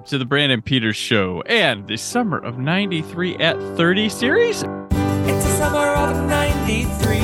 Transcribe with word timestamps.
Welcome 0.00 0.12
to 0.12 0.18
the 0.18 0.24
Brandon 0.24 0.62
Peters 0.62 0.96
Show 0.96 1.42
and 1.42 1.86
the 1.86 1.98
Summer 1.98 2.38
of 2.38 2.56
93 2.56 3.36
at 3.36 3.58
30 3.76 4.08
series. 4.08 4.62
It's 4.62 4.64
the 4.64 5.56
summer 5.58 5.88
of 5.88 6.26
93 6.26 7.18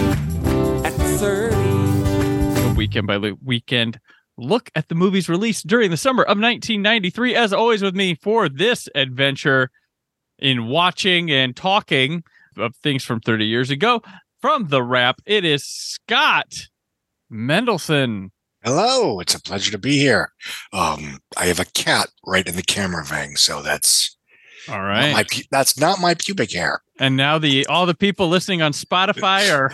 at 0.85 0.93
30. 0.93 1.57
A 1.57 2.75
weekend 2.77 3.07
by 3.07 3.33
weekend 3.43 3.99
look 4.37 4.71
at 4.75 4.89
the 4.89 4.95
movies 4.95 5.27
released 5.27 5.67
during 5.67 5.91
the 5.91 5.97
summer 5.97 6.23
of 6.25 6.37
1993. 6.39 7.35
As 7.35 7.55
always, 7.55 7.81
with 7.81 7.97
me 7.97 8.15
for 8.15 8.47
this 8.51 8.91
adventure 8.95 9.71
in 10.39 10.67
watching 10.67 11.31
and 11.31 11.57
talking 11.57 12.25
of 12.59 12.77
things 12.77 13.03
from 13.03 13.21
30 13.21 13.47
years 13.47 13.71
ago. 13.71 14.03
From 14.43 14.69
the 14.69 14.83
wrap, 14.83 15.23
it 15.25 15.47
is 15.47 15.65
Scott 15.65 16.53
Mendelson. 17.33 18.33
Hello, 18.67 19.21
it's 19.21 19.33
a 19.33 19.41
pleasure 19.41 19.71
to 19.71 19.79
be 19.79 19.97
here. 19.97 20.33
Um, 20.73 21.21
I 21.37 21.47
have 21.47 21.61
a 21.61 21.65
cat 21.67 22.09
right 22.27 22.45
in 22.45 22.57
the 22.57 22.65
camera 22.65 23.05
vang, 23.05 23.37
so 23.37 23.63
that's 23.63 24.17
all 24.69 24.83
right. 24.83 25.13
not 25.13 25.23
pu- 25.23 25.45
that's 25.53 25.79
not 25.79 26.01
my 26.01 26.15
pubic 26.15 26.51
hair. 26.53 26.83
And 26.99 27.17
now 27.17 27.39
the 27.39 27.65
all 27.67 27.87
the 27.87 27.95
people 27.95 28.27
listening 28.29 28.63
on 28.63 28.73
Spotify 28.73 29.53
are 29.57 29.71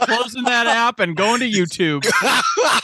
closing 0.00 0.44
that 0.44 0.66
app 0.66 0.98
and 0.98 1.14
going 1.14 1.40
to 1.40 1.50
YouTube. 1.50 2.06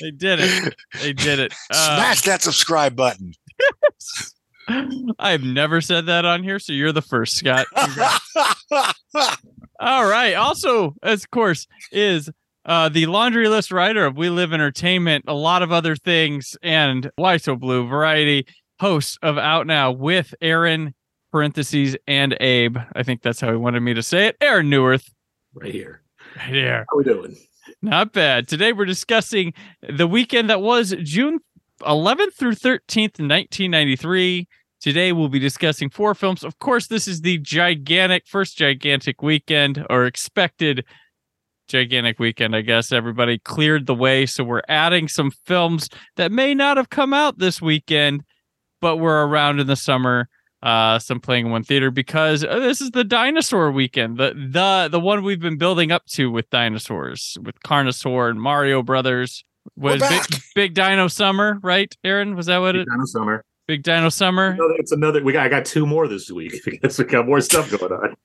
They 0.00 0.10
did 0.10 0.38
it. 0.40 0.74
They 1.00 1.14
did 1.14 1.38
it. 1.38 1.54
Uh, 1.70 1.96
Smash 1.96 2.20
that 2.22 2.42
subscribe 2.42 2.94
button. 2.94 3.32
I've 5.18 5.42
never 5.42 5.80
said 5.80 6.06
that 6.06 6.26
on 6.26 6.44
here, 6.44 6.58
so 6.58 6.74
you're 6.74 6.92
the 6.92 7.00
first, 7.00 7.38
Scott. 7.38 7.66
All 9.80 10.06
right. 10.06 10.34
Also, 10.34 10.94
as 11.02 11.24
of 11.24 11.30
course, 11.30 11.66
is 11.90 12.28
uh, 12.66 12.88
the 12.88 13.06
laundry 13.06 13.48
list 13.48 13.70
writer 13.70 14.04
of 14.04 14.16
We 14.16 14.28
Live 14.28 14.52
Entertainment, 14.52 15.24
a 15.28 15.34
lot 15.34 15.62
of 15.62 15.70
other 15.70 15.94
things, 15.94 16.56
and 16.62 17.10
Why 17.14 17.36
So 17.36 17.54
Blu 17.54 17.86
Variety, 17.86 18.46
host 18.80 19.18
of 19.22 19.38
Out 19.38 19.66
Now 19.66 19.92
with 19.92 20.34
Aaron 20.40 20.92
parentheses 21.30 21.96
and 22.08 22.36
Abe. 22.40 22.76
I 22.94 23.04
think 23.04 23.22
that's 23.22 23.40
how 23.40 23.50
he 23.50 23.56
wanted 23.56 23.80
me 23.80 23.94
to 23.94 24.02
say 24.02 24.26
it. 24.26 24.36
Aaron 24.40 24.68
Neuwirth. 24.68 25.08
right 25.54 25.72
here. 25.72 26.02
Right 26.36 26.54
here. 26.54 26.86
How 26.90 26.96
we 26.96 27.04
doing? 27.04 27.36
Not 27.82 28.12
bad. 28.12 28.48
Today 28.48 28.72
we're 28.72 28.84
discussing 28.84 29.54
the 29.88 30.06
weekend 30.06 30.50
that 30.50 30.60
was 30.60 30.94
June 31.02 31.38
11th 31.82 32.34
through 32.34 32.54
13th, 32.54 33.20
1993. 33.20 34.48
Today 34.80 35.12
we'll 35.12 35.28
be 35.28 35.38
discussing 35.38 35.88
four 35.88 36.14
films. 36.14 36.42
Of 36.42 36.58
course, 36.58 36.88
this 36.88 37.06
is 37.06 37.20
the 37.20 37.38
gigantic 37.38 38.26
first 38.26 38.56
gigantic 38.56 39.22
weekend 39.22 39.86
or 39.88 40.06
expected 40.06 40.84
gigantic 41.68 42.18
weekend. 42.18 42.54
I 42.54 42.62
guess 42.62 42.92
everybody 42.92 43.38
cleared 43.38 43.86
the 43.86 43.94
way, 43.94 44.26
so 44.26 44.44
we're 44.44 44.62
adding 44.68 45.08
some 45.08 45.30
films 45.44 45.88
that 46.16 46.32
may 46.32 46.54
not 46.54 46.76
have 46.76 46.90
come 46.90 47.12
out 47.12 47.38
this 47.38 47.60
weekend, 47.60 48.22
but 48.80 48.96
were 48.96 49.26
around 49.26 49.60
in 49.60 49.66
the 49.66 49.76
summer. 49.76 50.28
Uh, 50.62 50.98
some 50.98 51.20
playing 51.20 51.46
in 51.46 51.52
one 51.52 51.62
theater 51.62 51.90
because 51.90 52.42
uh, 52.42 52.58
this 52.58 52.80
is 52.80 52.90
the 52.90 53.04
dinosaur 53.04 53.70
weekend, 53.70 54.16
the 54.16 54.32
the 54.34 54.88
the 54.90 54.98
one 54.98 55.22
we've 55.22 55.38
been 55.38 55.58
building 55.58 55.92
up 55.92 56.04
to 56.06 56.30
with 56.30 56.48
dinosaurs, 56.50 57.36
with 57.42 57.60
Carnosaur 57.60 58.30
and 58.30 58.40
Mario 58.40 58.82
Brothers. 58.82 59.44
Was 59.76 60.00
big, 60.00 60.22
big 60.54 60.74
Dino 60.74 61.08
Summer, 61.08 61.58
right, 61.62 61.94
Aaron? 62.04 62.36
Was 62.36 62.46
that 62.46 62.58
what 62.58 62.74
it? 62.76 62.86
Dino 62.88 63.04
summer. 63.04 63.44
Big 63.66 63.82
Dino 63.82 64.08
Summer. 64.08 64.50
Another- 64.50 64.74
It's 64.78 64.92
another. 64.92 65.22
We 65.22 65.32
got. 65.32 65.44
I 65.44 65.48
got 65.48 65.64
two 65.64 65.86
more 65.86 66.06
this 66.08 66.30
week 66.30 66.54
because 66.64 66.98
we 66.98 67.04
got 67.04 67.26
more 67.26 67.40
stuff 67.40 67.70
going 67.70 67.92
on. 67.92 68.16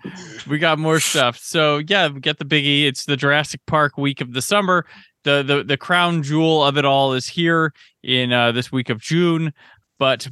we 0.48 0.58
got 0.60 0.78
more 0.80 1.00
stuff. 1.00 1.38
So 1.40 1.80
yeah, 1.88 2.08
we 2.10 2.20
get 2.20 2.38
the 2.38 2.46
biggie. 2.46 2.86
It's 2.88 3.06
the 3.06 3.18
Jurassic 3.18 3.62
Park 3.68 3.98
week 3.98 4.22
of 4.22 4.34
the 4.34 4.42
summer. 4.42 4.86
The 5.24 5.44
the 5.44 5.64
the 5.64 5.78
crown 5.78 6.24
jewel 6.24 6.64
of 6.64 6.78
it 6.78 6.86
all 6.86 7.14
is 7.14 7.28
here 7.28 7.74
in 8.04 8.32
uh, 8.32 8.52
this 8.52 8.72
week 8.72 8.90
of 8.90 9.00
June. 9.02 9.52
But 10.00 10.28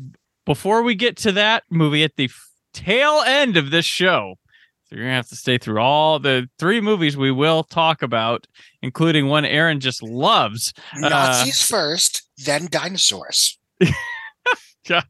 before 0.45 0.83
we 0.83 0.95
get 0.95 1.17
to 1.17 1.31
that 1.33 1.63
movie 1.69 2.03
at 2.03 2.15
the 2.15 2.25
f- 2.25 2.49
tail 2.73 3.21
end 3.25 3.55
of 3.57 3.69
this 3.71 3.85
show, 3.85 4.35
so 4.85 4.95
you're 4.95 5.05
gonna 5.05 5.15
have 5.15 5.27
to 5.29 5.35
stay 5.35 5.57
through 5.59 5.79
all 5.79 6.17
the 6.19 6.47
three 6.57 6.81
movies 6.81 7.15
we 7.17 7.31
will 7.31 7.63
talk 7.63 8.01
about, 8.01 8.47
including 8.81 9.27
one 9.27 9.45
Aaron 9.45 9.79
just 9.79 10.01
loves. 10.03 10.73
Nazis 10.95 11.61
first, 11.67 12.23
then 12.45 12.67
dinosaurs. 12.71 13.57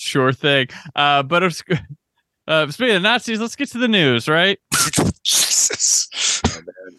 Sure 0.00 0.32
thing. 0.32 0.68
Uh, 0.94 1.24
but 1.24 1.42
of, 1.42 1.60
uh, 2.48 2.70
speaking 2.70 2.94
of 2.94 3.02
Nazis, 3.02 3.40
let's 3.40 3.56
get 3.56 3.68
to 3.72 3.78
the 3.78 3.88
news, 3.88 4.28
right? 4.28 4.56
Jesus. 5.24 6.40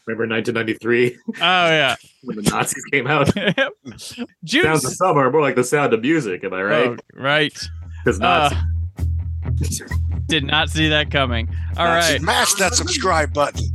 Remember 0.06 0.28
1993 0.28 1.18
Oh 1.28 1.32
yeah. 1.40 1.96
when 2.24 2.36
the 2.36 2.42
Nazis 2.44 2.84
came 2.92 3.08
out? 3.08 3.34
June. 4.44 4.64
Sounds 4.64 4.84
of 4.86 4.94
summer, 4.94 5.32
more 5.32 5.40
like 5.40 5.56
the 5.56 5.64
sound 5.64 5.94
of 5.94 6.02
music. 6.02 6.44
Am 6.44 6.54
I 6.54 6.62
right? 6.64 6.88
Oh, 6.88 6.98
right. 7.14 7.70
Because 8.04 8.20
Uh, 8.20 8.50
did 10.26 10.44
not 10.44 10.70
see 10.70 10.90
that 10.90 11.10
coming. 11.10 11.48
All 11.78 11.86
right. 11.86 12.20
Smash 12.20 12.54
that 12.56 12.74
subscribe 12.74 13.34
button. 13.34 13.66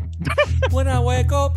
When 0.70 0.86
I 0.86 1.00
wake 1.00 1.32
up, 1.32 1.56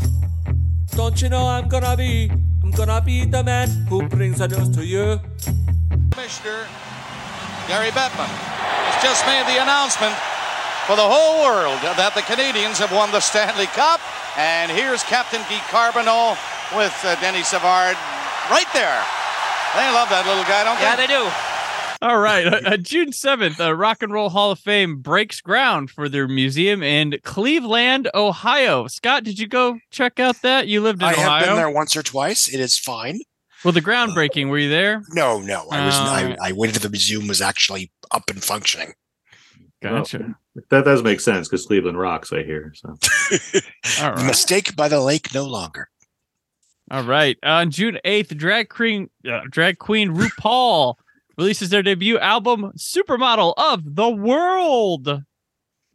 don't 0.91 1.21
you 1.21 1.27
know 1.29 1.47
I'm 1.47 1.67
gonna 1.67 1.97
be, 1.97 2.29
I'm 2.63 2.71
gonna 2.71 3.01
be 3.01 3.25
the 3.25 3.43
man 3.43 3.67
who 3.87 4.07
brings 4.07 4.37
the 4.39 4.47
news 4.47 4.69
to 4.77 4.85
you. 4.85 5.19
Commissioner 6.11 6.67
Gary 7.67 7.91
Bettman 7.91 8.31
has 8.31 9.03
just 9.03 9.25
made 9.27 9.43
the 9.45 9.61
announcement 9.61 10.15
for 10.87 10.95
the 10.95 11.03
whole 11.03 11.43
world 11.43 11.77
that 11.83 12.15
the 12.15 12.21
Canadiens 12.23 12.79
have 12.79 12.91
won 12.91 13.11
the 13.11 13.19
Stanley 13.19 13.67
Cup. 13.75 13.99
And 14.37 14.71
here's 14.71 15.03
Captain 15.03 15.41
Guy 15.51 15.59
Carbonneau 15.67 16.37
with 16.75 16.95
uh, 17.03 17.19
Denis 17.19 17.49
Savard 17.49 17.97
right 18.49 18.69
there. 18.71 19.03
They 19.75 19.87
love 19.91 20.07
that 20.09 20.23
little 20.25 20.47
guy, 20.47 20.63
don't 20.63 20.79
they? 20.79 20.87
Yeah, 20.87 20.95
they 20.95 21.07
do. 21.07 21.27
All 22.01 22.19
right. 22.19 22.47
Uh, 22.47 22.61
uh, 22.63 22.77
June 22.77 23.09
7th, 23.11 23.59
uh, 23.59 23.75
Rock 23.75 24.01
and 24.01 24.13
Roll 24.13 24.29
Hall 24.29 24.51
of 24.51 24.59
Fame 24.59 25.01
breaks 25.01 25.41
ground 25.41 25.89
for 25.89 26.07
their 26.07 26.27
museum 26.27 26.81
in 26.83 27.17
Cleveland, 27.23 28.09
Ohio. 28.13 28.87
Scott, 28.87 29.23
did 29.23 29.39
you 29.39 29.47
go 29.47 29.79
check 29.91 30.19
out 30.19 30.41
that? 30.43 30.67
You 30.67 30.81
lived 30.81 31.01
in 31.01 31.07
I 31.09 31.13
Ohio. 31.13 31.29
I 31.29 31.39
have 31.39 31.47
been 31.47 31.55
there 31.57 31.69
once 31.69 31.97
or 31.97 32.03
twice. 32.03 32.47
It 32.53 32.59
is 32.59 32.77
fine. 32.79 33.19
Well, 33.63 33.71
the 33.71 33.79
uh, 33.79 33.83
groundbreaking, 33.83 34.49
were 34.49 34.59
you 34.59 34.69
there? 34.69 35.01
No, 35.09 35.39
no. 35.39 35.67
I 35.71 35.85
was. 35.85 35.95
Oh, 35.95 36.03
I. 36.03 36.31
Uh, 36.31 36.35
I 36.41 36.51
waited 36.51 36.73
till 36.73 36.83
the 36.83 36.89
museum 36.89 37.27
was 37.27 37.41
actually 37.41 37.91
up 38.11 38.29
and 38.29 38.43
functioning. 38.43 38.93
Gotcha. 39.81 40.35
That 40.69 40.85
does 40.85 41.03
make 41.03 41.19
sense 41.19 41.47
because 41.47 41.65
Cleveland 41.65 41.99
rocks. 41.99 42.33
I 42.33 42.43
hear. 42.43 42.73
So 42.75 42.89
All 44.01 44.11
right. 44.13 44.25
Mistake 44.25 44.75
by 44.75 44.87
the 44.87 44.99
lake 44.99 45.33
no 45.33 45.45
longer. 45.45 45.89
All 46.89 47.03
right. 47.03 47.37
Uh, 47.43 47.49
on 47.49 47.71
June 47.71 47.99
8th, 48.05 48.35
drag 48.37 48.69
queen, 48.69 49.09
uh, 49.29 49.41
drag 49.49 49.77
queen 49.77 50.15
RuPaul 50.15 50.95
releases 51.37 51.69
their 51.69 51.83
debut 51.83 52.17
album, 52.17 52.71
Supermodel 52.77 53.53
of 53.57 53.95
the 53.95 54.09
World. 54.09 55.23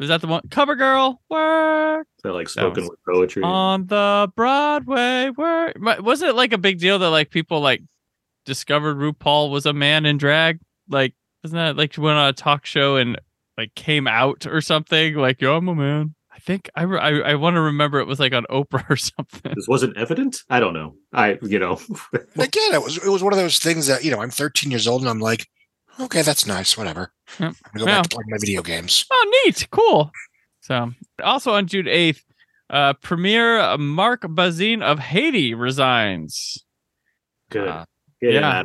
Was 0.02 0.08
that 0.08 0.20
the 0.20 0.26
one? 0.26 0.42
Cover 0.50 0.74
Girl, 0.74 1.22
work 1.30 2.08
is 2.18 2.22
that 2.24 2.32
like 2.32 2.48
spoken 2.48 2.82
was- 2.82 2.90
word 2.90 3.14
poetry. 3.14 3.42
on 3.44 3.86
the 3.86 4.30
Broadway, 4.34 5.30
work. 5.30 5.76
Wasn't 5.80 6.28
it 6.28 6.34
like 6.34 6.52
a 6.52 6.58
big 6.58 6.80
deal 6.80 6.98
that 6.98 7.10
like 7.10 7.30
people 7.30 7.60
like 7.60 7.82
discovered 8.44 8.96
RuPaul 8.96 9.50
was 9.50 9.64
a 9.64 9.72
man 9.72 10.04
in 10.04 10.18
drag? 10.18 10.58
Like, 10.88 11.14
wasn't 11.44 11.58
that 11.60 11.76
like 11.76 11.92
she 11.92 12.00
went 12.00 12.18
on 12.18 12.28
a 12.28 12.32
talk 12.32 12.66
show 12.66 12.96
and 12.96 13.16
like 13.56 13.74
came 13.76 14.08
out 14.08 14.44
or 14.46 14.60
something? 14.60 15.14
Like, 15.14 15.40
yo, 15.40 15.56
I'm 15.56 15.68
a 15.68 15.74
man. 15.74 16.16
I 16.34 16.38
think 16.40 16.68
I 16.74 16.82
re- 16.82 16.98
I, 16.98 17.10
I 17.30 17.34
want 17.36 17.54
to 17.54 17.60
remember 17.60 18.00
it 18.00 18.06
was 18.08 18.18
like 18.18 18.32
on 18.34 18.44
Oprah 18.50 18.84
or 18.90 18.96
something. 18.96 19.52
this 19.54 19.68
wasn't 19.68 19.96
evident. 19.96 20.38
I 20.50 20.58
don't 20.58 20.74
know. 20.74 20.96
I 21.12 21.38
you 21.42 21.60
know. 21.60 21.78
Again, 22.36 22.74
it 22.74 22.82
was. 22.82 22.96
It 22.96 23.08
was 23.08 23.22
one 23.22 23.32
of 23.32 23.38
those 23.38 23.58
things 23.60 23.86
that 23.86 24.02
you 24.04 24.10
know. 24.10 24.20
I'm 24.20 24.30
13 24.30 24.70
years 24.72 24.88
old 24.88 25.02
and 25.02 25.10
I'm 25.10 25.20
like, 25.20 25.46
okay, 26.00 26.22
that's 26.22 26.46
nice. 26.46 26.76
Whatever. 26.76 27.12
Yep. 27.40 27.48
I'm 27.48 27.54
gonna 27.74 27.84
go 27.84 27.90
Yeah. 27.90 27.98
back 27.98 28.08
to 28.10 28.16
playing 28.16 28.30
my 28.30 28.38
video 28.38 28.62
games. 28.62 29.06
Oh, 29.10 29.42
neat, 29.44 29.66
cool. 29.70 30.10
So, 30.60 30.92
also 31.22 31.52
on 31.52 31.66
June 31.66 31.88
eighth, 31.88 32.24
uh, 32.70 32.92
Premier 32.94 33.76
Marc 33.78 34.22
Bazin 34.28 34.82
of 34.82 34.98
Haiti 34.98 35.54
resigns. 35.54 36.58
Good. 37.50 37.68
Uh, 37.68 37.84
yeah. 38.20 38.62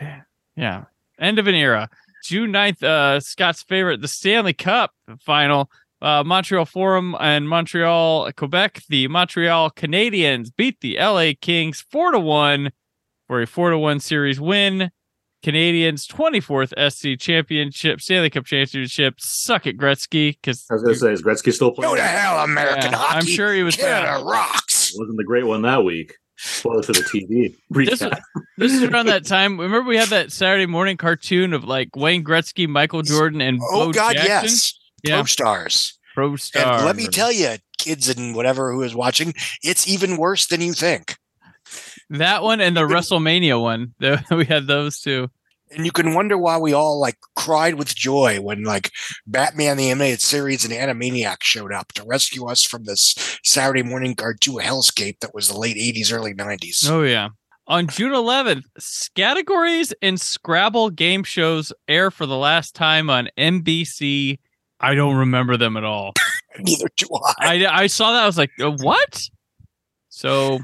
him. 0.00 0.22
Yeah, 0.56 0.84
end 1.20 1.38
of 1.38 1.46
an 1.46 1.54
era. 1.54 1.88
June 2.24 2.50
9th, 2.50 2.82
uh, 2.82 3.20
Scott's 3.20 3.62
favorite, 3.62 4.00
the 4.00 4.08
Stanley 4.08 4.52
Cup 4.52 4.90
final. 5.20 5.70
Uh, 6.02 6.22
Montreal 6.24 6.64
Forum 6.66 7.16
and 7.20 7.48
Montreal, 7.48 8.30
Quebec. 8.32 8.82
The 8.88 9.06
Montreal 9.08 9.70
Canadiens 9.70 10.50
beat 10.54 10.80
the 10.80 10.98
LA 10.98 11.32
Kings 11.40 11.80
four 11.90 12.10
to 12.10 12.18
one 12.18 12.70
for 13.28 13.40
a 13.40 13.46
four 13.46 13.70
to 13.70 13.78
one 13.78 14.00
series 14.00 14.38
win. 14.40 14.90
Canadiens 15.46 16.06
24th 16.08 16.72
SC 16.90 17.20
Championship, 17.20 18.00
Stanley 18.00 18.30
Cup 18.30 18.44
Championship. 18.46 19.14
Suck 19.18 19.66
it, 19.68 19.78
Gretzky, 19.78 20.30
because 20.32 20.64
I 20.68 20.74
was 20.74 20.82
gonna 20.82 20.96
say, 20.96 21.12
is 21.12 21.22
Gretzky 21.22 21.52
still 21.52 21.70
playing? 21.70 21.92
Go 21.92 21.96
to 21.96 22.02
hell, 22.02 22.40
American 22.42 22.90
Yeah, 22.90 22.98
hockey. 22.98 23.16
I'm 23.18 23.26
sure 23.26 23.54
he 23.54 23.62
was 23.62 23.76
Canada 23.76 24.18
bad. 24.18 24.24
rocks. 24.26 24.92
wasn't 24.98 25.16
the 25.16 25.24
great 25.24 25.46
one 25.46 25.62
that 25.62 25.84
week. 25.84 26.14
Spoiler 26.36 26.82
for 26.82 26.92
the 26.92 27.00
TV. 27.00 27.54
This, 27.70 28.02
recap. 28.02 28.20
this 28.58 28.72
is 28.72 28.82
around 28.82 29.06
that 29.06 29.24
time. 29.24 29.58
Remember, 29.60 29.88
we 29.88 29.96
had 29.96 30.08
that 30.08 30.32
Saturday 30.32 30.66
morning 30.66 30.96
cartoon 30.96 31.52
of 31.52 31.62
like 31.64 31.94
Wayne 31.94 32.24
Gretzky, 32.24 32.68
Michael 32.68 33.02
Jordan, 33.02 33.40
and 33.40 33.60
Oh 33.62 33.86
Bo 33.86 33.92
God, 33.92 34.14
Jackson? 34.14 34.26
yes. 34.48 34.74
Yeah. 35.04 35.14
Pro 35.16 35.24
stars. 35.26 35.98
Pro 36.14 36.36
star. 36.36 36.78
And 36.78 36.84
let 36.86 36.96
me 36.96 37.06
tell 37.06 37.30
you, 37.30 37.54
kids 37.78 38.08
and 38.08 38.34
whatever 38.34 38.72
who 38.72 38.82
is 38.82 38.94
watching, 38.96 39.32
it's 39.62 39.86
even 39.86 40.16
worse 40.16 40.46
than 40.46 40.60
you 40.60 40.72
think. 40.72 41.16
That 42.10 42.42
one 42.42 42.60
and 42.60 42.76
the 42.76 42.82
WrestleMania 42.82 43.60
one. 43.60 43.94
We 44.30 44.44
had 44.44 44.66
those 44.66 45.00
two. 45.00 45.28
And 45.72 45.84
you 45.84 45.90
can 45.90 46.14
wonder 46.14 46.38
why 46.38 46.58
we 46.58 46.72
all 46.72 47.00
like 47.00 47.18
cried 47.34 47.74
with 47.74 47.94
joy 47.94 48.40
when 48.40 48.62
like 48.62 48.92
Batman 49.26 49.76
the 49.76 49.90
animated 49.90 50.20
series 50.20 50.64
and 50.64 50.72
Animaniacs 50.72 51.42
showed 51.42 51.72
up 51.72 51.92
to 51.94 52.04
rescue 52.04 52.46
us 52.46 52.62
from 52.62 52.84
this 52.84 53.16
Saturday 53.42 53.82
morning 53.82 54.14
cartoon 54.14 54.58
hellscape 54.58 55.18
that 55.20 55.34
was 55.34 55.48
the 55.48 55.58
late 55.58 55.76
80s, 55.76 56.12
early 56.12 56.34
90s. 56.34 56.88
Oh 56.88 57.02
yeah. 57.02 57.30
On 57.68 57.88
June 57.88 58.12
11th, 58.12 58.62
categories 59.16 59.92
and 60.00 60.20
Scrabble 60.20 60.90
game 60.90 61.24
shows 61.24 61.72
air 61.88 62.12
for 62.12 62.24
the 62.24 62.36
last 62.36 62.76
time 62.76 63.10
on 63.10 63.28
NBC. 63.36 64.38
I 64.78 64.94
don't 64.94 65.16
remember 65.16 65.56
them 65.56 65.76
at 65.76 65.82
all. 65.82 66.12
Neither 66.60 66.86
do 66.96 67.08
I. 67.40 67.64
I 67.66 67.82
I 67.82 67.86
saw 67.88 68.12
that. 68.12 68.22
I 68.22 68.26
was 68.26 68.38
like, 68.38 68.52
uh, 68.62 68.70
what? 68.70 69.28
So 70.10 70.60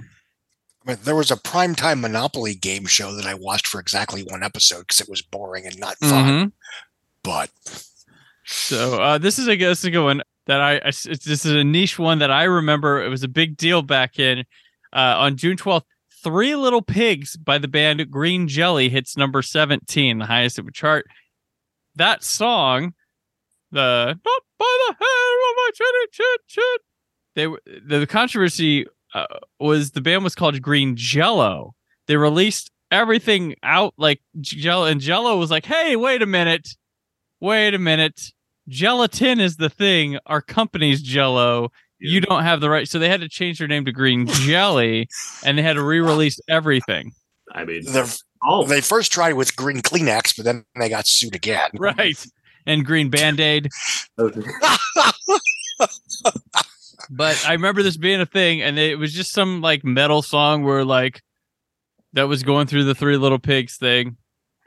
I 0.85 0.91
mean, 0.91 0.99
there 1.05 1.15
was 1.15 1.31
a 1.31 1.37
primetime 1.37 2.01
Monopoly 2.01 2.55
game 2.55 2.87
show 2.87 3.15
that 3.15 3.27
I 3.27 3.35
watched 3.35 3.67
for 3.69 3.79
exactly 3.81 4.23
one 4.23 4.43
episode 4.43 4.81
because 4.81 5.01
it 5.01 5.09
was 5.09 5.23
boring 5.23 5.67
and 5.67 5.79
not 5.79 5.97
fun. 5.99 6.25
mhm. 6.25 6.53
But 7.23 7.51
So 8.45 9.01
uh, 9.01 9.19
this 9.19 9.39
is 9.39 9.49
a 9.49 9.57
this 9.57 9.79
is 9.81 9.85
a 9.85 9.91
good 9.91 10.05
one 10.05 10.23
that 10.47 10.61
I, 10.61 10.73
I 10.77 10.89
it's, 10.89 11.05
this 11.05 11.47
is 11.47 11.53
a 11.53 11.63
niche 11.65 11.99
one 11.99 12.19
that 12.19 12.31
I 12.31 12.45
remember. 12.45 13.03
It 13.03 13.09
was 13.09 13.23
a 13.23 13.29
big 13.29 13.57
deal 13.57 13.83
back 13.83 14.19
in 14.19 14.41
uh, 14.93 15.15
on 15.19 15.37
June 15.37 15.57
twelfth. 15.57 15.87
Three 16.25 16.55
Little 16.55 16.83
Pigs 16.83 17.37
by 17.37 17.59
the 17.59 17.67
band 17.67 18.09
Green 18.11 18.47
Jelly 18.47 18.89
hits 18.89 19.17
number 19.17 19.43
seventeen, 19.43 20.19
the 20.19 20.27
highest 20.27 20.59
it 20.59 20.65
would 20.65 20.75
chart. 20.75 21.07
That 21.97 22.25
song, 22.25 22.95
the 23.71 24.07
not 24.25 24.43
by 24.59 24.79
the 24.89 24.95
hair 24.99 25.51
of 25.51 25.57
my 25.57 25.71
chinny 25.75 26.07
chin 26.13 26.37
chin. 26.49 26.77
They 27.35 27.47
were 27.47 27.63
the 27.87 28.07
controversy 28.07 28.87
uh, 29.15 29.27
was 29.59 29.93
the 29.93 30.01
band 30.01 30.25
was 30.25 30.35
called 30.35 30.61
Green 30.63 30.97
Jello. 30.97 31.75
They 32.07 32.17
released 32.17 32.71
everything 32.91 33.55
out 33.63 33.95
like 33.97 34.21
Jello, 34.41 34.87
and 34.87 35.01
Jello 35.01 35.39
was 35.39 35.51
like, 35.51 35.67
"Hey, 35.67 35.97
wait 35.97 36.23
a 36.23 36.27
minute." 36.27 36.69
wait 37.43 37.75
a 37.75 37.79
minute. 37.79 38.33
Gelatin 38.69 39.41
is 39.41 39.57
the 39.57 39.69
thing. 39.69 40.19
Our 40.27 40.41
company's 40.41 41.03
Jello. 41.03 41.73
You 41.99 42.21
don't 42.21 42.45
have 42.45 42.61
the 42.61 42.71
right. 42.71 42.89
So 42.89 42.99
they 42.99 43.09
had 43.09 43.21
to 43.21 43.29
change 43.29 43.59
their 43.59 43.69
name 43.69 43.85
to 43.85 43.93
Green 43.93 44.27
Jelly, 44.27 45.09
and 45.45 45.59
they 45.59 45.63
had 45.63 45.75
to 45.75 45.83
re-release 45.83 46.41
everything. 46.49 47.13
I 47.53 47.65
mean, 47.65 47.85
the, 47.85 48.23
oh, 48.43 48.67
they 48.67 48.81
first 48.81 49.13
tried 49.13 49.35
with 49.35 49.55
Green 49.57 49.83
Kleenex, 49.83 50.37
but 50.37 50.45
then 50.45 50.65
they 50.79 50.89
got 50.89 51.07
sued 51.07 51.35
again. 51.35 51.71
Right. 51.75 52.25
And 52.67 52.87
Green 52.87 53.11
Band 53.11 53.41
Aid. 53.41 53.69
But 57.11 57.45
I 57.47 57.53
remember 57.53 57.83
this 57.83 57.97
being 57.97 58.21
a 58.21 58.27
thing, 58.27 58.63
and 58.63 58.79
it 58.79 58.99
was 58.99 59.13
just 59.13 59.33
some 59.33 59.61
like 59.61 59.85
metal 59.85 60.23
song 60.23 60.65
where 60.65 60.85
like 60.85 61.23
that 62.13 62.29
was 62.29 62.43
going 62.43 62.67
through 62.67 62.85
the 62.85 62.95
Three 62.95 63.17
Little 63.17 63.39
Pigs 63.39 63.77
thing. 63.77 64.17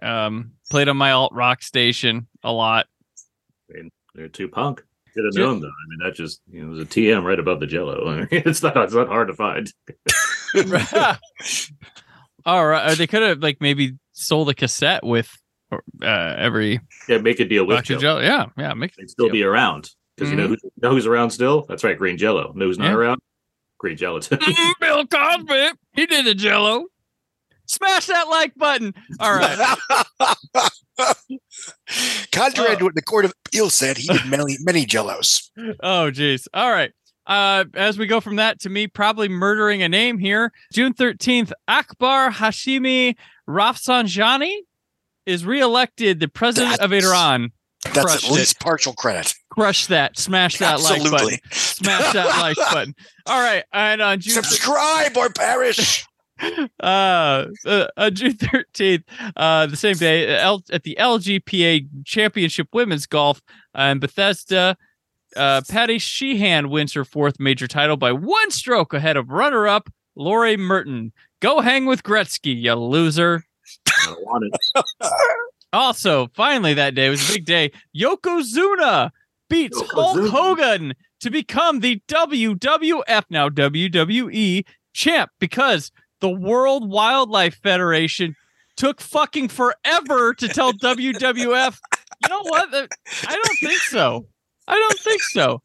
Um, 0.02 0.52
played 0.70 0.90
on 0.90 0.98
my 0.98 1.12
alt 1.12 1.32
rock 1.34 1.64
station 1.64 2.28
a 2.44 2.52
lot. 2.52 2.88
they're 4.14 4.28
too 4.28 4.48
punk. 4.48 4.84
Should 5.14 5.26
have 5.26 5.36
known 5.36 5.62
though. 5.62 5.68
I 5.68 5.86
mean, 5.90 6.00
that 6.04 6.16
just 6.16 6.42
you 6.52 6.62
know, 6.62 6.76
there's 6.76 6.86
a 6.88 6.90
TM 6.90 7.24
right 7.24 7.40
above 7.40 7.62
the 7.62 7.68
Jello. 7.68 8.08
I 8.10 8.18
mean, 8.18 8.28
it's 8.32 8.62
not 8.62 8.76
it's 8.78 8.94
not 8.94 9.08
hard 9.08 9.30
to 9.30 9.34
find. 9.34 9.72
All 12.46 12.68
right, 12.68 12.92
or 12.92 12.96
they 12.96 13.08
could 13.08 13.22
have 13.22 13.40
like 13.40 13.62
maybe 13.62 13.98
sold 14.12 14.50
a 14.50 14.54
cassette 14.54 15.04
with 15.04 15.32
uh, 15.72 16.36
every 16.38 16.82
Yeah, 17.08 17.20
make 17.20 17.40
a 17.40 17.46
deal 17.46 17.66
with 17.66 17.78
Dr. 17.78 17.98
Jello. 17.98 18.22
Jello. 18.22 18.22
Yeah, 18.22 18.46
yeah, 18.58 18.74
make 18.74 18.94
They'd 18.96 19.10
still 19.10 19.30
be 19.30 19.44
around 19.44 19.92
because 20.16 20.30
you 20.32 20.36
know 20.38 20.48
who, 20.48 20.58
know 20.82 20.92
who's 20.92 21.06
around 21.06 21.32
still. 21.32 21.66
That's 21.68 21.84
right, 21.84 21.98
Green 21.98 22.18
Jello. 22.18 22.52
Know 22.56 22.66
who's 22.66 22.78
not 22.80 22.88
Yeah. 22.88 22.94
around? 22.96 23.20
Green 23.78 23.98
Gelatin. 23.98 24.38
Mm, 24.42 24.74
Bill 24.80 25.06
Cosby. 25.08 25.70
He 25.94 26.06
did 26.06 26.26
the 26.26 26.34
Jello. 26.34 26.86
Smash 27.68 28.06
that 28.08 28.28
like 28.30 28.54
button. 28.56 28.94
All 29.20 29.34
right. 29.36 29.78
Contrary 32.32 32.78
to 32.78 32.84
what 32.84 32.96
the 32.96 33.02
Court 33.02 33.26
of 33.26 33.34
Appeal 33.46 33.70
said, 33.70 33.98
he 33.98 34.08
did 34.08 34.26
many, 34.30 34.56
many 34.62 34.86
jellos. 34.86 35.50
Oh, 35.82 36.12
geez. 36.12 36.48
All 36.54 36.70
right. 36.72 36.92
Uh, 37.28 37.66
as 37.74 37.98
we 37.98 38.06
go 38.06 38.22
from 38.22 38.36
that 38.36 38.60
to 38.62 38.70
me 38.70 38.86
probably 38.88 39.28
murdering 39.28 39.82
a 39.82 39.90
name 39.90 40.20
here, 40.20 40.52
June 40.72 40.94
13th, 40.94 41.52
Akbar 41.68 42.30
Hashemi 42.32 43.16
Rafsanjani 43.50 44.54
is 45.26 45.44
reelected 45.44 46.20
the 46.20 46.28
president 46.28 46.80
of 46.82 46.94
Iran. 46.94 47.52
That's 47.94 48.06
Crushed 48.06 48.26
at 48.26 48.32
it. 48.32 48.34
least 48.34 48.60
partial 48.60 48.94
credit. 48.94 49.34
Crush 49.50 49.88
that. 49.88 50.18
Smash 50.18 50.58
that 50.58 50.82
like 50.82 51.02
button. 51.04 51.14
Absolutely. 51.14 51.42
Smash 51.52 52.14
that 52.14 52.28
like 52.40 52.58
button. 52.74 52.96
All 53.26 53.40
right. 53.42 53.64
And 53.72 54.02
on 54.02 54.20
June 54.20 54.34
Subscribe 54.34 55.16
or 55.18 55.30
perish. 55.30 56.06
uh, 56.82 57.46
uh, 57.66 57.88
uh, 57.96 58.10
June 58.10 58.34
13th, 58.34 59.04
uh, 59.38 59.66
the 59.68 59.78
same 59.78 59.96
day, 59.96 60.38
L- 60.38 60.64
at 60.72 60.84
the 60.84 60.98
LGPA 61.00 61.88
Championship 62.06 62.68
Women's 62.74 63.06
Golf 63.06 63.42
uh, 63.78 63.84
in 63.84 64.00
Bethesda, 64.00 64.76
uh, 65.38 65.62
Patty 65.70 65.98
Sheehan 65.98 66.70
wins 66.70 66.94
her 66.94 67.06
fourth 67.06 67.40
major 67.40 67.68
title 67.68 67.96
by 67.96 68.12
one 68.12 68.52
stroke 68.52 68.94
ahead 68.94 69.16
of 69.16 69.30
runner 69.30 69.68
up 69.68 69.90
Lauri 70.16 70.58
Merten. 70.58 71.12
Go 71.42 71.62
hang 71.62 71.86
with 71.86 72.04
Gretzky, 72.04 72.62
you 72.62 72.74
loser. 72.74 73.44
I 73.88 74.06
don't 74.08 74.26
want 74.26 74.44
it. 74.46 74.86
Also, 75.76 76.28
finally, 76.34 76.74
that 76.74 76.96
day 76.96 77.10
was 77.10 77.30
a 77.30 77.34
big 77.34 77.46
day. 77.46 77.72
Yokozuna 77.96 79.12
beats 79.50 79.82
Hulk 79.92 80.30
Hogan 80.30 80.94
to 81.20 81.30
become 81.30 81.82
the 81.82 82.02
WWF, 82.08 83.24
now 83.30 83.50
WWE 83.50 84.66
champ 84.94 85.32
because 85.40 85.92
the 86.22 86.30
World 86.30 86.90
Wildlife 86.90 87.56
Federation 87.62 88.36
took 88.78 89.02
fucking 89.02 89.50
forever 89.50 90.34
to 90.34 90.48
tell 90.48 90.74
WWF, 90.82 91.80
you 92.24 92.30
know 92.30 92.42
what? 92.44 92.70
I 92.74 92.88
don't 93.34 93.60
think 93.60 93.80
so. 93.82 94.28
I 94.68 94.76
don't 94.76 95.00
think 95.00 95.22
so. 95.22 95.62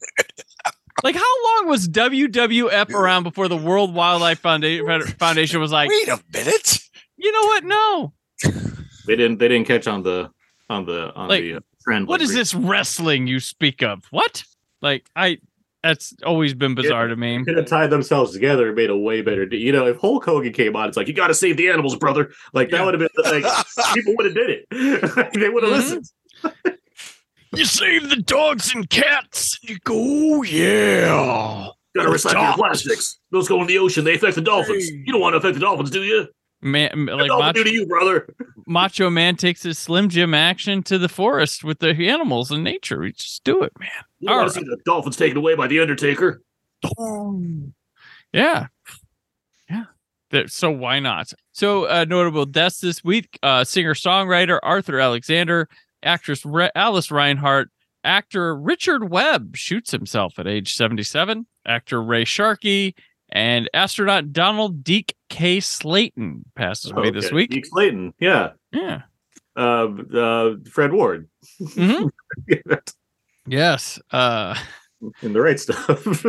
Like, 1.03 1.15
how 1.15 1.43
long 1.45 1.69
was 1.69 1.87
WWF 1.87 2.93
around 2.93 3.23
before 3.23 3.47
the 3.47 3.57
World 3.57 3.93
Wildlife 3.95 4.39
Foundation 4.39 5.59
was 5.59 5.71
like, 5.71 5.89
Wait 5.89 6.07
a 6.09 6.19
minute. 6.31 6.79
you 7.17 7.31
know 7.31 7.43
what? 7.43 7.63
No. 7.63 8.13
They 9.07 9.15
didn't. 9.15 9.37
They 9.39 9.47
didn't 9.47 9.67
catch 9.67 9.87
on 9.87 10.03
the 10.03 10.29
on 10.69 10.85
the 10.85 11.13
on 11.13 11.29
Like, 11.29 11.41
the 11.41 11.55
uh, 11.55 11.59
trend. 11.83 12.07
What 12.07 12.19
like 12.19 12.25
is 12.25 12.29
Green- 12.29 12.39
this 12.39 12.53
wrestling 12.55 13.27
you 13.27 13.39
speak 13.39 13.81
of? 13.83 14.03
What? 14.11 14.43
Like 14.81 15.05
I 15.15 15.39
that's 15.83 16.13
always 16.25 16.53
been 16.53 16.75
bizarre 16.75 17.07
to 17.07 17.15
me. 17.15 17.43
Could 17.43 17.57
have 17.57 17.65
tied 17.65 17.89
themselves 17.89 18.33
together 18.33 18.67
and 18.67 18.75
made 18.75 18.91
a 18.91 18.97
way 18.97 19.21
better. 19.21 19.47
de- 19.47 19.57
You 19.57 19.71
know, 19.71 19.87
if 19.87 19.97
Hulk 19.97 20.23
Hogan 20.25 20.53
came 20.53 20.75
on, 20.75 20.87
it's 20.87 20.95
like 20.95 21.07
you 21.07 21.13
got 21.13 21.27
to 21.27 21.33
save 21.33 21.57
the 21.57 21.69
animals, 21.69 21.95
brother. 21.95 22.31
Like 22.53 22.69
that 22.69 22.77
Yeah. 22.77 22.85
would 22.85 22.99
have 23.01 23.09
been 23.15 23.41
like 23.41 23.53
people 23.95 24.15
would 24.17 24.25
have 24.27 24.35
did 24.35 24.49
it. 24.49 24.67
they 25.39 25.49
would 25.49 25.63
have 25.63 25.71
Mhm. 25.73 25.75
listened. 25.75 26.05
You 27.53 27.65
save 27.65 28.09
the 28.09 28.15
dogs 28.15 28.73
and 28.73 28.89
cats. 28.89 29.59
And 29.61 29.71
you 29.71 29.77
go, 29.83 29.93
oh, 29.97 30.41
yeah. 30.43 31.67
Got 31.93 32.03
to 32.03 32.07
Oh, 32.07 32.11
recycle 32.13 32.47
your 32.47 32.53
plastics. 32.55 33.19
Those 33.31 33.49
go 33.49 33.59
in 33.59 33.67
the 33.67 33.77
ocean. 33.77 34.05
They 34.05 34.15
affect 34.15 34.35
the 34.35 34.41
dolphins. 34.41 34.87
Hey. 34.87 35.03
You 35.05 35.11
don't 35.11 35.19
want 35.19 35.33
to 35.33 35.37
affect 35.37 35.55
the 35.55 35.59
dolphins, 35.59 35.91
do 35.91 36.01
you? 36.01 36.27
Man, 36.61 37.07
like 37.07 37.29
Macho, 37.29 37.63
to 37.63 37.73
you, 37.73 37.87
brother? 37.87 38.27
Macho 38.67 39.09
Man 39.09 39.35
takes 39.35 39.63
his 39.63 39.79
Slim 39.79 40.09
Jim 40.09 40.33
action 40.33 40.83
to 40.83 40.99
the 40.99 41.09
forest 41.09 41.63
with 41.63 41.79
the 41.79 41.89
animals 42.07 42.51
and 42.51 42.63
nature. 42.63 42.99
We 42.99 43.13
just 43.13 43.43
do 43.43 43.63
it, 43.63 43.73
man. 43.79 43.89
You 44.19 44.27
don't 44.27 44.37
All 44.37 44.43
want 44.43 44.53
to 44.53 44.59
see 44.59 44.65
the 44.65 44.77
dolphins 44.85 45.17
taken 45.17 45.37
away 45.37 45.55
by 45.55 45.67
the 45.67 45.79
Undertaker. 45.79 46.43
Yeah. 48.31 48.67
Yeah. 49.69 49.85
So 50.47 50.69
why 50.69 50.99
not? 50.99 51.33
So 51.51 51.85
uh, 51.85 52.05
notable 52.07 52.45
deaths 52.45 52.79
this 52.79 53.03
week: 53.03 53.39
uh, 53.41 53.63
singer-songwriter 53.63 54.59
Arthur 54.61 54.99
Alexander, 54.99 55.67
actress 56.03 56.45
Re- 56.45 56.71
Alice 56.75 57.07
Reinheart, 57.07 57.65
actor 58.03 58.55
Richard 58.55 59.09
Webb 59.09 59.55
shoots 59.55 59.91
himself 59.91 60.37
at 60.37 60.47
age 60.47 60.73
77, 60.75 61.47
actor 61.65 62.01
Ray 62.01 62.25
Sharkey, 62.25 62.95
and 63.29 63.69
astronaut 63.73 64.31
Donald 64.31 64.83
Deke 64.83 65.15
K. 65.31 65.61
Slayton 65.61 66.43
passes 66.55 66.91
away 66.91 67.09
this 67.09 67.31
week. 67.31 67.49
Deke 67.51 67.65
Slayton. 67.65 68.13
Yeah. 68.19 68.51
Yeah. 68.73 69.03
uh, 69.55 69.87
uh, 70.13 70.55
Fred 70.69 70.91
Ward. 70.91 71.27
Mhm. 71.61 72.11
Yes. 73.47 73.99
Uh 74.11 74.55
in 75.23 75.33
the 75.33 75.41
right 75.41 75.59
stuff. 75.59 76.23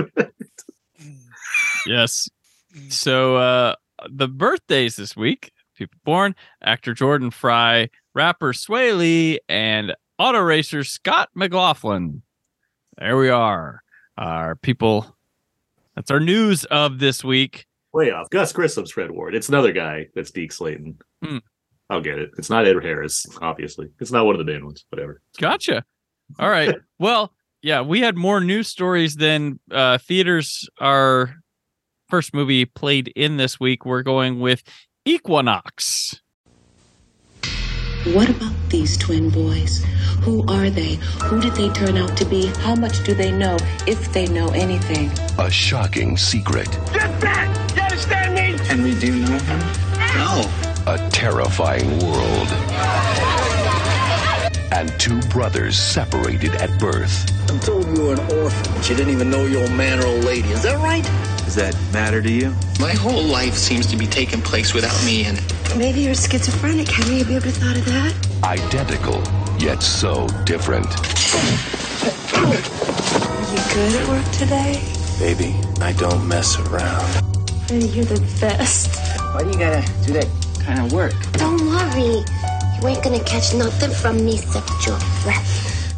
yes. 1.86 2.28
So 2.88 3.36
uh 3.36 3.74
the 4.08 4.28
birthdays 4.28 4.96
this 4.96 5.14
week, 5.16 5.52
people 5.76 5.98
born, 6.04 6.34
actor 6.62 6.94
Jordan 6.94 7.30
Fry, 7.30 7.90
rapper 8.14 8.52
Swae 8.54 8.96
Lee, 8.96 9.40
and 9.48 9.94
auto 10.18 10.40
racer 10.40 10.84
Scott 10.84 11.28
McLaughlin. 11.34 12.22
There 12.98 13.16
we 13.18 13.28
are. 13.28 13.82
Our 14.16 14.54
people 14.56 15.14
that's 15.94 16.10
our 16.10 16.20
news 16.20 16.64
of 16.66 16.98
this 16.98 17.22
week. 17.22 17.66
Way 17.92 18.10
off. 18.10 18.30
Gus 18.30 18.52
Grissom's 18.52 18.90
Fred 18.90 19.10
Ward. 19.10 19.34
It's 19.34 19.48
another 19.48 19.72
guy 19.72 20.08
that's 20.14 20.30
Deke 20.30 20.52
Slayton. 20.52 20.98
Hmm. 21.22 21.38
I'll 21.90 22.00
get 22.00 22.18
it. 22.18 22.30
It's 22.38 22.48
not 22.48 22.66
Edward 22.66 22.84
Harris, 22.84 23.26
obviously. 23.42 23.88
It's 24.00 24.10
not 24.10 24.24
one 24.24 24.34
of 24.34 24.38
the 24.38 24.50
main 24.50 24.64
ones. 24.64 24.84
Whatever. 24.88 25.20
Gotcha. 25.38 25.84
All 26.38 26.48
right. 26.48 26.74
well, 26.98 27.34
yeah, 27.60 27.82
we 27.82 28.00
had 28.00 28.16
more 28.16 28.40
news 28.40 28.68
stories 28.68 29.16
than 29.16 29.60
uh, 29.70 29.98
theaters. 29.98 30.68
Our 30.80 31.34
first 32.08 32.32
movie 32.32 32.64
played 32.64 33.08
in 33.14 33.36
this 33.36 33.60
week. 33.60 33.84
We're 33.84 34.02
going 34.02 34.40
with 34.40 34.62
Equinox. 35.04 36.20
What 38.06 38.28
about 38.28 38.54
these 38.68 38.96
twin 38.96 39.30
boys? 39.30 39.84
Who 40.22 40.44
are 40.48 40.70
they? 40.70 40.94
Who 41.24 41.40
did 41.40 41.52
they 41.52 41.68
turn 41.68 41.96
out 41.96 42.16
to 42.16 42.24
be? 42.24 42.46
How 42.46 42.74
much 42.74 43.04
do 43.04 43.14
they 43.14 43.30
know, 43.30 43.56
if 43.86 44.12
they 44.12 44.26
know 44.26 44.48
anything? 44.48 45.10
A 45.38 45.50
shocking 45.50 46.16
secret. 46.16 46.68
Henry, 47.92 48.94
do 48.94 49.14
know 49.20 49.38
him? 49.38 49.58
No. 50.16 50.50
A 50.86 51.10
terrifying 51.10 51.90
world. 51.98 52.48
And 54.72 54.90
two 54.98 55.20
brothers 55.28 55.76
separated 55.76 56.54
at 56.54 56.80
birth. 56.80 57.30
I'm 57.50 57.60
told 57.60 57.86
you 57.94 58.04
were 58.04 58.14
an 58.14 58.20
orphan, 58.40 58.72
but 58.74 58.88
you 58.88 58.96
didn't 58.96 59.12
even 59.12 59.28
know 59.28 59.44
your 59.44 59.60
old 59.64 59.72
man 59.72 60.00
or 60.00 60.06
old 60.06 60.24
lady. 60.24 60.48
Is 60.52 60.62
that 60.62 60.78
right? 60.78 61.04
Does 61.44 61.54
that 61.56 61.76
matter 61.92 62.22
to 62.22 62.30
you? 62.30 62.54
My 62.80 62.92
whole 62.92 63.24
life 63.24 63.52
seems 63.52 63.86
to 63.88 63.96
be 63.98 64.06
taking 64.06 64.40
place 64.40 64.72
without 64.72 65.04
me 65.04 65.26
in 65.26 65.36
it. 65.36 65.76
Maybe 65.76 66.00
you're 66.00 66.14
schizophrenic, 66.14 66.88
Henry. 66.88 67.18
Have 67.18 67.28
you 67.28 67.36
ever 67.36 67.50
thought 67.50 67.76
of 67.76 67.84
that? 67.84 68.14
Identical, 68.42 69.22
yet 69.58 69.82
so 69.82 70.26
different. 70.44 70.86
Are 72.34 72.54
you 73.52 73.60
good 73.74 74.00
at 74.00 74.08
work 74.08 74.32
today? 74.32 74.82
Baby, 75.18 75.54
I 75.82 75.92
don't 75.92 76.26
mess 76.26 76.58
around. 76.58 77.31
Henry, 77.72 77.88
you're 77.88 78.04
the 78.04 78.20
best. 78.38 78.94
Why 79.32 79.44
do 79.44 79.48
you 79.48 79.56
gotta 79.56 79.82
do 80.04 80.12
that 80.12 80.28
kind 80.60 80.78
of 80.78 80.92
work? 80.92 81.14
Don't 81.32 81.58
worry. 81.58 82.20
You 82.76 82.86
ain't 82.86 83.02
gonna 83.02 83.24
catch 83.24 83.54
nothing 83.54 83.90
from 83.90 84.22
me 84.22 84.34
except 84.34 84.68
your 84.86 84.98
breath. 85.22 85.94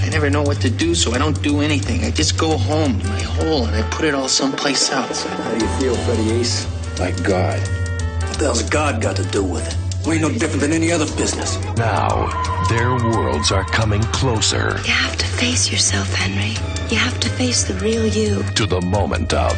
I 0.00 0.08
never 0.08 0.30
know 0.30 0.40
what 0.40 0.62
to 0.62 0.70
do, 0.70 0.94
so 0.94 1.12
I 1.12 1.18
don't 1.18 1.40
do 1.42 1.60
anything. 1.60 2.02
I 2.04 2.10
just 2.12 2.38
go 2.38 2.56
home 2.56 2.98
to 2.98 3.06
my 3.06 3.20
hole 3.20 3.66
and 3.66 3.76
I 3.76 3.82
put 3.90 4.06
it 4.06 4.14
all 4.14 4.26
someplace 4.26 4.90
else. 4.90 5.24
How 5.24 5.50
do 5.50 5.62
you 5.62 5.70
feel, 5.78 5.94
Freddie 5.96 6.30
Ace? 6.30 6.66
Like 6.98 7.22
God. 7.22 7.60
What 7.60 8.38
the 8.38 8.44
hell's 8.46 8.62
God 8.62 9.02
got 9.02 9.16
to 9.16 9.24
do 9.24 9.44
with 9.44 9.68
it? 9.68 9.81
We 10.06 10.14
ain't 10.14 10.22
no 10.22 10.30
different 10.32 10.60
than 10.60 10.72
any 10.72 10.90
other 10.90 11.06
business. 11.16 11.56
Now, 11.76 12.26
their 12.68 12.90
worlds 12.94 13.52
are 13.52 13.64
coming 13.64 14.02
closer 14.04 14.76
You 14.84 14.90
have 14.92 15.16
to 15.16 15.26
face 15.26 15.70
yourself, 15.70 16.12
Henry. 16.12 16.54
You 16.90 16.96
have 16.98 17.18
to 17.20 17.28
face 17.30 17.64
the 17.64 17.74
real 17.74 18.06
you. 18.06 18.42
to 18.54 18.66
the 18.66 18.80
moment 18.80 19.32
of 19.32 19.52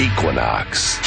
equinox. 0.00 0.98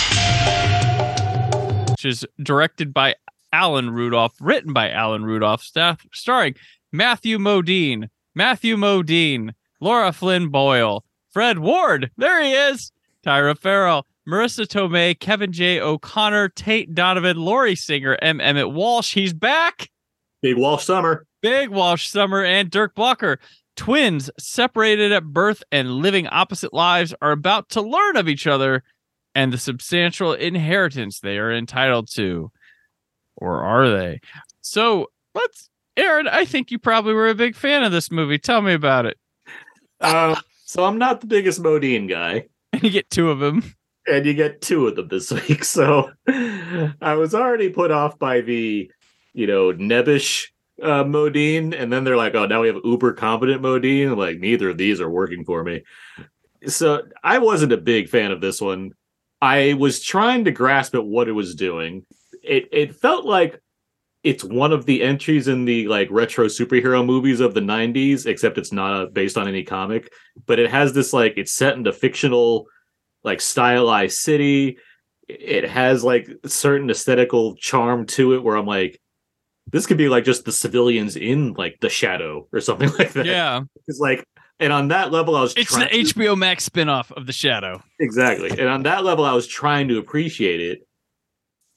which 1.92 2.06
is 2.06 2.26
directed 2.42 2.94
by 2.94 3.16
Alan 3.52 3.90
Rudolph, 3.90 4.34
written 4.40 4.72
by 4.74 4.90
Alan 4.90 5.26
Rudolph, 5.26 5.62
staff 5.62 6.06
starring 6.14 6.56
Matthew 6.92 7.38
Modine, 7.38 8.10
Matthew 8.34 8.78
Modine, 8.78 9.52
Lara 9.82 10.12
Flynn 10.14 10.48
Boyle, 10.50 11.04
Fred 11.30 11.60
Ward, 11.60 12.10
there 12.18 12.42
he 12.42 12.54
is, 12.54 12.92
Tyra 13.26 13.58
Ferrell, 13.58 14.07
Marisa 14.28 14.66
Tomei, 14.66 15.18
Kevin 15.18 15.52
J. 15.52 15.80
O'Connor, 15.80 16.50
Tate 16.50 16.94
Donovan, 16.94 17.38
Lori 17.38 17.76
Singer, 17.76 18.18
M. 18.22 18.42
Emmett 18.42 18.72
Walsh, 18.72 19.14
he's 19.14 19.34
back, 19.34 19.90
Big 20.42 20.58
Walsh 20.58 20.86
Summer. 20.86 21.26
Big 21.42 21.70
Walsh 21.70 22.08
Summer, 22.08 22.44
and 22.44 22.70
Dirk 22.70 22.94
Blocker. 22.96 23.40
Twins 23.76 24.30
separated 24.40 25.12
at 25.12 25.24
birth 25.24 25.64
and 25.72 25.92
living 25.92 26.28
opposite 26.28 26.74
lives 26.74 27.14
are 27.22 27.32
about 27.32 27.70
to 27.70 27.82
learn 27.82 28.18
of 28.18 28.28
each 28.28 28.48
other 28.48 28.84
and 29.36 29.54
the 29.54 29.58
substantial 29.58 30.34
inheritance 30.34 31.20
they 31.20 31.38
are 31.38 31.52
entitled 31.52 32.10
to. 32.12 32.52
Or 33.36 33.64
are 33.64 33.90
they? 33.90 34.20
So 34.62 35.08
let's, 35.36 35.70
Aaron, 35.96 36.28
I 36.28 36.46
think 36.46 36.72
you 36.72 36.80
probably 36.80 37.14
were 37.14 37.30
a 37.30 37.36
big 37.36 37.56
fan 37.56 37.84
of 37.84 37.92
this 37.92 38.10
movie. 38.10 38.40
Tell 38.40 38.62
me 38.62 38.74
about 38.74 39.06
it. 39.06 39.18
Uh, 40.02 40.40
so 40.66 40.84
I'm 40.84 40.98
not 40.98 41.22
the 41.22 41.28
biggest 41.28 41.62
Modine 41.62 42.10
guy. 42.10 42.48
And 42.74 42.84
you 42.84 42.90
get 42.90 43.10
two 43.10 43.32
of 43.32 43.40
them. 43.40 43.64
And 44.08 44.26
you 44.26 44.34
get 44.34 44.62
two 44.62 44.88
of 44.88 44.96
them 44.96 45.08
this 45.08 45.32
week. 45.48 45.64
So 45.64 46.12
I 46.28 47.14
was 47.16 47.36
already 47.36 47.70
put 47.70 47.92
off 47.92 48.18
by 48.18 48.42
the, 48.42 48.92
you 49.34 49.48
know, 49.48 49.72
nebbish 49.74 50.48
uh, 50.82 51.04
Modine, 51.04 51.80
and 51.80 51.92
then 51.92 52.04
they're 52.04 52.18
like, 52.18 52.36
oh, 52.36 52.46
now 52.46 52.62
we 52.62 52.68
have 52.68 52.78
uber 52.84 53.14
competent 53.14 53.62
Modine. 53.62 54.16
Like, 54.16 54.40
neither 54.40 54.70
of 54.70 54.78
these 54.78 55.02
are 55.02 55.10
working 55.10 55.44
for 55.44 55.64
me. 55.64 55.84
So 56.66 57.04
I 57.24 57.40
wasn't 57.40 57.74
a 57.74 57.78
big 57.78 58.10
fan 58.10 58.32
of 58.32 58.42
this 58.42 58.62
one. 58.62 58.92
I 59.42 59.74
was 59.74 60.02
trying 60.02 60.46
to 60.46 60.52
grasp 60.52 60.96
at 60.96 61.06
what 61.06 61.28
it 61.28 61.34
was 61.34 61.54
doing. 61.56 62.06
It 62.44 62.68
it 62.72 62.96
felt 62.96 63.26
like 63.26 63.62
it's 64.24 64.44
one 64.44 64.74
of 64.74 64.86
the 64.86 65.04
entries 65.04 65.48
in 65.48 65.66
the 65.66 65.88
like 65.88 66.08
retro 66.10 66.48
superhero 66.48 67.06
movies 67.06 67.40
of 67.40 67.54
the 67.54 67.62
90s 67.62 68.26
except 68.26 68.58
it's 68.58 68.74
not 68.74 68.94
uh, 68.94 69.06
based 69.06 69.38
on 69.38 69.48
any 69.48 69.64
comic 69.64 70.12
but 70.48 70.60
it 70.60 70.70
has 70.70 70.94
this 70.94 71.14
like 71.14 71.36
it's 71.38 71.54
set 71.54 71.78
in 71.78 71.86
a 71.86 71.94
fictional 71.94 72.66
like 73.28 73.42
stylized 73.42 74.18
city. 74.18 74.78
It 75.28 75.70
has 75.70 76.04
like 76.04 76.28
certain 76.46 76.90
aesthetical 76.90 77.56
charm 77.58 78.06
to 78.16 78.34
it 78.34 78.42
where 78.44 78.56
i'm 78.56 78.66
like 78.66 79.00
this 79.74 79.86
could 79.86 79.98
be 79.98 80.08
like 80.08 80.24
just 80.24 80.46
the 80.46 80.52
civilians 80.54 81.18
in 81.18 81.52
like 81.54 81.78
the 81.82 81.90
shadow 81.90 82.48
or 82.54 82.62
something 82.62 82.90
like 83.00 83.12
that. 83.12 83.26
Yeah. 83.26 83.62
it's 83.88 84.00
like 84.00 84.24
and 84.62 84.72
on 84.72 84.88
that 84.88 85.12
level 85.12 85.36
i 85.36 85.42
was 85.42 85.54
It's 85.58 85.76
the 85.76 85.86
to- 85.86 85.94
HBO 86.14 86.38
Max 86.38 86.68
spinoff 86.70 87.12
of 87.12 87.26
The 87.28 87.34
Shadow. 87.34 87.84
exactly. 88.00 88.50
And 88.52 88.70
on 88.70 88.84
that 88.84 89.04
level 89.04 89.26
i 89.26 89.34
was 89.34 89.46
trying 89.46 89.90
to 89.90 89.98
appreciate 90.00 90.62
it 90.62 90.88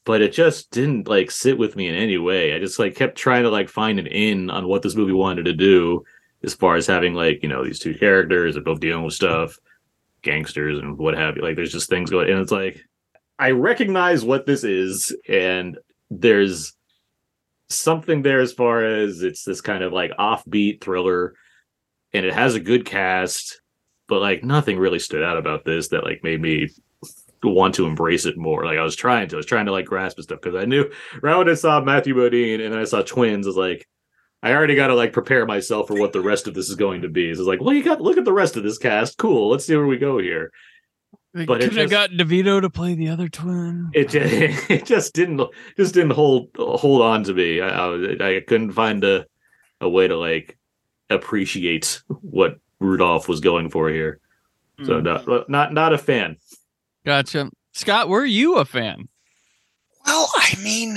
but 0.05 0.23
it 0.23 0.33
just 0.33 0.71
didn't 0.71 1.09
like 1.09 1.31
sit 1.33 1.59
with 1.59 1.75
me 1.77 1.89
in 1.89 1.95
any 1.95 2.17
way. 2.19 2.55
I 2.55 2.59
just 2.61 2.79
like 2.79 2.95
kept 2.95 3.19
trying 3.19 3.43
to 3.43 3.51
like 3.51 3.69
find 3.69 3.99
an 3.99 4.07
in 4.07 4.49
on 4.49 4.67
what 4.69 4.83
this 4.83 4.95
movie 4.97 5.13
wanted 5.13 5.45
to 5.47 5.53
do 5.53 6.05
as 6.45 6.55
far 6.55 6.77
as 6.77 6.87
having 6.87 7.15
like 7.15 7.43
you 7.43 7.49
know 7.49 7.65
these 7.65 7.79
two 7.81 7.95
characters 7.95 8.57
are 8.57 8.63
both 8.63 8.81
dealing 8.81 9.05
with 9.05 9.15
stuff 9.15 9.59
gangsters 10.23 10.79
and 10.79 10.99
what 10.99 11.17
have 11.17 11.37
you 11.37 11.43
like 11.43 11.57
there's 11.57 11.73
just 11.73 11.89
things 11.89 12.11
going 12.11 12.31
and 12.31 12.41
it's 12.41 12.53
like 12.53 12.81
i 13.39 13.51
recognize 13.51 14.25
what 14.25 14.47
this 14.47 14.65
is 14.65 15.17
and 15.29 15.79
there's 16.11 16.75
something 17.69 18.23
there 18.23 18.41
as 18.41 18.53
far 18.53 18.85
as 18.85 19.23
it's 19.23 19.45
this 19.45 19.61
kind 19.61 19.83
of 19.85 19.93
like 19.93 20.11
offbeat 20.19 20.81
thriller 20.81 21.35
and 22.13 22.27
it 22.27 22.35
has 22.35 22.55
a 22.55 22.61
good 22.61 22.85
cast 22.85 23.61
but 24.09 24.21
like 24.21 24.43
nothing 24.43 24.79
really 24.79 24.99
stood 24.99 25.23
out 25.23 25.39
about 25.39 25.65
this 25.65 25.89
that 25.89 26.05
like 26.05 26.25
made 26.25 26.41
me 26.41 26.69
want 27.43 27.75
to 27.77 27.87
embrace 27.87 28.27
it 28.27 28.37
more. 28.37 28.65
Like 28.65 28.79
I 28.79 28.83
was 28.83 28.97
trying 28.97 29.29
to, 29.29 29.37
I 29.37 29.39
was 29.39 29.47
trying 29.47 29.67
to 29.67 29.73
like 29.73 29.87
grasp 29.87 30.19
at 30.19 30.25
stuff 30.25 30.41
because 30.43 30.61
I 30.61 30.67
knew 30.67 30.91
right 31.23 31.37
when 31.37 31.49
I 31.49 31.55
saw 31.55 31.81
Matthew 31.81 32.15
Modine 32.15 32.63
and 32.63 32.73
then 32.73 32.81
I 32.81 32.85
saw 32.85 33.03
twins, 33.03 33.47
I 33.47 33.49
was 33.49 33.57
like, 33.57 33.89
I 34.43 34.53
already 34.53 34.75
got 34.75 34.87
to 34.89 34.95
like 34.95 35.13
prepare 35.13 35.45
myself 35.47 35.89
for 35.89 35.99
what 35.99 36.13
the 36.13 36.21
rest 36.21 36.47
of 36.47 36.55
this 36.55 36.69
is 36.69 36.77
going 36.77 37.03
to 37.03 37.09
be. 37.09 37.35
So 37.35 37.41
it's 37.41 37.49
like, 37.49 37.61
well, 37.61 37.75
you 37.75 37.83
got 37.83 38.01
look 38.01 38.17
at 38.17 38.25
the 38.25 38.33
rest 38.33 38.57
of 38.57 38.63
this 38.63 38.79
cast. 38.79 39.19
Cool. 39.19 39.51
Let's 39.51 39.67
see 39.67 39.77
where 39.77 39.87
we 39.87 39.99
go 39.99 40.19
here. 40.19 40.51
They 41.35 41.45
But 41.45 41.63
it 41.63 41.69
could 41.69 41.77
have 41.77 41.91
just- 41.91 41.91
got 41.91 42.11
DeVito 42.11 42.61
to 42.61 42.71
play 42.71 42.95
the 42.95 43.09
other 43.09 43.29
twin. 43.29 43.91
It 43.93 44.09
just, 44.09 44.71
it 44.71 44.87
just 44.87 45.15
didn't 45.15 45.43
just 45.77 45.95
didn't 45.95 46.13
hold 46.13 46.49
hold 46.57 47.03
on 47.03 47.25
to 47.25 47.35
me. 47.35 47.61
I 47.61 47.69
I, 47.69 48.37
I 48.37 48.41
couldn't 48.41 48.73
find 48.73 49.05
a 49.05 49.27
a 49.81 49.89
way 49.89 50.09
to 50.09 50.17
like 50.17 50.59
appreciate 51.11 52.03
what 52.09 52.59
Rudolph 52.79 53.29
was 53.29 53.41
going 53.41 53.71
for 53.71 53.91
here. 53.91 54.21
So 54.85 55.01
mm. 55.01 55.03
not 55.03 55.49
not 55.51 55.73
not 55.75 55.93
a 55.93 55.99
fan. 55.99 56.37
Gotcha. 57.05 57.51
Scott, 57.73 58.09
were 58.09 58.25
you 58.25 58.57
a 58.57 58.65
fan? 58.65 59.09
Well, 60.07 60.31
I 60.35 60.57
mean, 60.63 60.97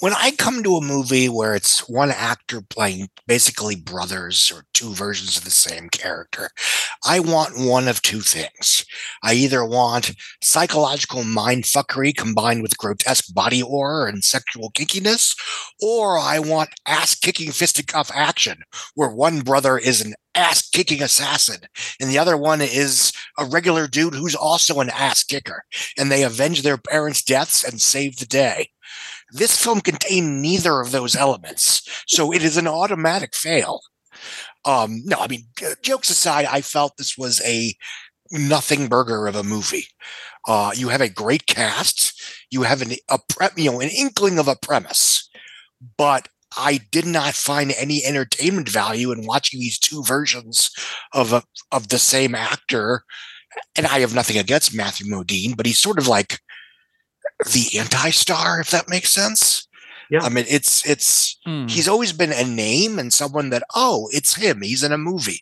when 0.00 0.12
I 0.12 0.30
come 0.32 0.62
to 0.62 0.76
a 0.76 0.84
movie 0.84 1.28
where 1.28 1.54
it's 1.54 1.88
one 1.88 2.10
actor 2.10 2.60
playing 2.60 3.08
basically 3.26 3.76
brothers 3.76 4.52
or 4.54 4.64
two 4.74 4.92
versions 4.92 5.38
of 5.38 5.44
the 5.44 5.50
same 5.50 5.88
character, 5.88 6.50
I 7.06 7.20
want 7.20 7.58
one 7.58 7.88
of 7.88 8.02
two 8.02 8.20
things. 8.20 8.84
I 9.22 9.32
either 9.34 9.64
want 9.64 10.12
psychological 10.42 11.22
mindfuckery 11.22 12.14
combined 12.14 12.62
with 12.62 12.76
grotesque 12.76 13.32
body 13.32 13.60
horror 13.60 14.06
and 14.06 14.22
sexual 14.22 14.70
kinkiness, 14.72 15.34
or 15.80 16.18
I 16.18 16.40
want 16.40 16.70
ass 16.86 17.14
kicking 17.14 17.50
fisticuff 17.50 18.10
action 18.14 18.58
where 18.94 19.10
one 19.10 19.40
brother 19.40 19.78
is 19.78 20.02
an 20.02 20.14
ass 20.34 20.68
kicking 20.68 21.02
assassin 21.02 21.60
and 21.98 22.10
the 22.10 22.18
other 22.18 22.36
one 22.36 22.60
is 22.60 23.12
a 23.38 23.44
regular 23.46 23.88
dude 23.88 24.14
who's 24.14 24.34
also 24.34 24.80
an 24.80 24.90
ass 24.90 25.24
kicker 25.24 25.62
and 25.96 26.12
they 26.12 26.22
avenge 26.22 26.60
their 26.60 26.76
parents' 26.76 27.22
deaths 27.22 27.64
and 27.64 27.80
save 27.80 28.18
the 28.18 28.26
day. 28.26 28.68
This 29.30 29.60
film 29.62 29.80
contained 29.80 30.40
neither 30.40 30.80
of 30.80 30.92
those 30.92 31.16
elements, 31.16 31.82
so 32.06 32.32
it 32.32 32.42
is 32.42 32.56
an 32.56 32.68
automatic 32.68 33.34
fail. 33.34 33.80
Um, 34.64 35.02
no, 35.04 35.18
I 35.18 35.28
mean, 35.28 35.44
jokes 35.82 36.10
aside, 36.10 36.46
I 36.46 36.60
felt 36.60 36.96
this 36.96 37.16
was 37.18 37.40
a 37.44 37.74
nothing 38.30 38.88
burger 38.88 39.26
of 39.26 39.36
a 39.36 39.42
movie. 39.42 39.86
Uh, 40.46 40.72
you 40.74 40.88
have 40.88 41.00
a 41.00 41.08
great 41.08 41.46
cast. 41.46 42.20
You 42.50 42.62
have 42.62 42.82
an 42.82 42.92
a 43.08 43.18
pre- 43.28 43.62
you 43.62 43.70
know 43.70 43.80
an 43.80 43.88
inkling 43.88 44.38
of 44.38 44.48
a 44.48 44.56
premise, 44.56 45.28
but 45.96 46.28
I 46.56 46.80
did 46.90 47.06
not 47.06 47.34
find 47.34 47.72
any 47.76 48.04
entertainment 48.04 48.68
value 48.68 49.12
in 49.12 49.26
watching 49.26 49.60
these 49.60 49.78
two 49.78 50.02
versions 50.02 50.70
of 51.12 51.32
a, 51.32 51.42
of 51.72 51.88
the 51.88 51.98
same 51.98 52.34
actor. 52.34 53.02
And 53.74 53.86
I 53.86 54.00
have 54.00 54.14
nothing 54.14 54.38
against 54.38 54.74
Matthew 54.74 55.06
Modine, 55.06 55.56
but 55.56 55.66
he's 55.66 55.78
sort 55.78 55.98
of 55.98 56.08
like 56.08 56.40
the 57.52 57.78
anti-star, 57.78 58.60
if 58.60 58.70
that 58.70 58.88
makes 58.88 59.10
sense. 59.10 59.66
Yeah. 60.10 60.20
I 60.22 60.28
mean, 60.28 60.44
it's 60.48 60.88
it's 60.88 61.36
Hmm. 61.44 61.66
he's 61.66 61.88
always 61.88 62.12
been 62.12 62.32
a 62.32 62.44
name 62.44 62.98
and 62.98 63.12
someone 63.12 63.50
that 63.50 63.64
oh, 63.74 64.08
it's 64.12 64.34
him. 64.36 64.62
He's 64.62 64.84
in 64.84 64.92
a 64.92 64.98
movie, 64.98 65.40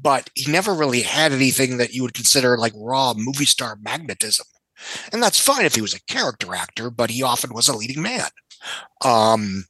but 0.00 0.30
he 0.34 0.50
never 0.50 0.74
really 0.74 1.02
had 1.02 1.32
anything 1.32 1.76
that 1.76 1.92
you 1.92 2.02
would 2.02 2.14
consider 2.14 2.58
like 2.58 2.72
raw 2.76 3.14
movie 3.16 3.44
star 3.46 3.78
magnetism. 3.80 4.46
And 5.12 5.22
that's 5.22 5.38
fine 5.38 5.64
if 5.64 5.74
he 5.74 5.80
was 5.82 5.94
a 5.94 6.02
character 6.12 6.54
actor, 6.54 6.90
but 6.90 7.10
he 7.10 7.22
often 7.22 7.52
was 7.54 7.68
a 7.68 7.76
leading 7.76 8.02
man. 8.02 8.28
Um, 9.04 9.64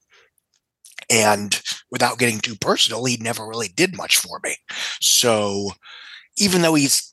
and 1.11 1.61
without 1.91 2.19
getting 2.19 2.39
too 2.39 2.55
personal, 2.57 3.05
he 3.05 3.17
never 3.17 3.47
really 3.47 3.69
did 3.69 3.97
much 3.97 4.17
for 4.17 4.41
me. 4.45 4.57
So 5.01 5.73
even 6.39 6.63
though 6.63 6.75
he's 6.75 7.10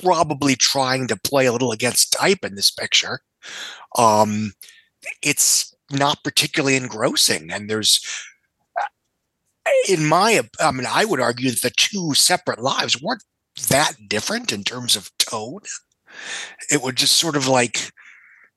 probably 0.00 0.56
trying 0.56 1.06
to 1.08 1.16
play 1.16 1.46
a 1.46 1.52
little 1.52 1.72
against 1.72 2.12
type 2.12 2.44
in 2.44 2.54
this 2.54 2.70
picture, 2.70 3.20
um, 3.96 4.52
it's 5.22 5.74
not 5.90 6.24
particularly 6.24 6.76
engrossing. 6.76 7.50
And 7.50 7.70
there's, 7.70 8.00
in 9.88 10.06
my, 10.06 10.40
I 10.60 10.70
mean, 10.72 10.86
I 10.88 11.04
would 11.04 11.20
argue 11.20 11.50
that 11.50 11.62
the 11.62 11.70
two 11.70 12.14
separate 12.14 12.60
lives 12.60 13.00
weren't 13.00 13.22
that 13.68 13.94
different 14.08 14.52
in 14.52 14.64
terms 14.64 14.96
of 14.96 15.10
tone. 15.18 15.60
It 16.70 16.82
would 16.82 16.96
just 16.96 17.16
sort 17.16 17.36
of 17.36 17.46
like, 17.46 17.90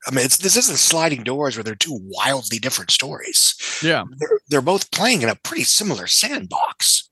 I 0.07 0.11
mean, 0.11 0.25
it's, 0.25 0.37
this 0.37 0.55
isn't 0.55 0.77
sliding 0.77 1.23
doors 1.23 1.55
where 1.55 1.63
they're 1.63 1.75
two 1.75 1.99
wildly 2.03 2.57
different 2.57 2.91
stories 2.91 3.55
Yeah. 3.83 4.03
they're, 4.17 4.39
they're 4.47 4.61
both 4.61 4.91
playing 4.91 5.21
in 5.21 5.29
a 5.29 5.35
pretty 5.35 5.63
similar 5.63 6.07
sandbox 6.07 7.09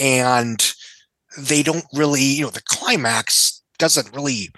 and 0.00 0.72
they 1.38 1.62
don't 1.62 1.84
really 1.94 2.22
you 2.22 2.42
know 2.42 2.50
the 2.50 2.62
climax 2.62 3.62
doesn't 3.78 4.14
really 4.14 4.48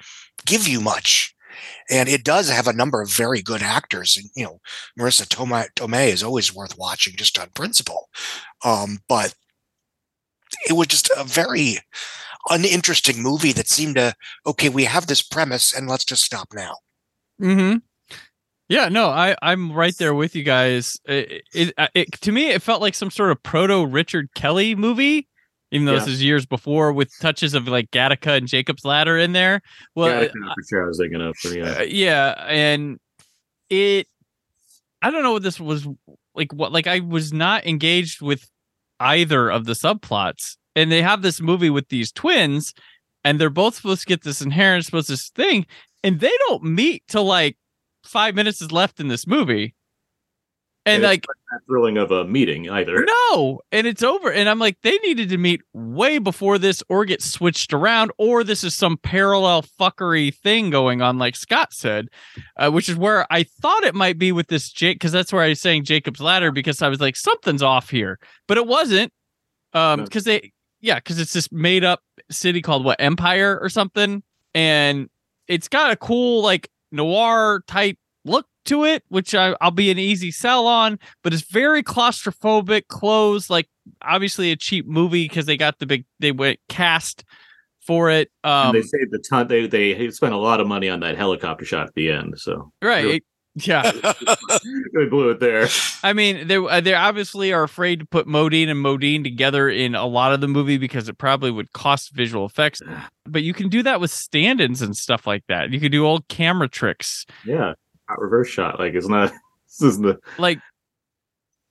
give 0.46 0.66
you 0.66 0.80
much 0.80 1.34
and 1.90 2.08
it 2.08 2.24
does 2.24 2.48
have 2.48 2.66
a 2.66 2.72
number 2.72 3.00
of 3.02 3.10
very 3.10 3.42
good 3.42 3.62
actors 3.62 4.16
and 4.16 4.30
you 4.34 4.44
know 4.44 4.60
marisa 4.98 5.26
tomei, 5.26 5.66
tomei 5.76 6.08
is 6.08 6.22
always 6.22 6.54
worth 6.54 6.76
watching 6.78 7.14
just 7.16 7.38
on 7.38 7.48
principle 7.54 8.08
um, 8.64 8.98
but 9.08 9.34
it 10.68 10.74
was 10.74 10.86
just 10.88 11.10
a 11.16 11.24
very 11.24 11.78
uninteresting 12.50 13.22
movie 13.22 13.52
that 13.52 13.68
seemed 13.68 13.94
to 13.96 14.14
okay 14.46 14.68
we 14.68 14.84
have 14.84 15.06
this 15.06 15.22
premise 15.22 15.72
and 15.72 15.88
let's 15.88 16.04
just 16.04 16.24
stop 16.24 16.48
now 16.54 16.74
Hmm. 17.42 17.76
Yeah. 18.68 18.88
No, 18.88 19.08
I 19.08 19.36
I'm 19.42 19.72
right 19.72 19.96
there 19.98 20.14
with 20.14 20.34
you 20.34 20.44
guys. 20.44 20.98
It, 21.04 21.42
it, 21.52 21.74
it 21.94 22.12
to 22.22 22.32
me 22.32 22.50
it 22.50 22.62
felt 22.62 22.80
like 22.80 22.94
some 22.94 23.10
sort 23.10 23.32
of 23.32 23.42
proto 23.42 23.84
Richard 23.84 24.30
Kelly 24.34 24.74
movie. 24.74 25.28
Even 25.72 25.86
though 25.86 25.94
this 25.94 26.06
is 26.06 26.22
years 26.22 26.44
before, 26.44 26.92
with 26.92 27.10
touches 27.18 27.54
of 27.54 27.66
like 27.66 27.90
Gattaca 27.90 28.36
and 28.36 28.46
Jacob's 28.46 28.84
Ladder 28.84 29.16
in 29.16 29.32
there. 29.32 29.62
Well, 29.96 30.08
yeah, 30.08 30.16
uh, 30.16 30.20
that's 30.20 30.32
for 30.32 30.62
sure 30.68 30.84
I 30.84 30.86
was 30.86 30.98
thinking 30.98 31.22
of. 31.22 31.34
but 31.42 31.56
yeah. 31.56 31.64
uh, 31.64 31.82
yeah, 31.82 32.44
and 32.46 33.00
it. 33.70 34.06
I 35.00 35.10
don't 35.10 35.22
know 35.22 35.32
what 35.32 35.42
this 35.42 35.58
was 35.58 35.88
like. 36.34 36.52
What 36.52 36.72
like 36.72 36.86
I 36.86 37.00
was 37.00 37.32
not 37.32 37.66
engaged 37.66 38.20
with 38.20 38.50
either 39.00 39.50
of 39.50 39.64
the 39.64 39.72
subplots, 39.72 40.56
and 40.76 40.92
they 40.92 41.00
have 41.00 41.22
this 41.22 41.40
movie 41.40 41.70
with 41.70 41.88
these 41.88 42.12
twins, 42.12 42.74
and 43.24 43.40
they're 43.40 43.48
both 43.48 43.76
supposed 43.76 44.02
to 44.02 44.06
get 44.06 44.24
this 44.24 44.42
inherent 44.42 44.84
supposed 44.84 45.08
this 45.08 45.30
thing, 45.30 45.64
and 46.04 46.20
they 46.20 46.32
don't 46.48 46.64
meet 46.64 47.02
till 47.08 47.24
like 47.24 47.56
five 48.04 48.34
minutes 48.34 48.60
is 48.60 48.72
left 48.72 49.00
in 49.00 49.08
this 49.08 49.26
movie, 49.26 49.74
and 50.86 51.02
it's 51.02 51.08
like 51.08 51.24
thrilling 51.66 51.96
of 51.98 52.10
a 52.10 52.24
meeting 52.24 52.68
either. 52.70 53.06
no, 53.30 53.60
and 53.70 53.86
it's 53.86 54.02
over. 54.02 54.32
And 54.32 54.48
I'm 54.48 54.58
like, 54.58 54.78
they 54.82 54.96
needed 54.98 55.28
to 55.28 55.38
meet 55.38 55.60
way 55.72 56.18
before 56.18 56.58
this 56.58 56.82
or 56.88 57.04
get 57.04 57.22
switched 57.22 57.72
around, 57.72 58.10
or 58.18 58.42
this 58.42 58.64
is 58.64 58.74
some 58.74 58.96
parallel 58.96 59.62
fuckery 59.62 60.34
thing 60.34 60.70
going 60.70 61.02
on, 61.02 61.18
like 61.18 61.36
Scott 61.36 61.72
said, 61.72 62.08
uh, 62.56 62.70
which 62.70 62.88
is 62.88 62.96
where 62.96 63.26
I 63.30 63.44
thought 63.44 63.84
it 63.84 63.94
might 63.94 64.18
be 64.18 64.32
with 64.32 64.48
this 64.48 64.70
Jake, 64.72 64.96
because 64.96 65.12
that's 65.12 65.32
where 65.32 65.42
I 65.42 65.48
was 65.50 65.60
saying 65.60 65.84
Jacob's 65.84 66.20
Ladder, 66.20 66.50
because 66.50 66.82
I 66.82 66.88
was 66.88 67.00
like, 67.00 67.16
something's 67.16 67.62
off 67.62 67.90
here, 67.90 68.18
but 68.48 68.56
it 68.56 68.66
wasn't. 68.66 69.12
Um, 69.74 70.00
No. 70.00 70.04
because 70.04 70.24
they, 70.24 70.52
yeah, 70.80 70.96
because 70.96 71.20
it's 71.20 71.32
this 71.32 71.50
made 71.52 71.84
up 71.84 72.00
city 72.30 72.60
called 72.60 72.84
what 72.84 73.00
Empire 73.00 73.58
or 73.62 73.68
something, 73.68 74.22
and 74.54 75.08
it's 75.48 75.68
got 75.68 75.92
a 75.92 75.96
cool 75.96 76.42
like 76.42 76.68
noir 76.90 77.62
type 77.66 77.96
to 78.66 78.84
it, 78.84 79.02
which 79.08 79.34
I, 79.34 79.56
I'll 79.60 79.70
be 79.70 79.90
an 79.90 79.98
easy 79.98 80.30
sell 80.30 80.66
on 80.66 80.98
but 81.22 81.32
it's 81.32 81.42
very 81.42 81.82
claustrophobic, 81.82 82.88
closed. 82.88 83.50
Like 83.50 83.68
obviously 84.02 84.50
a 84.52 84.56
cheap 84.56 84.86
movie 84.86 85.24
because 85.28 85.46
they 85.46 85.56
got 85.56 85.78
the 85.78 85.86
big 85.86 86.04
they 86.20 86.32
went 86.32 86.58
cast 86.68 87.24
for 87.80 88.10
it. 88.10 88.30
And 88.44 88.68
Um, 88.68 88.72
they 88.74 88.82
saved 88.82 89.12
a 89.14 89.18
ton. 89.18 89.48
They 89.48 89.66
they 89.66 90.10
spent 90.10 90.32
a 90.34 90.38
lot 90.38 90.60
of 90.60 90.66
money 90.66 90.88
on 90.88 91.00
that 91.00 91.16
helicopter 91.16 91.64
shot 91.64 91.86
at 91.88 91.94
the 91.94 92.10
end. 92.10 92.34
So 92.38 92.72
right? 92.80 93.04
really- 93.04 93.24
Yeah, 93.54 93.82
they 94.94 95.04
blew 95.10 95.28
it 95.30 95.40
there. 95.40 95.68
I 96.02 96.12
mean 96.14 96.46
they 96.48 96.56
uh, 96.56 96.80
they 96.80 96.94
obviously 96.94 97.52
are 97.52 97.62
afraid 97.62 98.00
to 98.00 98.06
put 98.06 98.26
Modine 98.26 98.68
and 98.70 98.82
Modine 98.82 99.22
together 99.22 99.68
in 99.68 99.94
a 99.94 100.06
lot 100.06 100.32
of 100.32 100.40
the 100.40 100.48
movie 100.48 100.78
because 100.78 101.08
it 101.08 101.18
probably 101.18 101.50
would 101.50 101.72
cost 101.72 102.12
visual 102.14 102.46
effects. 102.46 102.80
But 103.24 103.42
you 103.44 103.54
can 103.54 103.68
do 103.68 103.82
that 103.84 104.00
with 104.00 104.10
stand-ins 104.10 104.82
and 104.82 104.96
stuff 104.96 105.26
like 105.28 105.44
that. 105.48 105.70
You 105.70 105.78
can 105.80 105.92
do 105.92 106.04
old 106.04 106.26
camera 106.28 106.68
tricks, 106.68 107.24
Yeah, 107.46 107.74
hot 108.12 108.20
reverse 108.20 108.48
shot. 108.48 108.78
Like 108.78 108.94
it's 108.94 109.08
not. 109.08 109.32
This 109.80 109.88
isn't 109.88 110.02
the. 110.02 110.18
like. 110.36 110.58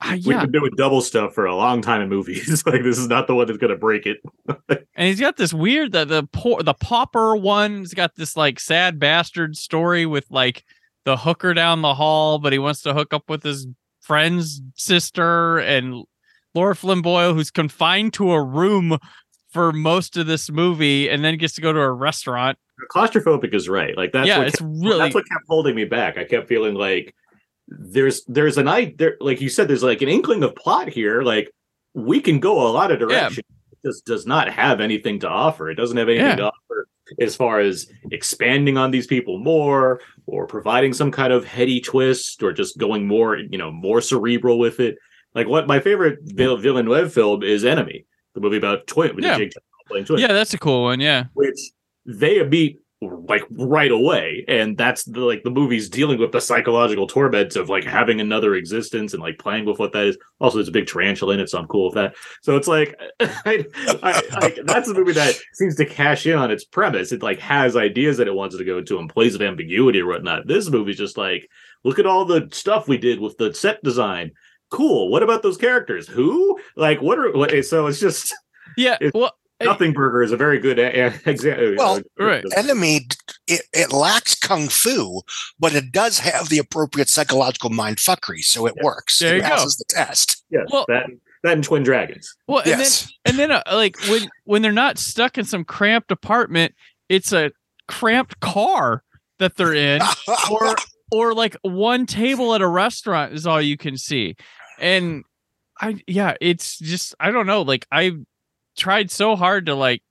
Uh, 0.03 0.17
We've 0.25 0.41
been 0.41 0.51
doing 0.51 0.71
double 0.75 1.01
stuff 1.01 1.35
for 1.35 1.45
a 1.45 1.55
long 1.55 1.83
time 1.83 2.01
in 2.01 2.09
movies. 2.09 2.63
like 2.65 2.81
this 2.81 2.97
is 2.97 3.07
not 3.07 3.27
the 3.27 3.35
one 3.35 3.45
that's 3.45 3.59
gonna 3.59 3.77
break 3.77 4.07
it. 4.07 4.17
and 4.69 5.07
he's 5.07 5.19
got 5.19 5.37
this 5.37 5.53
weird 5.53 5.91
the 5.91 6.03
the 6.03 6.27
poor 6.33 6.63
the 6.63 6.73
pauper 6.73 7.35
one's 7.35 7.93
got 7.93 8.15
this 8.15 8.35
like 8.35 8.59
sad 8.59 8.97
bastard 8.97 9.55
story 9.55 10.07
with 10.07 10.25
like 10.31 10.63
the 11.05 11.15
hooker 11.15 11.53
down 11.53 11.83
the 11.83 11.93
hall, 11.93 12.39
but 12.39 12.53
he 12.53 12.57
wants 12.57 12.81
to 12.81 12.93
hook 12.95 13.13
up 13.13 13.29
with 13.29 13.43
his 13.43 13.67
friend's 13.99 14.63
sister 14.73 15.59
and 15.59 16.03
Lara 16.55 16.75
Flynn 16.75 17.03
Boyle, 17.03 17.35
who's 17.35 17.51
confined 17.51 18.13
to 18.13 18.31
a 18.31 18.43
room 18.43 18.97
for 19.51 19.71
most 19.71 20.17
of 20.17 20.27
this 20.27 20.49
movie, 20.49 21.09
and 21.09 21.23
then 21.23 21.37
gets 21.37 21.53
to 21.55 21.61
go 21.61 21.71
to 21.73 21.79
a 21.79 21.91
restaurant. 21.91 22.57
Claustrophobic 22.93 23.53
is 23.53 23.69
right. 23.69 23.95
Like 23.95 24.11
that's 24.11 24.27
yeah, 24.27 24.39
what 24.39 24.47
it's 24.47 24.57
kept, 24.59 24.69
really 24.73 24.97
that's 24.99 25.15
what 25.15 25.27
kept 25.29 25.45
holding 25.47 25.75
me 25.75 25.85
back. 25.85 26.17
I 26.17 26.23
kept 26.23 26.47
feeling 26.47 26.73
like 26.73 27.13
there's 27.67 28.23
there's 28.25 28.57
an 28.57 28.67
I 28.67 28.93
there 28.97 29.17
like 29.21 29.39
you 29.39 29.49
said 29.49 29.67
there's 29.67 29.83
like 29.83 30.01
an 30.01 30.09
inkling 30.09 30.43
of 30.43 30.55
plot 30.55 30.87
here. 30.89 31.21
Like 31.21 31.51
we 31.93 32.19
can 32.21 32.39
go 32.39 32.67
a 32.67 32.71
lot 32.71 32.91
of 32.91 32.99
directions. 32.99 33.39
It 33.39 33.87
just 33.87 34.05
does 34.05 34.25
not 34.25 34.49
have 34.51 34.81
anything 34.81 35.19
to 35.19 35.29
offer. 35.29 35.69
It 35.69 35.75
doesn't 35.75 35.97
have 35.97 36.09
anything 36.09 36.27
Yeah. 36.27 36.35
to 36.37 36.43
offer 36.47 36.87
as 37.19 37.35
far 37.35 37.59
as 37.59 37.87
expanding 38.11 38.77
on 38.77 38.89
these 38.91 39.05
people 39.05 39.37
more 39.37 39.99
or 40.27 40.47
providing 40.47 40.93
some 40.93 41.11
kind 41.11 41.33
of 41.33 41.43
heady 41.45 41.81
twist 41.81 42.41
or 42.41 42.53
just 42.53 42.77
going 42.77 43.05
more 43.07 43.37
you 43.37 43.57
know 43.57 43.69
more 43.71 44.01
cerebral 44.01 44.57
with 44.57 44.79
it. 44.79 44.97
Like 45.35 45.47
what 45.47 45.67
my 45.67 45.79
favorite 45.79 46.19
Vill- 46.23 46.57
Villeneuve 46.57 47.13
film 47.13 47.43
is 47.43 47.63
Enemy, 47.63 48.05
the 48.33 48.41
movie 48.41 48.57
about 48.57 48.87
twin 48.87 49.17
Yeah. 49.19 49.37
Jake 49.37 49.53
playing 49.87 50.05
twins 50.05 50.21
yeah, 50.21 50.33
that's 50.33 50.53
a 50.53 50.57
cool 50.57 50.83
one. 50.83 50.99
Yeah, 50.99 51.25
which 51.33 51.59
they 52.05 52.43
beat 52.43 52.81
like 53.01 53.41
right 53.51 53.91
away 53.91 54.45
and 54.47 54.77
that's 54.77 55.05
the, 55.05 55.21
like 55.21 55.41
the 55.43 55.49
movie's 55.49 55.89
dealing 55.89 56.19
with 56.19 56.31
the 56.31 56.39
psychological 56.39 57.07
torment 57.07 57.55
of 57.55 57.67
like 57.67 57.83
having 57.83 58.21
another 58.21 58.53
existence 58.53 59.13
and 59.13 59.23
like 59.23 59.39
playing 59.39 59.65
with 59.65 59.79
what 59.79 59.91
that 59.91 60.05
is. 60.05 60.17
Also 60.39 60.57
there's 60.57 60.67
a 60.67 60.71
big 60.71 60.85
tarantula 60.85 61.33
in 61.33 61.39
it 61.39 61.49
so 61.49 61.57
i'm 61.57 61.67
cool 61.67 61.85
with 61.85 61.95
that. 61.95 62.13
So 62.43 62.55
it's 62.55 62.67
like 62.67 62.95
I, 63.19 63.65
I, 64.03 64.21
I, 64.33 64.57
that's 64.65 64.87
a 64.87 64.93
movie 64.93 65.13
that 65.13 65.35
seems 65.53 65.75
to 65.77 65.85
cash 65.85 66.27
in 66.27 66.37
on 66.37 66.51
its 66.51 66.63
premise. 66.63 67.11
It 67.11 67.23
like 67.23 67.39
has 67.39 67.75
ideas 67.75 68.17
that 68.17 68.27
it 68.27 68.35
wants 68.35 68.55
to 68.55 68.63
go 68.63 68.77
into 68.77 68.99
and 68.99 69.09
plays 69.09 69.33
with 69.33 69.41
ambiguity 69.41 69.99
or 70.01 70.07
whatnot. 70.07 70.45
This 70.45 70.69
movie's 70.69 70.97
just 70.97 71.17
like 71.17 71.49
look 71.83 71.97
at 71.97 72.05
all 72.05 72.25
the 72.25 72.49
stuff 72.51 72.87
we 72.87 72.97
did 72.97 73.19
with 73.19 73.35
the 73.37 73.51
set 73.51 73.81
design 73.81 74.31
cool 74.71 75.09
what 75.09 75.21
about 75.21 75.43
those 75.43 75.57
characters 75.57 76.07
who 76.07 76.57
like 76.75 77.01
what 77.01 77.19
are 77.19 77.31
what 77.33 77.51
so 77.65 77.85
it's 77.87 77.99
just 77.99 78.33
yeah. 78.77 78.97
It- 79.01 79.13
well, 79.13 79.33
Nothing 79.63 79.93
Burger 79.93 80.23
is 80.23 80.31
a 80.31 80.37
very 80.37 80.57
good 80.57 80.79
eh, 80.79 80.89
eh, 80.91 81.13
example. 81.27 81.67
Uh, 81.67 81.75
well, 81.77 81.97
uh, 82.19 82.23
right. 82.25 82.43
Uh, 82.43 82.49
Enemy, 82.57 83.01
it, 83.47 83.61
it 83.73 83.93
lacks 83.93 84.33
kung 84.33 84.67
fu, 84.69 85.21
but 85.59 85.75
it 85.75 85.91
does 85.91 86.17
have 86.17 86.49
the 86.49 86.57
appropriate 86.57 87.09
psychological 87.09 87.69
mind 87.69 87.97
fuckery, 87.97 88.43
so 88.43 88.65
it 88.65 88.73
works. 88.81 89.19
There 89.19 89.33
it 89.33 89.35
you 89.35 89.41
go. 89.43 89.49
passes 89.49 89.75
the 89.75 89.85
test. 89.87 90.43
Yes, 90.49 90.65
Well- 90.71 90.85
that 90.87 91.05
that 91.43 91.53
and 91.53 91.63
Twin 91.63 91.83
Dragons. 91.83 92.35
Well, 92.47 92.59
and 92.59 92.69
Yes. 92.69 93.01
then 93.03 93.11
and 93.25 93.37
then 93.37 93.51
uh, 93.51 93.61
like 93.71 93.99
when 94.09 94.29
when 94.45 94.61
they're 94.63 94.71
not 94.71 94.97
stuck 94.97 95.37
in 95.37 95.45
some 95.45 95.63
cramped 95.63 96.11
apartment, 96.11 96.73
it's 97.07 97.31
a 97.31 97.51
cramped 97.87 98.39
car 98.39 99.03
that 99.37 99.57
they're 99.57 99.75
in, 99.75 100.01
or 100.51 100.75
or 101.11 101.33
like 101.35 101.55
one 101.61 102.07
table 102.07 102.55
at 102.55 102.61
a 102.61 102.67
restaurant 102.67 103.33
is 103.33 103.45
all 103.45 103.61
you 103.61 103.77
can 103.77 103.95
see. 103.95 104.35
And 104.81 105.23
I 105.79 106.01
yeah, 106.07 106.33
it's 106.41 106.77
just 106.79 107.15
I 107.19 107.31
don't 107.31 107.47
know, 107.47 107.61
like 107.61 107.85
I 107.91 108.13
tried 108.75 109.11
so 109.11 109.35
hard 109.35 109.67
to 109.67 109.75
like 109.75 110.01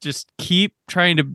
just 0.00 0.32
keep 0.38 0.74
trying 0.88 1.18
to 1.18 1.28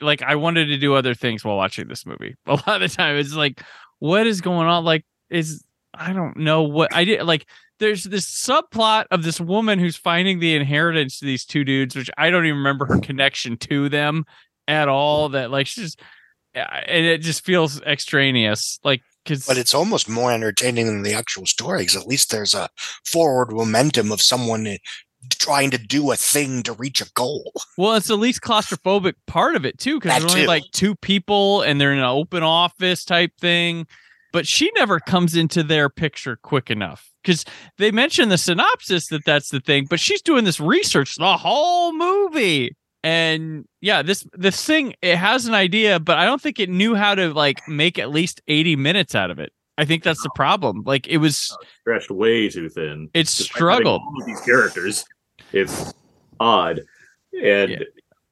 like 0.00 0.22
I 0.22 0.36
wanted 0.36 0.66
to 0.66 0.78
do 0.78 0.94
other 0.94 1.14
things 1.14 1.44
while 1.44 1.56
watching 1.56 1.88
this 1.88 2.06
movie. 2.06 2.36
A 2.46 2.52
lot 2.52 2.68
of 2.68 2.80
the 2.80 2.88
time 2.88 3.16
it's 3.16 3.34
like 3.34 3.62
what 3.98 4.26
is 4.26 4.40
going 4.40 4.66
on 4.66 4.84
like 4.84 5.04
is 5.28 5.64
I 5.94 6.12
don't 6.12 6.38
know 6.38 6.62
what 6.62 6.94
I 6.94 7.04
did 7.04 7.22
like 7.24 7.46
there's 7.78 8.04
this 8.04 8.26
subplot 8.26 9.06
of 9.10 9.24
this 9.24 9.40
woman 9.40 9.78
who's 9.78 9.96
finding 9.96 10.38
the 10.38 10.54
inheritance 10.54 11.18
to 11.18 11.26
these 11.26 11.44
two 11.44 11.64
dudes 11.64 11.96
which 11.96 12.10
I 12.16 12.30
don't 12.30 12.46
even 12.46 12.58
remember 12.58 12.86
her 12.86 13.00
connection 13.00 13.56
to 13.58 13.88
them 13.88 14.24
at 14.68 14.88
all 14.88 15.30
that 15.30 15.50
like 15.50 15.66
she's 15.66 15.96
and 16.54 17.06
it 17.06 17.18
just 17.18 17.44
feels 17.44 17.80
extraneous 17.82 18.78
like 18.84 19.02
because 19.24 19.46
but 19.46 19.58
it's 19.58 19.74
almost 19.74 20.08
more 20.08 20.32
entertaining 20.32 20.86
than 20.86 21.02
the 21.02 21.14
actual 21.14 21.46
story 21.46 21.80
because 21.80 21.96
at 21.96 22.06
least 22.06 22.30
there's 22.30 22.54
a 22.54 22.68
forward 23.04 23.52
momentum 23.52 24.10
of 24.12 24.20
someone 24.20 24.66
eh, 24.66 24.78
trying 25.30 25.70
to 25.70 25.78
do 25.78 26.10
a 26.10 26.16
thing 26.16 26.62
to 26.64 26.72
reach 26.72 27.00
a 27.00 27.10
goal. 27.14 27.52
Well, 27.78 27.94
it's 27.94 28.08
the 28.08 28.16
least 28.16 28.42
claustrophobic 28.42 29.14
part 29.26 29.56
of 29.56 29.64
it 29.64 29.78
too, 29.78 29.98
because 29.98 30.20
there's 30.20 30.32
only 30.32 30.42
too. 30.42 30.48
like 30.48 30.64
two 30.72 30.94
people 30.96 31.62
and 31.62 31.80
they're 31.80 31.92
in 31.92 31.98
an 31.98 32.04
open 32.04 32.42
office 32.42 33.04
type 33.04 33.32
thing. 33.38 33.86
But 34.32 34.46
she 34.46 34.70
never 34.74 34.98
comes 34.98 35.36
into 35.36 35.62
their 35.62 35.90
picture 35.90 36.38
quick 36.42 36.70
enough 36.70 37.10
because 37.22 37.44
they 37.76 37.90
mention 37.90 38.30
the 38.30 38.38
synopsis 38.38 39.08
that 39.08 39.26
that's 39.26 39.50
the 39.50 39.60
thing, 39.60 39.86
but 39.88 40.00
she's 40.00 40.22
doing 40.22 40.44
this 40.44 40.58
research 40.58 41.16
the 41.16 41.36
whole 41.36 41.92
movie. 41.92 42.74
And 43.04 43.66
yeah, 43.80 44.02
this 44.02 44.26
this 44.32 44.64
thing 44.64 44.94
it 45.02 45.16
has 45.16 45.46
an 45.46 45.54
idea, 45.54 45.98
but 45.98 46.18
I 46.18 46.24
don't 46.24 46.40
think 46.40 46.60
it 46.60 46.70
knew 46.70 46.94
how 46.94 47.14
to 47.14 47.32
like 47.34 47.66
make 47.66 47.98
at 47.98 48.10
least 48.10 48.40
80 48.46 48.76
minutes 48.76 49.14
out 49.14 49.30
of 49.30 49.38
it. 49.38 49.52
I 49.78 49.84
think 49.84 50.04
that's 50.04 50.22
the 50.22 50.30
problem. 50.34 50.82
Like 50.84 51.08
it 51.08 51.18
was 51.18 51.56
oh, 51.60 51.64
stretched 51.80 52.10
way 52.10 52.48
too 52.48 52.68
thin. 52.68 53.10
By 53.12 53.22
struggled. 53.24 54.02
These 54.26 54.40
characters, 54.42 55.04
it's 55.52 55.92
odd, 56.38 56.82
and 57.42 57.84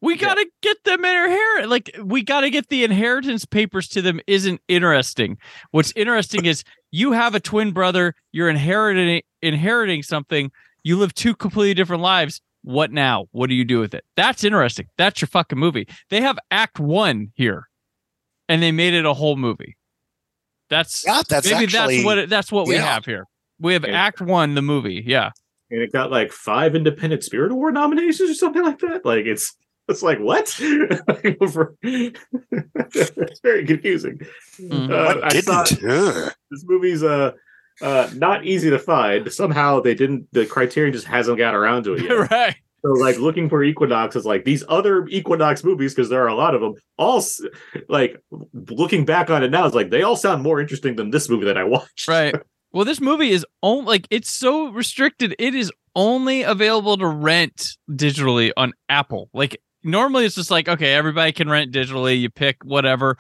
We 0.03 0.17
gotta 0.17 0.47
get 0.63 0.85
them 0.85 1.05
in 1.05 1.25
inherit. 1.25 1.69
Like 1.69 1.99
we 2.03 2.23
gotta 2.23 2.51
get 2.51 2.69
the 2.69 2.85
inheritance 2.85 3.45
papers 3.45 3.89
to 3.89 4.03
them. 4.03 4.21
Isn't 4.27 4.61
interesting. 4.69 5.39
What's 5.73 5.93
interesting 5.97 6.45
is 6.45 6.63
you 6.91 7.13
have 7.13 7.35
a 7.35 7.41
twin 7.41 7.73
brother. 7.73 8.15
You're 8.33 8.49
inheriting 8.49 9.23
inheriting 9.43 10.03
something. 10.03 10.53
You 10.83 10.99
live 10.99 11.15
two 11.15 11.35
completely 11.35 11.75
different 11.75 12.03
lives. 12.03 12.41
What 12.63 12.93
now? 12.93 13.27
What 13.33 13.49
do 13.49 13.55
you 13.55 13.65
do 13.65 13.81
with 13.81 13.95
it? 13.95 14.05
That's 14.17 14.45
interesting. 14.45 14.87
That's 14.99 15.21
your 15.21 15.29
fucking 15.29 15.59
movie. 15.59 15.89
They 16.11 16.21
have 16.21 16.39
Act 16.51 16.79
One 16.79 17.33
here, 17.35 17.69
and 18.49 18.63
they 18.63 18.73
made 18.73 18.95
it 18.95 19.07
a 19.07 19.15
whole 19.15 19.37
movie. 19.37 19.77
That's 20.69 21.05
Yeah, 21.07 21.23
that's 21.29 21.51
maybe 21.51 21.65
actually- 21.65 21.97
that's 21.97 22.05
what 22.05 22.19
it, 22.19 22.29
that's 22.29 22.53
what 22.53 22.69
we 22.69 22.77
have 22.77 23.05
here. 23.05 23.25
We 23.59 23.73
have 23.73 23.85
Act 23.85 24.21
One, 24.21 24.55
the 24.55 24.63
movie. 24.63 25.03
Yeah. 25.07 25.31
and 25.71 25.81
it 25.83 25.93
got 25.93 26.11
like 26.11 26.33
five 26.33 26.75
independent 26.75 27.25
Spirit 27.25 27.53
Award 27.53 27.75
nominations 27.75 28.31
or 28.31 28.35
something 28.35 28.63
like 28.63 28.79
that. 28.81 29.05
Like 29.05 29.25
it's 29.27 29.57
it's 29.89 30.03
like 30.03 30.19
what? 30.19 30.55
It's 30.61 31.57
very 33.43 33.65
confusing. 33.67 34.19
Mm-hmm. 34.61 34.93
Uh, 34.93 35.05
What 35.05 35.25
I 35.25 35.29
didn't? 35.31 35.85
Ugh. 35.89 36.33
this 36.51 36.65
movie's 36.67 37.03
uh 37.03 37.33
uh 37.83 38.11
not 38.15 38.45
easy 38.45 38.71
to 38.71 38.79
find. 38.79 39.33
Somehow 39.33 39.81
they 39.81 39.95
didn't. 39.95 40.29
The 40.33 40.47
Criterion 40.47 40.93
just 40.93 41.07
hasn't 41.07 41.39
got 41.39 41.55
around 41.55 41.85
to 41.85 41.95
it 41.95 42.03
yet. 42.05 42.31
right. 42.31 42.57
So 42.83 42.93
like 42.93 43.19
looking 43.19 43.49
for 43.49 43.63
Equinox 43.63 44.17
is 44.17 44.25
like 44.25 44.45
these 44.45 44.65
other 44.69 45.07
Equinox 45.09 45.63
movies 45.65 45.95
because 45.95 46.09
there 46.09 46.23
are 46.23 46.29
a 46.29 46.35
lot 46.35 46.55
of 46.55 46.61
them. 46.61 46.75
All 46.97 47.23
like 47.89 48.23
looking 48.63 49.05
back 49.05 49.29
on 49.29 49.43
it 49.43 49.51
now 49.51 49.67
is 49.67 49.75
like 49.75 49.91
they 49.91 50.03
all 50.03 50.17
sound 50.17 50.43
more 50.43 50.61
interesting 50.61 50.97
than 50.97 51.11
this 51.11 51.29
movie 51.29 51.45
that 51.47 51.59
I 51.59 51.65
watched. 51.65 52.09
Right. 52.09 52.35
Well, 52.73 52.85
this 52.85 53.01
movie 53.01 53.31
is 53.31 53.45
only 53.65 53.85
like 53.87 54.07
it's 54.11 54.31
so 54.31 54.69
restricted. 54.69 55.35
It 55.41 55.57
is 55.57 55.73
only 55.97 56.43
available 56.43 56.97
to 56.99 57.07
rent 57.09 57.77
digitally 57.91 58.53
on 58.57 58.75
Apple. 58.89 59.29
Like 59.35 59.61
normally 59.83 60.25
it's 60.25 60.37
just 60.37 60.53
like 60.53 60.69
okay, 60.69 60.95
everybody 60.95 61.33
can 61.33 61.49
rent 61.49 61.73
digitally. 61.73 62.21
You 62.21 62.31
pick 62.31 62.59
whatever. 62.63 63.19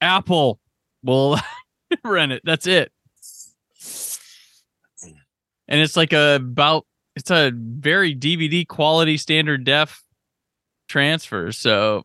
Apple 0.00 0.60
will 1.02 1.38
rent 2.04 2.32
it. 2.32 2.40
That's 2.44 2.66
it. 2.66 2.90
And 5.68 5.80
it's 5.80 5.96
like 5.96 6.12
a 6.12 6.36
about 6.36 6.86
it's 7.16 7.30
a 7.30 7.50
very 7.54 8.14
DVD 8.14 8.66
quality 8.66 9.16
standard 9.16 9.64
def 9.64 10.02
transfer. 10.88 11.52
So 11.52 12.04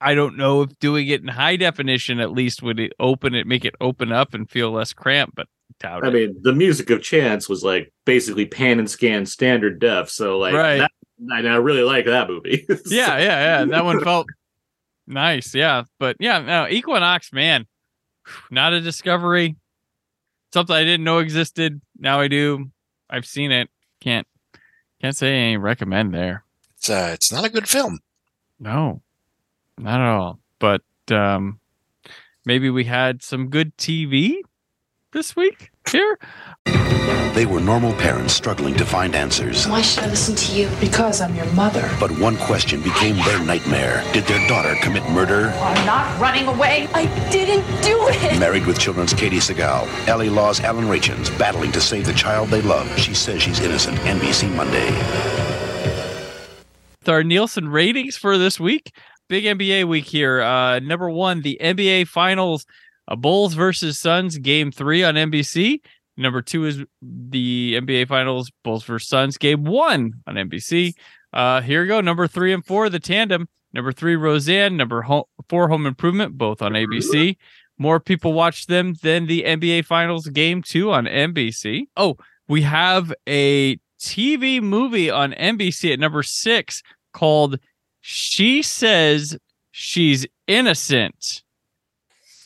I 0.00 0.14
don't 0.14 0.36
know 0.36 0.62
if 0.62 0.78
doing 0.78 1.08
it 1.08 1.20
in 1.22 1.28
high 1.28 1.56
definition 1.56 2.20
at 2.20 2.32
least 2.32 2.62
would 2.62 2.78
it 2.80 2.92
open 3.00 3.34
it, 3.34 3.46
make 3.46 3.64
it 3.64 3.74
open 3.80 4.12
up 4.12 4.34
and 4.34 4.48
feel 4.50 4.70
less 4.70 4.92
cramped, 4.92 5.34
but 5.34 5.46
doubt 5.80 6.04
I 6.04 6.08
it. 6.08 6.12
mean, 6.14 6.36
the 6.42 6.52
music 6.52 6.90
of 6.90 7.02
Chance 7.02 7.48
was 7.48 7.62
like 7.64 7.92
basically 8.04 8.46
pan 8.46 8.78
and 8.78 8.88
scan 8.90 9.26
standard 9.26 9.78
def. 9.80 10.10
So 10.10 10.38
like, 10.38 10.54
Right. 10.54 10.78
that, 10.78 10.90
and 11.18 11.48
I 11.48 11.56
really 11.56 11.82
like 11.82 12.06
that 12.06 12.28
movie. 12.28 12.64
yeah, 12.86 13.18
yeah, 13.18 13.60
yeah. 13.60 13.64
That 13.66 13.84
one 13.84 14.02
felt 14.02 14.26
nice. 15.06 15.54
Yeah, 15.54 15.84
but 15.98 16.16
yeah, 16.20 16.38
no, 16.40 16.68
Equinox, 16.68 17.32
man, 17.32 17.66
not 18.50 18.72
a 18.72 18.80
discovery. 18.80 19.56
Something 20.52 20.76
I 20.76 20.84
didn't 20.84 21.04
know 21.04 21.18
existed. 21.18 21.80
Now 21.98 22.20
I 22.20 22.28
do. 22.28 22.70
I've 23.10 23.26
seen 23.26 23.52
it. 23.52 23.68
Can't 24.00 24.26
can't 25.00 25.16
say 25.16 25.52
I 25.52 25.56
recommend 25.56 26.14
there. 26.14 26.44
It's 26.76 26.90
uh, 26.90 27.10
it's 27.12 27.32
not 27.32 27.44
a 27.44 27.50
good 27.50 27.68
film. 27.68 28.00
No, 28.58 29.02
not 29.78 30.00
at 30.00 30.06
all. 30.06 30.38
But 30.58 30.82
um, 31.10 31.60
maybe 32.44 32.70
we 32.70 32.84
had 32.84 33.22
some 33.22 33.48
good 33.48 33.76
TV 33.76 34.38
this 35.14 35.34
week 35.34 35.70
here. 35.90 36.18
They 37.34 37.46
were 37.46 37.60
normal 37.60 37.92
parents 37.94 38.34
struggling 38.34 38.74
to 38.74 38.84
find 38.84 39.14
answers. 39.14 39.66
Why 39.66 39.82
should 39.82 40.04
I 40.04 40.08
listen 40.08 40.36
to 40.36 40.52
you? 40.54 40.68
Because 40.80 41.20
I'm 41.20 41.34
your 41.34 41.50
mother. 41.52 41.88
But 41.98 42.10
one 42.18 42.36
question 42.36 42.80
became 42.82 43.16
their 43.24 43.42
nightmare. 43.44 44.04
Did 44.12 44.24
their 44.24 44.46
daughter 44.46 44.74
commit 44.82 45.08
murder? 45.10 45.48
I'm 45.56 45.86
not 45.86 46.20
running 46.20 46.46
away. 46.46 46.88
I 46.94 47.06
didn't 47.30 47.64
do 47.82 47.96
it. 48.08 48.38
Married 48.38 48.66
with 48.66 48.78
Children's 48.78 49.14
Katey 49.14 49.40
Sagal, 49.40 49.88
L.A. 50.06 50.28
Law's 50.28 50.60
Alan 50.60 50.88
Rachins, 50.88 51.30
battling 51.30 51.72
to 51.72 51.80
save 51.80 52.06
the 52.06 52.12
child 52.12 52.50
they 52.50 52.62
love. 52.62 52.86
She 52.98 53.14
says 53.14 53.42
she's 53.42 53.60
innocent. 53.60 53.98
NBC 53.98 54.54
Monday. 54.54 54.90
with 57.00 57.08
our 57.08 57.24
Nielsen 57.24 57.68
ratings 57.68 58.16
for 58.16 58.38
this 58.38 58.60
week. 58.60 58.92
Big 59.28 59.44
NBA 59.44 59.88
week 59.88 60.04
here. 60.04 60.40
Uh, 60.40 60.78
number 60.78 61.10
one, 61.10 61.40
the 61.40 61.58
NBA 61.60 62.06
Finals, 62.08 62.64
uh, 63.08 63.16
Bulls 63.16 63.54
versus 63.54 63.98
Suns, 63.98 64.38
Game 64.38 64.70
Three 64.70 65.04
on 65.04 65.14
NBC. 65.14 65.80
Number 66.16 66.42
two 66.42 66.64
is 66.64 66.84
the 67.02 67.74
NBA 67.80 68.08
Finals, 68.08 68.50
Bulls 68.62 68.84
versus 68.84 69.08
Suns, 69.08 69.36
Game 69.36 69.64
One 69.64 70.14
on 70.26 70.34
NBC. 70.36 70.94
Uh, 71.32 71.60
here 71.60 71.82
we 71.82 71.88
go. 71.88 72.00
Number 72.00 72.28
three 72.28 72.52
and 72.52 72.64
four, 72.64 72.88
the 72.88 73.00
tandem. 73.00 73.48
Number 73.72 73.90
three, 73.90 74.14
Roseanne. 74.14 74.76
Number 74.76 75.02
ho- 75.02 75.28
four, 75.48 75.68
Home 75.68 75.86
Improvement, 75.86 76.38
both 76.38 76.62
on 76.62 76.72
ABC. 76.72 77.36
More 77.76 77.98
people 77.98 78.32
watch 78.32 78.66
them 78.66 78.94
than 79.02 79.26
the 79.26 79.42
NBA 79.42 79.84
Finals 79.84 80.28
Game 80.28 80.62
Two 80.62 80.92
on 80.92 81.06
NBC. 81.06 81.86
Oh, 81.96 82.16
we 82.46 82.62
have 82.62 83.12
a 83.28 83.76
TV 83.98 84.62
movie 84.62 85.10
on 85.10 85.32
NBC 85.32 85.92
at 85.92 85.98
number 85.98 86.22
six 86.22 86.82
called 87.12 87.58
She 88.00 88.62
Says 88.62 89.36
She's 89.72 90.24
Innocent. 90.46 91.42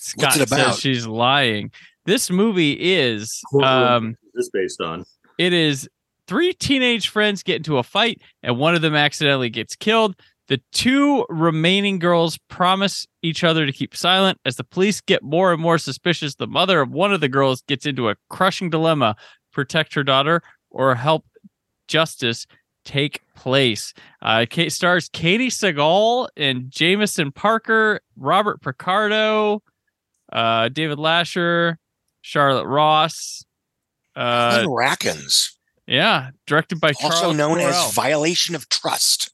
Scott 0.09 0.25
What's 0.25 0.37
it 0.38 0.42
about? 0.53 0.75
says 0.75 0.81
she's 0.81 1.07
lying. 1.07 1.71
This 2.05 2.31
movie 2.31 2.73
is 2.73 3.42
um 3.62 4.16
this 4.35 4.47
is 4.47 4.51
based 4.51 4.81
on? 4.81 5.05
it 5.38 5.53
is 5.53 5.88
three 6.27 6.53
teenage 6.55 7.09
friends 7.09 7.42
get 7.42 7.57
into 7.57 7.79
a 7.79 7.83
fight 7.83 8.21
and 8.42 8.59
one 8.59 8.75
of 8.75 8.83
them 8.83 8.94
accidentally 8.94 9.51
gets 9.51 9.77
killed. 9.77 10.14
The 10.49 10.61
two 10.73 11.27
remaining 11.29 11.99
girls 11.99 12.38
promise 12.49 13.07
each 13.23 13.44
other 13.44 13.66
to 13.66 13.73
keep 13.73 13.94
silent. 13.94 14.38
As 14.47 14.57
the 14.57 14.64
police 14.64 15.03
get 15.03 15.23
more 15.23 15.53
and 15.53 15.61
more 15.61 15.77
suspicious, 15.77 16.37
the 16.37 16.47
mother 16.47 16.81
of 16.81 16.90
one 16.90 17.12
of 17.12 17.21
the 17.21 17.29
girls 17.29 17.61
gets 17.68 17.85
into 17.85 18.09
a 18.09 18.16
crushing 18.31 18.71
dilemma 18.71 19.14
protect 19.53 19.92
her 19.94 20.03
daughter 20.03 20.40
or 20.71 20.94
help 20.94 21.27
justice 21.87 22.47
take 22.85 23.21
place. 23.35 23.92
Uh, 24.23 24.47
Kate 24.49 24.73
stars 24.73 25.11
Katey 25.11 25.49
Sagal 25.49 26.29
and 26.37 26.71
Jameson 26.71 27.31
Parker, 27.33 28.01
Robert 28.16 28.62
Picardo, 28.62 29.62
uh, 30.33 30.69
David 30.69 30.99
Lascher, 30.99 31.77
Charlotte 32.23 32.67
Ross. 32.67 33.45
Uh, 34.17 34.62
Glenn 34.64 34.67
Rackins, 34.69 35.53
yeah, 35.87 36.31
directed 36.47 36.81
by 36.81 36.88
also 37.03 37.21
Charles 37.21 37.37
known 37.37 37.59
Correll. 37.59 37.88
as 37.88 37.95
Violation 37.95 38.55
of 38.55 38.69
Trust. 38.69 39.33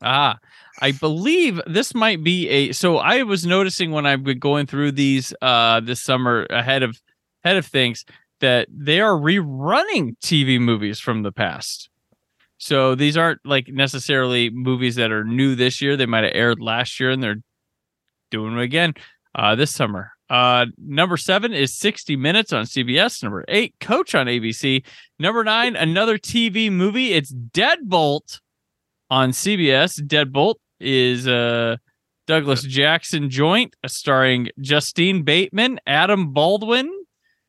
Ah, 0.00 0.38
I 0.80 0.92
believe 0.92 1.60
this 1.66 1.94
might 1.94 2.22
be 2.22 2.48
a. 2.48 2.72
So 2.72 2.98
I 2.98 3.22
was 3.24 3.44
noticing 3.46 3.90
when 3.90 4.06
I've 4.06 4.22
been 4.24 4.38
going 4.38 4.66
through 4.66 4.92
these 4.92 5.34
uh 5.42 5.80
this 5.80 6.00
summer 6.00 6.46
ahead 6.50 6.82
of 6.82 7.00
ahead 7.44 7.56
of 7.56 7.66
things 7.66 8.04
that 8.40 8.68
they 8.70 9.00
are 9.00 9.12
rerunning 9.14 10.16
TV 10.18 10.60
movies 10.60 10.98
from 11.00 11.22
the 11.22 11.32
past. 11.32 11.88
So 12.58 12.94
these 12.94 13.16
aren't 13.16 13.40
like 13.44 13.66
necessarily 13.68 14.48
movies 14.50 14.94
that 14.96 15.10
are 15.10 15.24
new 15.24 15.56
this 15.56 15.80
year. 15.82 15.96
They 15.96 16.06
might 16.06 16.24
have 16.24 16.32
aired 16.34 16.60
last 16.60 17.00
year 17.00 17.10
and 17.10 17.20
they're 17.22 17.42
doing 18.30 18.52
them 18.52 18.60
again. 18.60 18.94
uh, 19.34 19.54
this 19.56 19.72
summer. 19.74 20.11
Uh, 20.32 20.64
number 20.78 21.18
seven 21.18 21.52
is 21.52 21.74
60 21.74 22.16
Minutes 22.16 22.54
on 22.54 22.64
CBS. 22.64 23.22
Number 23.22 23.44
eight, 23.48 23.74
Coach 23.80 24.14
on 24.14 24.28
ABC. 24.28 24.82
Number 25.18 25.44
nine, 25.44 25.76
another 25.76 26.16
TV 26.16 26.72
movie. 26.72 27.12
It's 27.12 27.30
Deadbolt 27.30 28.40
on 29.10 29.32
CBS. 29.32 30.00
Deadbolt 30.00 30.54
is 30.80 31.28
uh 31.28 31.76
Douglas 32.26 32.62
Jackson 32.62 33.28
joint 33.28 33.76
uh, 33.84 33.88
starring 33.88 34.48
Justine 34.58 35.22
Bateman, 35.22 35.78
Adam 35.86 36.32
Baldwin, 36.32 36.90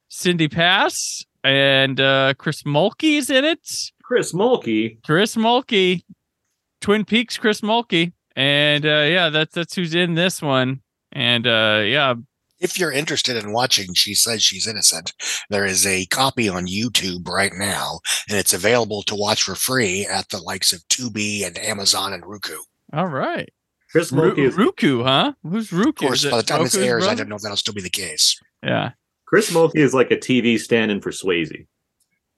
Cindy 0.10 0.50
Pass, 0.50 1.24
and 1.42 2.02
uh 2.02 2.34
Chris 2.38 2.64
Mulkey's 2.64 3.30
in 3.30 3.46
it. 3.46 3.66
Chris 4.04 4.34
Mulkey. 4.34 5.02
Chris 5.06 5.38
Mulkey. 5.38 6.04
Twin 6.82 7.06
Peaks 7.06 7.38
Chris 7.38 7.62
Mulkey. 7.62 8.12
And 8.36 8.86
uh 8.86 9.06
yeah, 9.08 9.30
that's 9.30 9.56
that's 9.56 9.74
who's 9.74 9.96
in 9.96 10.16
this 10.16 10.42
one. 10.42 10.82
And 11.14 11.48
uh 11.48 11.84
yeah, 11.86 12.16
If 12.64 12.80
you're 12.80 12.92
interested 12.94 13.36
in 13.36 13.52
watching 13.52 13.94
She 13.94 14.14
Says 14.14 14.42
She's 14.42 14.68
Innocent, 14.68 15.14
there 15.50 15.66
is 15.66 15.86
a 15.86 16.06
copy 16.06 16.48
on 16.48 16.66
YouTube 16.66 17.28
right 17.28 17.52
now, 17.54 18.00
and 18.30 18.38
it's 18.38 18.54
available 18.54 19.04
to 19.04 19.16
watch 19.16 19.44
for 19.44 19.54
free 19.56 20.06
at 20.06 20.30
the 20.30 20.38
likes 20.40 20.72
of 20.72 20.80
Tubi 20.88 21.46
and 21.46 21.58
Amazon 21.58 22.14
and 22.14 22.26
Roku. 22.26 22.58
all 22.94 23.08
right. 23.08 23.50
Chris 23.92 24.12
Ru- 24.12 24.34
Mulkey 24.34 24.48
is 24.48 24.56
Ruku, 24.56 25.04
huh? 25.04 25.34
Who's 25.44 25.70
Ruku? 25.70 25.90
Of 25.90 25.96
course, 25.96 26.24
Is 26.24 26.32
by 26.32 26.38
the 26.38 26.44
time 26.44 26.64
this 26.64 26.74
Goku's 26.76 26.84
airs, 26.84 27.06
I 27.06 27.14
don't 27.14 27.30
know 27.30 27.36
if 27.36 27.42
that'll 27.44 27.58
still 27.58 27.76
be 27.76 27.82
the 27.82 27.90
case. 27.92 28.40
Yeah. 28.64 28.92
Chris 29.28 29.52
Mulkey 29.52 29.78
is 29.78 29.94
like 29.94 30.10
a 30.10 30.18
TV 30.18 30.58
stand-in 30.58 31.00
for 31.02 31.12
Swayze. 31.12 31.68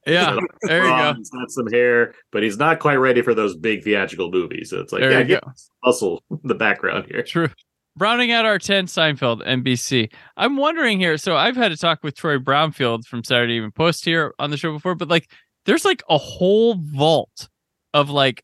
Yeah. 0.07 0.38
There 0.63 0.83
you 0.83 0.89
go. 0.89 1.13
He's 1.17 1.29
got 1.29 1.49
some 1.51 1.67
hair, 1.71 2.13
but 2.31 2.43
he's 2.43 2.57
not 2.57 2.79
quite 2.79 2.95
ready 2.97 3.21
for 3.21 3.33
those 3.33 3.55
big 3.55 3.83
theatrical 3.83 4.31
movies. 4.31 4.69
So 4.71 4.79
it's 4.81 4.91
like, 4.91 5.01
There 5.01 5.11
yeah, 5.11 5.19
you 5.19 5.25
get 5.25 5.43
go. 5.45 5.51
muscle 5.83 6.23
in 6.29 6.39
the 6.43 6.55
background 6.55 7.05
here. 7.09 7.23
True. 7.23 7.49
Rounding 7.97 8.31
out 8.31 8.45
our 8.45 8.60
10, 8.60 8.88
Seinfeld, 8.88 9.45
NBC. 9.47 10.12
I'm 10.36 10.58
wondering 10.58 10.99
here. 10.99 11.17
So 11.17 11.38
I've 11.38 11.55
had 11.55 11.71
a 11.71 11.77
talk 11.77 12.03
with 12.03 12.15
Troy 12.15 12.38
Brownfield 12.38 13.05
from 13.05 13.23
Saturday 13.23 13.53
Evening 13.53 13.71
Post 13.71 14.03
here 14.03 14.34
on 14.38 14.51
the 14.51 14.58
show 14.58 14.73
before, 14.73 14.95
but 14.95 15.08
like 15.08 15.31
there's 15.65 15.86
like 15.86 16.03
a 16.10 16.17
whole 16.17 16.75
vault 16.75 17.47
of 17.93 18.10
like 18.10 18.43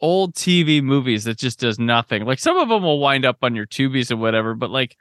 old 0.00 0.34
TV 0.34 0.82
movies 0.82 1.24
that 1.24 1.38
just 1.38 1.58
does 1.58 1.78
nothing. 1.78 2.24
Like 2.24 2.38
some 2.38 2.56
of 2.56 2.68
them 2.68 2.82
will 2.82 3.00
wind 3.00 3.24
up 3.24 3.38
on 3.42 3.56
your 3.56 3.66
tubies 3.66 4.10
and 4.10 4.20
whatever, 4.20 4.54
but 4.54 4.70
like 4.70 4.96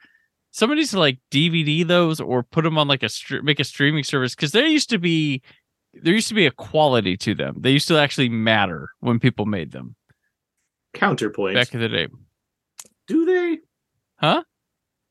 somebody 0.51 0.81
needs 0.81 0.91
to 0.91 0.99
like 0.99 1.19
DVD 1.31 1.85
those 1.85 2.19
or 2.19 2.41
put 2.41 2.63
them 2.63 2.77
on 2.77 2.87
like 2.87 3.03
a 3.03 3.09
str- 3.09 3.41
make 3.41 3.59
a 3.59 3.63
streaming 3.63 4.03
service 4.03 4.33
because 4.33 4.51
there 4.51 4.65
used 4.65 4.89
to 4.89 4.97
be 4.97 5.41
there 5.93 6.13
used 6.13 6.29
to 6.29 6.33
be 6.33 6.47
a 6.47 6.51
quality 6.51 7.17
to 7.17 7.35
them. 7.35 7.57
They 7.59 7.71
used 7.71 7.87
to 7.89 7.97
actually 7.97 8.29
matter 8.29 8.89
when 8.99 9.19
people 9.19 9.45
made 9.45 9.71
them 9.71 9.95
Counterpoint. 10.93 11.55
back 11.55 11.73
in 11.73 11.81
the 11.81 11.89
day. 11.89 12.07
Do 13.07 13.25
they? 13.25 13.59
Huh? 14.17 14.43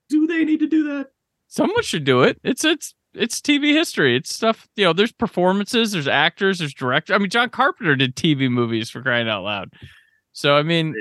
Do 0.08 0.26
they 0.26 0.44
need 0.44 0.60
to 0.60 0.66
do 0.66 0.84
that? 0.84 1.10
Someone 1.48 1.82
should 1.82 2.04
do 2.04 2.22
it. 2.22 2.38
It's 2.44 2.64
it's 2.64 2.94
it's 3.14 3.40
TV 3.40 3.72
history. 3.72 4.16
It's 4.16 4.34
stuff, 4.34 4.66
you 4.74 4.84
know, 4.84 4.94
there's 4.94 5.12
performances, 5.12 5.92
there's 5.92 6.08
actors, 6.08 6.58
there's 6.60 6.72
director. 6.72 7.14
I 7.14 7.18
mean, 7.18 7.28
John 7.28 7.50
Carpenter 7.50 7.94
did 7.94 8.16
TV 8.16 8.50
movies 8.50 8.88
for 8.88 9.02
crying 9.02 9.28
out 9.28 9.44
loud. 9.44 9.70
So 10.32 10.56
I 10.56 10.62
mean, 10.62 10.94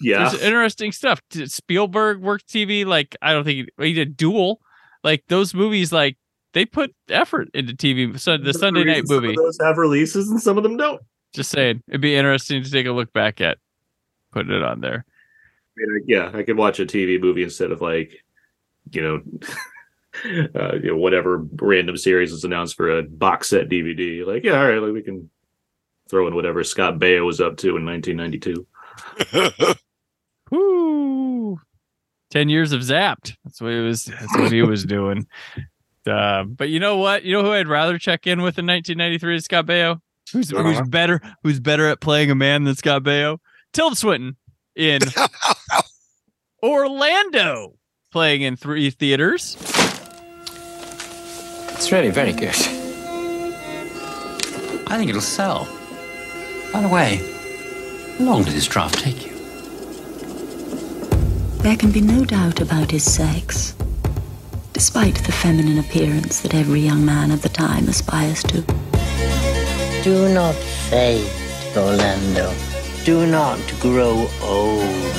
Yeah. 0.00 0.20
there's 0.30 0.42
interesting 0.42 0.92
stuff. 0.92 1.20
Did 1.28 1.52
Spielberg 1.52 2.20
worked 2.22 2.48
TV 2.48 2.86
like 2.86 3.14
I 3.20 3.32
don't 3.34 3.44
think 3.44 3.68
he, 3.78 3.84
he 3.86 3.92
did 3.92 4.16
Duel. 4.16 4.60
Like 5.04 5.24
those 5.28 5.52
movies 5.54 5.92
like 5.92 6.16
they 6.54 6.64
put 6.64 6.94
effort 7.10 7.48
into 7.54 7.74
TV. 7.74 8.18
So 8.18 8.38
the 8.38 8.54
Sunday 8.54 8.84
night 8.84 9.06
Some 9.06 9.18
of 9.18 9.22
movie. 9.24 9.36
those 9.36 9.58
have 9.62 9.76
releases 9.76 10.30
and 10.30 10.40
some 10.40 10.56
of 10.56 10.62
them 10.62 10.76
don't. 10.78 11.00
Just 11.34 11.50
saying. 11.50 11.82
It'd 11.88 12.00
be 12.00 12.16
interesting 12.16 12.62
to 12.64 12.70
take 12.70 12.86
a 12.86 12.92
look 12.92 13.12
back 13.12 13.40
at 13.40 13.58
putting 14.32 14.52
it 14.52 14.62
on 14.62 14.80
there. 14.80 15.04
I 15.80 15.86
mean, 15.86 15.94
like, 15.94 16.04
yeah, 16.06 16.30
I 16.38 16.42
could 16.42 16.56
watch 16.56 16.78
a 16.80 16.86
TV 16.86 17.20
movie 17.20 17.42
instead 17.42 17.70
of 17.72 17.80
like, 17.80 18.12
you 18.92 19.02
know, 19.02 19.22
uh, 20.60 20.74
you 20.76 20.88
know, 20.90 20.96
whatever 20.96 21.46
random 21.60 21.96
series 21.96 22.32
is 22.32 22.44
announced 22.44 22.76
for 22.76 22.98
a 22.98 23.02
box 23.02 23.48
set 23.50 23.68
DVD. 23.68 24.26
Like, 24.26 24.44
yeah, 24.44 24.58
all 24.60 24.68
right, 24.68 24.78
like 24.82 24.92
we 24.92 25.02
can 25.02 25.30
throw 26.08 26.26
in 26.26 26.34
whatever 26.34 26.62
Scott 26.64 26.98
Baio 26.98 27.24
was 27.24 27.40
up 27.40 27.56
to 27.58 27.76
in 27.76 27.84
1992. 27.86 28.66
Woo! 30.50 31.60
Ten 32.30 32.48
years 32.48 32.72
of 32.72 32.80
Zapped. 32.80 33.36
That's 33.44 33.60
what 33.60 33.72
it 33.72 33.82
was. 33.82 34.04
That's 34.04 34.38
what 34.38 34.52
he 34.52 34.62
was 34.62 34.84
doing. 34.84 35.26
Uh, 36.06 36.44
but 36.44 36.70
you 36.70 36.80
know 36.80 36.96
what? 36.96 37.24
You 37.24 37.34
know 37.34 37.42
who 37.42 37.52
I'd 37.52 37.68
rather 37.68 37.98
check 37.98 38.26
in 38.26 38.40
with 38.40 38.58
in 38.58 38.66
1993 38.66 39.36
is 39.36 39.44
Scott 39.44 39.66
Baio. 39.66 40.00
Who's 40.32 40.48
who's 40.48 40.78
Uh-huh. 40.78 40.84
better? 40.88 41.20
Who's 41.42 41.60
better 41.60 41.86
at 41.88 42.00
playing 42.00 42.30
a 42.30 42.34
man 42.34 42.64
than 42.64 42.74
Scott 42.74 43.02
Baio? 43.02 43.36
Tilda 43.74 43.94
Swinton 43.94 44.34
in 44.80 45.00
Orlando, 46.62 47.74
playing 48.10 48.42
in 48.42 48.56
three 48.56 48.90
theaters. 48.90 49.56
It's 51.74 51.92
really 51.92 52.10
very 52.10 52.32
good. 52.32 52.56
I 54.88 54.96
think 54.96 55.10
it'll 55.10 55.20
sell. 55.20 55.68
By 56.72 56.80
the 56.80 56.88
way, 56.88 57.16
how 58.18 58.24
long 58.24 58.42
did 58.42 58.54
this 58.54 58.66
draft 58.66 58.98
take 58.98 59.26
you? 59.26 59.32
There 61.58 61.76
can 61.76 61.92
be 61.92 62.00
no 62.00 62.24
doubt 62.24 62.60
about 62.62 62.90
his 62.90 63.04
sex, 63.04 63.74
despite 64.72 65.16
the 65.16 65.32
feminine 65.32 65.78
appearance 65.78 66.40
that 66.40 66.54
every 66.54 66.80
young 66.80 67.04
man 67.04 67.30
of 67.30 67.42
the 67.42 67.50
time 67.50 67.86
aspires 67.86 68.42
to. 68.44 68.62
Do 70.02 70.32
not 70.32 70.54
fade, 70.54 71.30
Orlando. 71.76 72.79
Do 73.04 73.26
not 73.26 73.58
grow 73.80 74.28
old. 74.42 75.14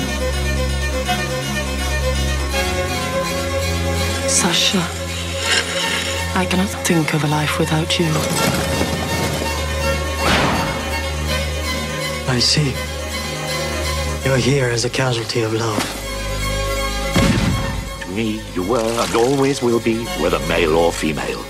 Sasha, 4.28 4.78
I 6.38 6.46
cannot 6.48 6.68
think 6.86 7.12
of 7.12 7.24
a 7.24 7.26
life 7.26 7.58
without 7.58 7.98
you. 7.98 8.06
I 12.28 12.38
see. 12.38 12.72
You're 14.24 14.36
here 14.36 14.68
as 14.68 14.84
a 14.84 14.90
casualty 14.90 15.42
of 15.42 15.52
love. 15.52 15.84
To 18.02 18.08
me, 18.12 18.40
you 18.54 18.62
were 18.62 18.78
and 18.78 19.14
always 19.16 19.60
will 19.60 19.80
be, 19.80 20.04
whether 20.22 20.38
male 20.46 20.76
or 20.76 20.92
female. 20.92 21.44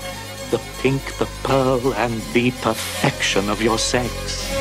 The 0.51 0.61
pink, 0.81 1.03
the 1.19 1.29
pearl, 1.43 1.93
and 1.95 2.23
the 2.33 2.51
perfection 2.63 3.51
of 3.51 3.61
your 3.61 3.79
sex. 3.79 4.52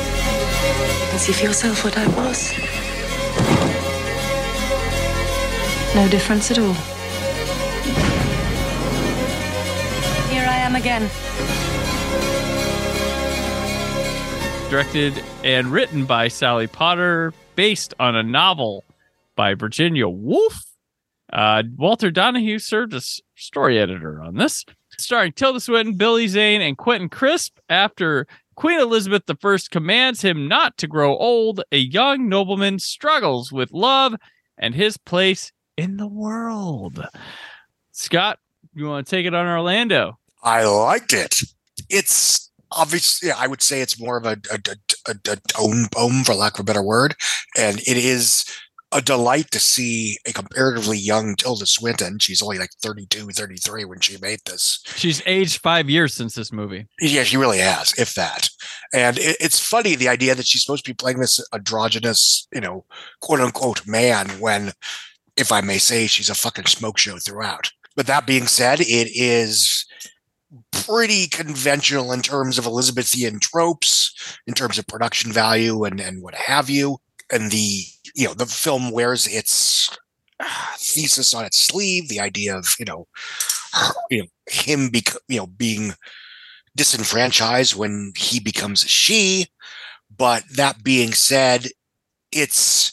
Can 1.12 1.18
see 1.18 1.32
for 1.34 1.44
yourself 1.44 1.84
what 1.84 1.98
I 1.98 2.06
was. 2.06 2.52
No 5.94 6.08
difference 6.08 6.50
at 6.50 6.58
all. 6.58 6.72
Here 10.32 10.46
I 10.48 10.56
am 10.56 10.74
again. 10.74 11.10
directed 14.70 15.22
and 15.44 15.66
written 15.66 16.06
by 16.06 16.28
Sally 16.28 16.66
Potter, 16.66 17.34
based 17.56 17.92
on 18.00 18.16
a 18.16 18.22
novel 18.22 18.82
by 19.36 19.52
Virginia 19.52 20.08
Woolf. 20.08 20.64
Uh, 21.30 21.62
Walter 21.76 22.10
Donohue 22.10 22.58
served 22.58 22.94
as 22.94 23.20
story 23.36 23.78
editor 23.78 24.22
on 24.22 24.36
this, 24.36 24.64
starring 24.96 25.32
Tilda 25.32 25.60
Swinton, 25.60 25.96
Billy 25.96 26.26
Zane, 26.26 26.62
and 26.62 26.78
Quentin 26.78 27.10
Crisp. 27.10 27.58
After 27.68 28.26
Queen 28.54 28.80
Elizabeth 28.80 29.22
I 29.28 29.56
commands 29.70 30.22
him 30.22 30.48
not 30.48 30.76
to 30.78 30.86
grow 30.86 31.16
old, 31.16 31.62
a 31.72 31.78
young 31.78 32.28
nobleman 32.28 32.78
struggles 32.78 33.50
with 33.50 33.72
love 33.72 34.14
and 34.58 34.74
his 34.74 34.96
place 34.96 35.52
in 35.76 35.96
the 35.96 36.06
world. 36.06 37.04
Scott, 37.92 38.38
you 38.74 38.86
want 38.86 39.06
to 39.06 39.10
take 39.10 39.26
it 39.26 39.34
on 39.34 39.46
Orlando? 39.46 40.18
I 40.42 40.64
liked 40.64 41.12
it. 41.12 41.36
It's 41.88 42.50
obviously, 42.70 43.30
I 43.30 43.46
would 43.46 43.62
say 43.62 43.80
it's 43.80 44.00
more 44.00 44.16
of 44.16 44.26
a, 44.26 44.36
a, 44.50 44.58
a, 45.08 45.38
a, 45.58 46.24
for 46.24 46.34
lack 46.34 46.54
of 46.54 46.60
a 46.60 46.64
better 46.64 46.82
word. 46.82 47.14
And 47.56 47.78
it 47.80 47.96
is 47.96 48.44
a 48.92 49.00
delight 49.00 49.50
to 49.50 49.60
see 49.60 50.18
a 50.26 50.32
comparatively 50.32 50.98
young 50.98 51.34
Tilda 51.36 51.66
Swinton. 51.66 52.18
She's 52.18 52.42
only 52.42 52.58
like 52.58 52.70
32, 52.82 53.28
33 53.28 53.84
when 53.84 54.00
she 54.00 54.18
made 54.18 54.40
this. 54.46 54.82
She's 54.96 55.22
aged 55.26 55.60
five 55.62 55.88
years 55.88 56.14
since 56.14 56.34
this 56.34 56.52
movie. 56.52 56.86
Yeah, 57.00 57.24
she 57.24 57.36
really 57.36 57.58
has, 57.58 57.92
if 57.98 58.14
that. 58.14 58.48
And 58.92 59.18
it, 59.18 59.36
it's 59.40 59.58
funny 59.58 59.94
the 59.94 60.08
idea 60.08 60.34
that 60.34 60.46
she's 60.46 60.62
supposed 60.62 60.84
to 60.84 60.90
be 60.90 60.94
playing 60.94 61.20
this 61.20 61.40
androgynous, 61.52 62.46
you 62.52 62.60
know, 62.60 62.84
quote 63.20 63.40
unquote 63.40 63.86
man 63.86 64.28
when, 64.40 64.72
if 65.36 65.50
I 65.50 65.60
may 65.60 65.78
say, 65.78 66.06
she's 66.06 66.30
a 66.30 66.34
fucking 66.34 66.66
smoke 66.66 66.98
show 66.98 67.18
throughout. 67.18 67.70
But 67.96 68.06
that 68.06 68.26
being 68.26 68.46
said, 68.46 68.80
it 68.80 69.10
is 69.14 69.86
pretty 70.70 71.26
conventional 71.28 72.12
in 72.12 72.20
terms 72.20 72.58
of 72.58 72.66
Elizabethan 72.66 73.40
tropes, 73.40 74.38
in 74.46 74.54
terms 74.54 74.78
of 74.78 74.86
production 74.86 75.32
value 75.32 75.84
and, 75.84 76.00
and 76.00 76.22
what 76.22 76.34
have 76.34 76.68
you. 76.68 76.98
And 77.30 77.50
the, 77.50 77.84
you 78.14 78.26
know, 78.26 78.34
the 78.34 78.46
film 78.46 78.90
wears 78.90 79.26
its 79.26 79.90
uh, 80.40 80.46
thesis 80.76 81.34
on 81.34 81.44
its 81.44 81.58
sleeve, 81.58 82.08
the 82.08 82.20
idea 82.20 82.56
of, 82.56 82.74
you 82.78 82.84
know, 82.84 83.06
you 84.10 84.22
know, 84.22 84.28
him, 84.46 84.90
bec- 84.90 85.16
you 85.28 85.38
know, 85.38 85.46
being 85.46 85.92
disenfranchised 86.76 87.74
when 87.74 88.12
he 88.16 88.40
becomes 88.40 88.84
a 88.84 88.88
she. 88.88 89.46
But 90.14 90.44
that 90.56 90.82
being 90.84 91.12
said, 91.12 91.68
it's 92.32 92.92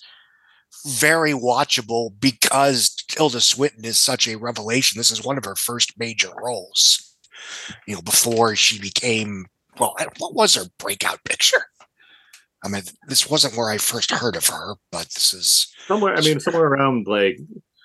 very 0.86 1.34
watchable 1.34 2.12
because 2.20 2.96
Tilda 3.10 3.42
Swinton 3.42 3.86
is 3.86 3.98
such 3.98 4.28
a 4.28 4.38
revelation. 4.38 4.98
This 4.98 5.12
is 5.12 5.24
one 5.24 5.38
of 5.38 5.46
her 5.46 5.56
first 5.56 6.00
major 6.00 6.30
roles. 6.42 7.16
You 7.88 7.96
know, 7.96 8.02
before 8.02 8.56
she 8.56 8.80
became 8.80 9.48
well, 9.80 9.96
what 10.18 10.36
was 10.36 10.56
her 10.56 10.66
breakout 10.78 11.24
picture? 11.24 11.64
I 12.64 12.68
mean, 12.68 12.84
this 13.08 13.30
wasn't 13.30 13.56
where 13.56 13.70
I 13.70 13.78
first 13.78 14.12
heard 14.12 14.36
of 14.36 14.46
her, 14.48 14.76
but 14.92 15.08
this 15.16 15.34
is 15.34 15.74
somewhere. 15.88 16.16
I 16.16 16.22
mean, 16.22 16.40
somewhere 16.40 16.66
around 16.66 17.08
like 17.08 17.38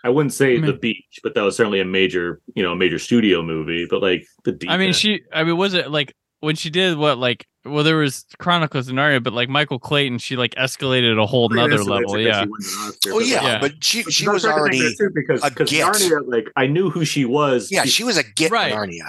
I 0.03 0.09
wouldn't 0.11 0.35
say 0.35 0.59
the 0.59 0.73
beach, 0.73 1.21
but 1.23 1.35
that 1.35 1.43
was 1.43 1.57
certainly 1.57 1.81
a 1.81 1.85
major, 1.85 2.41
you 2.55 2.63
know, 2.63 2.73
a 2.73 2.77
major 2.77 2.99
studio 2.99 3.43
movie. 3.43 3.87
But 3.89 4.03
like 4.03 4.27
the 4.45 4.53
deep. 4.53 4.71
I 4.71 4.77
mean, 4.77 4.89
End. 4.89 4.97
she. 4.97 5.23
I 5.33 5.45
mean, 5.45 5.57
was 5.57 5.75
it 5.75 5.91
like 5.91 6.13
when 6.41 6.57
she 6.57 6.71
did 6.71 6.99
what? 6.99 7.19
Like, 7.19 7.47
well, 7.65 7.85
there 7.85 7.97
was 7.97 8.27
Chronicles 8.39 8.89
of 8.89 8.95
Narnia, 8.95 9.23
but 9.23 9.33
like 9.33 9.49
Michael 9.49 9.79
Clayton, 9.79 10.19
she 10.19 10.37
like 10.37 10.55
escalated 10.57 11.23
a 11.23 11.25
whole 11.25 11.49
Yeah, 11.55 11.67
nother 11.67 11.83
level. 11.85 12.13
that's- 12.15 12.15
I 12.15 12.23
guess 12.25 12.35
Yeah. 12.37 12.43
she 12.43 12.49
won 12.49 12.61
an 12.61 12.89
Oscar, 12.91 13.11
Oh 13.13 13.19
but, 13.21 13.27
yeah, 13.27 13.43
Yeah. 13.45 13.59
but 13.61 13.85
she 13.85 14.03
But 14.03 14.13
she 14.13 14.27
I'm 14.27 14.33
was 14.35 14.43
trying 14.43 14.59
already 14.59 14.95
too, 14.97 15.11
because 15.15 15.43
a 15.45 15.49
because 15.51 15.71
git. 15.71 15.87
Narnia, 15.87 16.21
like 16.27 16.51
I 16.57 16.67
knew 16.67 16.91
who 16.91 17.05
she 17.05 17.25
was. 17.25 17.71
yeah, 17.73 17.85
she 17.85 18.05
was 18.05 18.19
a 18.19 18.25
git 18.25 18.51
Right. 18.51 18.73
Narnia. 18.75 19.09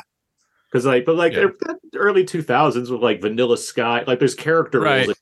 because 0.71 0.85
like, 0.85 1.03
but 1.05 1.15
like 1.15 1.33
Yeah. 1.33 1.47
early 1.95 2.23
two 2.23 2.41
thousands 2.41 2.89
with 2.91 3.01
like 3.01 3.19
Vanilla 3.21 3.57
Sky, 3.57 4.03
like 4.07 4.19
there's 4.19 4.35
character 4.35 4.79
Right. 4.79 5.05
roles 5.07 5.17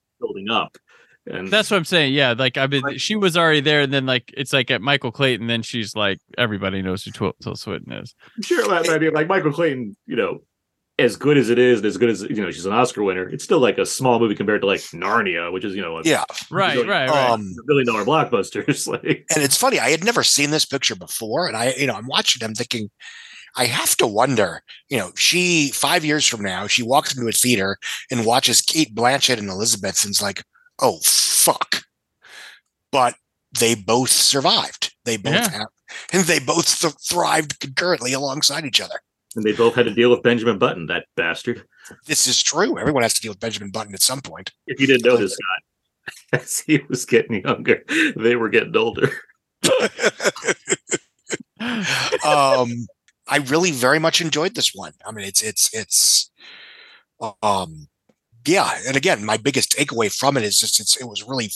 that 0.45 0.53
are 0.53 0.59
building 0.59 0.65
up, 0.65 0.77
and 1.25 1.47
That's 1.49 1.71
what 1.71 1.77
I'm 1.77 1.85
saying. 1.85 2.13
Yeah, 2.13 2.33
like 2.37 2.57
I 2.57 2.67
mean, 2.67 2.97
she 2.97 3.15
was 3.15 3.37
already 3.37 3.61
there, 3.61 3.81
and 3.81 3.93
then 3.93 4.05
like 4.05 4.33
it's 4.35 4.53
like 4.53 4.69
at 4.71 4.81
Michael 4.81 5.11
Clayton, 5.11 5.47
then 5.47 5.61
she's 5.61 5.95
like 5.95 6.19
everybody 6.37 6.81
knows 6.81 7.03
who 7.03 7.11
Til- 7.11 7.33
Tilda 7.41 7.57
Swinton 7.57 7.93
is. 7.93 8.13
sure, 8.41 8.67
like, 8.67 8.89
I 8.89 8.97
mean, 8.97 9.13
like 9.13 9.27
Michael 9.27 9.51
Clayton, 9.53 9.95
you 10.05 10.15
know, 10.15 10.39
as 10.99 11.15
good 11.15 11.37
as 11.37 11.49
it 11.49 11.57
is, 11.57 11.79
and 11.79 11.85
as 11.87 11.97
good 11.97 12.09
as 12.09 12.21
you 12.23 12.35
know, 12.35 12.51
she's 12.51 12.65
an 12.65 12.73
Oscar 12.73 13.01
winner. 13.03 13.27
It's 13.29 13.43
still 13.43 13.59
like 13.59 13.77
a 13.77 13.85
small 13.85 14.19
movie 14.19 14.35
compared 14.35 14.61
to 14.61 14.67
like 14.67 14.81
Narnia, 14.81 15.51
which 15.51 15.63
is 15.65 15.75
you 15.75 15.81
know, 15.81 15.97
a 15.97 16.01
Yeah, 16.03 16.23
Right, 16.51 16.73
billion- 16.73 16.89
right, 16.89 17.09
right. 17.09 17.29
um, 17.31 17.55
billion 17.65 17.87
dollar 17.87 18.03
blockbusters. 18.05 18.85
like, 18.91 19.25
and 19.33 19.43
it's 19.43 19.57
funny. 19.57 19.79
I 19.79 19.89
had 19.89 20.03
never 20.03 20.23
seen 20.23 20.51
this 20.51 20.65
picture 20.65 20.95
before, 20.95 21.47
and 21.47 21.55
I, 21.57 21.73
you 21.77 21.87
know, 21.87 21.95
I'm 21.95 22.05
watching. 22.07 22.43
I'm 22.43 22.53
thinking, 22.53 22.91
I 23.55 23.65
have 23.65 23.95
to 23.97 24.07
wonder. 24.07 24.61
You 24.89 24.97
know, 24.97 25.11
she 25.15 25.69
five 25.69 26.03
years 26.03 26.25
from 26.25 26.41
now, 26.41 26.67
she 26.67 26.83
walks 26.83 27.15
into 27.15 27.27
a 27.29 27.31
theater 27.31 27.77
and 28.11 28.25
watches 28.25 28.61
Cate 28.61 28.93
Blanchett 28.95 29.37
and 29.37 29.49
Elizabeth, 29.49 30.03
and's 30.05 30.21
like, 30.21 30.43
"Oh 30.79 30.99
fuck!" 31.03 31.83
But 32.91 33.15
they 33.59 33.75
both 33.75 34.09
survived. 34.09 34.93
They 35.05 35.17
both 35.17 35.33
Yeah. 35.35 35.49
have, 35.51 35.67
and 36.11 36.23
they 36.25 36.39
both 36.39 36.79
th- 36.79 36.93
thrived 37.07 37.59
concurrently 37.59 38.13
alongside 38.13 38.65
each 38.65 38.81
other. 38.81 38.99
and 39.35 39.43
they 39.43 39.51
both 39.51 39.73
had 39.75 39.85
to 39.85 39.93
deal 39.93 40.11
with 40.11 40.21
Benjamin 40.21 40.59
Button, 40.59 40.85
that 40.87 41.05
bastard. 41.17 41.63
This 42.05 42.27
is 42.27 42.41
true. 42.43 42.77
Everyone 42.77 43.01
has 43.01 43.15
to 43.15 43.21
deal 43.21 43.31
with 43.31 43.39
Benjamin 43.39 43.71
Button 43.71 43.93
at 43.95 44.01
some 44.01 44.21
point. 44.21 44.51
If 44.67 44.79
you 44.79 44.85
didn't 44.87 45.05
know 45.05 45.17
this, 45.17 45.33
Scott, 45.33 45.63
as 46.41 46.59
he 46.59 46.79
was 46.87 47.05
getting 47.05 47.41
younger, 47.43 47.83
they 48.15 48.35
were 48.35 48.49
getting 48.49 48.75
older. 48.77 49.09
um 52.25 52.85
i 53.33 53.37
really 53.37 53.71
very 53.71 53.99
much 53.99 54.21
enjoyed 54.21 54.55
this 54.55 54.71
one 54.73 54.93
i 55.05 55.11
mean 55.11 55.25
it's 55.25 55.41
it's 55.41 55.73
it's 55.73 56.31
um 57.41 57.87
yeah 58.45 58.77
and 58.87 58.95
again 58.95 59.23
my 59.25 59.37
biggest 59.37 59.71
takeaway 59.71 60.13
from 60.13 60.37
it 60.37 60.43
is 60.43 60.59
just 60.59 60.79
it's 60.79 60.95
it 60.97 61.05
was 61.05 61.23
really 61.23 61.49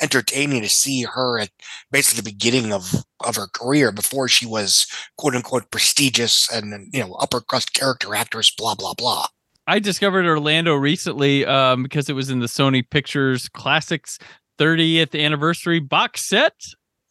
entertaining 0.00 0.62
to 0.62 0.68
see 0.68 1.02
her 1.02 1.38
at 1.38 1.50
basically 1.90 2.22
the 2.22 2.30
beginning 2.30 2.72
of 2.72 3.04
of 3.20 3.36
her 3.36 3.48
career 3.52 3.92
before 3.92 4.28
she 4.28 4.46
was 4.46 4.86
quote 5.18 5.34
unquote 5.34 5.70
prestigious 5.70 6.50
and 6.52 6.88
you 6.92 7.00
know 7.00 7.14
upper 7.14 7.40
crust 7.40 7.74
character 7.74 8.14
actress 8.14 8.50
blah 8.56 8.74
blah 8.74 8.94
blah 8.94 9.26
I 9.66 9.78
discovered 9.78 10.26
Orlando 10.26 10.74
recently 10.74 11.46
um, 11.46 11.84
because 11.84 12.08
it 12.08 12.14
was 12.14 12.28
in 12.28 12.40
the 12.40 12.46
Sony 12.46 12.82
Pictures 12.88 13.48
Classics 13.48 14.18
30th 14.58 15.16
anniversary 15.16 15.78
box 15.78 16.22
set 16.22 16.54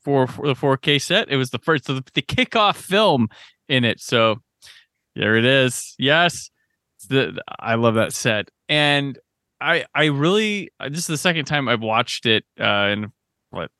for, 0.04 0.28
for 0.28 0.46
the 0.46 0.56
4K 0.56 1.02
set. 1.02 1.30
It 1.30 1.38
was 1.38 1.52
the 1.52 1.60
first, 1.60 1.86
the, 1.86 2.04
the 2.14 2.22
kickoff 2.22 2.76
film 2.76 3.30
in 3.70 3.86
it. 3.86 4.02
So 4.02 4.42
there 5.16 5.38
it 5.38 5.46
is. 5.46 5.96
Yes, 5.98 6.50
the 7.08 7.42
I 7.60 7.76
love 7.76 7.96
that 7.96 8.14
set, 8.14 8.50
and 8.68 9.18
I 9.62 9.86
I 9.96 10.06
really 10.06 10.70
this 10.80 11.00
is 11.00 11.08
the 11.08 11.18
second 11.18 11.46
time 11.46 11.68
I've 11.68 11.82
watched 11.82 12.26
it 12.26 12.46
uh, 12.60 12.90
in 12.92 13.12
what 13.52 13.72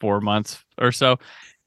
four 0.00 0.20
months 0.20 0.62
or 0.78 0.92
so, 0.92 1.18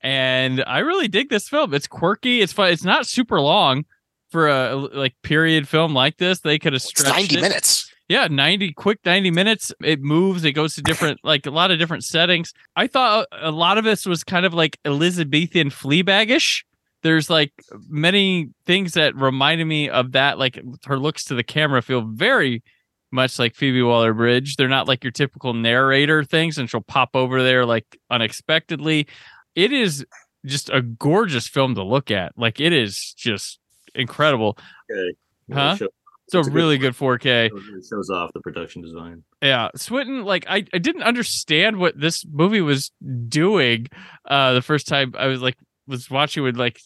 and 0.01 0.63
I 0.65 0.79
really 0.79 1.07
dig 1.07 1.29
this 1.29 1.49
film. 1.49 1.73
It's 1.73 1.87
quirky. 1.87 2.41
It's 2.41 2.53
fun. 2.53 2.71
It's 2.71 2.83
not 2.83 3.07
super 3.07 3.41
long 3.41 3.85
for 4.29 4.47
a 4.47 4.75
like 4.75 5.15
period 5.23 5.67
film 5.67 5.93
like 5.93 6.17
this. 6.17 6.39
They 6.41 6.59
could 6.59 6.73
have 6.73 6.81
stretched 6.81 7.17
it's 7.17 7.25
stretched 7.25 7.33
90 7.33 7.37
it. 7.37 7.41
minutes 7.41 7.93
Yeah, 8.07 8.27
90 8.29 8.73
quick 8.73 8.99
90 9.05 9.31
minutes. 9.31 9.73
It 9.83 10.01
moves, 10.01 10.43
it 10.43 10.53
goes 10.53 10.75
to 10.75 10.81
different 10.81 11.19
like 11.23 11.45
a 11.45 11.51
lot 11.51 11.71
of 11.71 11.79
different 11.79 12.03
settings. 12.03 12.53
I 12.75 12.87
thought 12.87 13.27
a 13.31 13.51
lot 13.51 13.77
of 13.77 13.83
this 13.83 14.05
was 14.05 14.23
kind 14.23 14.45
of 14.45 14.53
like 14.53 14.77
Elizabethan 14.85 15.69
Fleabagish. 15.69 16.63
There's 17.01 17.29
like 17.29 17.53
many 17.87 18.49
things 18.65 18.93
that 18.93 19.15
reminded 19.15 19.65
me 19.65 19.89
of 19.89 20.11
that 20.13 20.37
like 20.37 20.59
her 20.85 20.97
looks 20.99 21.25
to 21.25 21.35
the 21.35 21.43
camera 21.43 21.81
feel 21.81 22.01
very 22.01 22.63
much 23.11 23.39
like 23.39 23.55
Phoebe 23.55 23.81
Waller-Bridge. 23.81 24.55
They're 24.55 24.67
not 24.67 24.87
like 24.87 25.03
your 25.03 25.11
typical 25.11 25.53
narrator 25.53 26.23
things 26.23 26.57
and 26.57 26.69
she'll 26.69 26.81
pop 26.81 27.11
over 27.15 27.41
there 27.41 27.65
like 27.65 27.97
unexpectedly. 28.11 29.07
It 29.55 29.71
is 29.71 30.05
just 30.45 30.69
a 30.69 30.81
gorgeous 30.81 31.47
film 31.47 31.75
to 31.75 31.83
look 31.83 32.11
at. 32.11 32.33
Like 32.37 32.59
it 32.59 32.73
is 32.73 33.13
just 33.17 33.59
incredible. 33.95 34.57
Okay. 34.91 35.15
Huh? 35.51 35.75
Show- 35.75 35.87
It's 36.27 36.35
a 36.35 36.39
It's 36.39 36.47
a 36.47 36.51
good 36.51 36.55
really 36.55 36.77
good 36.77 36.93
4K. 36.93 37.45
It 37.47 37.85
shows 37.89 38.09
off 38.11 38.31
the 38.33 38.41
production 38.41 38.83
design. 38.83 39.23
Yeah, 39.41 39.69
Swinton, 39.75 40.23
like 40.23 40.45
I, 40.47 40.65
I 40.73 40.77
didn't 40.77 41.01
understand 41.03 41.77
what 41.77 41.99
this 41.99 42.23
movie 42.31 42.61
was 42.61 42.91
doing 43.27 43.87
uh 44.29 44.53
the 44.53 44.61
first 44.61 44.85
time 44.87 45.13
I 45.17 45.25
was 45.27 45.41
like 45.41 45.55
was 45.89 46.09
watching 46.09 46.43
with 46.43 46.55
like 46.57 46.79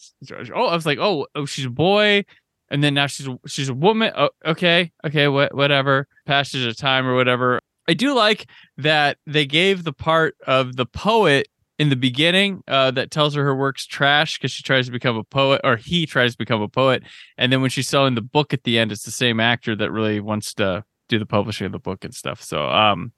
oh 0.54 0.66
I 0.66 0.74
was 0.74 0.86
like 0.86 0.98
oh 0.98 1.26
oh 1.34 1.46
she's 1.46 1.66
a 1.66 1.70
boy 1.70 2.24
and 2.70 2.82
then 2.82 2.94
now 2.94 3.06
she's 3.06 3.28
she's 3.46 3.68
a 3.68 3.74
woman 3.74 4.12
oh, 4.16 4.30
okay 4.44 4.90
okay 5.04 5.28
what 5.28 5.54
whatever 5.54 6.08
passage 6.26 6.64
of 6.66 6.76
time 6.76 7.06
or 7.06 7.14
whatever 7.14 7.60
I 7.88 7.94
do 7.94 8.14
like 8.14 8.46
that 8.78 9.18
they 9.26 9.46
gave 9.46 9.84
the 9.84 9.92
part 9.92 10.36
of 10.46 10.76
the 10.76 10.86
poet 10.86 11.48
in 11.78 11.90
the 11.90 11.96
beginning 11.96 12.62
uh 12.66 12.90
that 12.92 13.10
tells 13.10 13.34
her 13.34 13.44
her 13.44 13.54
work's 13.54 13.86
trash 13.86 14.38
because 14.38 14.50
she 14.50 14.62
tries 14.62 14.86
to 14.86 14.92
become 14.92 15.16
a 15.16 15.24
poet 15.24 15.60
or 15.62 15.76
he 15.76 16.06
tries 16.06 16.32
to 16.32 16.38
become 16.38 16.62
a 16.62 16.68
poet 16.68 17.02
and 17.36 17.52
then 17.52 17.60
when 17.60 17.70
she's 17.70 17.88
selling 17.88 18.14
the 18.14 18.22
book 18.22 18.52
at 18.54 18.64
the 18.64 18.78
end 18.78 18.90
it's 18.90 19.04
the 19.04 19.10
same 19.10 19.38
actor 19.38 19.76
that 19.76 19.92
really 19.92 20.20
wants 20.20 20.54
to 20.54 20.84
do 21.08 21.18
the 21.18 21.26
publishing 21.26 21.66
of 21.66 21.72
the 21.72 21.78
book 21.78 22.04
and 22.04 22.14
stuff. 22.14 22.42
So 22.42 22.66
um 22.68 23.12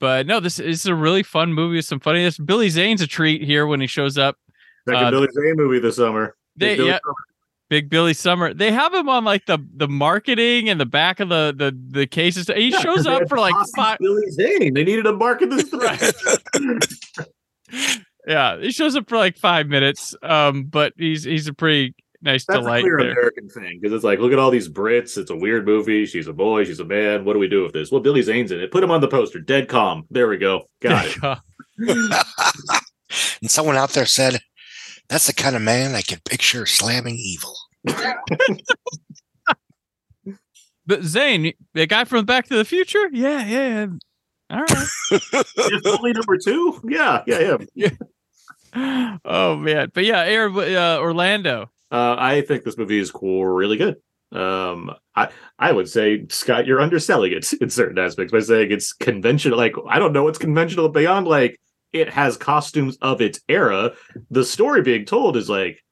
but 0.00 0.26
no, 0.26 0.40
this 0.40 0.58
is 0.58 0.84
a 0.86 0.94
really 0.94 1.22
fun 1.22 1.54
movie 1.54 1.76
with 1.76 1.86
some 1.86 2.00
funniness. 2.00 2.36
Billy 2.36 2.68
Zane's 2.68 3.00
a 3.00 3.06
treat 3.06 3.42
here 3.42 3.66
when 3.66 3.80
he 3.80 3.86
shows 3.86 4.18
up. 4.18 4.36
Second 4.88 5.04
Uh, 5.04 5.10
Billy 5.10 5.28
Zane 5.32 5.54
movie 5.56 5.78
this 5.78 5.96
summer. 5.96 6.36
They, 6.56 6.68
Big 6.70 6.76
Billy 6.78 6.88
yeah, 6.90 6.98
Summer. 7.04 7.14
Big 7.70 7.90
Billy 7.90 8.14
Summer. 8.14 8.54
They 8.54 8.70
have 8.72 8.92
him 8.94 9.08
on 9.08 9.24
like 9.24 9.46
the 9.46 9.58
the 9.76 9.88
marketing 9.88 10.68
and 10.68 10.78
the 10.80 10.86
back 10.86 11.20
of 11.20 11.28
the 11.30 11.54
the 11.56 11.76
the 12.00 12.06
cases. 12.06 12.48
He 12.54 12.68
Yeah, 12.68 12.80
shows 12.80 12.96
'cause 12.96 13.04
they 13.04 13.14
up 13.14 13.28
for 13.28 13.38
like 13.38 13.54
five. 13.74 13.98
Billy 13.98 14.30
Zane. 14.30 14.74
They 14.74 14.84
needed 14.84 15.04
to 15.04 15.12
market 15.12 15.50
this. 15.50 15.70
Yeah, 18.26 18.58
he 18.58 18.70
shows 18.70 18.96
up 18.96 19.06
for 19.06 19.18
like 19.18 19.36
five 19.36 19.66
minutes. 19.66 20.14
Um, 20.22 20.64
but 20.64 20.94
he's 20.96 21.24
he's 21.24 21.46
a 21.46 21.52
pretty 21.52 21.94
nice 22.22 22.46
That's 22.46 22.56
a 22.58 22.62
delight 22.62 22.80
clear 22.82 22.96
there. 22.98 23.10
American 23.12 23.50
thing 23.50 23.78
because 23.78 23.94
it's 23.94 24.02
like, 24.04 24.18
look 24.18 24.32
at 24.32 24.38
all 24.38 24.50
these 24.50 24.66
Brits. 24.66 25.18
It's 25.18 25.30
a 25.30 25.36
weird 25.36 25.66
movie. 25.66 26.06
She's 26.06 26.26
a 26.26 26.32
boy. 26.32 26.64
She's 26.64 26.80
a 26.80 26.86
man. 26.86 27.26
What 27.26 27.34
do 27.34 27.38
we 27.38 27.48
do 27.48 27.64
with 27.64 27.74
this? 27.74 27.92
Well, 27.92 28.00
Billy 28.00 28.22
Zane's 28.22 28.50
in 28.50 28.60
it. 28.60 28.70
Put 28.70 28.82
him 28.82 28.90
on 28.90 29.02
the 29.02 29.08
poster. 29.08 29.40
Dead 29.40 29.68
calm. 29.68 30.06
There 30.10 30.26
we 30.26 30.38
go. 30.38 30.70
Got 30.80 31.06
it. 31.78 32.26
and 33.42 33.50
someone 33.50 33.76
out 33.76 33.90
there 33.90 34.06
said 34.06 34.40
that's 35.08 35.26
the 35.26 35.32
kind 35.32 35.56
of 35.56 35.62
man 35.62 35.94
i 35.94 36.02
can 36.02 36.18
picture 36.24 36.66
slamming 36.66 37.16
evil 37.16 37.54
But 40.86 41.02
Zane, 41.02 41.54
the 41.72 41.86
guy 41.86 42.04
from 42.04 42.26
Back 42.26 42.46
to 42.48 42.56
the 42.56 42.64
Future, 42.64 43.08
yeah, 43.12 43.46
yeah, 43.46 43.68
yeah. 43.68 43.86
All 44.50 44.60
right. 44.60 44.88
If 45.56 45.86
only 45.86 46.12
number 46.12 46.36
two. 46.36 46.80
Yeah, 46.84 47.22
yeah, 47.26 47.56
yeah. 47.74 49.16
oh 49.24 49.56
man, 49.56 49.90
but 49.94 50.04
yeah, 50.04 50.20
Air 50.20 50.48
uh, 50.48 50.98
Orlando. 50.98 51.70
Uh, 51.90 52.16
I 52.18 52.42
think 52.42 52.64
this 52.64 52.76
movie 52.76 52.98
is 52.98 53.10
cool, 53.10 53.46
really 53.46 53.76
good. 53.76 53.96
Um, 54.32 54.92
I 55.14 55.28
I 55.58 55.72
would 55.72 55.88
say 55.88 56.26
Scott, 56.28 56.66
you're 56.66 56.80
underselling 56.80 57.32
it 57.32 57.50
in 57.60 57.70
certain 57.70 57.98
aspects 57.98 58.32
by 58.32 58.40
saying 58.40 58.72
it's 58.72 58.92
conventional. 58.92 59.56
Like 59.56 59.74
I 59.88 59.98
don't 59.98 60.12
know 60.12 60.24
what's 60.24 60.38
conventional 60.38 60.88
beyond 60.88 61.26
like 61.26 61.58
it 61.94 62.10
has 62.10 62.36
costumes 62.36 62.98
of 63.00 63.22
its 63.22 63.40
era. 63.48 63.92
The 64.30 64.44
story 64.44 64.82
being 64.82 65.06
told 65.06 65.36
is 65.36 65.48
like 65.48 65.82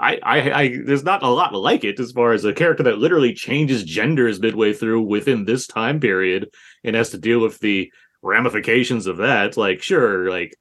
I, 0.00 0.18
I, 0.22 0.52
I, 0.52 0.76
there's 0.84 1.04
not 1.04 1.22
a 1.22 1.28
lot 1.28 1.54
like 1.54 1.84
it 1.84 2.00
as 2.00 2.12
far 2.12 2.32
as 2.32 2.44
a 2.44 2.52
character 2.52 2.82
that 2.84 2.98
literally 2.98 3.34
changes 3.34 3.84
genders 3.84 4.40
midway 4.40 4.72
through 4.72 5.02
within 5.02 5.44
this 5.44 5.66
time 5.66 6.00
period 6.00 6.48
and 6.82 6.96
has 6.96 7.10
to 7.10 7.18
deal 7.18 7.40
with 7.40 7.58
the 7.60 7.92
ramifications 8.22 9.06
of 9.06 9.18
that. 9.18 9.56
Like, 9.56 9.82
sure, 9.82 10.28
like 10.28 10.56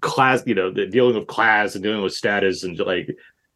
class, 0.00 0.42
you 0.46 0.54
know, 0.54 0.72
the 0.72 0.86
dealing 0.86 1.14
with 1.16 1.28
class 1.28 1.74
and 1.74 1.84
dealing 1.84 2.02
with 2.02 2.14
status 2.14 2.64
and 2.64 2.78
like 2.80 3.08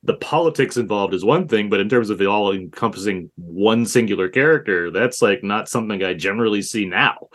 the 0.04 0.14
politics 0.14 0.76
involved 0.76 1.14
is 1.14 1.24
one 1.24 1.48
thing, 1.48 1.68
but 1.68 1.80
in 1.80 1.88
terms 1.88 2.10
of 2.10 2.20
it 2.20 2.26
all 2.28 2.52
encompassing 2.52 3.30
one 3.34 3.86
singular 3.86 4.28
character, 4.28 4.92
that's 4.92 5.20
like 5.20 5.42
not 5.42 5.68
something 5.68 6.02
I 6.04 6.14
generally 6.14 6.62
see 6.62 6.84
now. 6.84 7.28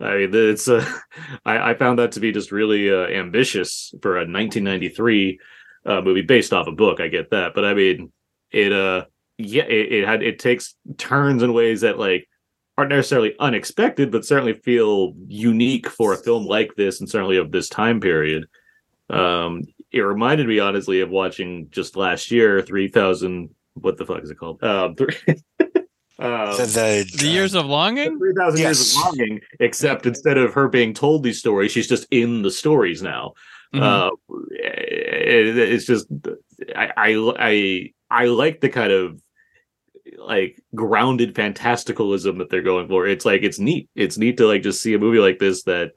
I 0.00 0.16
mean, 0.16 0.30
it's 0.32 0.68
uh, 0.68 0.84
I, 1.44 1.70
I 1.70 1.74
found 1.74 1.98
that 1.98 2.12
to 2.12 2.20
be 2.20 2.32
just 2.32 2.52
really 2.52 2.90
uh, 2.90 3.06
ambitious 3.06 3.94
for 4.02 4.16
a 4.16 4.20
1993 4.20 5.38
uh, 5.86 6.00
movie 6.02 6.22
based 6.22 6.52
off 6.52 6.66
a 6.66 6.72
book. 6.72 7.00
I 7.00 7.08
get 7.08 7.30
that, 7.30 7.54
but 7.54 7.64
I 7.64 7.74
mean, 7.74 8.12
it 8.50 8.72
uh, 8.72 9.04
yeah, 9.38 9.64
it, 9.64 9.92
it 9.92 10.06
had 10.06 10.22
it 10.22 10.38
takes 10.38 10.74
turns 10.98 11.42
in 11.42 11.52
ways 11.52 11.82
that 11.82 11.98
like 11.98 12.28
aren't 12.76 12.90
necessarily 12.90 13.34
unexpected, 13.38 14.10
but 14.10 14.24
certainly 14.24 14.54
feel 14.54 15.14
unique 15.28 15.88
for 15.88 16.14
a 16.14 16.18
film 16.18 16.46
like 16.46 16.74
this, 16.76 17.00
and 17.00 17.08
certainly 17.08 17.36
of 17.36 17.52
this 17.52 17.68
time 17.68 18.00
period. 18.00 18.46
Um, 19.08 19.64
it 19.92 20.00
reminded 20.00 20.46
me 20.46 20.60
honestly 20.60 21.00
of 21.00 21.10
watching 21.10 21.68
just 21.70 21.96
last 21.96 22.30
year 22.30 22.62
3000 22.62 23.50
what 23.74 23.96
the 23.96 24.06
fuck 24.06 24.22
is 24.22 24.30
it 24.30 24.38
called 24.38 24.62
um, 24.62 24.94
three, 24.94 25.16
um, 26.20 26.56
the, 26.56 27.10
The 27.18 27.26
years 27.28 27.54
of 27.54 27.66
longing. 27.66 28.18
Three 28.18 28.34
thousand 28.34 28.60
years 28.60 28.96
of 28.96 29.02
longing, 29.04 29.40
except 29.58 30.06
instead 30.06 30.36
of 30.38 30.52
her 30.54 30.68
being 30.68 30.92
told 30.94 31.22
these 31.22 31.38
stories, 31.38 31.72
she's 31.72 31.88
just 31.88 32.06
in 32.10 32.42
the 32.42 32.50
stories 32.50 33.02
now. 33.02 33.32
Mhm. 33.74 33.82
Uh, 33.82 34.10
it- 34.50 35.56
it's 35.58 35.86
just 35.86 36.06
I, 36.76 36.90
I 36.96 37.32
I 37.38 37.92
I 38.10 38.24
like 38.26 38.60
the 38.60 38.68
kind 38.68 38.92
of 38.92 39.22
like 40.18 40.60
grounded 40.74 41.34
fantasticalism 41.34 42.38
that 42.38 42.50
they're 42.50 42.62
going 42.62 42.88
for. 42.88 43.06
It's 43.06 43.24
like 43.24 43.42
it's 43.42 43.58
neat. 43.58 43.88
It's 43.94 44.18
neat 44.18 44.36
to 44.38 44.46
like 44.46 44.62
just 44.62 44.82
see 44.82 44.94
a 44.94 44.98
movie 44.98 45.18
like 45.20 45.38
this 45.38 45.62
that 45.64 45.92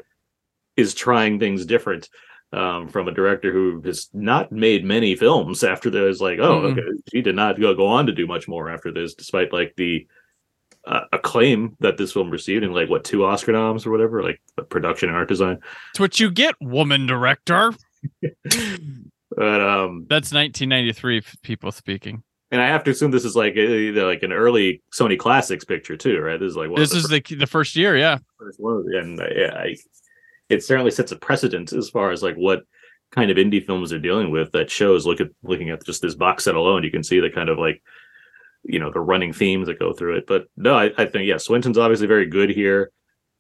is 0.78 0.94
trying 0.94 1.40
things 1.40 1.66
different 1.66 2.10
um, 2.54 2.88
from 2.88 3.08
a 3.08 3.12
director 3.14 3.52
who 3.52 3.82
has 3.86 4.10
not 4.14 4.52
made 4.52 4.86
many 4.86 5.16
films 5.16 5.64
after 5.64 5.90
this. 5.90 6.22
Like, 6.22 6.40
oh, 6.40 6.62
Mm-mm. 6.62 6.72
okay, 6.74 6.82
she 7.12 7.22
did 7.22 7.36
not 7.36 7.60
go 7.60 7.74
go 7.74 7.88
on 7.88 8.06
to 8.06 8.14
do 8.14 8.28
much 8.28 8.48
more 8.48 8.70
after 8.70 8.92
this, 8.92 9.14
despite 9.14 9.52
like 9.52 9.74
the 9.76 10.08
uh, 10.86 11.02
acclaim 11.12 11.76
that 11.80 11.98
this 11.98 12.14
film 12.14 12.30
received 12.30 12.64
and 12.64 12.74
like 12.74 12.90
what 12.90 13.04
two 13.04 13.26
Oscar 13.26 13.54
noms 13.54 13.86
or 13.86 13.92
whatever, 13.92 14.22
like 14.22 14.42
production 14.70 15.10
and 15.10 15.18
art 15.18 15.28
design. 15.30 15.60
It's 15.92 16.00
what 16.00 16.20
you 16.20 16.30
get, 16.32 16.56
woman 16.62 17.06
director. 17.08 17.74
But 19.36 19.62
um, 19.62 20.06
That's 20.10 20.32
1993 20.32 21.24
people 21.42 21.72
speaking. 21.72 22.22
and 22.52 22.62
I 22.62 22.68
have 22.68 22.84
to 22.84 22.92
assume 22.92 23.10
this 23.10 23.26
is 23.26 23.36
like 23.36 23.56
a, 23.58 23.92
like 24.04 24.22
an 24.22 24.32
early 24.32 24.84
Sony 24.94 25.18
Classics 25.18 25.66
picture 25.66 25.98
too, 25.98 26.20
right? 26.20 26.40
This 26.40 26.52
is 26.52 26.56
like 26.56 26.70
This 26.76 26.94
is 26.94 27.08
the 27.08 27.20
the 27.20 27.48
first 27.48 27.76
year, 27.76 27.98
yeah. 27.98 28.20
first 28.38 28.60
one, 28.60 28.86
and 28.94 29.20
uh, 29.20 29.26
yeah, 29.36 29.54
I, 29.56 29.76
it 30.50 30.64
certainly 30.64 30.92
sets 30.92 31.12
a 31.12 31.16
precedent 31.16 31.74
as 31.74 31.90
far 31.90 32.12
as 32.12 32.24
like 32.24 32.36
what 32.36 32.64
kind 33.12 33.30
of 33.30 33.38
indie 33.38 33.66
films 33.66 33.90
they're 33.90 34.00
dealing 34.00 34.32
with. 34.32 34.52
That 34.52 34.70
shows 34.70 35.06
look 35.06 35.22
at 35.22 35.30
looking 35.44 35.70
at 35.70 35.86
just 35.86 36.02
this 36.02 36.16
box 36.16 36.44
set 36.44 36.56
alone, 36.56 36.84
you 36.84 36.92
can 36.92 37.04
see 37.04 37.20
the 37.20 37.30
kind 37.30 37.50
of 37.50 37.58
like 37.58 37.82
you 38.64 38.80
know 38.80 38.92
the 38.92 39.00
running 39.00 39.34
themes 39.34 39.68
that 39.68 39.80
go 39.80 39.94
through 39.94 40.18
it. 40.18 40.28
But 40.28 40.48
no, 40.58 40.76
I, 40.76 40.92
I 40.98 41.06
think 41.06 41.28
yeah, 41.28 41.38
Swinton's 41.38 41.78
obviously 41.78 42.08
very 42.08 42.26
good 42.26 42.50
here. 42.50 42.92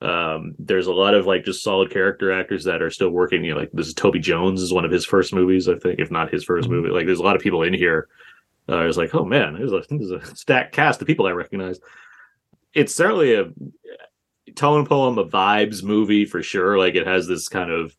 Um, 0.01 0.55
there's 0.59 0.87
a 0.87 0.93
lot 0.93 1.13
of 1.13 1.25
like 1.25 1.45
just 1.45 1.63
solid 1.63 1.89
character 1.89 2.31
actors 2.31 2.65
that 2.65 2.81
are 2.81 2.89
still 2.89 3.09
working. 3.09 3.43
You 3.43 3.53
know, 3.53 3.59
like 3.59 3.71
this 3.71 3.87
is 3.87 3.93
Toby 3.93 4.19
Jones 4.19 4.61
is 4.61 4.73
one 4.73 4.85
of 4.85 4.91
his 4.91 5.05
first 5.05 5.33
movies, 5.33 5.69
I 5.69 5.75
think, 5.75 5.99
if 5.99 6.11
not 6.11 6.33
his 6.33 6.45
1st 6.45 6.67
movie. 6.67 6.89
Like 6.89 7.05
there's 7.05 7.19
a 7.19 7.23
lot 7.23 7.37
of 7.37 7.41
people 7.41 7.63
in 7.63 7.73
here. 7.73 8.09
Uh, 8.67 8.75
I 8.75 8.85
was 8.85 8.97
like, 8.97 9.15
oh 9.15 9.23
man, 9.25 9.53
there's 9.53 9.71
a 9.71 9.83
there's 9.89 10.11
a 10.11 10.23
stacked 10.35 10.73
cast 10.73 11.01
of 11.01 11.07
people 11.07 11.25
I 11.25 11.31
recognize. 11.31 11.79
It's 12.73 12.93
certainly 12.93 13.35
a 13.35 13.45
tone 14.55 14.85
poem, 14.85 15.17
a 15.17 15.25
vibes 15.25 15.83
movie 15.83 16.25
for 16.25 16.43
sure. 16.43 16.77
Like 16.77 16.95
it 16.95 17.07
has 17.07 17.27
this 17.27 17.47
kind 17.47 17.71
of 17.71 17.95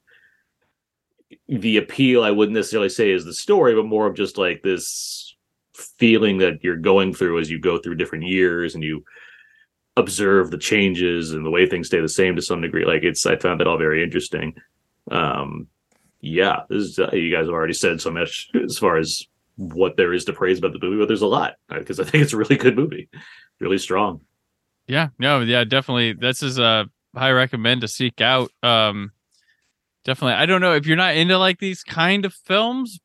the 1.49 1.77
appeal. 1.77 2.23
I 2.23 2.31
wouldn't 2.31 2.55
necessarily 2.55 2.89
say 2.89 3.11
is 3.11 3.25
the 3.25 3.35
story, 3.35 3.75
but 3.75 3.87
more 3.87 4.07
of 4.07 4.17
just 4.17 4.39
like 4.39 4.63
this 4.63 5.35
feeling 5.75 6.39
that 6.39 6.63
you're 6.63 6.77
going 6.77 7.13
through 7.13 7.41
as 7.41 7.51
you 7.51 7.59
go 7.59 7.79
through 7.79 7.97
different 7.97 8.25
years 8.25 8.75
and 8.75 8.85
you 8.85 9.05
observe 9.97 10.51
the 10.51 10.59
changes 10.59 11.33
and 11.33 11.45
the 11.45 11.51
way 11.51 11.67
things 11.67 11.87
stay 11.87 12.01
the 12.01 12.09
same 12.09 12.37
to 12.37 12.43
some 12.43 12.61
degree. 12.61 12.85
Like 12.85 13.03
it's, 13.03 13.27
I 13.27 13.37
found 13.37 13.61
that 13.61 13.67
all 13.67 13.79
very 13.79 14.03
interesting. 14.03 14.55
Um, 15.11 15.69
yeah, 16.21 16.61
this 16.69 16.83
is, 16.83 16.99
uh, 16.99 17.11
you 17.13 17.31
guys 17.31 17.47
have 17.47 17.55
already 17.55 17.75
said 17.75 18.01
so 18.01 18.11
much 18.11 18.51
as 18.65 18.79
far 18.79 18.97
as 18.97 19.27
what 19.57 19.97
there 19.97 20.13
is 20.13 20.25
to 20.25 20.33
praise 20.33 20.59
about 20.59 20.73
the 20.73 20.79
movie, 20.81 20.99
but 20.99 21.07
there's 21.07 21.23
a 21.23 21.27
lot 21.27 21.55
because 21.69 22.01
I 22.01 22.05
think 22.05 22.25
it's 22.25 22.33
a 22.33 22.37
really 22.37 22.57
good 22.57 22.77
movie, 22.77 23.09
really 23.61 23.79
strong. 23.79 24.21
Yeah, 24.87 25.09
no, 25.19 25.41
yeah, 25.41 25.65
definitely. 25.65 26.13
This 26.13 26.43
is 26.43 26.59
a 26.59 26.87
high 27.15 27.31
recommend 27.31 27.81
to 27.83 27.89
seek 27.89 28.21
out. 28.21 28.51
Um, 28.63 29.13
definitely. 30.05 30.35
I 30.35 30.47
don't 30.47 30.61
know 30.61 30.75
if 30.75 30.87
you're 30.87 30.97
not 30.97 31.17
into 31.17 31.39
like 31.39 31.59
these 31.59 31.83
kind 31.83 32.25
of 32.25 32.35
films, 32.35 32.99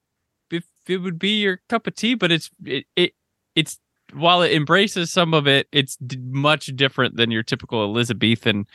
if 0.52 0.66
it 0.88 0.98
would 0.98 1.20
be 1.20 1.42
your 1.42 1.62
cup 1.70 1.88
of 1.88 1.96
tea, 1.96 2.16
but 2.16 2.32
it's 2.32 2.50
it, 2.66 2.86
it 2.96 3.14
it's 3.56 3.80
while 4.14 4.42
it 4.42 4.52
embraces 4.52 5.12
some 5.12 5.34
of 5.34 5.48
it, 5.48 5.68
it's 5.72 5.96
d- 5.98 6.18
much 6.22 6.68
different 6.76 7.16
than 7.16 7.32
your 7.32 7.44
typical 7.44 7.84
Elizabethan 7.84 8.66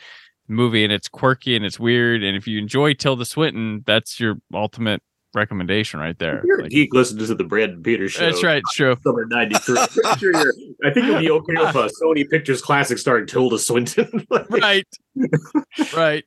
movie, 0.47 0.83
and 0.83 0.93
it's 0.93 1.09
quirky 1.09 1.55
and 1.55 1.65
it's 1.65 1.79
weird. 1.79 2.23
And 2.23 2.37
if 2.37 2.47
you 2.47 2.57
enjoy 2.57 2.93
Tilda 2.93 3.25
Swinton, 3.25 3.83
that's 3.85 4.19
your 4.19 4.35
ultimate 4.53 5.01
recommendation 5.35 5.99
right 5.99 6.17
there. 6.17 6.41
You're 6.45 6.61
a 6.61 6.69
geek 6.69 6.93
listening 6.93 7.25
to 7.27 7.35
the 7.35 7.43
Brandon 7.43 7.83
Peters 7.83 8.13
show. 8.13 8.25
that's 8.25 8.43
right, 8.43 8.57
it's 8.57 8.73
true. 8.73 8.95
Summer 9.03 9.25
'93. 9.25 9.77
I'm 10.05 10.17
sure. 10.17 10.53
I 10.83 10.91
think 10.91 11.05
you'll 11.05 11.19
be 11.19 11.31
okay 11.31 11.53
with 11.57 11.75
a 11.75 11.91
Sony 12.01 12.29
Pictures 12.29 12.61
classic 12.61 12.97
starring 12.97 13.27
Tilda 13.27 13.59
Swinton. 13.59 14.25
right, 14.49 14.87
right. 15.95 16.23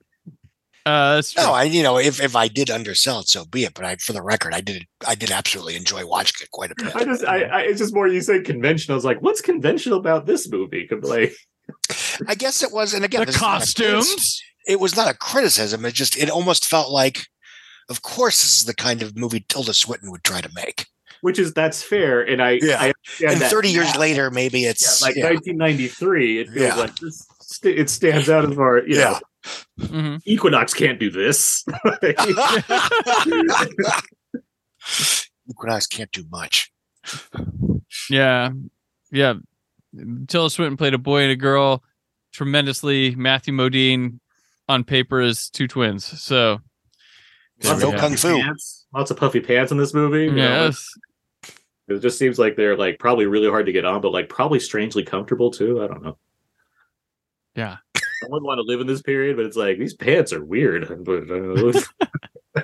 Uh, 0.87 1.17
that's 1.17 1.33
true. 1.33 1.43
No, 1.43 1.53
I 1.53 1.65
you 1.65 1.83
know 1.83 1.99
if, 1.99 2.23
if 2.23 2.35
I 2.35 2.49
did 2.49 2.71
undersell 2.71 3.21
it, 3.21 3.29
so 3.29 3.45
be 3.45 3.65
it. 3.65 3.75
But 3.75 3.85
I, 3.85 3.97
for 3.97 4.13
the 4.15 4.23
record, 4.23 4.55
I 4.55 4.61
did 4.63 4.87
I 5.07 5.15
did 5.15 5.31
absolutely 5.31 5.77
enjoy 5.77 6.07
watching 6.07 6.37
it 6.43 6.51
quite 6.51 6.71
a 6.71 6.75
bit. 6.77 6.97
I 6.97 7.05
just, 7.05 7.25
I, 7.25 7.43
I, 7.43 7.61
it's 7.63 7.79
just 7.79 7.95
more 7.95 8.09
you 8.09 8.21
say 8.23 8.41
conventional. 8.41 8.95
I 8.95 8.97
was 8.97 9.05
like, 9.05 9.21
what's 9.21 9.41
conventional 9.43 9.99
about 9.99 10.25
this 10.25 10.51
movie? 10.51 10.87
Could 10.87 11.05
Like, 11.05 11.35
I 12.27 12.35
guess 12.35 12.63
it 12.63 12.73
was, 12.73 12.95
and 12.95 13.05
again, 13.05 13.21
The 13.21 13.27
this 13.27 13.37
is 13.37 13.43
not 13.43 13.49
a 13.49 13.59
criticism. 13.59 13.95
costumes. 14.07 14.43
It 14.67 14.81
was 14.81 14.97
not 14.97 15.11
a 15.11 15.15
criticism. 15.15 15.85
It 15.85 15.93
just 15.93 16.17
it 16.17 16.31
almost 16.31 16.65
felt 16.67 16.91
like, 16.91 17.27
of 17.89 18.03
course, 18.03 18.43
this 18.43 18.59
is 18.61 18.65
the 18.67 18.75
kind 18.75 19.03
of 19.03 19.17
movie 19.17 19.45
Tilda 19.49 19.75
Swinton 19.75 20.11
would 20.11 20.25
try 20.25 20.41
to 20.41 20.51
make. 20.55 20.87
which 21.21 21.39
is 21.39 21.53
that's 21.53 21.83
fair, 21.83 22.21
and 22.23 22.41
I, 22.41 22.61
Yeah. 22.63 22.77
I 22.81 22.93
understand 22.93 23.33
and 23.33 23.41
that 23.41 23.51
thirty 23.51 23.71
years 23.71 23.93
now. 23.95 24.01
later, 24.01 24.31
maybe 24.31 24.61
Yeah, 24.61 24.71
it's 24.71 25.03
like 25.03 25.17
yeah. 25.17 25.25
1993. 25.31 26.39
It 26.41 26.47
feels 26.51 26.57
Yeah. 26.61 26.75
like 26.77 26.95
this. 26.97 27.27
It 27.65 27.91
stands 27.91 28.29
out 28.31 28.49
as 28.49 28.55
far, 28.55 28.79
you 28.87 28.97
know. 28.99 29.19
Mhm. 29.81 30.21
Equinox 30.27 30.75
can't 30.75 31.01
do 31.01 31.11
this. 31.11 31.65
Equinox 35.51 35.87
can't 35.87 36.11
do 36.13 36.25
much. 36.31 36.71
Yeah, 38.11 38.51
yeah. 39.11 39.35
Tilda 40.29 40.51
Swinton 40.51 40.77
played 40.77 40.95
a 40.95 40.99
boy 40.99 41.23
and 41.23 41.33
a 41.33 41.37
girl 41.37 41.83
tremendously. 42.33 43.15
Matthew 43.15 43.55
Modine 43.55 44.19
on 44.69 44.85
paper 44.85 45.21
is 45.21 45.49
two 45.49 45.67
twins. 45.67 46.05
So 46.05 46.61
Lots 47.65 47.81
no 47.81 47.93
of 47.93 48.01
kung 48.01 48.11
puffy 48.13 48.17
fu. 48.17 48.41
pants. 48.41 48.87
Lots 48.95 49.11
of 49.11 49.17
puffy 49.17 49.41
pants 49.41 49.73
in 49.73 49.79
this 49.79 49.93
movie. 49.95 50.25
you 50.25 50.33
know, 50.33 50.65
yes, 50.67 50.89
It 51.89 52.01
just 52.01 52.19
seems 52.19 52.39
like 52.39 52.57
they're 52.57 52.77
like 52.77 52.99
probably 52.99 53.27
really 53.27 53.49
hard 53.49 53.67
to 53.67 53.73
get 53.73 53.85
on, 53.85 54.01
but 54.01 54.13
like 54.13 54.29
probably 54.29 54.61
strangely 54.61 55.03
comfortable 55.05 55.51
too. 55.51 55.83
I 55.83 55.87
don't 55.87 56.03
know. 56.03 56.17
yeah. 57.55 57.79
I 57.97 58.27
wouldn't 58.29 58.47
want 58.47 58.59
to 58.59 58.63
live 58.63 58.81
in 58.81 58.87
this 58.87 59.03
period, 59.03 59.37
but 59.37 59.45
it's 59.47 59.57
like 59.57 59.79
these 59.79 59.95
pants 59.95 60.33
are 60.33 60.45
weird. 60.45 60.89
But, 61.05 61.31
uh, 61.31 62.63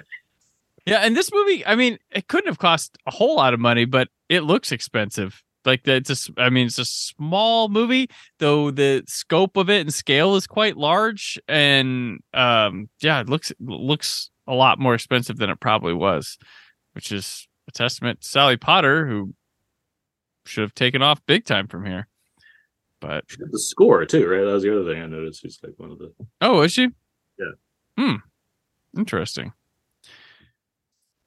Yeah, 0.87 0.99
and 0.99 1.17
this 1.17 1.31
movie, 1.33 1.65
I 1.65 1.77
mean, 1.77 1.99
it 2.11 2.29
couldn't 2.29 2.49
have 2.49 2.59
cost 2.59 2.99
a 3.07 3.11
whole 3.11 3.37
lot 3.37 3.55
of 3.55 3.61
money, 3.61 3.87
but 3.87 4.09
it 4.29 4.41
looks 4.43 4.71
expensive. 4.71 5.43
Like 5.65 5.85
that, 5.85 6.09
it's 6.09 6.29
a, 6.29 6.33
I 6.43 6.51
mean, 6.51 6.67
it's 6.67 6.79
a 6.79 6.85
small 6.85 7.71
movie, 7.71 8.11
though 8.39 8.71
the 8.71 9.03
scope 9.07 9.57
of 9.57 9.71
it 9.71 9.81
and 9.81 9.95
scale 9.95 10.37
is 10.37 10.47
quite 10.47 10.77
large, 10.77 11.41
and 11.49 12.19
um, 12.35 12.91
yeah, 13.01 13.21
it 13.21 13.31
looks 13.31 13.51
looks 13.61 14.29
a 14.47 14.55
lot 14.55 14.79
more 14.79 14.95
expensive 14.95 15.37
than 15.37 15.51
it 15.51 15.61
probably 15.61 15.95
was, 15.95 16.39
which 16.95 17.13
is 17.13 17.49
a 17.69 17.73
testament 17.73 18.21
to 18.21 18.29
Sally 18.29 18.57
Potter, 18.57 19.07
who 19.07 19.35
should 20.47 20.63
have 20.63 20.75
taken 20.75 21.03
off 21.03 21.25
big 21.27 21.45
time 21.45 21.67
from 21.67 21.85
here. 21.87 22.09
But 23.01 23.25
the 23.29 23.59
score 23.59 24.05
too, 24.07 24.27
right? 24.27 24.45
That 24.45 24.53
was 24.53 24.63
the 24.63 24.73
other 24.75 24.91
thing 24.91 25.03
I 25.03 25.07
noticed. 25.07 25.43
She's 25.43 25.59
like 25.63 25.75
one 25.77 25.91
of 25.91 25.99
the 25.99 26.13
oh, 26.41 26.63
is 26.63 26.73
she? 26.73 26.89
Yeah. 27.39 27.53
Hmm. 27.99 28.17
Interesting. 28.97 29.53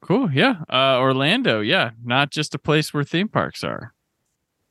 Cool. 0.01 0.31
Yeah. 0.31 0.61
Uh, 0.71 0.97
Orlando. 0.99 1.59
Yeah. 1.61 1.91
Not 2.03 2.31
just 2.31 2.55
a 2.55 2.59
place 2.59 2.93
where 2.93 3.03
theme 3.03 3.27
parks 3.27 3.63
are. 3.63 3.93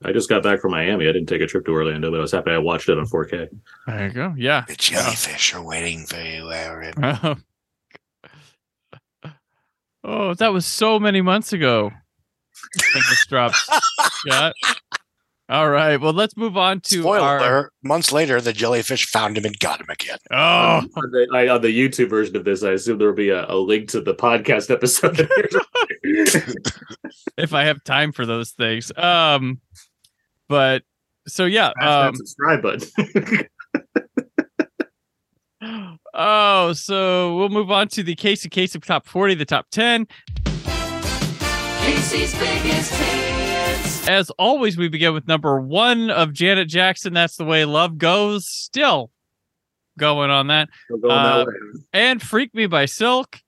I 0.05 0.13
just 0.13 0.29
got 0.29 0.43
back 0.43 0.61
from 0.61 0.73
Miami. 0.73 1.09
I 1.09 1.13
didn't 1.13 1.27
take 1.27 1.41
a 1.41 1.47
trip 1.47 1.65
to 1.67 1.73
Orlando, 1.73 2.11
but 2.11 2.19
I 2.19 2.21
was 2.21 2.33
happy 2.33 2.51
I 2.51 2.59
watched 2.59 2.89
it 2.89 2.99
on 2.99 3.07
4K. 3.07 3.49
There 3.87 4.07
you 4.07 4.13
go. 4.13 4.35
Yeah. 4.37 4.65
The 4.69 4.77
jellyfish 4.77 5.55
are 5.55 5.63
waiting 5.63 6.07
for 6.07 6.21
you, 6.21 6.51
Aaron. 6.53 6.95
Oh. 7.03 7.37
Oh, 10.07 10.35
that 10.35 10.53
was 10.53 10.65
so 10.65 10.99
many 10.99 11.21
months 11.21 11.53
ago. 11.53 11.91
When 12.95 13.03
this 13.11 13.27
dropped. 13.27 13.57
Scott. 14.01 14.55
All 15.49 15.71
right. 15.71 15.97
Well, 16.01 16.13
let's 16.13 16.37
move 16.37 16.57
on 16.57 16.81
to 16.81 17.03
Spoiler 17.03 17.21
our. 17.21 17.39
alert, 17.39 17.73
months 17.83 18.11
later, 18.11 18.41
the 18.41 18.53
jellyfish 18.53 19.07
found 19.07 19.39
him 19.39 19.45
and 19.45 19.57
got 19.61 19.81
him 19.81 19.87
again. 19.89 20.19
Oh, 20.33 20.37
on, 20.37 21.11
the, 21.13 21.29
I, 21.33 21.49
on 21.49 21.61
the 21.61 21.69
YouTube 21.69 22.11
version 22.11 22.35
of 22.35 22.45
this, 22.45 22.65
I 22.65 22.73
assume 22.73 22.99
there 22.99 23.07
will 23.09 23.15
be 23.15 23.31
a, 23.31 23.47
a 23.49 23.55
link 23.55 23.89
to 23.91 24.01
the 24.01 24.15
podcast 24.15 24.71
episode. 24.71 25.29
if 27.37 27.55
I 27.55 27.65
have 27.65 27.85
time 27.85 28.11
for 28.11 28.27
those 28.27 28.51
things. 28.53 28.91
Um, 28.97 29.61
but 30.49 30.83
so 31.29 31.45
yeah. 31.45 31.71
Smash 31.79 31.87
that 31.87 32.09
Um, 32.09 32.17
subscribe 32.17 32.63
button. 32.63 33.49
Oh, 36.19 36.73
so 36.73 37.37
we'll 37.37 37.51
move 37.51 37.71
on 37.71 37.89
to 37.89 38.03
the 38.03 38.14
Casey 38.14 38.49
Kasem 38.49 38.83
top 38.83 39.07
40, 39.07 39.35
the 39.35 39.45
top 39.45 39.67
10. 39.71 40.07
Casey's 40.45 42.33
biggest 42.39 42.95
hits. 42.95 44.09
As 44.09 44.31
always, 44.39 44.79
we 44.79 44.89
begin 44.89 45.12
with 45.12 45.29
number 45.29 45.61
one 45.61 46.11
of 46.11 46.33
Janet 46.33 46.69
Jackson. 46.69 47.12
That's 47.12 47.37
the 47.37 47.45
way 47.45 47.64
love 47.67 47.99
goes. 47.99 48.47
Still 48.49 49.11
going 49.99 50.31
on 50.31 50.47
that. 50.47 50.69
Going 50.91 51.11
Uh, 51.11 51.45
way. 51.47 51.53
and 51.93 52.23
Freak 52.23 52.55
Me 52.55 52.67
by 52.67 52.87
Silk. 52.87 53.41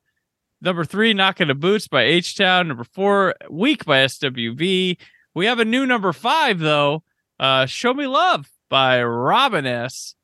Number 0.60 0.84
three, 0.84 1.14
Knockin' 1.14 1.48
the 1.48 1.54
Boots 1.54 1.88
by 1.88 2.02
H 2.02 2.36
Town. 2.36 2.68
Number 2.68 2.84
four, 2.84 3.34
Weak 3.48 3.84
by 3.86 3.98
SWV. 4.04 4.98
We 5.34 5.46
have 5.46 5.60
a 5.60 5.64
new 5.64 5.86
number 5.86 6.12
five, 6.12 6.58
though. 6.58 7.02
Uh, 7.40 7.64
Show 7.66 7.94
Me 7.94 8.06
Love 8.08 8.46
by 8.68 9.02
Robin 9.02 9.64
S. 9.66 10.16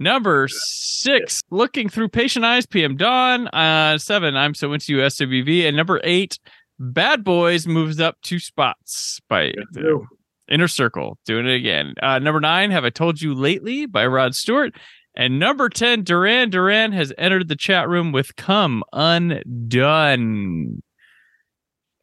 Number 0.00 0.46
six, 0.48 1.42
Looking 1.50 1.88
Through 1.88 2.10
Patient 2.10 2.44
Eyes, 2.44 2.66
PM 2.66 2.96
Dawn. 2.96 3.48
Uh, 3.48 3.98
seven, 3.98 4.36
I'm 4.36 4.54
So 4.54 4.72
Into 4.72 4.92
You, 4.92 4.98
SWV. 4.98 5.66
And 5.66 5.76
number 5.76 6.00
eight, 6.04 6.38
Bad 6.78 7.24
Boys 7.24 7.66
moves 7.66 7.98
up 7.98 8.16
two 8.22 8.38
spots 8.38 9.18
by 9.28 9.52
the 9.72 10.06
Inner 10.48 10.68
Circle. 10.68 11.18
Doing 11.26 11.48
it 11.48 11.54
again. 11.56 11.94
Uh, 12.00 12.20
number 12.20 12.38
nine, 12.38 12.70
Have 12.70 12.84
I 12.84 12.90
Told 12.90 13.20
You 13.20 13.34
Lately 13.34 13.86
by 13.86 14.06
Rod 14.06 14.36
Stewart. 14.36 14.72
And 15.16 15.40
number 15.40 15.68
10, 15.68 16.04
Duran 16.04 16.50
Duran 16.50 16.92
has 16.92 17.12
entered 17.18 17.48
the 17.48 17.56
chat 17.56 17.88
room 17.88 18.12
with 18.12 18.36
Come 18.36 18.84
Undone. 18.92 20.80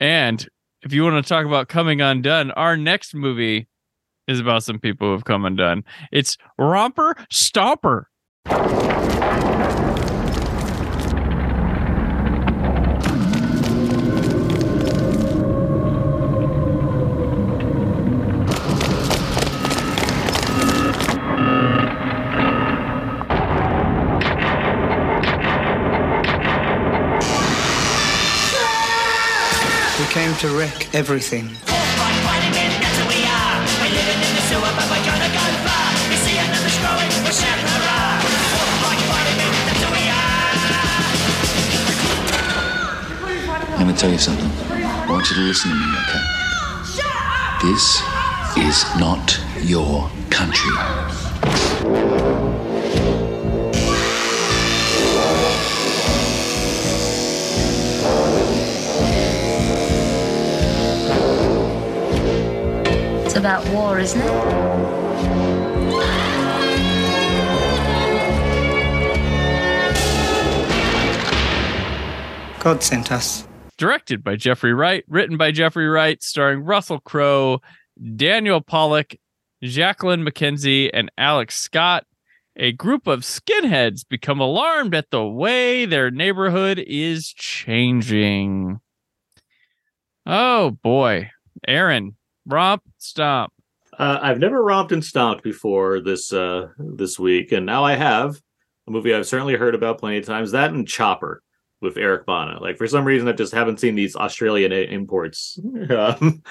And 0.01 0.47
if 0.81 0.91
you 0.91 1.03
want 1.05 1.23
to 1.23 1.29
talk 1.29 1.45
about 1.45 1.69
coming 1.69 2.01
undone, 2.01 2.51
our 2.51 2.75
next 2.75 3.15
movie 3.15 3.69
is 4.27 4.39
about 4.39 4.63
some 4.63 4.79
people 4.79 5.07
who 5.07 5.13
have 5.13 5.25
come 5.25 5.45
undone. 5.45 5.83
It's 6.11 6.37
Romper 6.57 7.15
Stomper. 7.31 8.05
We 29.97 30.05
came 30.11 30.35
to 30.37 30.57
wreck 30.57 30.93
everything. 30.95 31.49
Let 43.95 44.01
me 44.03 44.07
tell 44.07 44.11
you 44.11 44.17
something. 44.17 44.51
I 44.75 45.09
want 45.09 45.29
you 45.29 45.37
to 45.37 45.41
listen 45.43 45.71
to 45.71 45.77
me, 45.77 45.85
okay? 46.01 46.19
This 47.61 48.01
is 48.57 48.83
not 48.99 49.39
your 49.61 50.09
country. 50.29 50.69
It's 63.23 63.35
about 63.37 63.65
war, 63.69 63.99
isn't 63.99 64.19
it? 64.19 64.27
God 72.59 72.83
sent 72.83 73.13
us. 73.13 73.44
Directed 73.77 74.23
by 74.23 74.35
Geoffrey 74.37 74.73
Wright, 74.73 75.03
written 75.07 75.35
by 75.37 75.51
Geoffrey 75.51 75.87
Wright, 75.87 76.21
starring 76.23 76.63
Russell 76.63 76.99
Crowe, 77.01 77.61
Daniel 78.15 78.61
Pollock, 78.61 79.15
Jacqueline 79.61 80.23
McKenzie, 80.25 80.89
and 80.93 81.11
Alex 81.17 81.59
Scott. 81.59 82.05
A 82.57 82.71
group 82.71 83.05
of 83.05 83.21
skinheads 83.21 84.07
become 84.07 84.39
alarmed 84.39 84.95
at 84.95 85.11
the 85.11 85.25
way 85.25 85.85
their 85.85 86.09
neighborhood 86.09 86.79
is 86.79 87.33
changing. 87.33 88.79
Oh 90.25 90.71
boy. 90.71 91.31
Aaron, 91.67 92.15
romp, 92.45 92.83
stomp. 92.97 93.51
Uh, 93.97 94.19
I've 94.21 94.39
never 94.39 94.63
romped 94.63 94.91
and 94.91 95.03
stomped 95.03 95.43
before 95.43 96.01
this 96.01 96.31
uh, 96.33 96.69
this 96.77 97.17
week, 97.17 97.51
and 97.51 97.65
now 97.65 97.83
I 97.83 97.95
have 97.95 98.41
a 98.87 98.91
movie 98.91 99.13
I've 99.13 99.27
certainly 99.27 99.55
heard 99.55 99.75
about 99.75 99.99
plenty 99.99 100.17
of 100.17 100.25
times. 100.25 100.51
That 100.51 100.71
and 100.71 100.87
Chopper 100.87 101.41
with 101.85 101.97
Eric 101.97 102.25
Bana. 102.25 102.61
Like 102.61 102.77
for 102.77 102.87
some 102.87 103.05
reason, 103.05 103.27
I 103.27 103.31
just 103.31 103.53
haven't 103.53 103.79
seen 103.79 103.95
these 103.95 104.15
Australian 104.15 104.73
imports 104.73 105.57
um, 105.89 106.43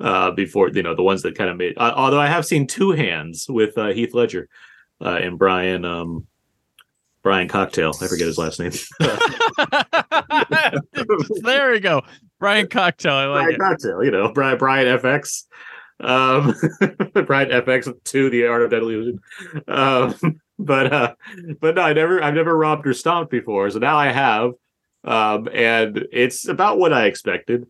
uh, 0.00 0.30
before. 0.30 0.68
You 0.68 0.82
know, 0.82 0.94
the 0.94 1.02
ones 1.02 1.22
that 1.22 1.36
kind 1.36 1.50
of 1.50 1.56
made. 1.56 1.74
Uh, 1.76 1.92
although 1.96 2.20
I 2.20 2.28
have 2.28 2.46
seen 2.46 2.66
Two 2.66 2.92
Hands 2.92 3.44
with 3.48 3.76
uh, 3.76 3.88
Heath 3.88 4.14
Ledger 4.14 4.48
uh, 5.04 5.18
and 5.20 5.38
Brian 5.38 5.84
um, 5.84 6.26
Brian 7.24 7.48
Cocktail. 7.48 7.92
I 8.00 8.06
forget 8.06 8.26
his 8.26 8.38
last 8.38 8.60
name. 8.60 8.72
there 11.42 11.72
we 11.72 11.80
go. 11.80 12.02
Brian 12.38 12.68
Cocktail. 12.68 13.14
I 13.14 13.24
like 13.24 13.44
Brian 13.44 13.54
it. 13.54 13.58
Cocktail. 13.58 14.04
You 14.04 14.10
know, 14.10 14.32
Brian 14.32 14.58
Brian 14.58 14.98
FX. 14.98 15.44
Um, 16.00 16.54
Brian 17.26 17.50
FX 17.50 17.92
to 18.04 18.30
the 18.30 18.46
Art 18.46 18.62
of 18.62 18.70
Deadly 18.70 18.94
Illusion. 18.94 19.18
Um, 19.66 20.40
but 20.58 20.92
uh, 20.92 21.14
but 21.60 21.76
no, 21.76 21.82
I 21.82 21.94
never 21.94 22.22
I've 22.22 22.34
never 22.34 22.56
robbed 22.56 22.86
or 22.86 22.92
stomped 22.92 23.30
before, 23.30 23.70
so 23.70 23.78
now 23.78 23.96
I 23.96 24.12
have. 24.12 24.52
Um, 25.04 25.48
and 25.52 26.06
it's 26.12 26.48
about 26.48 26.78
what 26.78 26.92
I 26.92 27.06
expected. 27.06 27.66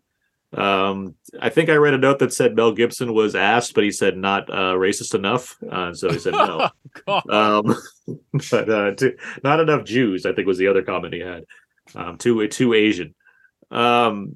Um, 0.57 1.17
I 1.41 1.51
think 1.51 1.69
I 1.69 1.75
read 1.75 1.95
a 1.95 1.99
note 1.99 2.21
that 2.21 2.33
said 2.33 2.55
Mel 2.55 2.73
Gibson 2.73 3.13
was 3.13 3.35
asked, 3.35 3.75
but 3.75 3.83
he 3.83 3.91
said 3.91 4.17
not 4.17 4.49
uh, 4.49 4.75
racist 4.75 5.15
enough, 5.15 5.57
uh, 5.69 5.93
so 5.95 6.11
he 6.13 6.19
said 6.19 6.33
no. 6.33 6.69
um, 7.29 7.75
but 8.51 8.71
uh, 8.71 8.93
too, 8.93 9.17
not 9.43 9.61
enough 9.61 9.85
Jews, 9.85 10.27
I 10.27 10.33
think 10.33 10.47
was 10.47 10.59
the 10.59 10.69
other 10.69 10.83
comment 10.83 11.15
he 11.15 11.21
had. 11.21 11.45
Um, 11.95 12.19
too 12.19 12.47
too 12.49 12.73
Asian. 12.73 13.15
Um, 13.71 14.35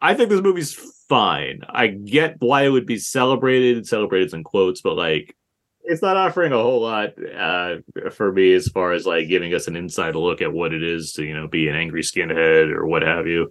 I 0.00 0.14
think 0.14 0.28
this 0.28 0.40
movie's 0.40 0.74
fine. 1.08 1.60
I 1.68 1.86
get 1.86 2.36
why 2.40 2.62
it 2.62 2.70
would 2.70 2.86
be 2.86 2.98
celebrated, 2.98 3.86
celebrated 3.86 4.34
in 4.34 4.42
quotes, 4.42 4.80
but 4.80 4.96
like 4.96 5.36
it's 5.84 6.02
not 6.02 6.16
offering 6.16 6.52
a 6.52 6.62
whole 6.62 6.80
lot 6.80 7.10
uh, 7.36 7.76
for 8.10 8.32
me 8.32 8.54
as 8.54 8.68
far 8.68 8.92
as 8.92 9.06
like 9.06 9.28
giving 9.28 9.54
us 9.54 9.68
an 9.68 9.76
inside 9.76 10.16
look 10.16 10.40
at 10.40 10.52
what 10.52 10.72
it 10.72 10.82
is 10.82 11.12
to 11.12 11.24
you 11.24 11.34
know 11.34 11.46
be 11.46 11.68
an 11.68 11.76
angry 11.76 12.02
skinhead 12.02 12.74
or 12.74 12.86
what 12.86 13.02
have 13.02 13.26
you. 13.26 13.50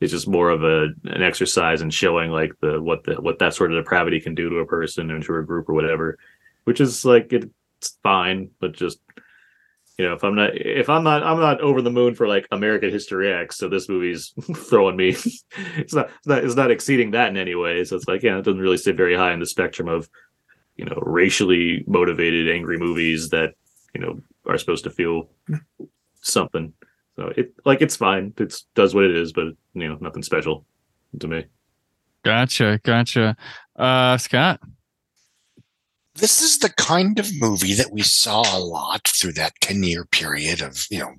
It's 0.00 0.12
just 0.12 0.28
more 0.28 0.50
of 0.50 0.64
a 0.64 0.88
an 1.04 1.22
exercise 1.22 1.82
in 1.82 1.90
showing 1.90 2.30
like 2.30 2.52
the 2.60 2.80
what 2.80 3.04
the 3.04 3.14
what 3.14 3.38
that 3.40 3.54
sort 3.54 3.72
of 3.72 3.82
depravity 3.82 4.20
can 4.20 4.34
do 4.34 4.48
to 4.48 4.58
a 4.58 4.66
person 4.66 5.10
and 5.10 5.22
to 5.24 5.36
a 5.36 5.42
group 5.42 5.68
or 5.68 5.74
whatever, 5.74 6.18
which 6.64 6.80
is 6.80 7.04
like 7.04 7.32
it's 7.32 7.98
fine, 8.02 8.50
but 8.60 8.72
just 8.72 9.00
you 9.98 10.06
know 10.06 10.14
if 10.14 10.22
I'm 10.22 10.36
not 10.36 10.50
if 10.54 10.88
I'm 10.88 11.04
not 11.04 11.22
I'm 11.24 11.40
not 11.40 11.60
over 11.60 11.82
the 11.82 11.90
moon 11.90 12.14
for 12.14 12.28
like 12.28 12.46
American 12.52 12.90
History 12.90 13.32
X, 13.32 13.56
so 13.56 13.68
this 13.68 13.88
movie's 13.88 14.34
throwing 14.56 14.96
me. 14.96 15.10
it's 15.76 15.94
not 15.94 16.10
it's 16.18 16.26
not 16.26 16.44
it's 16.44 16.56
not 16.56 16.70
exceeding 16.70 17.10
that 17.12 17.28
in 17.28 17.36
any 17.36 17.56
way. 17.56 17.84
So 17.84 17.96
it's 17.96 18.08
like 18.08 18.22
yeah, 18.22 18.38
it 18.38 18.44
doesn't 18.44 18.60
really 18.60 18.78
sit 18.78 18.96
very 18.96 19.16
high 19.16 19.32
in 19.32 19.40
the 19.40 19.46
spectrum 19.46 19.88
of 19.88 20.08
you 20.82 20.90
know 20.90 21.00
racially 21.02 21.84
motivated 21.86 22.50
angry 22.50 22.76
movies 22.76 23.30
that 23.30 23.54
you 23.94 24.00
know 24.00 24.20
are 24.46 24.58
supposed 24.58 24.82
to 24.82 24.90
feel 24.90 25.28
something 26.20 26.72
so 27.14 27.32
it 27.36 27.54
like 27.64 27.80
it's 27.80 27.94
fine 27.94 28.34
it 28.36 28.52
does 28.74 28.92
what 28.92 29.04
it 29.04 29.14
is 29.14 29.32
but 29.32 29.44
you 29.74 29.88
know 29.88 29.96
nothing 30.00 30.22
special 30.22 30.66
to 31.20 31.28
me 31.28 31.44
Gotcha, 32.24 32.80
gotcha. 32.84 33.36
Uh 33.74 34.16
Scott. 34.16 34.60
this 36.14 36.40
is 36.40 36.58
the 36.58 36.70
kind 36.70 37.18
of 37.18 37.28
movie 37.40 37.74
that 37.74 37.92
we 37.92 38.02
saw 38.02 38.42
a 38.56 38.60
lot 38.60 39.08
through 39.08 39.32
that 39.32 39.54
10 39.60 39.82
year 39.82 40.04
period 40.04 40.62
of, 40.62 40.86
you 40.90 41.00
know, 41.00 41.14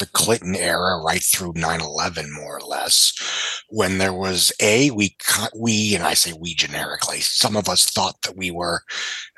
the 0.00 0.06
Clinton 0.06 0.56
era 0.56 1.00
right 1.00 1.22
through 1.22 1.52
9/11 1.52 2.32
more 2.32 2.56
or 2.56 2.60
less 2.60 3.12
when 3.68 3.98
there 3.98 4.12
was 4.12 4.52
a 4.60 4.90
we 4.90 5.16
we 5.56 5.94
and 5.94 6.04
I 6.04 6.14
say 6.14 6.32
we 6.32 6.54
generically 6.54 7.20
some 7.20 7.56
of 7.56 7.68
us 7.68 7.88
thought 7.88 8.20
that 8.22 8.36
we 8.36 8.50
were 8.50 8.82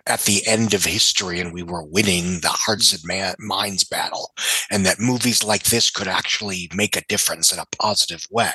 at 0.07 0.23
the 0.23 0.47
end 0.47 0.75
of 0.75 0.85
history 0.85 1.39
and 1.39 1.53
we 1.53 1.63
were 1.63 1.85
winning 1.85 2.41
the 2.41 2.49
hearts 2.49 2.93
and 2.93 3.03
ma- 3.05 3.35
minds 3.39 3.85
battle 3.85 4.33
and 4.71 4.87
that 4.87 4.99
movies 4.99 5.45
like 5.45 5.65
this 5.65 5.91
could 5.91 6.09
actually 6.09 6.71
make 6.75 6.97
a 6.97 7.05
difference 7.09 7.53
in 7.53 7.59
a 7.59 7.67
positive 7.79 8.27
way 8.31 8.55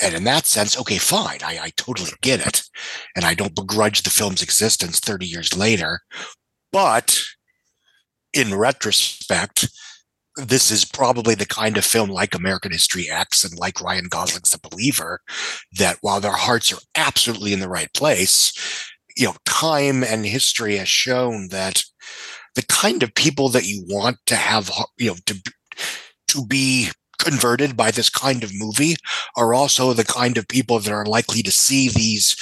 and 0.00 0.14
in 0.14 0.24
that 0.24 0.46
sense, 0.46 0.78
okay, 0.78 0.98
fine. 0.98 1.38
I, 1.44 1.58
I 1.62 1.72
totally 1.76 2.10
get 2.20 2.44
it. 2.44 2.62
And 3.14 3.24
I 3.24 3.34
don't 3.34 3.54
begrudge 3.54 4.02
the 4.02 4.10
film's 4.10 4.42
existence 4.42 5.00
30 5.00 5.26
years 5.26 5.56
later. 5.56 6.00
But 6.72 7.18
in 8.32 8.54
retrospect, 8.54 9.68
this 10.36 10.70
is 10.70 10.84
probably 10.84 11.34
the 11.34 11.46
kind 11.46 11.76
of 11.76 11.84
film 11.84 12.10
like 12.10 12.34
American 12.34 12.72
History 12.72 13.08
X 13.10 13.42
and 13.44 13.58
like 13.58 13.80
Ryan 13.80 14.08
Gosling's 14.08 14.50
The 14.50 14.68
Believer 14.68 15.20
that 15.72 15.98
while 16.02 16.20
their 16.20 16.32
hearts 16.32 16.72
are 16.72 16.80
absolutely 16.94 17.52
in 17.52 17.60
the 17.60 17.68
right 17.68 17.92
place, 17.94 18.52
you 19.16 19.26
know, 19.26 19.34
time 19.46 20.04
and 20.04 20.26
history 20.26 20.76
has 20.76 20.88
shown 20.88 21.48
that 21.48 21.82
the 22.54 22.64
kind 22.68 23.02
of 23.02 23.14
people 23.14 23.48
that 23.50 23.66
you 23.66 23.84
want 23.88 24.18
to 24.26 24.36
have, 24.36 24.70
you 24.98 25.10
know, 25.10 25.16
to 25.26 25.42
to 26.28 26.46
be 26.46 26.90
converted 27.18 27.76
by 27.76 27.90
this 27.90 28.10
kind 28.10 28.44
of 28.44 28.50
movie 28.54 28.96
are 29.36 29.54
also 29.54 29.92
the 29.92 30.04
kind 30.04 30.36
of 30.36 30.48
people 30.48 30.78
that 30.78 30.92
are 30.92 31.06
likely 31.06 31.42
to 31.42 31.50
see 31.50 31.88
these 31.88 32.36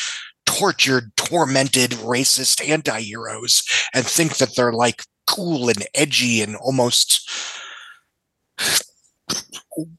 tortured, 0.47 1.12
tormented, 1.16 1.90
racist 1.92 2.66
anti-heroes 2.68 3.62
and 3.95 4.05
think 4.05 4.36
that 4.38 4.57
they're 4.57 4.72
like 4.72 5.05
cool 5.26 5.68
and 5.68 5.86
edgy 5.95 6.42
and 6.42 6.57
almost 6.57 7.28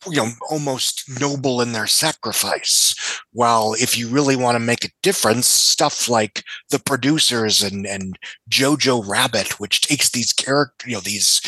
you 0.07 0.15
know 0.15 0.29
almost 0.49 1.03
noble 1.19 1.61
in 1.61 1.73
their 1.73 1.87
sacrifice. 1.87 2.95
While 3.33 3.73
if 3.73 3.97
you 3.97 4.07
really 4.07 4.35
want 4.35 4.55
to 4.55 4.59
make 4.59 4.85
a 4.85 4.89
difference 5.03 5.47
stuff 5.47 6.07
like 6.07 6.43
the 6.69 6.79
producers 6.79 7.61
and 7.61 7.85
and 7.85 8.17
jojo 8.49 9.05
rabbit 9.07 9.59
which 9.59 9.81
takes 9.81 10.09
these 10.09 10.31
character 10.31 10.89
you 10.89 10.95
know 10.95 11.01
these 11.01 11.41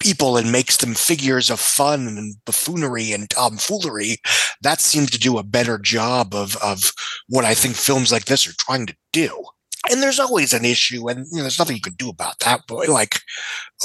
people 0.00 0.36
and 0.36 0.50
makes 0.50 0.78
them 0.78 0.94
figures 0.94 1.50
of 1.50 1.60
fun 1.60 2.06
and 2.08 2.36
buffoonery 2.46 3.12
and 3.12 3.28
tomfoolery 3.30 4.16
that 4.62 4.80
seems 4.80 5.10
to 5.10 5.18
do 5.18 5.38
a 5.38 5.42
better 5.42 5.78
job 5.78 6.34
of 6.34 6.56
of 6.56 6.92
what 7.28 7.44
i 7.44 7.54
think 7.54 7.74
films 7.74 8.10
like 8.12 8.24
this 8.24 8.48
are 8.48 8.54
trying 8.58 8.86
to 8.86 8.96
do 9.12 9.44
and 9.90 10.02
there's 10.02 10.20
always 10.20 10.52
an 10.52 10.64
issue 10.64 11.08
and 11.08 11.26
you 11.30 11.36
know, 11.36 11.42
there's 11.42 11.58
nothing 11.58 11.76
you 11.76 11.82
can 11.82 11.94
do 11.94 12.08
about 12.08 12.38
that 12.40 12.62
but 12.68 12.88
like 12.88 13.20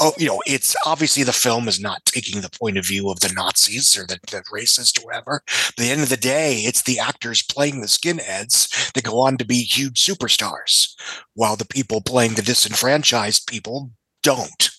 oh 0.00 0.12
you 0.16 0.26
know 0.26 0.42
it's 0.46 0.74
obviously 0.86 1.22
the 1.22 1.32
film 1.32 1.68
is 1.68 1.80
not 1.80 2.04
taking 2.04 2.40
the 2.40 2.50
point 2.50 2.78
of 2.78 2.86
view 2.86 3.10
of 3.10 3.20
the 3.20 3.32
nazis 3.34 3.96
or 3.96 4.06
the, 4.06 4.18
the 4.30 4.42
racist 4.52 5.00
or 5.00 5.06
whatever. 5.06 5.42
But 5.76 5.84
at 5.84 5.86
the 5.86 5.90
end 5.90 6.02
of 6.02 6.08
the 6.08 6.16
day 6.16 6.58
it's 6.60 6.82
the 6.82 6.98
actors 6.98 7.42
playing 7.42 7.80
the 7.80 7.86
skinheads 7.86 8.92
that 8.92 9.04
go 9.04 9.18
on 9.20 9.36
to 9.38 9.44
be 9.44 9.62
huge 9.62 10.04
superstars 10.04 10.94
while 11.34 11.56
the 11.56 11.66
people 11.66 12.00
playing 12.00 12.34
the 12.34 12.42
disenfranchised 12.42 13.46
people 13.46 13.90
don't. 14.22 14.70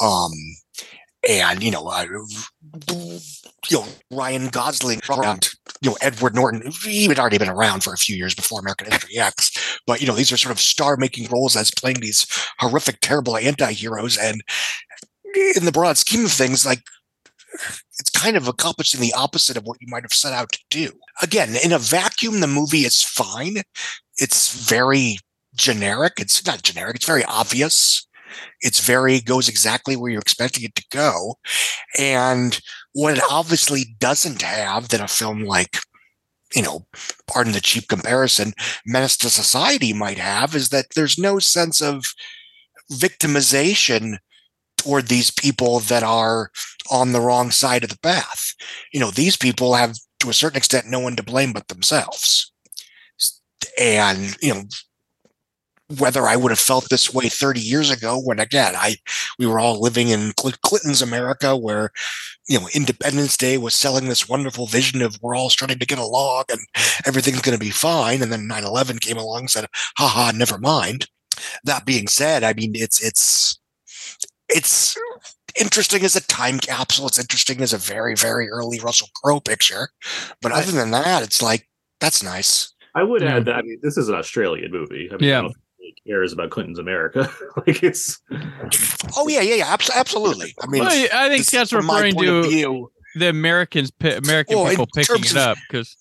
Um 0.00 0.32
and 1.28 1.62
you 1.62 1.70
know, 1.70 1.86
uh, 1.86 2.06
you 3.68 3.76
know 3.78 3.86
Ryan 4.10 4.48
Gosling 4.48 5.00
around, 5.08 5.50
you 5.82 5.90
know 5.90 5.96
Edward 6.00 6.34
Norton. 6.34 6.70
He 6.82 7.06
had 7.06 7.18
already 7.18 7.38
been 7.38 7.48
around 7.48 7.82
for 7.82 7.92
a 7.92 7.98
few 7.98 8.16
years 8.16 8.34
before 8.34 8.60
American 8.60 8.90
History 8.90 9.18
X, 9.18 9.80
but 9.86 10.00
you 10.00 10.06
know 10.06 10.14
these 10.14 10.32
are 10.32 10.36
sort 10.36 10.52
of 10.52 10.60
star-making 10.60 11.28
roles 11.30 11.56
as 11.56 11.70
playing 11.70 12.00
these 12.00 12.26
horrific, 12.58 12.98
terrible 13.00 13.36
anti-heroes, 13.36 14.16
and 14.16 14.42
in 15.56 15.64
the 15.64 15.72
broad 15.72 15.96
scheme 15.96 16.24
of 16.24 16.32
things, 16.32 16.64
like 16.66 16.82
it's 17.98 18.10
kind 18.10 18.36
of 18.36 18.48
accomplishing 18.48 19.00
the 19.00 19.12
opposite 19.12 19.56
of 19.56 19.64
what 19.64 19.78
you 19.80 19.88
might 19.88 20.04
have 20.04 20.14
set 20.14 20.32
out 20.32 20.52
to 20.52 20.60
do. 20.70 20.92
Again, 21.22 21.54
in 21.62 21.72
a 21.72 21.78
vacuum, 21.78 22.40
the 22.40 22.46
movie 22.46 22.84
is 22.84 23.02
fine. 23.02 23.62
It's 24.16 24.68
very 24.68 25.18
generic. 25.54 26.14
It's 26.18 26.46
not 26.46 26.62
generic. 26.62 26.96
It's 26.96 27.06
very 27.06 27.24
obvious. 27.24 28.06
It's 28.60 28.84
very 28.84 29.20
goes 29.20 29.48
exactly 29.48 29.96
where 29.96 30.10
you're 30.10 30.20
expecting 30.20 30.64
it 30.64 30.74
to 30.76 30.84
go. 30.90 31.38
And 31.98 32.58
what 32.92 33.16
it 33.16 33.22
obviously 33.30 33.96
doesn't 33.98 34.42
have 34.42 34.88
that 34.88 35.00
a 35.00 35.08
film 35.08 35.44
like, 35.44 35.78
you 36.54 36.62
know, 36.62 36.86
pardon 37.26 37.52
the 37.52 37.60
cheap 37.60 37.88
comparison, 37.88 38.52
Menace 38.86 39.16
to 39.18 39.30
Society 39.30 39.92
might 39.92 40.18
have 40.18 40.54
is 40.54 40.70
that 40.70 40.86
there's 40.94 41.18
no 41.18 41.38
sense 41.38 41.80
of 41.80 42.04
victimization 42.92 44.18
toward 44.76 45.06
these 45.06 45.30
people 45.30 45.80
that 45.80 46.02
are 46.02 46.50
on 46.90 47.12
the 47.12 47.20
wrong 47.20 47.50
side 47.50 47.84
of 47.84 47.90
the 47.90 47.98
path. 48.00 48.54
You 48.92 49.00
know, 49.00 49.10
these 49.10 49.36
people 49.36 49.74
have 49.74 49.94
to 50.20 50.30
a 50.30 50.34
certain 50.34 50.56
extent 50.56 50.86
no 50.86 51.00
one 51.00 51.16
to 51.16 51.22
blame 51.22 51.52
but 51.52 51.68
themselves. 51.68 52.52
And, 53.78 54.36
you 54.42 54.54
know, 54.54 54.62
whether 55.98 56.26
I 56.26 56.36
would 56.36 56.50
have 56.50 56.58
felt 56.58 56.88
this 56.88 57.12
way 57.12 57.28
30 57.28 57.60
years 57.60 57.90
ago 57.90 58.20
when 58.20 58.38
again 58.38 58.74
I 58.76 58.96
we 59.38 59.46
were 59.46 59.58
all 59.58 59.80
living 59.80 60.08
in 60.08 60.32
Clinton's 60.36 61.02
America 61.02 61.56
where 61.56 61.90
you 62.48 62.60
know 62.60 62.68
Independence 62.74 63.36
Day 63.36 63.58
was 63.58 63.74
selling 63.74 64.08
this 64.08 64.28
wonderful 64.28 64.66
vision 64.66 65.02
of 65.02 65.18
we're 65.22 65.34
all 65.34 65.50
starting 65.50 65.78
to 65.78 65.86
get 65.86 65.98
along 65.98 66.44
and 66.50 66.60
everything's 67.06 67.40
going 67.40 67.58
to 67.58 67.64
be 67.64 67.70
fine 67.70 68.22
and 68.22 68.32
then 68.32 68.48
9/11 68.48 69.00
came 69.00 69.16
along 69.16 69.40
and 69.40 69.50
said 69.50 69.66
haha 69.96 70.30
never 70.32 70.58
mind 70.58 71.06
that 71.64 71.86
being 71.86 72.06
said 72.06 72.44
I 72.44 72.52
mean 72.52 72.72
it's 72.74 73.02
it's 73.02 73.58
it's 74.48 74.96
interesting 75.58 76.04
as 76.04 76.14
a 76.14 76.26
time 76.26 76.58
capsule 76.60 77.06
it's 77.06 77.18
interesting 77.18 77.60
as 77.60 77.72
a 77.72 77.78
very 77.78 78.14
very 78.14 78.48
early 78.48 78.78
Russell 78.78 79.08
Crowe 79.22 79.40
picture 79.40 79.88
but 80.40 80.52
other 80.52 80.72
than 80.72 80.92
that 80.92 81.22
it's 81.22 81.42
like 81.42 81.66
that's 82.00 82.22
nice 82.22 82.72
I 82.94 83.02
would 83.02 83.22
add 83.22 83.44
that 83.46 83.56
I 83.56 83.62
mean 83.62 83.78
this 83.82 83.96
is 83.96 84.08
an 84.08 84.16
Australian 84.16 84.72
movie. 84.72 85.08
I 85.12 85.16
mean, 85.16 85.28
Yeah. 85.28 85.48
Cares 86.06 86.32
about 86.32 86.50
Clinton's 86.50 86.78
America. 86.78 87.30
like 87.66 87.82
it's 87.82 88.20
Oh 89.16 89.28
yeah, 89.28 89.40
yeah, 89.40 89.56
yeah, 89.56 89.76
absolutely. 89.94 90.54
I 90.62 90.66
mean, 90.66 90.82
Well, 90.82 90.90
I 91.12 91.28
think 91.28 91.38
that's 91.38 91.48
Scott's 91.48 91.70
from 91.70 91.86
my 91.86 92.02
referring 92.02 92.16
to 92.24 92.42
view- 92.48 92.92
the 93.16 93.28
Americans, 93.28 93.90
American 94.00 94.56
Well, 94.58 94.70
people 94.70 94.86
picking 94.94 95.16
terms 95.16 95.32
it 95.32 95.36
of- 95.36 95.48
up 95.48 95.58
because 95.68 95.96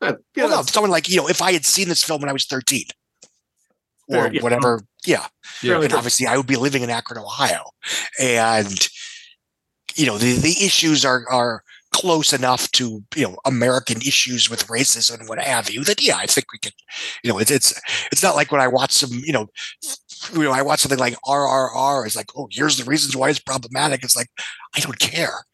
well, 0.00 0.16
no, 0.36 0.62
someone 0.62 0.90
like 0.90 1.08
you 1.08 1.16
know, 1.16 1.28
if 1.28 1.42
I 1.42 1.52
had 1.52 1.64
seen 1.64 1.88
this 1.88 2.02
film 2.04 2.20
when 2.20 2.28
I 2.30 2.32
was 2.32 2.44
thirteen, 2.46 2.84
or 4.08 4.28
yeah. 4.32 4.42
whatever, 4.42 4.82
yeah, 5.04 5.26
Yeah. 5.62 5.80
and 5.80 5.92
obviously 5.92 6.26
I 6.26 6.36
would 6.36 6.46
be 6.46 6.56
living 6.56 6.82
in 6.82 6.90
Akron, 6.90 7.18
Ohio, 7.20 7.64
and 8.20 8.88
you 9.96 10.06
know 10.06 10.16
the 10.18 10.34
the 10.34 10.64
issues 10.64 11.04
are 11.04 11.24
are 11.30 11.62
close 11.92 12.32
enough 12.32 12.70
to 12.72 13.02
you 13.16 13.24
know 13.24 13.36
American 13.44 13.98
issues 13.98 14.50
with 14.50 14.66
racism 14.66 15.20
and 15.20 15.28
what 15.28 15.40
have 15.40 15.70
you 15.70 15.84
that 15.84 16.02
yeah 16.02 16.16
I 16.16 16.26
think 16.26 16.46
we 16.52 16.58
could 16.58 16.74
you 17.22 17.30
know 17.30 17.38
it's 17.38 17.50
it's 17.50 17.80
it's 18.12 18.22
not 18.22 18.36
like 18.36 18.52
when 18.52 18.60
I 18.60 18.68
watch 18.68 18.92
some 18.92 19.10
you 19.12 19.32
know 19.32 19.48
you 20.34 20.42
know 20.42 20.52
I 20.52 20.62
watch 20.62 20.80
something 20.80 20.98
like 20.98 21.16
RRR 21.26 22.06
it's 22.06 22.16
like 22.16 22.30
oh 22.36 22.48
here's 22.50 22.76
the 22.76 22.84
reasons 22.84 23.16
why 23.16 23.30
it's 23.30 23.38
problematic. 23.38 24.02
It's 24.04 24.16
like 24.16 24.28
I 24.76 24.80
don't 24.80 24.98
care. 24.98 25.44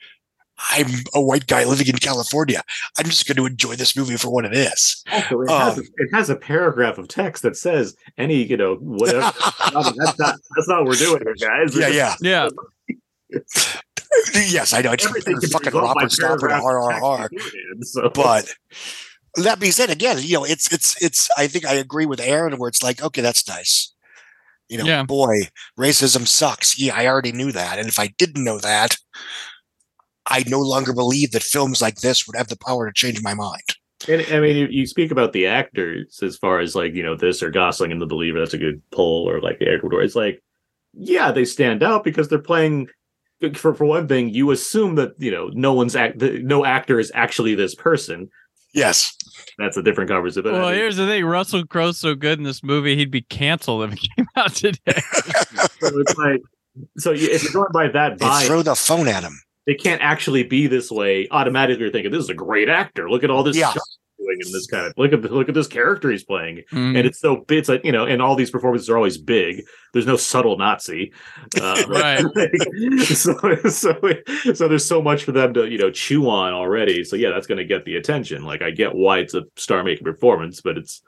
I'm 0.73 0.87
a 1.15 1.21
white 1.21 1.49
guy 1.49 1.65
living 1.65 1.89
in 1.89 1.97
California. 1.97 2.63
I'm 2.97 3.07
just 3.07 3.27
going 3.27 3.37
to 3.37 3.45
enjoy 3.47 3.75
this 3.75 3.97
movie 3.97 4.17
for 4.17 4.31
what 4.31 4.45
it 4.45 4.55
is. 4.55 5.03
Also 5.13 5.41
it, 5.43 5.51
has, 5.51 5.79
Um, 5.79 5.85
it 5.97 6.15
has 6.15 6.31
a 6.31 6.37
paragraph 6.37 6.97
of 6.97 7.09
text 7.09 7.43
that 7.43 7.57
says 7.57 7.97
any 8.19 8.43
you 8.45 8.57
know 8.57 8.77
whatever. 8.77 9.21
That's 9.73 10.19
not 10.19 10.37
that's 10.57 10.69
not 10.69 10.85
what 10.85 10.87
we're 10.87 10.95
doing 10.95 11.23
here, 11.25 11.35
guys. 11.41 11.77
yeah 11.77 11.89
yeah. 11.89 12.15
Yeah 12.21 12.49
yes 14.35 14.73
I 14.73 14.81
know 14.83 14.93
it's 14.93 15.07
Everything 15.07 15.39
can 15.41 15.51
fucking 15.51 15.73
resolved 15.73 15.95
by 15.95 16.01
Robert 16.01 16.13
Stopper 16.13 16.49
to 16.49 16.61
paragraph 16.61 16.63
RRR 16.63 17.29
so. 17.83 18.11
but 18.11 18.53
that 19.37 19.59
being 19.59 19.73
said, 19.73 19.91
again, 19.91 20.19
you 20.21 20.35
know, 20.35 20.45
it's 20.45 20.73
it's 20.73 21.01
it's. 21.03 21.29
I 21.37 21.49
think 21.49 21.67
I 21.67 21.75
agree 21.75 22.07
with 22.07 22.21
Aaron 22.21 22.57
where 22.57 22.69
it's 22.69 22.83
like, 22.83 23.03
okay, 23.03 23.21
that's 23.21 23.49
nice. 23.49 23.93
You 24.69 24.79
know, 24.79 24.85
Yeah. 24.85 25.03
boy, 25.03 25.49
racism 25.79 26.27
sucks. 26.27 26.79
Yeah, 26.79 26.95
I 26.95 27.07
already 27.07 27.33
knew 27.33 27.51
that, 27.53 27.79
and 27.79 27.89
if 27.89 27.99
I 27.99 28.15
didn't 28.17 28.45
know 28.45 28.59
that, 28.59 28.97
I 30.27 30.45
no 30.47 30.61
longer 30.61 30.93
believe 30.93 31.33
that 31.33 31.43
films 31.43 31.83
like 31.83 31.97
this 31.97 32.27
would 32.27 32.37
have 32.37 32.49
the 32.49 32.57
power 32.57 32.87
to 32.87 32.93
change 32.93 33.23
my 33.23 33.35
mind. 33.35 33.63
And 34.09 34.25
I 34.33 34.39
mean, 34.41 34.57
you, 34.57 34.67
you 34.71 34.87
speak 34.87 35.11
about 35.11 35.33
the 35.33 35.47
actors 35.47 36.21
as 36.23 36.37
far 36.37 36.61
as 36.61 36.75
like 36.75 36.95
you 36.95 37.03
know 37.03 37.17
this 37.17 37.43
or 37.43 37.51
Gosling 37.51 37.91
and 37.91 38.01
the 38.01 38.07
Believer. 38.07 38.39
That's 38.39 38.55
a 38.55 38.59
good 38.59 38.83
pull, 38.93 39.29
or 39.29 39.41
like 39.41 39.61
Ecuador. 39.61 40.03
It's 40.03 40.15
like, 40.15 40.43
yeah, 40.93 41.33
they 41.33 41.45
stand 41.45 41.83
out 41.83 42.05
because 42.05 42.29
they're 42.29 42.39
playing. 42.39 42.89
For 43.53 43.75
for 43.75 43.85
one 43.85 44.09
thing, 44.09 44.31
you 44.31 44.51
assume 44.51 44.95
that 44.97 45.13
you 45.19 45.31
know 45.31 45.51
no 45.53 45.73
one's 45.73 45.95
act, 45.95 46.19
the, 46.19 46.41
no 46.43 46.65
actor 46.65 46.99
is 46.99 47.13
actually 47.15 47.55
this 47.55 47.75
person. 47.75 48.29
Yes, 48.75 49.17
that's 49.59 49.77
a 49.77 49.83
different 49.83 50.11
conversation. 50.11 50.51
Well, 50.51 50.67
I 50.67 50.75
here's 50.75 50.97
the 50.97 51.07
thing: 51.07 51.25
Russell 51.25 51.65
Crowe's 51.67 51.99
so 51.99 52.15
good 52.15 52.39
in 52.39 52.45
this 52.45 52.63
movie, 52.65 52.97
he'd 52.97 53.11
be 53.11 53.23
canceled 53.23 53.85
if 53.85 53.93
it 53.95 54.09
came 54.17 54.27
out 54.37 54.53
today. 54.55 54.79
so 55.81 55.99
it's 56.01 56.17
like, 56.17 56.41
so 56.99 57.13
if 57.13 57.43
you're 57.45 57.53
going 57.53 57.73
by 57.73 57.89
that 57.89 58.19
They 58.19 58.27
bias, 58.27 58.47
throw 58.49 58.63
the 58.63 58.75
phone 58.75 59.07
at 59.07 59.23
him. 59.23 59.39
they 59.67 59.75
can't 59.75 60.03
actually 60.03 60.43
be 60.43 60.67
this 60.67 60.91
way. 60.91 61.29
Automatically, 61.31 61.83
you're 61.83 61.93
thinking 61.93 62.11
this 62.11 62.25
is 62.25 62.31
a 62.31 62.35
great 62.35 62.69
actor. 62.69 63.09
Look 63.09 63.23
at 63.23 63.31
all 63.31 63.43
this 63.45 63.57
Yeah. 63.57 63.73
Doing 64.41 64.47
in 64.47 64.53
this 64.53 64.67
kind 64.67 64.87
of 64.87 64.93
look 64.97 65.13
at 65.13 65.23
the, 65.23 65.29
look 65.29 65.49
at 65.49 65.55
this 65.55 65.67
character 65.67 66.11
he's 66.11 66.25
playing, 66.25 66.63
Mhm. 66.73 66.97
and 66.97 67.07
it's 67.07 67.21
so 67.21 67.45
it's 67.49 67.69
like 67.69 67.85
you 67.85 67.93
know, 67.93 68.05
and 68.07 68.21
all 68.23 68.35
these 68.37 68.51
performances 68.51 68.89
are 68.91 68.97
always 68.97 69.19
big. 69.19 69.63
There's 69.93 70.07
no 70.07 70.17
subtle 70.17 70.59
Nazi, 70.59 71.13
uh, 71.61 71.83
Right. 71.89 72.21
so 73.05 73.35
so 73.69 73.99
so 74.55 74.69
there's 74.69 74.85
so 74.85 75.01
much 75.03 75.25
for 75.25 75.33
them 75.33 75.55
to 75.55 75.69
you 75.71 75.79
know 75.79 75.91
chew 75.91 76.29
on 76.29 76.53
already. 76.53 77.05
So 77.05 77.17
yeah, 77.17 77.31
that's 77.31 77.47
going 77.47 77.59
to 77.59 77.65
get 77.65 77.85
the 77.85 77.97
attention. 77.97 78.45
Like 78.45 78.63
I 78.63 78.71
get 78.71 78.95
why 78.95 79.19
it's 79.19 79.35
a 79.35 79.43
star 79.57 79.83
making 79.85 80.05
performance, 80.05 80.61
but 80.61 80.77
it's 80.79 81.03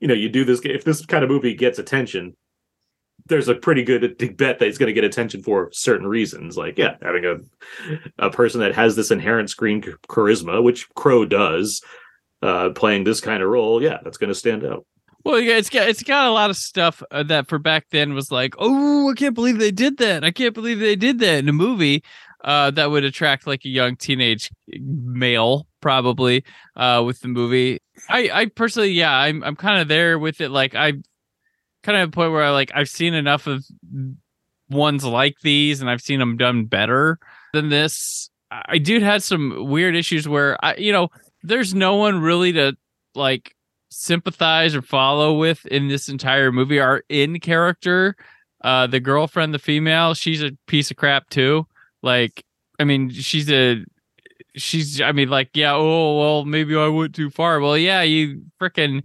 you 0.00 0.08
know 0.08 0.14
you 0.14 0.28
do 0.28 0.44
this 0.44 0.60
if 0.64 0.84
this 0.84 1.04
kind 1.06 1.22
of 1.24 1.30
movie 1.30 1.54
gets 1.54 1.78
attention 1.78 2.36
there's 3.26 3.46
a 3.46 3.54
pretty 3.54 3.84
good 3.84 4.16
bet 4.36 4.58
that 4.58 4.62
it's 4.66 4.78
going 4.78 4.88
to 4.88 4.92
get 4.92 5.04
attention 5.04 5.44
for 5.44 5.68
certain 5.72 6.08
reasons. 6.08 6.56
Like, 6.56 6.76
yeah, 6.76 6.96
having 7.02 7.24
a 7.24 7.36
a 8.18 8.30
person 8.30 8.58
that 8.62 8.74
has 8.74 8.96
this 8.96 9.12
inherent 9.12 9.48
screen 9.48 9.80
charisma, 9.80 10.60
which 10.60 10.88
Crowe 10.96 11.24
does, 11.24 11.80
uh, 12.42 12.70
playing 12.70 13.04
this 13.04 13.20
kind 13.20 13.42
of 13.42 13.48
role, 13.48 13.82
yeah, 13.82 13.98
that's 14.02 14.18
going 14.18 14.28
to 14.28 14.34
stand 14.34 14.64
out. 14.64 14.84
Well, 15.24 15.38
yeah, 15.38 15.56
it's 15.56 15.70
got 15.70 15.88
it's 15.88 16.02
got 16.02 16.26
a 16.26 16.32
lot 16.32 16.50
of 16.50 16.56
stuff 16.56 17.02
uh, 17.12 17.22
that 17.24 17.48
for 17.48 17.58
back 17.58 17.86
then 17.90 18.14
was 18.14 18.32
like, 18.32 18.54
oh, 18.58 19.10
I 19.10 19.14
can't 19.14 19.34
believe 19.34 19.58
they 19.58 19.70
did 19.70 19.98
that. 19.98 20.24
I 20.24 20.32
can't 20.32 20.54
believe 20.54 20.80
they 20.80 20.96
did 20.96 21.20
that 21.20 21.38
in 21.38 21.48
a 21.48 21.52
movie. 21.52 22.02
Uh, 22.42 22.72
that 22.72 22.90
would 22.90 23.04
attract 23.04 23.46
like 23.46 23.64
a 23.64 23.68
young 23.68 23.94
teenage 23.94 24.50
male, 24.80 25.68
probably. 25.80 26.44
Uh, 26.74 27.04
with 27.06 27.20
the 27.20 27.28
movie, 27.28 27.80
I 28.08 28.30
I 28.32 28.46
personally, 28.46 28.90
yeah, 28.90 29.14
I'm 29.14 29.44
I'm 29.44 29.54
kind 29.54 29.80
of 29.80 29.86
there 29.86 30.18
with 30.18 30.40
it. 30.40 30.48
Like 30.48 30.74
I 30.74 30.94
kind 31.84 31.98
of 31.98 32.08
a 32.08 32.12
point 32.12 32.32
where 32.32 32.42
I 32.42 32.50
like 32.50 32.72
I've 32.74 32.88
seen 32.88 33.14
enough 33.14 33.46
of 33.46 33.64
ones 34.68 35.04
like 35.04 35.36
these, 35.42 35.80
and 35.80 35.88
I've 35.88 36.00
seen 36.00 36.18
them 36.18 36.36
done 36.36 36.64
better 36.64 37.20
than 37.52 37.68
this. 37.68 38.28
I 38.50 38.78
dude 38.78 39.02
had 39.02 39.22
some 39.22 39.68
weird 39.68 39.96
issues 39.96 40.28
where 40.28 40.62
I, 40.64 40.74
you 40.76 40.92
know, 40.92 41.08
there's 41.42 41.74
no 41.74 41.96
one 41.96 42.20
really 42.20 42.52
to 42.52 42.76
like 43.14 43.54
sympathize 43.90 44.74
or 44.74 44.82
follow 44.82 45.34
with 45.34 45.64
in 45.66 45.88
this 45.88 46.08
entire 46.08 46.50
movie. 46.50 46.80
Our 46.80 47.02
in 47.08 47.38
character, 47.40 48.16
uh, 48.64 48.86
the 48.86 49.00
girlfriend, 49.00 49.52
the 49.54 49.58
female, 49.58 50.14
she's 50.14 50.42
a 50.42 50.52
piece 50.66 50.90
of 50.90 50.96
crap 50.96 51.28
too. 51.30 51.66
Like, 52.02 52.44
I 52.78 52.84
mean, 52.84 53.10
she's 53.10 53.50
a, 53.50 53.84
she's, 54.56 55.00
I 55.00 55.12
mean, 55.12 55.28
like, 55.28 55.50
yeah, 55.54 55.74
oh 55.74 56.18
well, 56.18 56.44
maybe 56.44 56.76
I 56.76 56.88
went 56.88 57.14
too 57.14 57.30
far. 57.30 57.60
Well, 57.60 57.76
yeah, 57.76 58.02
you 58.02 58.42
freaking 58.60 59.02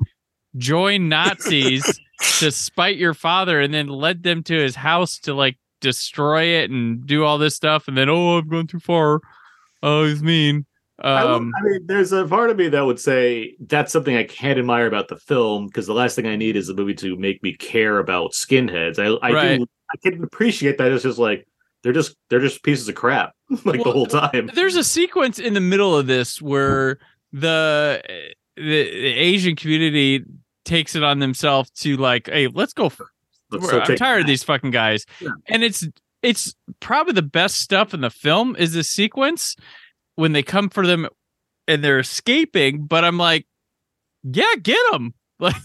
join 0.58 1.10
Nazis 1.10 2.00
to 2.40 2.52
spite 2.52 2.98
your 2.98 3.14
father, 3.14 3.60
and 3.60 3.74
then 3.74 3.88
led 3.88 4.24
them 4.24 4.44
to 4.44 4.56
his 4.56 4.76
house 4.76 5.20
to 5.20 5.34
like 5.34 5.58
destroy 5.82 6.44
it 6.44 6.72
and 6.72 7.06
do 7.06 7.24
all 7.24 7.38
this 7.38 7.56
stuff, 7.56 7.88
and 7.88 7.98
then 7.98 8.10
oh, 8.10 8.38
I've 8.38 8.50
gone 8.50 8.68
too 8.68 8.80
far. 8.80 9.22
Oh, 9.84 10.06
he's 10.06 10.24
mean. 10.24 10.66
I, 11.00 11.22
Um, 11.22 11.52
I 11.58 11.62
mean, 11.64 11.86
there's 11.86 12.12
a 12.12 12.26
part 12.26 12.50
of 12.50 12.58
me 12.58 12.70
that 12.70 12.82
would 12.82 13.00
say 13.00 13.56
that's 13.60 13.92
something 13.94 14.16
I 14.16 14.24
can't 14.24 14.58
admire 14.58 14.88
about 14.88 15.08
the 15.10 15.18
film 15.18 15.68
because 15.68 15.86
the 15.86 15.94
last 15.94 16.16
thing 16.16 16.26
I 16.26 16.36
need 16.36 16.56
is 16.56 16.70
a 16.70 16.74
movie 16.74 16.96
to 16.96 17.16
make 17.16 17.42
me 17.44 17.54
care 17.54 18.00
about 18.00 18.32
skinheads. 18.32 18.98
I, 19.00 19.16
I 19.28 19.32
Right. 19.32 19.58
do, 19.60 19.66
I 19.94 19.98
can 19.98 20.24
appreciate 20.24 20.78
that. 20.80 20.92
It's 20.92 21.04
just 21.04 21.20
like 21.20 21.48
they're 21.84 21.94
just 21.94 22.16
they're 22.30 22.40
just 22.40 22.64
pieces 22.64 22.90
of 22.90 22.96
crap 22.96 23.34
like 23.66 23.84
the 23.84 23.92
whole 23.92 24.08
time. 24.08 24.50
there's 24.56 24.76
a 24.76 24.84
sequence 24.84 25.38
in 25.40 25.54
the 25.54 25.62
middle 25.62 25.96
of 25.96 26.08
this 26.08 26.42
where 26.42 26.98
the 27.32 28.02
the, 28.56 28.64
the 28.64 29.08
Asian 29.08 29.56
community 29.56 30.24
takes 30.66 30.96
it 30.96 31.04
on 31.04 31.20
themselves 31.20 31.70
to 31.72 31.96
like, 31.98 32.28
hey, 32.28 32.48
let's 32.48 32.74
go. 32.74 32.90
For, 32.90 33.08
Let's 33.52 33.72
I'm 33.72 33.86
take- 33.86 33.98
tired 33.98 34.22
of 34.22 34.28
these 34.28 34.44
fucking 34.44 34.72
guys, 34.72 35.06
and 35.48 35.64
it's 35.64 35.88
it's 36.22 36.54
probably 36.82 37.14
the 37.14 37.22
best 37.22 37.62
stuff 37.62 37.94
in 37.94 38.02
the 38.02 38.10
film 38.10 38.56
is 38.58 38.74
this 38.74 38.90
sequence 38.90 39.56
when 40.18 40.34
they 40.34 40.44
come 40.44 40.70
for 40.70 40.86
them 40.86 41.08
and 41.70 41.82
they're 41.84 42.00
escaping. 42.00 42.86
But 42.86 43.06
I'm 43.06 43.18
like, 43.18 43.48
yeah, 44.24 44.54
get 44.62 44.80
them. 44.92 45.14
Like, 45.40 45.56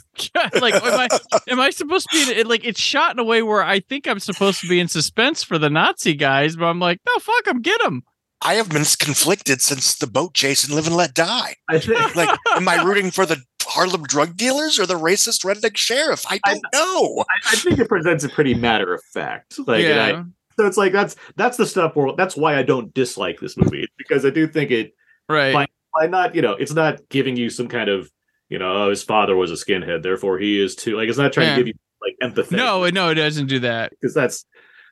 like, 0.60 0.74
am 0.74 1.00
I 1.00 1.08
am 1.48 1.58
I 1.60 1.70
supposed 1.70 2.06
to 2.10 2.26
be 2.26 2.40
in, 2.40 2.46
like? 2.46 2.62
It's 2.62 2.78
shot 2.78 3.14
in 3.14 3.18
a 3.18 3.24
way 3.24 3.40
where 3.42 3.64
I 3.64 3.80
think 3.80 4.06
I'm 4.06 4.18
supposed 4.20 4.60
to 4.60 4.68
be 4.68 4.78
in 4.78 4.86
suspense 4.86 5.42
for 5.42 5.56
the 5.58 5.70
Nazi 5.70 6.12
guys, 6.14 6.56
but 6.56 6.66
I'm 6.66 6.78
like, 6.78 7.00
no, 7.06 7.18
fuck 7.18 7.44
them, 7.44 7.62
get 7.62 7.80
them. 7.82 8.02
I 8.42 8.54
have 8.54 8.68
been 8.68 8.84
conflicted 8.98 9.62
since 9.62 9.94
the 9.94 10.06
boat 10.06 10.34
chase 10.34 10.64
and 10.64 10.74
Live 10.74 10.86
and 10.86 10.94
Let 10.96 11.14
Die. 11.14 11.56
I 11.70 11.78
think, 11.78 12.14
like, 12.16 12.38
am 12.54 12.68
I 12.68 12.82
rooting 12.82 13.10
for 13.10 13.24
the 13.24 13.42
Harlem 13.62 14.02
drug 14.02 14.36
dealers 14.36 14.78
or 14.78 14.84
the 14.84 14.98
racist 14.98 15.42
redneck 15.42 15.78
sheriff? 15.78 16.26
I 16.28 16.38
don't 16.44 16.62
know. 16.74 17.24
I, 17.46 17.52
I 17.52 17.56
think 17.56 17.78
it 17.78 17.88
presents 17.88 18.24
a 18.24 18.28
pretty 18.28 18.52
matter 18.52 18.92
of 18.92 19.02
fact. 19.14 19.58
Like, 19.66 19.84
and 19.86 20.00
I- 20.00 20.10
Yeah. 20.10 20.24
So 20.58 20.66
it's 20.66 20.76
like 20.76 20.92
that's 20.92 21.16
that's 21.36 21.56
the 21.56 21.66
stuff 21.66 21.96
where 21.96 22.12
that's 22.16 22.36
why 22.36 22.56
I 22.56 22.62
don't 22.62 22.92
dislike 22.94 23.40
this 23.40 23.56
movie 23.56 23.88
because 23.98 24.24
I 24.24 24.30
do 24.30 24.46
think 24.46 24.70
it 24.70 24.92
right 25.28 25.52
by, 25.52 25.66
by 25.94 26.06
not 26.06 26.34
you 26.34 26.42
know 26.42 26.52
it's 26.52 26.72
not 26.74 27.00
giving 27.08 27.36
you 27.36 27.50
some 27.50 27.68
kind 27.68 27.88
of 27.88 28.10
you 28.48 28.58
know 28.58 28.84
oh, 28.84 28.90
his 28.90 29.02
father 29.02 29.36
was 29.36 29.50
a 29.50 29.54
skinhead 29.54 30.02
therefore 30.02 30.38
he 30.38 30.60
is 30.60 30.74
too 30.74 30.96
like 30.96 31.08
it's 31.08 31.18
not 31.18 31.32
trying 31.32 31.48
Yeah. 31.48 31.56
to 31.56 31.60
give 31.60 31.68
you 31.68 31.74
like 32.02 32.16
empathy 32.20 32.56
No, 32.56 32.88
no, 32.90 33.10
it 33.10 33.14
doesn't 33.14 33.46
do 33.46 33.60
that. 33.60 33.90
because 33.90 34.12
that's 34.14 34.44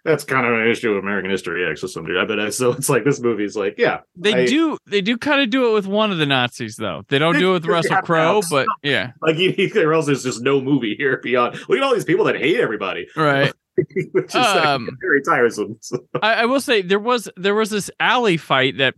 that's 0.03 0.25
kind 0.25 0.47
of 0.47 0.55
an 0.55 0.67
issue 0.67 0.93
of 0.93 0.97
American 1.05 1.31
history 1.31 1.71
X 1.71 1.83
to 1.83 1.89
some 1.89 2.05
degree. 2.07 2.25
But 2.25 2.39
uh, 2.39 2.51
so 2.51 2.73
it's 2.73 2.89
like 2.89 3.05
this 3.05 3.21
movie's 3.21 3.55
like 3.55 3.75
yeah 3.77 4.01
They 4.17 4.33
I- 4.33 4.47
do 4.47 4.79
they 4.87 5.03
do 5.03 5.19
kind 5.19 5.43
of 5.43 5.51
do 5.51 5.69
it 5.69 5.75
with 5.75 5.87
one 5.87 6.11
of 6.11 6.17
the 6.17 6.25
Nazis 6.25 6.77
though. 6.77 7.03
They 7.09 7.19
don't 7.19 7.35
They- 7.35 7.41
do 7.41 7.51
it 7.51 7.53
with 7.55 7.67
Russell 7.67 8.01
Crowe, 8.01 8.41
but 8.51 8.67
yeah. 8.83 9.13
like 9.21 9.37
he, 9.37 9.71
or 9.77 9.93
else 9.93 10.07
there's 10.07 10.23
just 10.23 10.41
no 10.41 10.61
movie 10.63 10.95
here 10.97 11.19
beyond 11.23 11.57
look 11.69 11.77
at 11.77 11.83
all 11.83 11.93
these 11.93 12.07
people 12.07 12.25
that 12.27 12.37
hate 12.37 12.59
everybody 12.61 13.09
Right. 13.15 13.53
which 14.13 14.27
is 14.29 14.35
like, 14.35 14.67
Um, 14.67 14.89
very 15.01 15.23
tiresome. 15.23 15.77
So- 15.81 16.05
I, 16.23 16.35
I 16.35 16.45
will 16.47 16.61
say 16.61 16.83
there 16.83 16.99
was 16.99 17.29
there 17.37 17.55
was 17.55 17.71
this 17.71 17.91
alley 18.01 18.37
fight 18.37 18.79
that 18.79 18.95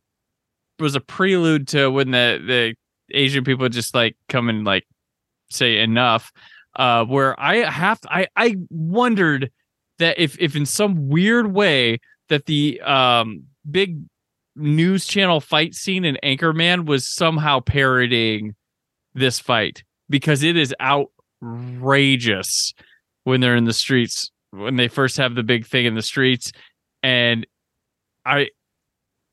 was 0.79 0.95
a 0.95 1.01
prelude 1.01 1.69
to 1.69 1.89
when 1.91 2.11
the 2.11 2.41
the 2.45 2.75
Asian 3.17 3.45
people 3.45 3.69
just 3.69 3.95
like 3.95 4.17
come 4.29 4.49
and 4.49 4.65
like 4.65 4.87
say 5.51 5.79
enough. 5.79 6.33
Uh, 6.75 7.05
where 7.05 7.39
I 7.39 7.57
have 7.71 8.01
I 8.09 8.27
I 8.35 8.57
wondered 8.71 9.51
that 9.99 10.19
if 10.19 10.39
if 10.41 10.57
in 10.57 10.65
some 10.65 11.09
weird 11.09 11.53
way 11.53 12.01
that 12.31 12.47
the 12.47 12.81
um 12.81 13.45
big 13.71 13.99
news 14.57 15.07
channel 15.07 15.41
fight 15.41 15.75
scene 15.75 16.05
in 16.07 16.17
Anchorman 16.25 16.87
was 16.87 17.07
somehow 17.07 17.61
parodying 17.61 18.55
this 19.15 19.39
fight 19.39 19.85
because 20.09 20.43
it 20.43 20.57
is 20.57 20.75
outrageous 20.81 22.73
when 23.25 23.41
they're 23.41 23.55
in 23.57 23.65
the 23.65 23.73
streets 23.73 24.32
when 24.53 24.77
they 24.77 24.89
first 24.89 25.17
have 25.17 25.35
the 25.35 25.43
big 25.43 25.67
thing 25.67 25.87
in 25.87 25.95
the 25.95 26.03
streets 26.03 26.53
and 27.03 27.47
I 28.25 28.49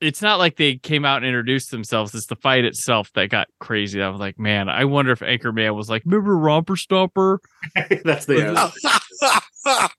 it's 0.00 0.22
not 0.22 0.38
like 0.38 0.56
they 0.56 0.76
came 0.76 1.04
out 1.04 1.18
and 1.18 1.26
introduced 1.26 1.70
themselves. 1.70 2.14
It's 2.14 2.26
the 2.26 2.36
fight 2.36 2.64
itself 2.64 3.12
that 3.14 3.28
got 3.28 3.48
crazy. 3.60 4.00
I 4.00 4.08
was 4.08 4.18
like, 4.18 4.38
man, 4.38 4.70
I 4.70 4.86
wonder 4.86 5.12
if 5.12 5.20
Anchorman 5.20 5.74
was 5.74 5.90
like, 5.90 6.02
remember 6.06 6.36
Romper 6.38 6.74
Stomper? 6.74 7.38
that's 8.02 8.24
the 8.24 8.72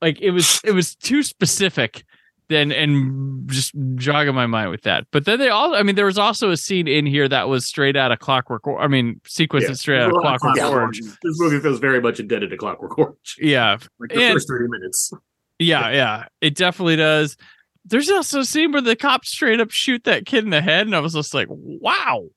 like 0.00 0.20
it 0.20 0.30
was 0.30 0.60
it 0.64 0.72
was 0.72 0.94
too 0.94 1.22
specific 1.22 2.04
then 2.52 2.70
and 2.72 3.48
just 3.50 3.72
jogging 3.96 4.34
my 4.34 4.46
mind 4.46 4.70
with 4.70 4.82
that. 4.82 5.06
But 5.10 5.24
then 5.24 5.38
they 5.38 5.48
all 5.48 5.74
I 5.74 5.82
mean, 5.82 5.94
there 5.96 6.06
was 6.06 6.18
also 6.18 6.50
a 6.50 6.56
scene 6.56 6.86
in 6.86 7.06
here 7.06 7.28
that 7.28 7.48
was 7.48 7.66
straight 7.66 7.96
out 7.96 8.12
of 8.12 8.18
Clockwork. 8.20 8.62
I 8.78 8.86
mean, 8.86 9.20
sequence 9.26 9.66
Yeah. 9.68 9.74
straight 9.74 10.00
out 10.00 10.10
of 10.14 10.20
Clockwork 10.20 10.54
Clockwork 10.54 10.72
Orange. 10.82 11.00
This 11.00 11.40
movie 11.40 11.58
feels 11.60 11.78
very 11.80 12.00
much 12.00 12.20
indebted 12.20 12.50
to 12.50 12.56
Clockwork 12.56 12.96
Orange. 12.98 13.36
Yeah, 13.40 13.78
Like 13.98 14.10
the 14.10 14.22
And- 14.22 14.32
first 14.34 14.48
30 14.48 14.68
minutes. 14.68 15.12
Yeah, 15.58 15.90
yeah, 15.90 16.24
it 16.40 16.54
definitely 16.56 16.96
does. 16.96 17.36
There's 17.84 18.10
also 18.10 18.40
a 18.40 18.44
scene 18.44 18.72
where 18.72 18.80
the 18.80 18.96
cops 18.96 19.28
straight 19.30 19.60
up 19.60 19.70
shoot 19.70 20.04
that 20.04 20.24
kid 20.26 20.44
in 20.44 20.50
the 20.50 20.60
head, 20.62 20.86
and 20.86 20.94
I 20.96 21.00
was 21.00 21.14
just 21.14 21.34
like, 21.34 21.48
"Wow, 21.50 22.28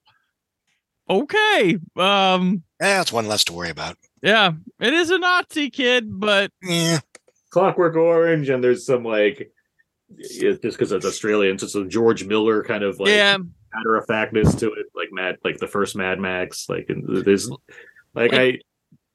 okay, 1.09 1.77
um, 1.97 2.63
Yeah, 2.81 2.97
that's 2.97 3.11
one 3.13 3.27
less 3.27 3.43
to 3.45 3.53
worry 3.53 3.69
about. 3.69 3.97
yeah, 4.21 4.51
it 4.79 4.93
is 4.93 5.09
a 5.11 5.17
Nazi 5.19 5.69
kid, 5.69 6.05
but 6.19 6.51
yeah, 6.61 6.99
Clockwork 7.51 7.95
Orange, 7.95 8.49
and 8.49 8.63
there's 8.63 8.85
some 8.85 9.03
like 9.03 9.39
it's 9.39 9.54
just 10.19 10.61
because 10.61 10.91
it's 10.91 11.05
Australian, 11.05 11.57
so 11.59 11.67
some 11.67 11.89
George 11.89 12.25
Miller 12.25 12.63
kind 12.63 12.83
of 12.83 12.99
like 12.99 13.09
Yeah. 13.09 13.37
matter 13.73 13.95
of 13.95 14.05
factness 14.07 14.53
to 14.59 14.71
it, 14.73 14.85
like 14.95 15.09
Mad, 15.11 15.37
like 15.43 15.57
the 15.57 15.67
first 15.67 15.95
Mad 15.95 16.19
Max. 16.19 16.67
Like 16.69 16.87
there's 16.89 17.49
like, 17.49 17.59
Like, 18.13 18.33
I. 18.33 18.43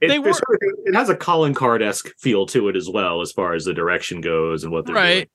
It, 0.02 0.08
they 0.08 0.18
there's- 0.18 0.40
it 0.86 0.94
has 0.94 1.10
a 1.10 1.14
Colin 1.16 1.52
Card 1.54 1.82
esque 1.82 2.08
feel 2.18 2.46
to 2.46 2.68
it 2.68 2.76
as 2.76 2.88
well, 2.88 3.20
as 3.20 3.32
far 3.32 3.52
as 3.54 3.66
the 3.66 3.74
direction 3.74 4.20
goes 4.22 4.64
and 4.64 4.72
what 4.72 4.86
they're 4.86 4.94
doing. 4.94 5.04
right." 5.06 5.30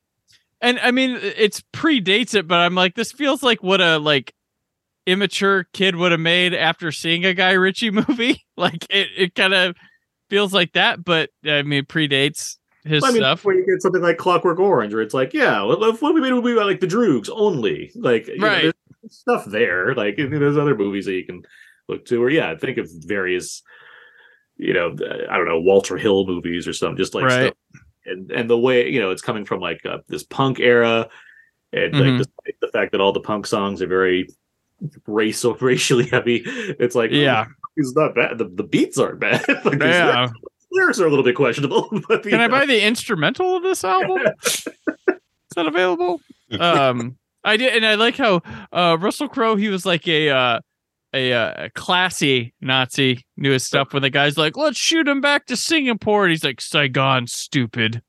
And 0.61 0.79
I 0.79 0.89
mean, 0.91 1.19
it's 1.21 1.61
predates 1.73 2.33
it, 2.33 2.47
but 2.47 2.59
I'm 2.59 2.73
like, 2.73 2.95
this 2.95 3.11
feels 3.11 3.43
like 3.43 3.61
what 3.61 3.79
a 3.81 3.99
like 3.99 4.33
immature 5.05 5.67
kid 5.73 5.95
would 5.95 6.11
have 6.11 6.19
made 6.21 6.53
after 6.55 6.91
seeing 6.91 7.25
a 7.25 7.33
Guy 7.33 7.51
Ritchie 7.51 7.91
movie. 8.07 8.43
like 8.57 8.85
it, 8.89 9.07
it 9.15 9.35
kind 9.35 9.53
of 9.53 9.75
feels 10.31 10.51
like 10.53 10.73
that, 10.73 11.03
but 11.05 11.29
I 11.45 11.61
mean, 11.61 11.85
predates 11.85 12.57
his 12.85 13.03
I 13.03 13.07
mean, 13.09 13.17
stuff. 13.17 13.43
where 13.45 13.55
you 13.55 13.65
get 13.65 13.81
something 13.81 14.01
like 14.01 14.17
Clockwork 14.17 14.59
Orange, 14.59 14.93
where 14.93 15.01
it's 15.03 15.13
like, 15.13 15.33
yeah, 15.33 15.61
what 15.63 15.79
what 16.01 16.13
we 16.13 16.21
made 16.21 16.31
a 16.31 16.35
movie 16.35 16.53
about 16.53 16.67
like 16.67 16.79
the 16.79 16.87
Droogs 16.87 17.29
only? 17.33 17.91
Like, 17.95 18.27
know, 18.27 18.45
Right. 18.47 18.61
there's 19.01 19.15
stuff 19.17 19.45
there. 19.45 19.93
Like, 19.95 20.15
there's 20.17 20.57
other 20.57 20.75
movies 20.75 21.05
that 21.05 21.13
you 21.13 21.25
can 21.25 21.43
look 21.87 22.05
to, 22.05 22.21
or 22.23 22.29
yeah, 22.29 22.55
think 22.57 22.77
of 22.77 22.89
various, 23.05 23.61
you 24.57 24.73
know, 24.73 24.95
uh, 24.99 25.27
I 25.29 25.37
don't 25.37 25.47
know, 25.47 25.59
Walter 25.59 25.97
Hill 25.97 26.25
movies 26.27 26.67
or 26.67 26.73
something, 26.73 26.97
just 26.97 27.13
like 27.15 27.25
Right. 27.25 27.43
stuff. 27.47 27.81
And 28.07 28.31
and 28.31 28.47
the 28.49 28.57
way 28.57 28.87
you 28.89 28.99
know 28.99 29.09
it's 29.11 29.23
coming 29.23 29.45
from 29.45 29.59
like 29.61 29.83
uh, 29.85 29.97
this 30.07 30.23
punk 30.23 30.59
era, 30.59 31.09
and 31.73 31.93
Mhm. 31.93 31.99
like 31.99 32.17
despite 32.19 32.59
the 32.61 32.67
fact 32.67 32.91
that 32.91 33.01
all 33.01 33.11
the 33.13 33.19
punk 33.19 33.47
songs 33.47 33.81
are 33.81 33.87
very 33.87 34.27
racial, 35.07 35.55
racially 35.61 36.05
heavy, 36.07 36.43
it's 36.45 36.93
like, 36.95 37.09
Yeah. 37.11 37.45
it's 37.77 37.95
not 37.95 38.13
bad. 38.13 38.37
The, 38.37 38.45
the 38.47 38.63
beats 38.63 38.99
aren't 38.99 39.19
bad. 39.21 39.43
like, 39.65 39.81
Yeah. 39.81 40.27
Lyrics, 40.71 40.99
are 40.99 41.05
a 41.05 41.09
little 41.09 41.23
bit 41.23 41.35
questionable. 41.35 41.89
But 42.07 42.23
Can 42.23 42.39
I 42.39 42.47
buy 42.47 42.65
the 42.65 42.83
instrumental 42.83 43.57
of 43.57 43.63
this 43.63 43.83
album? 43.83 44.21
Is 44.45 45.55
that 45.55 45.67
available? 45.67 46.21
Um, 46.59 47.17
I 47.43 47.57
did, 47.57 47.75
and 47.75 47.85
I 47.85 47.95
like 47.95 48.17
how 48.17 48.41
uh, 48.71 48.97
Russell 48.99 49.29
Crowe. 49.29 49.55
He 49.55 49.69
was 49.69 49.85
like 49.85 50.07
a 50.07 50.29
uh, 50.29 50.59
a, 51.13 51.33
uh, 51.33 51.65
a 51.65 51.69
classy 51.71 52.53
Nazi. 52.61 53.25
Knew 53.37 53.51
his 53.51 53.63
stuff. 53.63 53.93
When 53.93 54.01
the 54.01 54.09
guy's 54.09 54.37
like, 54.37 54.57
"Let's 54.57 54.77
shoot 54.77 55.07
him 55.07 55.21
back 55.21 55.45
to 55.47 55.55
Singapore," 55.55 56.25
and 56.25 56.31
he's 56.31 56.43
like, 56.43 56.61
"Saigon, 56.61 57.27
stupid." 57.27 58.01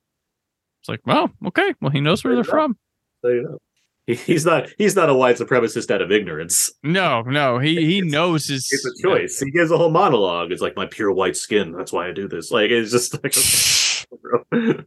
It's 0.86 0.88
like, 0.88 1.00
well, 1.04 1.30
okay. 1.48 1.74
Well, 1.80 1.90
he 1.90 2.00
knows 2.00 2.22
where 2.22 2.36
they're 2.36 2.44
from. 2.44 2.78
So, 3.22 3.28
you 3.28 3.42
he, 3.42 3.58
he's 4.24 4.46
not 4.46 4.68
he's 4.78 4.94
not 4.94 5.08
a 5.08 5.14
white 5.14 5.36
supremacist 5.36 5.90
out 5.90 6.00
of 6.00 6.12
ignorance. 6.12 6.70
No, 6.84 7.22
no, 7.22 7.58
he 7.58 7.84
he 7.84 8.00
knows 8.00 8.46
his. 8.46 8.68
It's 8.70 8.86
a 8.86 9.02
choice. 9.02 9.40
He 9.40 9.50
gives 9.50 9.70
a 9.72 9.76
whole 9.76 9.90
monologue. 9.90 10.52
It's 10.52 10.62
like 10.62 10.76
my 10.76 10.86
pure 10.86 11.10
white 11.10 11.36
skin. 11.36 11.72
That's 11.72 11.92
why 11.92 12.08
I 12.08 12.12
do 12.12 12.28
this. 12.28 12.52
Like 12.52 12.70
it's 12.70 12.92
just 12.92 13.14
like 13.22 14.86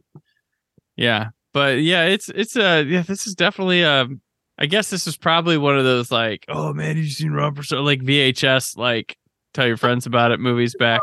Yeah, 0.96 1.28
but 1.52 1.80
yeah, 1.80 2.04
it's 2.06 2.30
it's 2.30 2.56
a 2.56 2.82
yeah, 2.82 3.02
this 3.02 3.26
is 3.26 3.34
definitely 3.34 3.84
um 3.84 4.22
I 4.58 4.66
guess 4.66 4.88
this 4.88 5.06
is 5.06 5.16
probably 5.16 5.58
one 5.58 5.78
of 5.78 5.84
those 5.84 6.10
like, 6.10 6.46
oh 6.48 6.72
man, 6.72 6.96
you 6.96 7.06
seen 7.08 7.32
Robert 7.32 7.64
so 7.64 7.82
like 7.82 8.00
VHS 8.00 8.78
like 8.78 9.18
tell 9.52 9.66
your 9.66 9.76
friends 9.76 10.06
about 10.06 10.32
it 10.32 10.40
movies 10.40 10.74
back. 10.78 11.02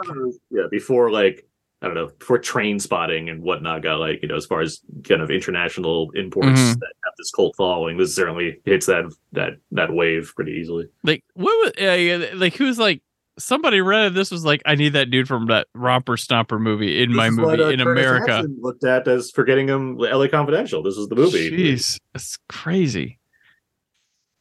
yeah. 0.49 0.63
Before 0.72 1.11
like 1.11 1.47
I 1.82 1.86
don't 1.86 1.94
know, 1.96 2.10
for 2.20 2.40
train 2.40 2.80
spotting 2.80 3.30
and 3.30 3.44
whatnot 3.44 3.84
got 3.84 4.00
like, 4.00 4.20
you 4.24 4.28
know, 4.28 4.36
as 4.36 4.48
far 4.48 4.62
as 4.62 4.82
kind 5.08 5.22
of 5.22 5.30
international 5.30 6.10
imports 6.16 6.60
Mhm. 6.60 6.80
that 6.80 6.92
have 7.04 7.14
this 7.20 7.30
cult 7.32 7.56
following, 7.56 7.98
this 7.98 8.16
certainly 8.16 8.60
hits 8.66 8.88
that 8.88 9.06
that 9.34 9.58
that 9.72 9.94
wave 9.94 10.34
pretty 10.36 10.54
easily. 10.54 10.88
Like 11.04 11.24
what 11.36 11.52
was 11.66 11.74
uh, 11.80 12.36
like 12.36 12.56
who's 12.56 12.80
like 12.80 13.04
somebody 13.38 13.80
read 13.82 14.08
it, 14.08 14.14
this 14.16 14.32
was 14.32 14.44
like 14.44 14.64
I 14.66 14.74
need 14.74 14.94
that 14.94 15.12
dude 15.12 15.28
from 15.28 15.46
that 15.48 15.68
Romper 15.76 16.14
Stomper 16.18 16.60
movie 16.60 17.04
in 17.04 17.14
my 17.14 17.26
This 17.30 17.34
is 17.34 17.40
what, 17.46 17.60
movie 17.60 17.64
uh, 17.64 17.70
in 17.70 17.80
Curtis 17.84 18.02
America. 18.06 18.32
Hanson 18.38 18.58
looked 18.60 18.84
at 18.84 19.08
as 19.08 19.30
forgetting 19.30 19.68
him 19.70 19.98
LA 20.00 20.28
Confidential. 20.28 20.82
This 20.82 20.98
is 20.98 21.08
the 21.10 21.16
movie. 21.16 21.52
Jeez, 21.52 22.00
that's 22.14 22.40
crazy. 22.50 23.20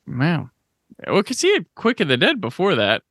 Wow. 0.06 0.48
Well, 1.06 1.16
because 1.22 1.40
he 1.42 1.52
had 1.52 1.66
Quick 1.74 2.00
of 2.00 2.08
the 2.08 2.16
Dead 2.16 2.40
before 2.40 2.74
that. 2.76 3.02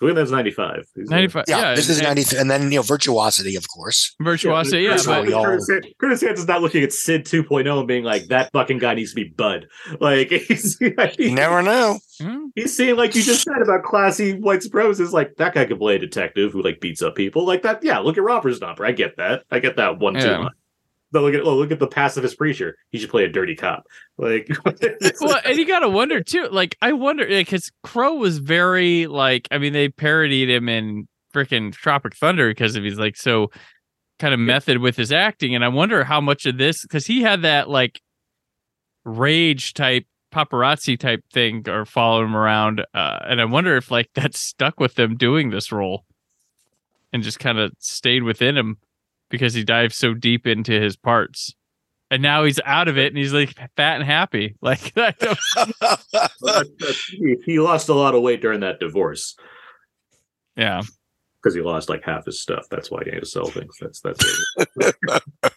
Quick 0.00 0.14
that's 0.14 0.30
95. 0.30 0.84
He's, 0.94 1.10
uh, 1.10 1.14
95. 1.14 1.44
Yeah, 1.48 1.58
Yeah. 1.60 1.74
this 1.74 1.88
is 1.88 1.98
and- 1.98 2.06
90, 2.08 2.36
and 2.36 2.50
then 2.50 2.62
you 2.70 2.78
know 2.78 2.82
virtuosity, 2.82 3.56
of 3.56 3.64
course. 3.68 4.14
Virtuosity, 4.20 4.82
yeah. 4.84 4.90
Curtis, 4.90 5.06
but- 5.06 5.26
we 5.26 5.32
all- 5.32 5.44
Curtis, 5.44 5.68
Han- 5.70 5.82
Curtis 6.00 6.20
Hanson's 6.20 6.48
not 6.48 6.62
looking 6.62 6.82
at 6.84 6.92
Sid 6.92 7.24
2.0 7.24 7.78
and 7.78 7.88
being 7.88 8.04
like, 8.04 8.26
that 8.28 8.50
fucking 8.52 8.78
guy 8.78 8.94
needs 8.94 9.10
to 9.10 9.16
be 9.16 9.24
Bud. 9.36 9.66
Like, 10.00 10.30
he's, 10.30 10.78
You 11.18 11.34
never 11.34 11.62
know. 11.62 11.98
Hmm? 12.20 12.46
he's 12.54 12.76
seeing, 12.76 12.96
like 12.96 13.14
you 13.14 13.22
just 13.22 13.42
said 13.44 13.60
about 13.62 13.82
classy 13.84 14.34
white 14.38 14.60
supremacists, 14.60 15.12
like, 15.12 15.34
that 15.36 15.54
guy 15.54 15.64
could 15.64 15.78
play 15.78 15.96
a 15.96 15.98
detective 15.98 16.52
who, 16.52 16.62
like, 16.62 16.80
beats 16.80 17.02
up 17.02 17.14
people. 17.16 17.44
Like, 17.46 17.62
that, 17.62 17.82
yeah, 17.82 17.98
look 17.98 18.16
at 18.18 18.22
Romper 18.24 18.50
Stomper. 18.50 18.86
I 18.86 18.92
get 18.92 19.16
that. 19.16 19.42
I 19.50 19.58
get 19.60 19.76
that 19.76 19.98
one, 19.98 20.14
two 20.14 20.20
Yeah. 20.26 20.38
line. 20.38 20.50
But 21.10 21.22
look 21.22 21.34
at 21.34 21.40
oh, 21.42 21.56
look 21.56 21.70
at 21.70 21.78
the 21.78 21.86
pacifist 21.86 22.36
preacher. 22.36 22.76
He 22.90 22.98
should 22.98 23.10
play 23.10 23.24
a 23.24 23.28
dirty 23.28 23.56
cop. 23.56 23.86
Like, 24.18 24.48
well, 25.20 25.40
and 25.44 25.56
you 25.56 25.66
gotta 25.66 25.88
wonder 25.88 26.22
too. 26.22 26.48
Like, 26.50 26.76
I 26.82 26.92
wonder 26.92 27.26
because 27.26 27.70
Crowe 27.82 28.16
was 28.16 28.38
very 28.38 29.06
like. 29.06 29.48
I 29.50 29.58
mean, 29.58 29.72
they 29.72 29.88
parodied 29.88 30.50
him 30.50 30.68
in 30.68 31.08
freaking 31.32 31.72
Tropic 31.72 32.14
Thunder 32.14 32.48
because 32.48 32.76
of 32.76 32.84
he's 32.84 32.98
like 32.98 33.16
so 33.16 33.50
kind 34.18 34.34
of 34.34 34.40
method 34.40 34.78
with 34.78 34.96
his 34.96 35.12
acting, 35.12 35.54
and 35.54 35.64
I 35.64 35.68
wonder 35.68 36.04
how 36.04 36.20
much 36.20 36.44
of 36.44 36.58
this 36.58 36.82
because 36.82 37.06
he 37.06 37.22
had 37.22 37.42
that 37.42 37.70
like 37.70 38.02
rage 39.04 39.72
type 39.72 40.04
paparazzi 40.30 40.98
type 40.98 41.24
thing 41.32 41.66
or 41.70 41.86
follow 41.86 42.22
him 42.22 42.36
around, 42.36 42.84
uh, 42.92 43.20
and 43.22 43.40
I 43.40 43.46
wonder 43.46 43.76
if 43.78 43.90
like 43.90 44.10
that 44.14 44.34
stuck 44.34 44.78
with 44.78 44.96
them 44.96 45.16
doing 45.16 45.48
this 45.48 45.72
role 45.72 46.04
and 47.14 47.22
just 47.22 47.38
kind 47.38 47.58
of 47.58 47.72
stayed 47.78 48.22
within 48.22 48.58
him 48.58 48.76
because 49.30 49.54
he 49.54 49.64
dives 49.64 49.96
so 49.96 50.14
deep 50.14 50.46
into 50.46 50.72
his 50.72 50.96
parts. 50.96 51.54
And 52.10 52.22
now 52.22 52.44
he's 52.44 52.58
out 52.64 52.88
of 52.88 52.96
it 52.96 53.08
and 53.08 53.18
he's 53.18 53.34
like 53.34 53.54
fat 53.76 53.96
and 53.96 54.04
happy. 54.04 54.56
Like 54.62 54.92
he, 57.10 57.36
he 57.44 57.60
lost 57.60 57.88
a 57.88 57.94
lot 57.94 58.14
of 58.14 58.22
weight 58.22 58.40
during 58.40 58.60
that 58.60 58.80
divorce 58.80 59.36
yeah. 60.56 60.82
because 61.42 61.54
he 61.54 61.60
lost 61.60 61.88
like 61.88 62.02
half 62.04 62.24
his 62.24 62.40
stuff. 62.40 62.66
That's 62.70 62.90
why 62.90 63.02
he 63.04 63.10
had 63.10 63.20
to 63.20 63.26
sell 63.26 63.46
things. 63.46 63.76
That's 63.80 64.00
that's 64.00 64.24
it. 64.56 64.94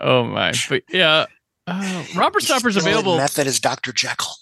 Oh 0.00 0.24
my. 0.24 0.52
But 0.68 0.82
yeah. 0.88 1.26
Uh, 1.66 2.04
Romper 2.16 2.40
Stomper's 2.40 2.76
available. 2.76 3.16
Method 3.16 3.46
is 3.46 3.60
Dr. 3.60 3.92
Jekyll. 3.92 4.34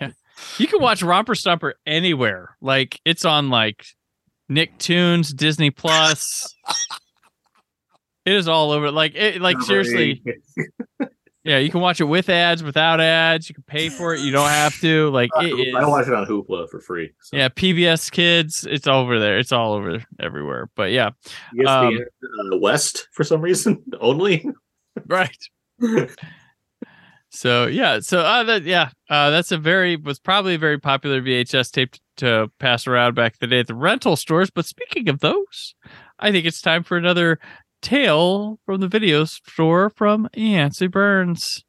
Yeah. 0.00 0.12
You 0.58 0.68
can 0.68 0.80
watch 0.80 1.02
Romper 1.02 1.34
Stomper 1.34 1.72
anywhere. 1.86 2.56
Like 2.60 3.00
it's 3.04 3.24
on 3.24 3.50
like 3.50 3.84
Nicktoons, 4.50 5.34
Disney 5.34 5.70
Plus. 5.70 6.54
It 8.30 8.36
is 8.36 8.48
all 8.48 8.70
over. 8.70 8.90
Like 8.90 9.14
it 9.14 9.40
like 9.40 9.60
seriously. 9.62 10.22
Yeah, 11.42 11.56
you 11.56 11.70
can 11.70 11.80
watch 11.80 12.02
it 12.02 12.04
with 12.04 12.28
ads, 12.28 12.62
without 12.62 13.00
ads. 13.00 13.48
You 13.48 13.54
can 13.54 13.64
pay 13.64 13.88
for 13.88 14.14
it. 14.14 14.20
You 14.20 14.30
don't 14.30 14.50
have 14.50 14.78
to. 14.80 15.08
Like 15.08 15.30
it 15.40 15.68
is. 15.68 15.74
I 15.74 15.86
watch 15.86 16.06
it 16.06 16.12
on 16.12 16.26
Hoopla 16.26 16.68
for 16.68 16.80
free. 16.80 17.12
So. 17.22 17.34
Yeah, 17.38 17.48
PBS 17.48 18.10
Kids. 18.12 18.66
It's 18.70 18.86
over 18.86 19.18
there. 19.18 19.38
It's 19.38 19.50
all 19.50 19.72
over 19.72 20.04
everywhere. 20.20 20.68
But 20.76 20.92
yeah, 20.92 21.10
Um, 21.66 21.98
uh, 22.52 22.58
West 22.58 23.08
for 23.12 23.24
some 23.24 23.40
reason 23.40 23.82
only. 24.00 24.46
right. 25.06 25.34
So 27.30 27.66
yeah, 27.68 28.00
so 28.00 28.20
uh, 28.20 28.42
that 28.44 28.64
yeah, 28.64 28.90
uh, 29.08 29.30
that's 29.30 29.52
a 29.52 29.56
very 29.56 29.96
was 29.96 30.18
probably 30.18 30.54
a 30.56 30.58
very 30.58 30.78
popular 30.78 31.22
VHS 31.22 31.70
tape 31.70 31.94
to 32.18 32.50
pass 32.58 32.86
around 32.86 33.14
back 33.14 33.34
in 33.34 33.38
the 33.40 33.46
day 33.46 33.60
at 33.60 33.66
the 33.68 33.74
rental 33.74 34.16
stores. 34.16 34.50
But 34.50 34.66
speaking 34.66 35.08
of 35.08 35.20
those, 35.20 35.74
I 36.18 36.32
think 36.32 36.44
it's 36.44 36.60
time 36.60 36.82
for 36.82 36.98
another 36.98 37.38
tale 37.80 38.58
from 38.64 38.80
the 38.80 38.88
video 38.88 39.24
store 39.24 39.90
from 39.90 40.28
Yancy 40.34 40.86
Berns. 40.86 41.64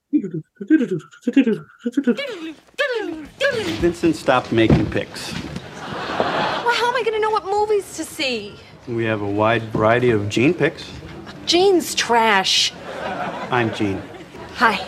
Vincent 3.79 4.15
stopped 4.15 4.51
making 4.51 4.89
picks. 4.91 5.33
Well, 5.33 6.75
how 6.75 6.89
am 6.89 6.95
I 6.95 7.03
going 7.03 7.13
to 7.13 7.19
know 7.19 7.29
what 7.29 7.45
movies 7.45 7.95
to 7.97 8.03
see? 8.03 8.55
We 8.87 9.05
have 9.05 9.21
a 9.21 9.29
wide 9.29 9.63
variety 9.63 10.11
of 10.11 10.29
Gene 10.29 10.53
picks. 10.53 10.89
Gene's 11.45 11.95
trash. 11.95 12.73
I'm 13.49 13.73
Gene. 13.73 14.01
Hi. 14.55 14.79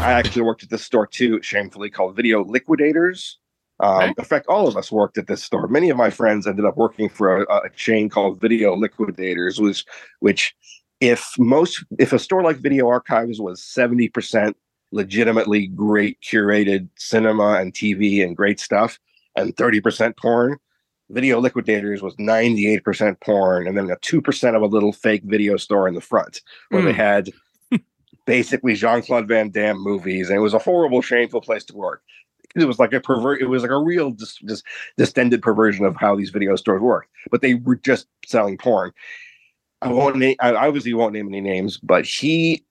I 0.00 0.12
actually 0.12 0.42
worked 0.42 0.62
at 0.62 0.70
this 0.70 0.84
store 0.84 1.06
too, 1.06 1.42
shamefully 1.42 1.90
called 1.90 2.16
Video 2.16 2.44
Liquidators. 2.44 3.38
Um, 3.80 4.12
In 4.18 4.24
fact, 4.24 4.46
all 4.48 4.66
of 4.66 4.76
us 4.76 4.90
worked 4.90 5.18
at 5.18 5.28
this 5.28 5.42
store. 5.44 5.68
Many 5.68 5.88
of 5.90 5.96
my 5.96 6.10
friends 6.10 6.46
ended 6.46 6.64
up 6.64 6.76
working 6.76 7.08
for 7.08 7.42
a, 7.42 7.66
a 7.66 7.70
chain 7.76 8.08
called 8.08 8.40
Video 8.40 8.74
Liquidators, 8.74 9.60
which, 9.60 9.84
which, 10.20 10.54
if 11.00 11.30
most, 11.38 11.84
if 11.98 12.12
a 12.12 12.18
store 12.18 12.42
like 12.42 12.56
Video 12.56 12.88
Archives 12.88 13.40
was 13.40 13.62
seventy 13.62 14.08
percent 14.08 14.56
legitimately 14.90 15.66
great 15.68 16.18
curated 16.22 16.88
cinema 16.96 17.54
and 17.60 17.72
TV 17.72 18.24
and 18.24 18.36
great 18.36 18.58
stuff, 18.58 18.98
and 19.36 19.56
thirty 19.56 19.80
percent 19.80 20.16
porn, 20.16 20.58
Video 21.10 21.38
Liquidators 21.38 22.02
was 22.02 22.16
ninety 22.18 22.66
eight 22.66 22.82
percent 22.82 23.20
porn, 23.20 23.68
and 23.68 23.78
then 23.78 23.88
a 23.90 23.96
two 23.98 24.20
percent 24.20 24.56
of 24.56 24.62
a 24.62 24.66
little 24.66 24.92
fake 24.92 25.22
video 25.24 25.56
store 25.56 25.86
in 25.86 25.94
the 25.94 26.00
front 26.00 26.40
where 26.70 26.82
they 26.82 26.90
Hmm. 26.90 26.96
had 26.96 27.30
basically 28.26 28.74
Jean 28.74 29.02
Claude 29.02 29.28
Van 29.28 29.50
Damme 29.50 29.78
movies, 29.80 30.28
and 30.30 30.36
it 30.36 30.40
was 30.42 30.54
a 30.54 30.58
horrible, 30.58 31.00
shameful 31.00 31.40
place 31.40 31.64
to 31.66 31.76
work. 31.76 32.02
It 32.56 32.64
was 32.64 32.78
like 32.78 32.92
a 32.92 33.00
pervert. 33.00 33.40
It 33.40 33.46
was 33.46 33.62
like 33.62 33.70
a 33.70 33.78
real, 33.78 34.10
just, 34.12 34.44
just 34.46 34.64
distended 34.96 35.42
perversion 35.42 35.84
of 35.84 35.96
how 35.96 36.16
these 36.16 36.30
video 36.30 36.56
stores 36.56 36.80
work. 36.80 37.06
But 37.30 37.42
they 37.42 37.54
were 37.54 37.76
just 37.76 38.06
selling 38.26 38.56
porn. 38.56 38.92
I 39.82 39.88
won't 39.88 40.16
name. 40.16 40.36
I 40.40 40.52
obviously 40.54 40.94
won't 40.94 41.12
name 41.12 41.28
any 41.28 41.40
names, 41.40 41.78
but 41.78 42.04
he 42.04 42.64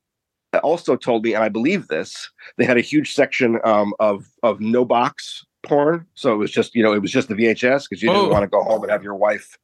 also 0.63 0.95
told 0.95 1.23
me, 1.23 1.33
and 1.35 1.43
I 1.43 1.49
believe 1.49 1.87
this. 1.87 2.29
They 2.57 2.65
had 2.65 2.77
a 2.77 2.81
huge 2.81 3.13
section 3.13 3.59
um, 3.63 3.93
of 3.99 4.25
of 4.43 4.59
no 4.59 4.83
box 4.83 5.45
porn, 5.63 6.05
so 6.15 6.33
it 6.33 6.37
was 6.37 6.51
just 6.51 6.75
you 6.75 6.83
know 6.83 6.91
it 6.93 7.01
was 7.01 7.11
just 7.11 7.29
the 7.29 7.35
VHS 7.35 7.87
because 7.89 8.01
you 8.03 8.09
Oh. 8.09 8.13
didn't 8.13 8.31
want 8.31 8.43
to 8.43 8.47
go 8.47 8.63
home 8.63 8.81
and 8.83 8.91
have 8.91 9.03
your 9.03 9.15
wife 9.15 9.57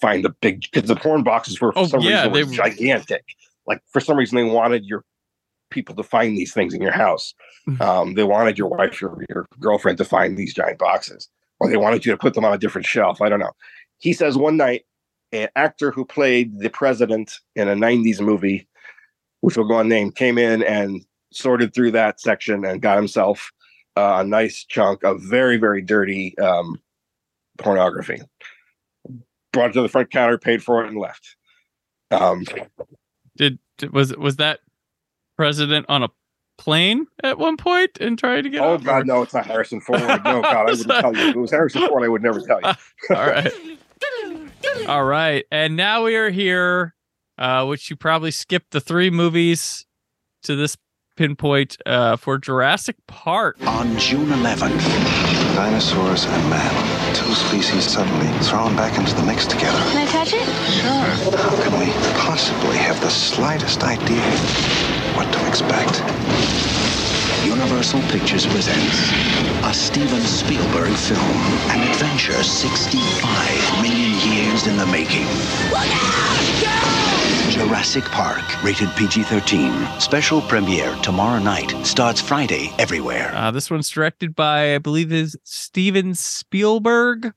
find 0.00 0.24
the 0.24 0.30
big 0.30 0.62
because 0.72 0.88
the 0.88 0.94
porn 0.96 1.22
boxes 1.24 1.60
were 1.60 1.72
for 1.72 1.80
Oh, 1.80 1.86
some 1.86 2.00
yeah, 2.00 2.26
reason 2.28 2.32
were 2.32 2.44
they- 2.44 2.56
gigantic. 2.56 3.24
Like 3.66 3.82
for 3.92 4.00
some 4.00 4.16
reason 4.16 4.36
they 4.36 4.44
wanted 4.44 4.84
your 4.86 5.04
people 5.70 5.94
to 5.94 6.02
find 6.02 6.36
these 6.36 6.52
things 6.52 6.74
in 6.74 6.80
your 6.82 6.92
house. 6.92 7.34
Um, 7.80 8.14
they 8.14 8.24
wanted 8.24 8.56
your 8.56 8.68
wife, 8.68 9.02
or 9.02 9.22
your 9.28 9.46
girlfriend 9.60 9.98
to 9.98 10.04
find 10.04 10.36
these 10.36 10.54
giant 10.54 10.78
boxes, 10.78 11.28
or 11.60 11.68
they 11.68 11.76
wanted 11.76 12.06
you 12.06 12.12
to 12.12 12.18
put 12.18 12.32
them 12.34 12.44
on 12.44 12.54
a 12.54 12.58
different 12.58 12.86
shelf. 12.86 13.20
I 13.20 13.28
don't 13.28 13.40
know. 13.40 13.52
He 13.98 14.12
says 14.14 14.38
one 14.38 14.56
night, 14.56 14.86
an 15.32 15.48
actor 15.56 15.90
who 15.90 16.04
played 16.06 16.58
the 16.60 16.70
president 16.70 17.34
in 17.54 17.68
a 17.68 17.74
90s 17.74 18.20
movie, 18.20 18.66
which 19.40 19.56
will 19.58 19.68
go 19.68 19.78
unnamed, 19.80 20.14
came 20.16 20.38
in 20.38 20.62
and 20.62 21.04
sorted 21.30 21.74
through 21.74 21.90
that 21.90 22.20
section 22.20 22.64
and 22.64 22.80
got 22.80 22.96
himself 22.96 23.50
uh, 23.96 24.16
a 24.20 24.24
nice 24.24 24.64
chunk 24.64 25.04
of 25.04 25.20
very, 25.20 25.58
very 25.58 25.82
dirty 25.82 26.38
um, 26.38 26.80
pornography. 27.58 28.22
Brought 29.52 29.70
it 29.70 29.72
to 29.74 29.82
the 29.82 29.88
front 29.88 30.10
counter, 30.10 30.38
paid 30.38 30.62
for 30.62 30.82
it, 30.84 30.88
and 30.88 30.98
left. 30.98 31.36
Um, 32.10 32.44
Did, 33.36 33.58
did- 33.76 33.92
was 33.92 34.16
was 34.16 34.36
that 34.36 34.60
president 35.38 35.86
on 35.88 36.02
a 36.02 36.08
plane 36.58 37.06
at 37.22 37.38
one 37.38 37.56
point 37.56 37.92
and 38.00 38.18
trying 38.18 38.42
to 38.42 38.50
get? 38.50 38.60
Oh 38.60 38.76
God, 38.76 39.02
or- 39.02 39.04
no, 39.04 39.22
it's 39.22 39.32
not 39.32 39.46
Harrison 39.46 39.80
Ford. 39.80 40.00
No, 40.24 40.42
God, 40.42 40.44
I 40.44 40.64
wouldn't 40.64 40.88
tell 40.88 41.16
you. 41.16 41.28
If 41.28 41.36
it 41.36 41.38
was 41.38 41.50
Harrison 41.52 41.86
Ford, 41.88 42.02
I 42.02 42.08
would 42.08 42.22
never 42.22 42.40
tell 42.40 42.60
you. 42.60 42.66
All 43.16 43.26
right. 43.26 43.52
All 44.88 45.04
right. 45.04 45.44
And 45.50 45.76
now 45.76 46.04
we 46.04 46.16
are 46.16 46.30
here, 46.30 46.94
uh, 47.38 47.64
which 47.66 47.88
you 47.88 47.96
probably 47.96 48.32
skipped 48.32 48.72
the 48.72 48.80
three 48.80 49.10
movies 49.10 49.86
to 50.42 50.56
this 50.56 50.76
pinpoint 51.16 51.76
uh, 51.86 52.16
for 52.16 52.38
Jurassic 52.38 52.96
Park. 53.06 53.56
On 53.66 53.96
June 53.98 54.26
11th, 54.28 54.82
dinosaurs 55.54 56.24
and 56.24 56.50
man, 56.50 57.14
two 57.14 57.32
species 57.34 57.84
suddenly 57.84 58.26
thrown 58.44 58.74
back 58.76 58.98
into 58.98 59.14
the 59.14 59.22
mix 59.22 59.46
together. 59.46 59.78
Can 59.90 60.06
I 60.06 60.10
touch 60.10 60.32
it? 60.32 60.44
Sure. 60.70 61.36
How 61.38 61.62
can 61.62 61.78
we 61.78 61.86
possibly 62.20 62.76
have 62.76 63.00
the 63.00 63.10
slightest 63.10 63.82
idea 63.82 64.22
what 65.18 65.32
to 65.32 65.48
expect? 65.48 65.98
Universal 67.44 68.00
Pictures 68.02 68.46
presents 68.46 69.10
a 69.64 69.74
Steven 69.74 70.20
Spielberg 70.20 70.92
film, 70.94 71.18
an 71.74 71.90
adventure 71.90 72.40
65 72.44 73.82
million 73.82 74.14
years 74.30 74.68
in 74.68 74.76
the 74.76 74.86
making. 74.86 75.26
Jurassic 77.50 78.04
Park, 78.04 78.44
rated 78.62 78.90
PG 78.90 79.24
13. 79.24 79.88
Special 79.98 80.40
premiere 80.42 80.94
tomorrow 81.02 81.40
night. 81.40 81.70
Starts 81.84 82.20
Friday 82.20 82.70
everywhere. 82.78 83.32
Uh, 83.34 83.50
this 83.50 83.72
one's 83.72 83.90
directed 83.90 84.36
by, 84.36 84.76
I 84.76 84.78
believe, 84.78 85.12
is 85.12 85.36
Steven 85.42 86.14
Spielberg. 86.14 87.32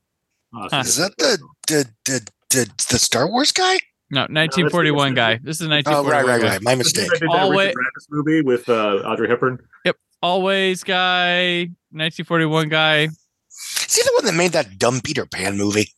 Is 0.72 0.98
that 0.98 1.16
the 1.18 1.38
the 1.66 1.90
the 2.04 2.30
the, 2.50 2.70
the 2.90 2.98
Star 3.00 3.28
Wars 3.28 3.50
guy? 3.50 3.78
No, 4.12 4.20
1941 4.28 5.14
guy. 5.14 5.40
This 5.42 5.58
is 5.62 5.66
a 5.66 5.70
1941 5.70 6.04
Oh, 6.04 6.06
right, 6.06 6.26
right, 6.26 6.52
right. 6.52 6.62
My 6.62 6.74
mistake. 6.74 7.08
Always- 7.30 7.74
movie 8.10 8.42
with 8.42 8.68
uh, 8.68 8.96
Audrey 9.06 9.26
Hepburn. 9.26 9.58
Yep. 9.86 9.96
Always 10.22 10.84
guy, 10.84 11.70
1941 11.90 12.68
guy. 12.68 13.04
Is 13.04 13.96
he 13.96 14.02
the 14.02 14.12
one 14.14 14.26
that 14.26 14.34
made 14.34 14.52
that 14.52 14.78
dumb 14.78 15.00
Peter 15.00 15.24
Pan 15.24 15.56
movie? 15.56 15.88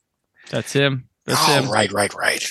That's 0.51 0.73
him. 0.73 1.09
That's 1.27 1.41
oh, 1.49 1.63
him. 1.63 1.71
right, 1.71 1.91
right, 1.93 2.15
right. 2.15 2.45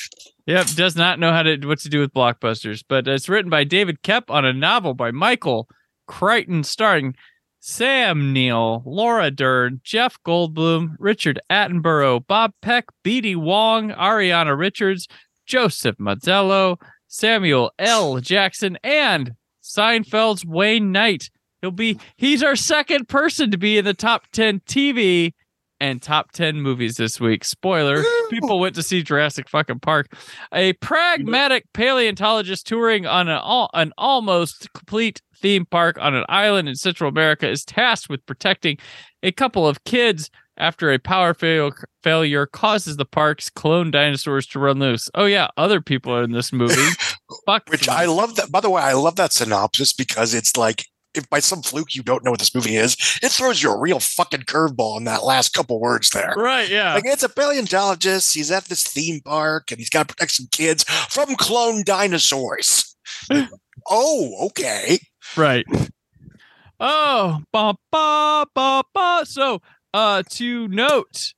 Yep, 0.48 0.68
does 0.76 0.98
not 0.98 1.20
know 1.20 1.32
how 1.32 1.44
to 1.44 1.58
what 1.66 1.80
to 1.80 1.90
do 1.90 2.02
with 2.02 2.14
blockbusters, 2.14 2.84
but 2.88 3.08
it's 3.08 3.30
written 3.30 3.50
by 3.50 3.64
David 3.64 4.04
Koepp 4.04 4.30
on 4.30 4.44
a 4.44 4.52
novel 4.52 4.94
by 4.94 5.12
Michael 5.12 5.70
Crichton, 6.08 6.66
starring 6.66 7.16
Sam 7.62 8.34
Neill, 8.34 8.84
Laura 8.86 9.32
Dern, 9.32 9.80
Jeff 9.86 10.18
Goldblum, 10.26 10.96
Richard 11.00 11.40
Attenborough, 11.50 12.28
Bob 12.28 12.52
Peck, 12.62 12.88
B.D. 13.04 13.38
Wong, 13.38 13.92
Ariana 13.92 14.58
Richards, 14.58 15.08
Joseph 15.46 15.98
Mazzello, 15.98 16.78
Samuel 17.08 17.72
L. 17.80 18.20
Jackson, 18.20 18.78
and 18.84 19.34
Seinfeld's 19.64 20.46
Wayne 20.46 20.92
Knight. 20.92 21.30
He'll 21.62 21.72
be 21.72 22.00
he's 22.18 22.44
our 22.44 22.56
second 22.56 23.08
person 23.08 23.52
to 23.52 23.58
be 23.58 23.78
in 23.78 23.86
the 23.86 23.94
top 23.94 24.28
10 24.32 24.62
TV 24.62 25.34
and 25.80 26.02
top 26.02 26.32
10 26.32 26.62
movies 26.62 26.96
this 26.96 27.20
week. 27.20 27.44
Spoiler, 27.44 28.04
people 28.30 28.60
went 28.60 28.76
to 28.76 28.84
see 28.84 29.04
Jurassic 29.04 29.50
fucking 29.50 29.80
Park. 29.80 30.08
A 30.54 30.74
pragmatic 30.74 31.66
paleontologist 31.74 32.66
touring 32.66 33.06
on 33.06 33.28
an, 33.28 33.40
al- 33.42 33.70
an 33.74 33.92
almost 33.98 34.72
complete 34.74 35.22
theme 35.38 35.66
park 35.66 35.98
on 36.00 36.16
an 36.16 36.24
island 36.30 36.70
in 36.70 36.76
Central 36.76 37.10
America 37.10 37.50
is 37.50 37.66
tasked 37.66 38.10
with 38.10 38.26
protecting 38.26 38.78
a 39.24 39.32
couple 39.32 39.68
of 39.68 39.84
kids 39.84 40.30
after 40.58 40.92
a 40.92 41.00
power 41.00 41.34
fail- 41.34 41.74
failure 42.04 42.46
causes 42.46 42.98
the 42.98 43.06
park's 43.06 43.50
clone 43.50 43.92
dinosaurs 43.92 44.46
to 44.48 44.60
run 44.60 44.80
loose. 44.80 45.10
Oh 45.16 45.26
yeah, 45.26 45.48
other 45.58 45.82
people 45.82 46.14
are 46.14 46.24
in 46.24 46.32
this 46.32 46.54
movie. 46.54 46.96
Fuck 47.46 47.70
Which 47.70 47.90
I 47.90 48.06
love 48.06 48.36
that. 48.36 48.52
By 48.52 48.60
the 48.60 48.70
way, 48.70 48.82
I 48.82 48.94
love 48.94 49.16
that 49.16 49.34
synopsis 49.34 49.94
because 49.94 50.34
it's 50.34 50.56
like 50.56 50.86
if 51.14 51.30
by 51.30 51.40
some 51.40 51.62
fluke 51.62 51.96
you 51.96 52.04
don't 52.04 52.24
know 52.24 52.32
what 52.32 52.40
this 52.40 52.56
movie 52.56 52.76
is, 52.76 52.96
it 53.22 53.32
throws 53.32 53.62
you 53.62 53.72
a 53.72 53.80
real 53.80 54.00
fucking 54.00 54.42
curveball 54.42 54.98
in 54.98 55.04
that 55.06 55.24
last 55.24 55.54
couple 55.54 55.80
words 55.80 56.10
there. 56.10 56.34
Right, 56.36 56.70
yeah. 56.70 56.94
Like 56.96 57.06
it's 57.06 57.24
a 57.24 57.30
paleontologist. 57.30 58.34
He's 58.34 58.52
at 58.52 58.66
this 58.66 58.84
theme 58.84 59.22
park 59.22 59.72
and 59.72 59.80
he's 59.80 59.90
got 59.90 60.08
to 60.08 60.14
protect 60.14 60.32
some 60.32 60.48
kids 60.52 60.84
from 60.84 61.36
clone 61.36 61.84
dinosaurs. 61.84 62.96
Like, 63.30 63.50
oh, 63.90 64.48
okay. 64.48 65.00
Right. 65.38 65.66
Oh, 66.80 67.42
ba 67.52 67.76
ba 67.92 68.46
ba 68.54 68.84
ba. 68.94 69.22
So, 69.26 69.62
uh, 69.94 70.24
to 70.32 70.68
note, 70.68 71.34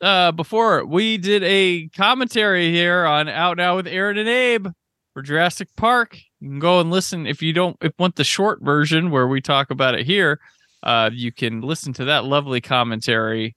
uh, 0.00 0.32
before 0.32 0.84
we 0.84 1.16
did 1.16 1.42
a 1.42 1.88
commentary 1.88 2.70
here 2.70 3.06
on 3.06 3.28
Out 3.28 3.56
Now 3.56 3.76
with 3.76 3.86
Aaron 3.86 4.18
and 4.18 4.28
Abe 4.28 4.68
for 5.14 5.22
Jurassic 5.22 5.68
Park. 5.76 6.18
You 6.40 6.50
can 6.50 6.58
go 6.58 6.80
and 6.80 6.90
listen 6.90 7.26
if 7.26 7.42
you 7.42 7.52
don't 7.52 7.76
if 7.80 7.92
want 7.98 8.16
the 8.16 8.24
short 8.24 8.62
version 8.62 9.10
where 9.10 9.26
we 9.26 9.40
talk 9.40 9.70
about 9.70 9.94
it 9.94 10.06
here. 10.06 10.40
Uh, 10.82 11.10
you 11.12 11.32
can 11.32 11.62
listen 11.62 11.92
to 11.94 12.04
that 12.04 12.24
lovely 12.24 12.60
commentary. 12.60 13.56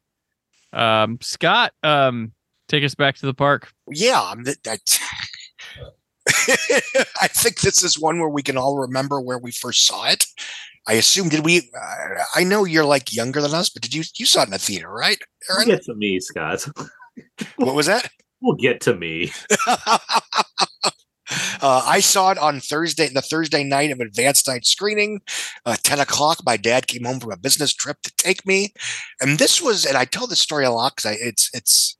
Um, 0.71 1.19
Scott, 1.21 1.73
um, 1.83 2.31
take 2.67 2.83
us 2.83 2.95
back 2.95 3.17
to 3.17 3.25
the 3.25 3.33
park. 3.33 3.71
Yeah, 3.89 4.21
I'm 4.21 4.45
th- 4.45 4.61
that. 4.63 4.79
I 7.21 7.27
think 7.27 7.59
this 7.59 7.83
is 7.83 7.99
one 7.99 8.19
where 8.19 8.29
we 8.29 8.43
can 8.43 8.57
all 8.57 8.77
remember 8.77 9.19
where 9.19 9.39
we 9.39 9.51
first 9.51 9.85
saw 9.85 10.05
it. 10.07 10.25
I 10.89 10.93
assume 10.93 11.29
did 11.29 11.45
we? 11.45 11.69
Uh, 11.79 12.23
I 12.33 12.43
know 12.43 12.65
you're 12.65 12.83
like 12.83 13.13
younger 13.13 13.41
than 13.41 13.53
us, 13.53 13.69
but 13.69 13.83
did 13.83 13.93
you 13.93 14.03
you 14.15 14.25
saw 14.25 14.41
it 14.41 14.47
in 14.47 14.53
a 14.55 14.57
theater, 14.57 14.89
right, 14.89 15.19
We'll 15.47 15.57
Aaron? 15.57 15.67
get 15.69 15.83
to 15.83 15.93
me, 15.95 16.19
Scott. 16.19 16.65
What 17.57 17.75
was 17.75 17.85
that? 17.85 18.09
We'll 18.41 18.55
get 18.55 18.81
to 18.81 18.95
me. 18.95 19.31
Uh, 21.61 21.83
I 21.85 21.99
saw 21.99 22.31
it 22.31 22.39
on 22.39 22.59
Thursday, 22.59 23.07
the 23.09 23.21
Thursday 23.21 23.63
night 23.63 23.91
of 23.91 23.99
advanced 23.99 24.47
night 24.47 24.65
screening, 24.65 25.21
uh, 25.63 25.75
10 25.83 25.99
o'clock. 25.99 26.39
My 26.43 26.57
dad 26.57 26.87
came 26.87 27.03
home 27.03 27.19
from 27.19 27.31
a 27.31 27.37
business 27.37 27.71
trip 27.71 27.97
to 28.01 28.11
take 28.17 28.47
me. 28.47 28.73
And 29.21 29.37
this 29.37 29.61
was, 29.61 29.85
and 29.85 29.95
I 29.95 30.05
tell 30.05 30.25
this 30.25 30.39
story 30.39 30.65
a 30.65 30.71
lot 30.71 30.95
because 30.95 31.19
it's, 31.21 31.49
it's, 31.53 31.97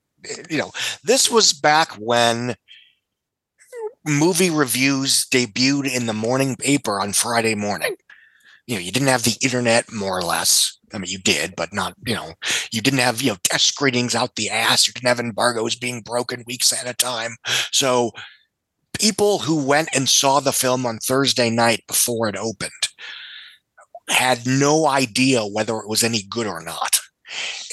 you 0.49 0.57
know, 0.57 0.71
this 1.03 1.29
was 1.29 1.53
back 1.53 1.91
when 1.99 2.55
movie 4.03 4.49
reviews 4.49 5.27
debuted 5.27 5.93
in 5.95 6.07
the 6.07 6.13
morning 6.13 6.55
paper 6.55 6.99
on 6.99 7.13
Friday 7.13 7.53
morning. 7.53 7.95
You 8.69 8.75
know, 8.75 8.81
you 8.81 8.91
didn't 8.91 9.07
have 9.07 9.23
the 9.23 9.35
internet 9.41 9.91
more 9.91 10.15
or 10.15 10.21
less. 10.21 10.77
I 10.93 10.99
mean, 10.99 11.09
you 11.09 11.17
did, 11.17 11.55
but 11.55 11.73
not, 11.73 11.95
you 12.05 12.13
know, 12.13 12.33
you 12.71 12.81
didn't 12.81 12.99
have, 12.99 13.19
you 13.19 13.31
know, 13.31 13.37
test 13.43 13.65
screenings 13.65 14.13
out 14.13 14.35
the 14.35 14.51
ass. 14.51 14.85
You 14.85 14.93
didn't 14.93 15.07
have 15.07 15.19
embargoes 15.19 15.75
being 15.75 16.01
broken 16.01 16.43
weeks 16.45 16.71
at 16.71 16.87
a 16.87 16.93
time. 16.93 17.35
So, 17.71 18.11
people 18.99 19.39
who 19.39 19.65
went 19.65 19.89
and 19.95 20.07
saw 20.07 20.39
the 20.39 20.51
film 20.51 20.85
on 20.85 20.99
Thursday 20.99 21.49
night 21.49 21.83
before 21.87 22.27
it 22.27 22.35
opened 22.35 22.89
had 24.07 24.45
no 24.45 24.85
idea 24.85 25.41
whether 25.41 25.77
it 25.77 25.89
was 25.89 26.03
any 26.03 26.21
good 26.29 26.45
or 26.45 26.61
not. 26.61 26.99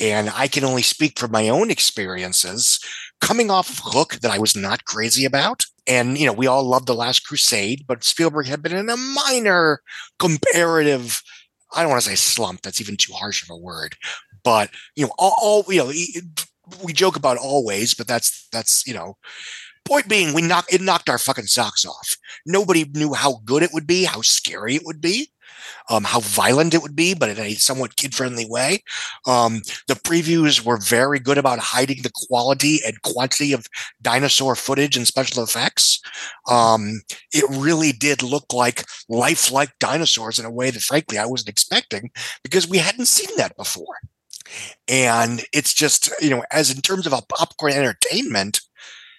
And 0.01 0.31
I 0.35 0.49
can 0.49 0.65
only 0.65 0.83
speak 0.83 1.19
from 1.19 1.31
my 1.31 1.51
own 1.51 1.71
experiences 1.71 2.81
coming 3.21 3.51
off 3.51 3.69
of 3.69 3.81
Hook 3.83 4.15
that 4.23 4.31
I 4.31 4.39
was 4.39 4.57
not 4.57 4.87
crazy 4.87 5.27
about. 5.27 5.67
And, 5.87 6.19
you 6.19 6.27
know, 6.27 6.33
we 6.33 6.47
all 6.47 6.65
love 6.65 6.87
The 6.87 6.95
Last 6.95 7.27
Crusade, 7.27 7.85
but 7.87 8.05
Spielberg 8.05 8.47
had 8.47 8.63
been 8.63 8.75
in 8.75 8.89
a 8.89 8.97
minor 8.97 9.81
comparative, 10.19 11.23
I 11.73 11.83
don't 11.83 11.91
want 11.91 12.03
to 12.03 12.09
say 12.09 12.17
slump, 12.17 12.63
that's 12.63 12.81
even 12.81 12.97
too 12.97 13.13
harsh 13.13 13.43
of 13.43 13.51
a 13.51 13.57
word. 13.57 13.97
But, 14.43 14.71
you 14.95 15.07
know, 15.07 15.13
all, 15.19 15.35
all 15.41 15.65
you 15.69 15.79
know, 15.79 15.93
we 16.83 16.93
joke 16.93 17.17
about 17.17 17.39
always, 17.39 17.95
but 17.95 18.09
that's, 18.09 18.49
that's, 18.51 18.87
you 18.87 18.95
know, 18.95 19.17
point 19.85 20.09
being, 20.09 20.35
we 20.35 20.43
knocked 20.43 20.73
it 20.73 20.81
knocked 20.81 21.09
our 21.09 21.19
fucking 21.19 21.47
socks 21.47 21.85
off. 21.85 22.17
Nobody 22.45 22.85
knew 22.95 23.15
how 23.15 23.41
good 23.45 23.63
it 23.63 23.71
would 23.73 23.87
be, 23.87 24.05
how 24.05 24.23
scary 24.23 24.75
it 24.75 24.83
would 24.85 25.01
be, 25.01 25.31
um, 25.91 26.05
how 26.05 26.21
violent 26.21 26.75
it 26.75 26.83
would 26.83 26.97
be, 26.97 27.15
but 27.15 27.29
in 27.29 27.39
a 27.39 27.55
somewhat 27.55 27.97
kid-friendly 27.97 28.47
way. 28.49 28.83
Um, 29.27 29.63
the 29.89 29.95
previews 29.95 30.65
were 30.65 30.79
very 30.79 31.19
good 31.19 31.39
about 31.39 31.59
hiding 31.59 32.03
the 32.03 32.13
quality 32.29 32.81
and 32.87 33.01
quantity 33.03 33.53
of 33.53 33.67
dinosaur 34.03 34.57
footage 34.57 34.97
and 34.97 35.07
special 35.07 35.43
effects. 35.43 36.01
Um, 36.49 37.03
it 37.33 37.45
really 37.51 37.93
did 37.93 38.23
look 38.23 38.53
like 38.53 38.85
lifelike 39.09 39.73
dinosaurs 39.79 40.39
in 40.39 40.45
a 40.45 40.51
way 40.51 40.71
that, 40.71 40.83
frankly, 40.83 41.19
I 41.19 41.27
wasn't 41.27 41.51
expecting 41.51 42.11
because 42.43 42.69
we 42.69 42.79
hadn't 42.79 43.07
seen 43.07 43.35
that 43.37 43.57
before. 43.57 43.97
And 44.87 45.45
it's 45.53 45.75
just, 45.75 46.11
you 46.21 46.31
know, 46.31 46.45
as 46.53 46.71
in 46.71 46.81
terms 46.81 47.07
of 47.07 47.13
a 47.13 47.23
popcorn 47.29 47.73
entertainment, 47.73 48.61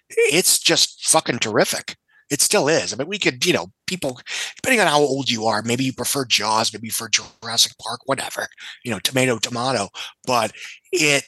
it's 0.09 0.57
just 0.59 1.09
fucking 1.09 1.39
terrific. 1.39 1.97
It 2.29 2.41
still 2.41 2.67
is. 2.67 2.93
I 2.93 2.97
mean, 2.97 3.07
we 3.07 3.19
could, 3.19 3.45
you 3.45 3.53
know, 3.53 3.67
people, 3.85 4.19
depending 4.57 4.81
on 4.81 4.87
how 4.87 4.99
old 4.99 5.29
you 5.29 5.45
are, 5.45 5.61
maybe 5.61 5.85
you 5.85 5.93
prefer 5.93 6.25
Jaws, 6.25 6.73
maybe 6.73 6.89
for 6.89 7.09
Jurassic 7.09 7.71
Park, 7.79 8.01
whatever, 8.05 8.47
you 8.83 8.91
know, 8.91 8.99
tomato, 8.99 9.37
tomato. 9.37 9.89
But 10.25 10.51
it 10.91 11.23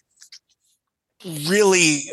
really, 1.47 2.11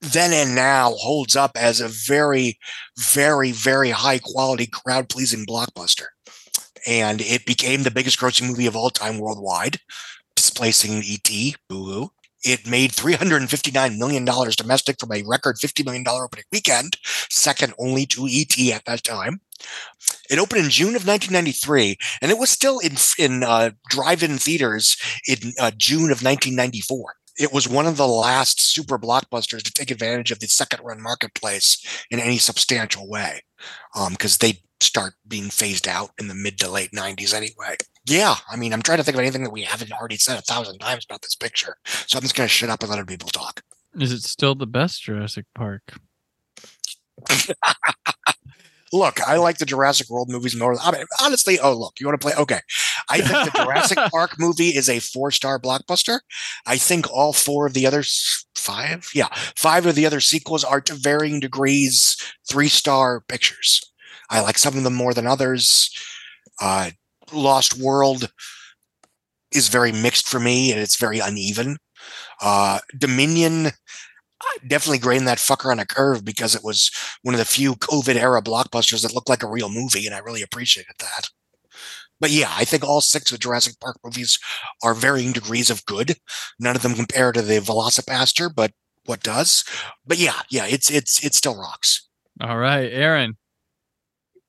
then 0.00 0.32
and 0.32 0.54
now, 0.54 0.92
holds 0.92 1.34
up 1.34 1.52
as 1.56 1.80
a 1.80 1.88
very, 1.88 2.58
very, 2.96 3.50
very 3.50 3.90
high 3.90 4.20
quality, 4.22 4.66
crowd 4.66 5.08
pleasing 5.08 5.44
blockbuster. 5.44 6.06
And 6.86 7.20
it 7.20 7.44
became 7.44 7.82
the 7.82 7.90
biggest 7.90 8.20
grossing 8.20 8.48
movie 8.48 8.66
of 8.66 8.76
all 8.76 8.90
time 8.90 9.18
worldwide, 9.18 9.78
displacing 10.36 11.02
E.T. 11.02 11.56
Boo 11.68 11.84
hoo. 11.84 12.10
It 12.44 12.68
made 12.68 12.92
$359 12.92 13.98
million 13.98 14.24
domestic 14.24 15.00
from 15.00 15.12
a 15.12 15.24
record 15.26 15.56
$50 15.56 15.84
million 15.84 16.04
opening 16.06 16.44
weekend, 16.52 16.96
second 17.30 17.74
only 17.78 18.06
to 18.06 18.26
E.T. 18.28 18.72
at 18.72 18.84
that 18.84 19.02
time. 19.02 19.40
It 20.30 20.38
opened 20.38 20.64
in 20.64 20.70
June 20.70 20.94
of 20.94 21.06
1993, 21.06 21.96
and 22.22 22.30
it 22.30 22.38
was 22.38 22.50
still 22.50 22.78
in 22.78 22.92
in 23.18 23.42
uh, 23.42 23.70
drive-in 23.90 24.38
theaters 24.38 24.96
in 25.26 25.52
uh, 25.58 25.72
June 25.76 26.12
of 26.12 26.22
1994. 26.22 27.14
It 27.38 27.52
was 27.52 27.68
one 27.68 27.86
of 27.86 27.96
the 27.96 28.06
last 28.06 28.60
super 28.60 28.98
blockbusters 28.98 29.62
to 29.62 29.72
take 29.72 29.90
advantage 29.90 30.30
of 30.30 30.40
the 30.40 30.46
second-run 30.46 31.02
marketplace 31.02 31.84
in 32.10 32.20
any 32.20 32.38
substantial 32.38 33.08
way, 33.08 33.42
because 34.10 34.38
they 34.38 34.60
start 34.80 35.14
being 35.26 35.50
phased 35.50 35.88
out 35.88 36.10
in 36.18 36.28
the 36.28 36.34
mid 36.34 36.58
to 36.58 36.70
late 36.70 36.92
90s 36.92 37.34
anyway. 37.34 37.76
Yeah, 38.08 38.36
I 38.50 38.56
mean, 38.56 38.72
I'm 38.72 38.80
trying 38.80 38.98
to 38.98 39.04
think 39.04 39.16
of 39.16 39.20
anything 39.20 39.44
that 39.44 39.50
we 39.50 39.62
haven't 39.62 39.92
already 39.92 40.16
said 40.16 40.38
a 40.38 40.42
thousand 40.42 40.78
times 40.78 41.04
about 41.04 41.20
this 41.22 41.34
picture, 41.34 41.76
so 41.84 42.16
I'm 42.16 42.22
just 42.22 42.34
going 42.34 42.48
to 42.48 42.52
shut 42.52 42.70
up 42.70 42.80
and 42.80 42.90
let 42.90 42.98
other 42.98 43.04
people 43.04 43.28
talk. 43.28 43.62
Is 44.00 44.12
it 44.12 44.22
still 44.22 44.54
the 44.54 44.66
best 44.66 45.02
Jurassic 45.02 45.44
Park? 45.54 45.82
Look, 48.92 49.20
I 49.20 49.36
like 49.36 49.58
the 49.58 49.66
Jurassic 49.66 50.08
World 50.08 50.30
movies 50.30 50.56
more. 50.56 50.74
I 50.80 50.90
mean, 50.92 51.04
honestly, 51.20 51.58
oh 51.58 51.74
look, 51.74 52.00
you 52.00 52.06
want 52.06 52.18
to 52.18 52.24
play? 52.26 52.34
Okay, 52.38 52.60
I 53.10 53.20
think 53.20 53.52
the 53.52 53.62
Jurassic 53.62 53.98
Park 54.10 54.38
movie 54.38 54.68
is 54.68 54.88
a 54.88 55.00
four-star 55.00 55.60
blockbuster. 55.60 56.20
I 56.66 56.78
think 56.78 57.10
all 57.10 57.34
four 57.34 57.66
of 57.66 57.74
the 57.74 57.86
other 57.86 58.02
five, 58.54 59.10
yeah, 59.14 59.28
five 59.56 59.84
of 59.84 59.94
the 59.94 60.06
other 60.06 60.20
sequels 60.20 60.64
are 60.64 60.80
to 60.80 60.94
varying 60.94 61.40
degrees 61.40 62.16
three-star 62.48 63.20
pictures. 63.28 63.82
I 64.30 64.40
like 64.40 64.56
some 64.56 64.76
of 64.78 64.84
them 64.84 64.94
more 64.94 65.12
than 65.12 65.26
others. 65.26 65.90
Uh, 66.60 66.92
Lost 67.32 67.78
World 67.78 68.30
is 69.52 69.68
very 69.68 69.92
mixed 69.92 70.28
for 70.28 70.40
me, 70.40 70.72
and 70.72 70.80
it's 70.80 70.96
very 70.96 71.18
uneven. 71.18 71.78
Uh, 72.40 72.80
Dominion 72.96 73.72
definitely 74.66 74.98
grading 74.98 75.24
that 75.26 75.38
fucker 75.38 75.70
on 75.70 75.78
a 75.78 75.86
curve 75.86 76.24
because 76.24 76.54
it 76.54 76.64
was 76.64 76.90
one 77.22 77.34
of 77.34 77.38
the 77.38 77.44
few 77.44 77.74
COVID 77.74 78.16
era 78.16 78.42
blockbusters 78.42 79.02
that 79.02 79.14
looked 79.14 79.28
like 79.28 79.42
a 79.42 79.48
real 79.48 79.68
movie, 79.68 80.06
and 80.06 80.14
I 80.14 80.18
really 80.18 80.42
appreciated 80.42 80.94
that. 81.00 81.28
But 82.20 82.30
yeah, 82.30 82.52
I 82.56 82.64
think 82.64 82.84
all 82.84 83.00
six 83.00 83.30
of 83.30 83.38
Jurassic 83.38 83.78
Park 83.80 83.98
movies 84.04 84.38
are 84.82 84.94
varying 84.94 85.32
degrees 85.32 85.70
of 85.70 85.84
good. 85.86 86.16
None 86.58 86.74
of 86.74 86.82
them 86.82 86.94
compare 86.94 87.32
to 87.32 87.42
the 87.42 87.60
Velocipastor, 87.60 88.54
but 88.54 88.72
what 89.06 89.22
does? 89.22 89.64
But 90.06 90.18
yeah, 90.18 90.40
yeah, 90.50 90.66
it's 90.66 90.90
it's 90.90 91.24
it 91.24 91.34
still 91.34 91.56
rocks. 91.56 92.08
All 92.40 92.58
right, 92.58 92.90
Aaron. 92.92 93.36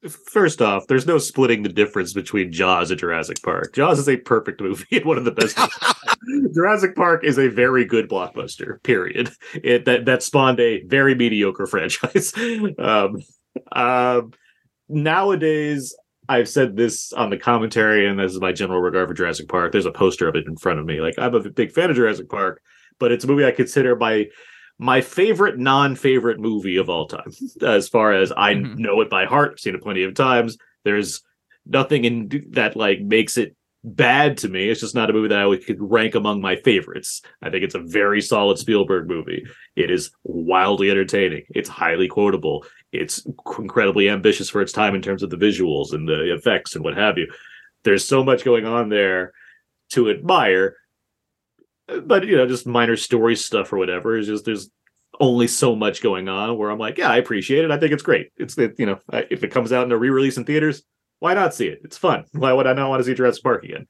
First 0.07 0.61
off, 0.61 0.87
there's 0.87 1.05
no 1.05 1.17
splitting 1.17 1.63
the 1.63 1.69
difference 1.69 2.13
between 2.13 2.53
Jaws 2.53 2.89
and 2.89 2.99
Jurassic 2.99 3.41
Park. 3.43 3.73
Jaws 3.73 3.99
is 3.99 4.07
a 4.07 4.15
perfect 4.15 4.61
movie 4.61 4.85
and 4.97 5.05
one 5.05 5.17
of 5.17 5.25
the 5.25 5.31
best. 5.31 5.57
Jurassic 6.53 6.95
Park 6.95 7.25
is 7.25 7.37
a 7.37 7.49
very 7.49 7.83
good 7.83 8.07
blockbuster. 8.07 8.81
Period. 8.83 9.31
It 9.61 9.83
that 9.85 10.05
that 10.05 10.23
spawned 10.23 10.59
a 10.61 10.83
very 10.83 11.15
mediocre 11.15 11.65
franchise. 11.67 12.33
um, 12.79 13.17
um, 13.73 14.31
nowadays, 14.87 15.93
I've 16.29 16.47
said 16.47 16.77
this 16.77 17.11
on 17.13 17.29
the 17.29 17.37
commentary, 17.37 18.07
and 18.07 18.17
this 18.17 18.31
is 18.31 18.39
my 18.39 18.53
general 18.53 18.79
regard 18.79 19.09
for 19.09 19.13
Jurassic 19.13 19.49
Park. 19.49 19.73
There's 19.73 19.85
a 19.85 19.91
poster 19.91 20.29
of 20.29 20.35
it 20.35 20.47
in 20.47 20.55
front 20.55 20.79
of 20.79 20.85
me. 20.85 21.01
Like 21.01 21.15
I'm 21.17 21.35
a 21.35 21.49
big 21.49 21.73
fan 21.73 21.89
of 21.89 21.97
Jurassic 21.97 22.29
Park, 22.29 22.61
but 22.99 23.11
it's 23.11 23.25
a 23.25 23.27
movie 23.27 23.45
I 23.45 23.51
consider 23.51 23.97
my 23.97 24.27
my 24.79 25.01
favorite 25.01 25.59
non-favorite 25.59 26.39
movie 26.39 26.77
of 26.77 26.89
all 26.89 27.05
time. 27.05 27.31
As 27.61 27.89
far 27.89 28.13
as 28.13 28.31
i 28.35 28.55
mm-hmm. 28.55 28.81
know 28.81 29.01
it 29.01 29.09
by 29.09 29.25
heart 29.25 29.51
I've 29.53 29.59
seen 29.59 29.75
it 29.75 29.83
plenty 29.83 30.03
of 30.03 30.15
times. 30.15 30.57
There's 30.83 31.21
nothing 31.65 32.05
in 32.05 32.45
that 32.51 32.75
like 32.75 33.01
makes 33.01 33.37
it 33.37 33.55
bad 33.83 34.37
to 34.37 34.49
me. 34.49 34.69
It's 34.69 34.81
just 34.81 34.95
not 34.95 35.09
a 35.09 35.13
movie 35.13 35.29
that 35.29 35.39
i 35.39 35.45
would 35.45 35.65
could 35.65 35.77
rank 35.79 36.15
among 36.15 36.41
my 36.41 36.55
favorites. 36.55 37.21
I 37.41 37.49
think 37.49 37.63
it's 37.63 37.75
a 37.75 37.79
very 37.79 38.21
solid 38.21 38.57
spielberg 38.57 39.07
movie. 39.07 39.45
It 39.75 39.91
is 39.91 40.11
wildly 40.23 40.89
entertaining. 40.89 41.43
It's 41.49 41.69
highly 41.69 42.07
quotable. 42.07 42.65
It's 42.91 43.25
incredibly 43.57 44.09
ambitious 44.09 44.49
for 44.49 44.61
its 44.61 44.71
time 44.71 44.95
in 44.95 45.01
terms 45.01 45.23
of 45.23 45.29
the 45.29 45.37
visuals 45.37 45.93
and 45.93 46.07
the 46.07 46.33
effects 46.33 46.75
and 46.75 46.83
what 46.83 46.97
have 46.97 47.17
you. 47.17 47.31
There's 47.83 48.05
so 48.05 48.23
much 48.23 48.43
going 48.43 48.65
on 48.65 48.89
there 48.89 49.33
to 49.91 50.09
admire 50.09 50.75
but 52.03 52.25
you 52.25 52.37
know, 52.37 52.47
just 52.47 52.67
minor 52.67 52.95
story 52.95 53.35
stuff 53.35 53.71
or 53.73 53.77
whatever. 53.77 54.17
Is 54.17 54.27
just 54.27 54.45
there's 54.45 54.69
only 55.19 55.47
so 55.47 55.75
much 55.75 56.01
going 56.01 56.29
on 56.29 56.57
where 56.57 56.69
I'm 56.69 56.79
like, 56.79 56.97
yeah, 56.97 57.09
I 57.09 57.17
appreciate 57.17 57.65
it. 57.65 57.71
I 57.71 57.77
think 57.77 57.91
it's 57.91 58.03
great. 58.03 58.31
It's 58.37 58.55
the 58.55 58.73
you 58.77 58.85
know, 58.85 58.99
if 59.11 59.43
it 59.43 59.51
comes 59.51 59.71
out 59.71 59.85
in 59.85 59.91
a 59.91 59.97
re-release 59.97 60.37
in 60.37 60.45
theaters, 60.45 60.83
why 61.19 61.33
not 61.33 61.53
see 61.53 61.67
it? 61.67 61.81
It's 61.83 61.97
fun. 61.97 62.25
Why 62.31 62.53
would 62.53 62.67
I 62.67 62.73
not 62.73 62.89
want 62.89 63.01
to 63.01 63.03
see 63.03 63.13
Jurassic 63.13 63.43
Park 63.43 63.63
again? 63.63 63.87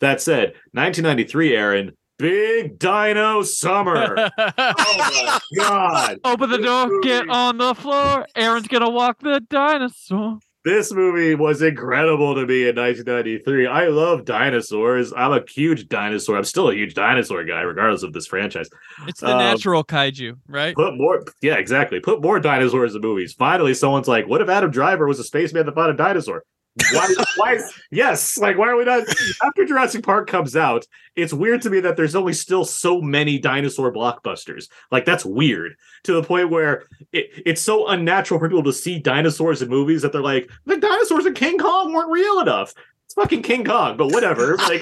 That 0.00 0.20
said, 0.20 0.54
1993, 0.72 1.56
Aaron, 1.56 1.96
Big 2.18 2.78
Dino 2.78 3.42
Summer. 3.42 4.30
oh 4.38 4.94
my 4.98 5.38
god! 5.56 6.18
Open 6.24 6.50
the 6.50 6.58
door, 6.58 7.00
get 7.02 7.28
on 7.28 7.58
the 7.58 7.74
floor. 7.74 8.26
Aaron's 8.34 8.66
gonna 8.66 8.90
walk 8.90 9.20
the 9.20 9.40
dinosaur 9.48 10.38
this 10.64 10.92
movie 10.92 11.34
was 11.34 11.60
incredible 11.60 12.34
to 12.34 12.46
me 12.46 12.68
in 12.68 12.76
1993. 12.76 13.66
I 13.66 13.88
love 13.88 14.24
dinosaurs. 14.24 15.12
I'm 15.12 15.32
a 15.32 15.40
huge 15.48 15.88
dinosaur. 15.88 16.36
I'm 16.36 16.44
still 16.44 16.70
a 16.70 16.74
huge 16.74 16.94
dinosaur 16.94 17.44
guy, 17.44 17.62
regardless 17.62 18.02
of 18.02 18.12
this 18.12 18.26
franchise. 18.26 18.68
It's 19.06 19.20
the 19.20 19.32
um, 19.32 19.38
natural 19.38 19.84
kaiju, 19.84 20.38
right? 20.46 20.74
Put 20.74 20.96
more, 20.96 21.24
yeah, 21.40 21.54
exactly. 21.54 22.00
Put 22.00 22.22
more 22.22 22.38
dinosaurs 22.38 22.94
in 22.94 23.00
movies. 23.00 23.32
Finally, 23.32 23.74
someone's 23.74 24.08
like, 24.08 24.28
"What 24.28 24.40
if 24.40 24.48
Adam 24.48 24.70
Driver 24.70 25.06
was 25.06 25.18
a 25.18 25.24
spaceman 25.24 25.66
that 25.66 25.74
fought 25.74 25.90
a 25.90 25.94
dinosaur?" 25.94 26.44
Why, 26.92 27.14
why 27.36 27.58
yes 27.90 28.38
like 28.38 28.56
why 28.56 28.68
are 28.68 28.76
we 28.76 28.84
not 28.84 29.04
after 29.44 29.64
jurassic 29.66 30.02
park 30.02 30.26
comes 30.26 30.56
out 30.56 30.86
it's 31.14 31.32
weird 31.32 31.60
to 31.62 31.70
me 31.70 31.80
that 31.80 31.96
there's 31.96 32.14
only 32.14 32.32
still 32.32 32.64
so 32.64 33.00
many 33.00 33.38
dinosaur 33.38 33.92
blockbusters. 33.92 34.68
Like 34.90 35.04
that's 35.04 35.24
weird 35.24 35.76
to 36.04 36.14
the 36.14 36.22
point 36.22 36.50
where 36.50 36.84
it, 37.12 37.26
it's 37.44 37.60
so 37.60 37.88
unnatural 37.88 38.40
for 38.40 38.48
people 38.48 38.62
to 38.64 38.72
see 38.72 38.98
dinosaurs 38.98 39.60
in 39.60 39.68
movies 39.68 40.02
that 40.02 40.12
they're 40.12 40.22
like 40.22 40.50
the 40.64 40.78
dinosaurs 40.78 41.26
in 41.26 41.34
king 41.34 41.58
kong 41.58 41.92
weren't 41.92 42.10
real 42.10 42.40
enough. 42.40 42.72
It's 43.04 43.14
fucking 43.14 43.42
king 43.42 43.64
kong 43.64 43.96
but 43.96 44.08
whatever 44.08 44.56
like 44.68 44.80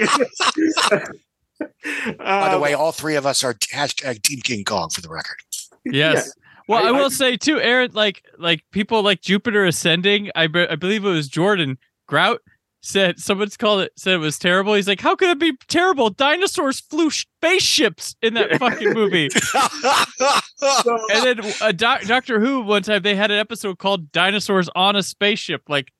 by 2.19 2.49
the 2.49 2.55
um, 2.55 2.61
way 2.61 2.75
all 2.75 2.93
three 2.93 3.17
of 3.17 3.27
us 3.27 3.43
are 3.43 3.55
hashtag 3.55 4.23
team 4.23 4.41
king 4.41 4.65
kong 4.65 4.91
for 4.91 5.01
the 5.01 5.09
record. 5.09 5.39
Yes. 5.85 6.27
Yeah. 6.27 6.40
Well, 6.69 6.85
I, 6.85 6.89
I 6.89 6.93
will 6.93 7.07
I, 7.07 7.09
say 7.09 7.37
too, 7.37 7.61
Aaron. 7.61 7.91
Like, 7.93 8.25
like 8.39 8.63
people 8.73 9.03
like 9.03 9.21
Jupiter 9.21 9.65
Ascending. 9.65 10.31
I, 10.35 10.47
be, 10.47 10.67
I 10.69 10.77
believe 10.77 11.05
it 11.05 11.11
was 11.11 11.29
Jordan 11.29 11.79
Grout 12.09 12.41
said 12.83 13.19
someone's 13.19 13.57
called 13.57 13.83
it 13.83 13.93
said 13.97 14.15
it 14.15 14.19
was 14.19 14.39
terrible. 14.39 14.75
He's 14.75 14.89
like, 14.89 15.01
how 15.01 15.15
could 15.15 15.29
it 15.29 15.39
be 15.39 15.57
terrible? 15.69 16.11
Dinosaurs 16.11 16.81
flew 16.81 17.11
spaceships 17.11 18.17
in 18.23 18.35
that 18.35 18.59
fucking 18.59 18.93
movie. 18.93 19.29
and 21.13 21.41
then 21.41 21.53
uh, 21.61 21.73
doc, 21.73 22.03
Doctor 22.03 22.41
Who 22.41 22.63
one 22.63 22.83
time 22.83 23.03
they 23.03 23.15
had 23.15 23.31
an 23.31 23.39
episode 23.39 23.79
called 23.79 24.13
"Dinosaurs 24.13 24.69
on 24.75 24.97
a 24.97 25.03
Spaceship." 25.03 25.63
Like, 25.69 25.93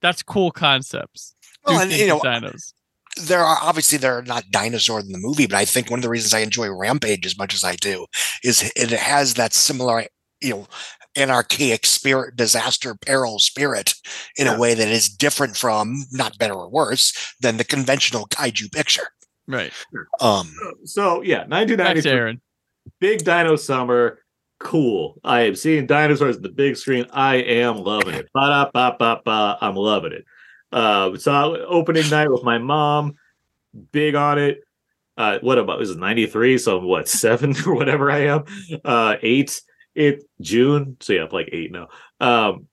that's 0.00 0.22
cool 0.22 0.50
concepts. 0.50 1.34
Well, 1.66 1.80
and 1.80 1.92
you 1.92 2.06
know. 2.06 2.20
There 3.20 3.40
are 3.40 3.58
obviously 3.62 3.98
there 3.98 4.18
are 4.18 4.22
not 4.22 4.50
dinosaurs 4.50 5.04
in 5.04 5.12
the 5.12 5.18
movie, 5.18 5.46
but 5.46 5.56
I 5.56 5.64
think 5.64 5.90
one 5.90 5.98
of 5.98 6.02
the 6.02 6.08
reasons 6.08 6.34
I 6.34 6.40
enjoy 6.40 6.70
Rampage 6.70 7.26
as 7.26 7.38
much 7.38 7.54
as 7.54 7.64
I 7.64 7.76
do 7.76 8.06
is 8.42 8.70
it 8.76 8.90
has 8.90 9.34
that 9.34 9.54
similar 9.54 10.04
you 10.40 10.50
know 10.50 10.66
anarchic 11.16 11.84
spirit 11.84 12.36
disaster 12.36 12.94
peril 12.94 13.38
spirit 13.38 13.94
in 14.36 14.46
yeah. 14.46 14.54
a 14.54 14.58
way 14.58 14.74
that 14.74 14.88
is 14.88 15.08
different 15.08 15.56
from 15.56 16.04
not 16.12 16.38
better 16.38 16.54
or 16.54 16.70
worse 16.70 17.34
than 17.40 17.56
the 17.56 17.64
conventional 17.64 18.26
kaiju 18.26 18.70
picture. 18.72 19.08
Right. 19.46 19.72
Um 20.20 20.52
so 20.84 21.22
yeah 21.22 21.44
1993 21.46 22.38
big 23.00 23.24
dino 23.24 23.56
summer 23.56 24.20
cool. 24.60 25.20
I 25.24 25.42
am 25.42 25.54
seeing 25.54 25.86
dinosaurs 25.86 26.36
on 26.36 26.42
the 26.42 26.48
big 26.48 26.76
screen. 26.76 27.06
I 27.12 27.36
am 27.36 27.76
loving 27.76 28.14
it. 28.14 28.28
Ba-da-ba-ba-ba. 28.34 29.58
i'm 29.60 29.76
loving 29.76 30.12
it 30.12 30.24
uh 30.72 31.16
so 31.16 31.64
opening 31.66 32.08
night 32.10 32.30
with 32.30 32.44
my 32.44 32.58
mom 32.58 33.14
big 33.92 34.14
on 34.14 34.38
it 34.38 34.60
uh 35.16 35.38
what 35.40 35.58
about 35.58 35.80
is 35.80 35.90
it 35.90 35.98
93 35.98 36.58
so 36.58 36.78
I'm 36.78 36.84
what 36.84 37.08
seven 37.08 37.54
or 37.66 37.74
whatever 37.74 38.10
i 38.10 38.18
am 38.18 38.44
uh 38.84 39.16
eight 39.22 39.60
it 39.98 40.24
June, 40.40 40.96
so 41.00 41.12
yeah, 41.12 41.26
like 41.30 41.50
eight 41.52 41.72
now. 41.72 41.88
Um, 42.20 42.68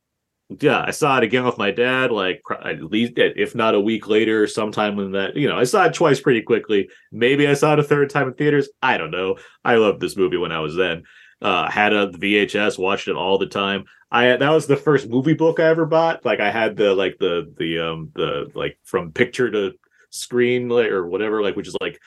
yeah, 0.60 0.84
I 0.86 0.92
saw 0.92 1.18
it 1.18 1.24
again 1.24 1.44
with 1.44 1.58
my 1.58 1.72
dad, 1.72 2.12
like 2.12 2.42
at 2.64 2.84
least 2.84 3.14
if 3.16 3.56
not 3.56 3.74
a 3.74 3.80
week 3.80 4.08
later, 4.08 4.46
sometime 4.46 4.96
when 4.96 5.12
that 5.14 5.36
you 5.36 5.48
know 5.48 5.58
I 5.58 5.64
saw 5.64 5.86
it 5.86 5.96
twice 5.96 6.22
pretty 6.22 6.44
quickly. 6.44 6.88
Maybe 7.12 7.48
I 7.48 7.56
saw 7.56 7.74
it 7.74 7.80
a 7.80 7.84
third 7.84 8.12
time 8.12 8.28
in 8.28 8.36
theaters. 8.36 8.70
I 8.82 9.00
don't 9.00 9.10
know. 9.10 9.38
I 9.64 9.76
loved 9.76 10.02
this 10.02 10.16
movie 10.16 10.38
when 10.38 10.52
I 10.52 10.60
was 10.60 10.76
then. 10.76 11.04
Uh, 11.42 11.70
had 11.70 11.94
a 11.94 12.08
VHS, 12.10 12.78
watched 12.78 13.08
it 13.08 13.16
all 13.16 13.40
the 13.40 13.48
time. 13.48 13.86
I 14.16 14.38
that 14.38 14.50
was 14.50 14.66
the 14.66 14.78
first 14.78 15.10
movie 15.10 15.34
book 15.34 15.60
I 15.60 15.66
ever 15.66 15.86
bought. 15.86 16.24
Like 16.24 16.40
I 16.40 16.50
had 16.50 16.78
the 16.78 16.96
like 16.96 17.18
the 17.20 17.54
the 17.58 17.80
um 17.80 18.12
the 18.16 18.50
like 18.56 18.80
from 18.84 19.12
picture 19.12 19.52
to 19.52 19.74
screen 20.10 20.72
or 20.72 21.06
whatever, 21.06 21.42
like 21.42 21.58
which 21.58 21.68
is 21.68 21.76
like 21.82 22.00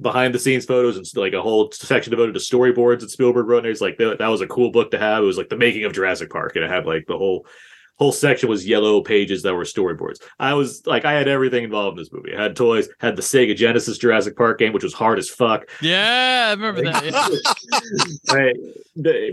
behind 0.00 0.34
the 0.34 0.38
scenes 0.38 0.64
photos 0.64 0.96
and 0.96 1.06
like 1.16 1.34
a 1.34 1.42
whole 1.42 1.70
section 1.70 2.10
devoted 2.12 2.32
to 2.32 2.40
storyboards 2.40 3.00
that 3.00 3.10
Spielberg 3.10 3.46
wrote. 3.46 3.58
And 3.58 3.66
it's 3.66 3.82
like 3.82 3.98
that, 3.98 4.20
that 4.20 4.28
was 4.28 4.40
a 4.40 4.46
cool 4.46 4.70
book 4.70 4.90
to 4.92 4.98
have. 4.98 5.22
It 5.22 5.26
was 5.26 5.36
like 5.36 5.50
the 5.50 5.56
making 5.58 5.84
of 5.84 5.92
Jurassic 5.92 6.30
Park, 6.30 6.56
and 6.56 6.64
it 6.64 6.70
had 6.70 6.86
like 6.86 7.04
the 7.06 7.18
whole 7.18 7.46
whole 8.00 8.12
section 8.12 8.48
was 8.48 8.66
yellow 8.66 9.02
pages 9.02 9.42
that 9.42 9.54
were 9.54 9.64
storyboards. 9.64 10.22
I 10.38 10.54
was 10.54 10.86
like, 10.86 11.04
I 11.04 11.12
had 11.12 11.28
everything 11.28 11.64
involved 11.64 11.98
in 11.98 12.02
this 12.02 12.10
movie. 12.10 12.34
I 12.34 12.42
had 12.42 12.56
toys, 12.56 12.88
had 12.98 13.14
the 13.14 13.22
Sega 13.22 13.54
Genesis 13.54 13.98
Jurassic 13.98 14.36
Park 14.36 14.58
game, 14.58 14.72
which 14.72 14.82
was 14.82 14.94
hard 14.94 15.18
as 15.18 15.28
fuck. 15.28 15.68
Yeah, 15.82 16.46
I 16.48 16.50
remember 16.52 16.82
that. 16.90 17.96
I, 18.30 18.54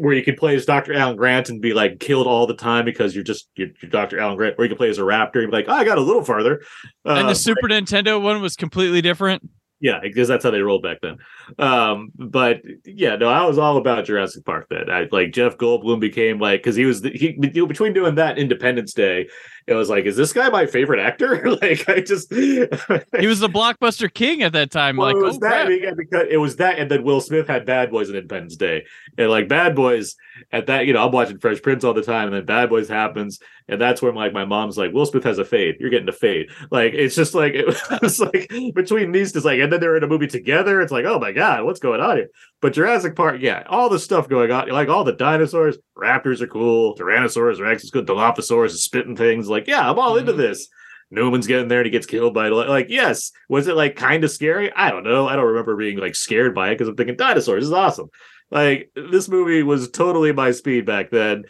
where 0.02 0.14
you 0.14 0.24
could 0.24 0.36
play 0.36 0.54
as 0.56 0.66
Dr. 0.66 0.94
Alan 0.94 1.16
Grant 1.16 1.48
and 1.48 1.62
be 1.62 1.74
like 1.74 2.02
killed 2.02 2.28
all 2.28 2.46
the 2.46 2.56
time 2.56 2.84
because 2.84 3.16
you're 3.16 3.24
just 3.24 3.48
you're, 3.56 3.70
you're 3.82 3.90
Dr. 3.90 4.20
Alan 4.20 4.36
Grant, 4.36 4.56
or 4.58 4.66
you 4.66 4.70
could 4.70 4.78
play 4.78 4.90
as 4.90 4.98
a 4.98 5.04
raptor 5.04 5.42
and 5.42 5.50
be 5.50 5.58
like, 5.58 5.70
oh, 5.70 5.74
I 5.74 5.86
got 5.86 5.98
a 5.98 6.02
little 6.02 6.26
farther. 6.26 6.62
Uh, 7.06 7.14
and 7.14 7.30
the 7.30 7.36
Super 7.36 7.70
Nintendo 7.70 8.22
one 8.22 8.42
was 8.42 8.58
completely 8.58 9.02
different 9.02 9.50
yeah, 9.80 10.00
because 10.02 10.28
that's 10.28 10.44
how 10.44 10.52
they 10.52 10.62
rolled 10.62 10.84
back 10.84 11.00
then. 11.02 11.18
Um, 11.60 12.12
but 12.16 12.62
yeah, 12.86 13.16
no, 13.16 13.30
I 13.30 13.46
was 13.46 13.58
all 13.58 13.78
about 13.78 14.06
Jurassic 14.06 14.44
Park. 14.44 14.68
Then 14.70 14.90
I 14.90 15.08
like 15.12 15.32
Jeff 15.34 15.58
Goldblum 15.58 16.00
became 16.00 16.40
like 16.40 16.62
because 16.62 16.76
he 16.76 16.86
was 16.86 17.02
the, 17.02 17.12
he 17.12 17.34
between 17.34 17.94
doing 17.94 18.16
that 18.16 18.40
Independence 18.40 18.94
Day, 18.94 19.28
it 19.68 19.74
was 19.74 19.90
like, 19.90 20.06
is 20.06 20.16
this 20.16 20.32
guy 20.32 20.50
my 20.50 20.66
favorite 20.66 21.02
actor? 21.02 21.52
like 21.62 21.88
I 21.90 22.00
just 22.00 22.34
he 22.34 23.28
was 23.28 23.40
the 23.40 23.50
blockbuster 23.50 24.12
king 24.12 24.42
at 24.42 24.54
that 24.54 24.72
time. 24.72 24.96
Well, 24.96 25.08
like 25.08 25.18
it 25.18 25.22
was 25.22 25.36
oh, 25.36 25.40
that 25.42 25.96
because 25.98 26.28
it 26.30 26.38
was 26.38 26.56
that, 26.56 26.80
and 26.80 26.90
then 26.90 27.04
Will 27.04 27.20
Smith 27.20 27.48
had 27.48 27.66
Bad 27.66 27.92
Boys 27.92 28.08
and 28.08 28.18
Independence 28.18 28.56
Day, 28.56 28.86
and 29.18 29.30
like 29.30 29.50
Bad 29.50 29.76
Boys 29.76 30.16
at 30.54 30.68
that, 30.68 30.86
you 30.86 30.94
know, 30.94 31.06
I'm 31.06 31.12
watching 31.12 31.40
Fresh 31.40 31.62
Prince 31.62 31.84
all 31.84 31.94
the 31.94 32.02
time, 32.02 32.28
and 32.28 32.34
then 32.36 32.46
Bad 32.46 32.70
Boys 32.70 32.88
happens, 32.88 33.40
and 33.68 33.82
that's 33.82 34.02
where 34.02 34.14
like 34.14 34.32
my 34.32 34.46
mom's 34.46 34.78
like, 34.78 34.94
Will 34.94 35.06
Smith 35.06 35.26
has 35.26 35.38
a 35.38 35.46
fade. 35.46 35.76
You're 35.82 35.90
getting 35.90 36.08
a 36.08 36.14
fade. 36.14 36.50
Like 36.72 36.94
it's 36.94 37.16
just 37.16 37.36
like 37.36 37.54
it 37.56 38.02
was 38.02 38.22
like 38.22 38.50
between 38.74 39.12
these 39.12 39.34
two, 39.34 39.42
like, 39.42 39.60
and 39.60 39.72
then 39.72 39.82
they're 39.82 39.98
in 39.98 40.04
a 40.04 40.08
movie 40.08 40.28
together. 40.28 40.80
It's 40.82 40.94
like, 40.94 41.06
oh 41.06 41.20
my 41.20 41.34
god, 41.34 41.66
what's 41.66 41.82
going 41.82 42.00
on 42.00 42.16
here? 42.16 42.30
But 42.62 42.74
Jurassic 42.74 43.16
Park, 43.16 43.38
yeah, 43.42 43.64
all 43.68 43.90
the 43.90 44.00
stuff 44.00 44.30
going 44.30 44.52
on, 44.52 44.70
like 44.70 44.88
all 44.88 45.04
the 45.04 45.14
dinosaurs, 45.14 45.78
raptors 45.98 46.42
are 46.42 46.48
cool, 46.48 46.96
Tyrannosaurus 46.96 47.60
Rex 47.60 47.84
is 47.84 47.92
good, 47.92 48.08
Dilophosaurus 48.08 48.68
is 48.68 48.84
spitting 48.84 49.16
things. 49.16 49.50
Like, 49.50 49.57
yeah, 49.66 49.90
I'm 49.90 49.98
all 49.98 50.18
into 50.18 50.34
mm-hmm. 50.34 50.42
this. 50.42 50.68
Newman's 51.10 51.48
getting 51.48 51.68
there 51.68 51.80
and 51.80 51.86
he 51.86 51.92
gets 51.92 52.06
killed 52.06 52.34
by 52.34 52.50
like 52.50 52.88
yes. 52.90 53.32
Was 53.50 53.68
it 53.68 53.76
like 53.76 53.96
kind 53.96 54.24
of 54.24 54.32
scary? 54.32 54.72
I 54.74 54.92
don't 54.92 55.04
know. 55.04 55.28
I 55.28 55.36
don't 55.36 55.46
remember 55.46 55.76
being 55.76 55.98
like 55.98 56.16
scared 56.16 56.54
by 56.54 56.70
it 56.70 56.76
because 56.76 56.90
I'm 56.90 56.96
thinking 56.96 57.16
dinosaurs 57.16 57.64
is 57.64 57.72
awesome. 57.72 58.10
Like 58.52 58.92
this 58.96 59.30
movie 59.30 59.64
was 59.64 59.90
totally 59.90 60.32
my 60.32 60.52
speed 60.52 60.86
back 60.86 61.10
then. 61.10 61.46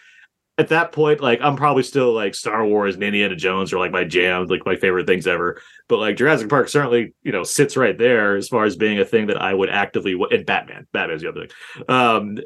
At 0.60 0.70
that 0.70 0.92
point, 0.92 1.22
like 1.22 1.40
I'm 1.42 1.56
probably 1.56 1.84
still 1.84 2.14
like 2.14 2.34
Star 2.34 2.66
Wars 2.66 2.96
and 2.96 3.04
Indiana 3.04 3.36
Jones 3.36 3.72
are 3.74 3.80
like 3.80 3.92
my 3.92 4.04
jams, 4.04 4.50
like 4.50 4.66
my 4.66 4.76
favorite 4.76 5.06
things 5.06 5.28
ever. 5.28 5.62
But 5.88 5.98
like 5.98 6.18
Jurassic 6.18 6.50
Park 6.50 6.68
certainly, 6.70 7.14
you 7.24 7.32
know, 7.32 7.44
sits 7.44 7.78
right 7.78 7.98
there 7.98 8.36
as 8.36 8.48
far 8.48 8.64
as 8.64 8.76
being 8.76 9.00
a 9.00 9.06
thing 9.06 9.28
that 9.28 9.42
I 9.42 9.54
would 9.54 9.70
actively 9.70 10.16
and 10.32 10.46
Batman. 10.46 10.88
Batman's 10.94 11.22
the 11.22 11.30
other 11.30 11.48
thing. 11.48 11.86
Um 11.90 12.38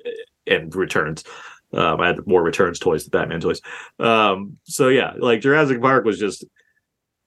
and 0.48 0.74
returns. 0.76 1.24
Um, 1.74 2.02
I 2.02 2.08
had 2.08 2.28
more 2.28 2.44
returns 2.44 2.80
toys 2.80 3.06
than 3.06 3.20
Batman 3.20 3.42
toys. 3.42 3.62
Um, 4.00 4.58
so 4.64 4.90
yeah, 4.90 5.14
like 5.18 5.42
Jurassic 5.42 5.82
Park 5.82 6.06
was 6.06 6.20
just 6.20 6.46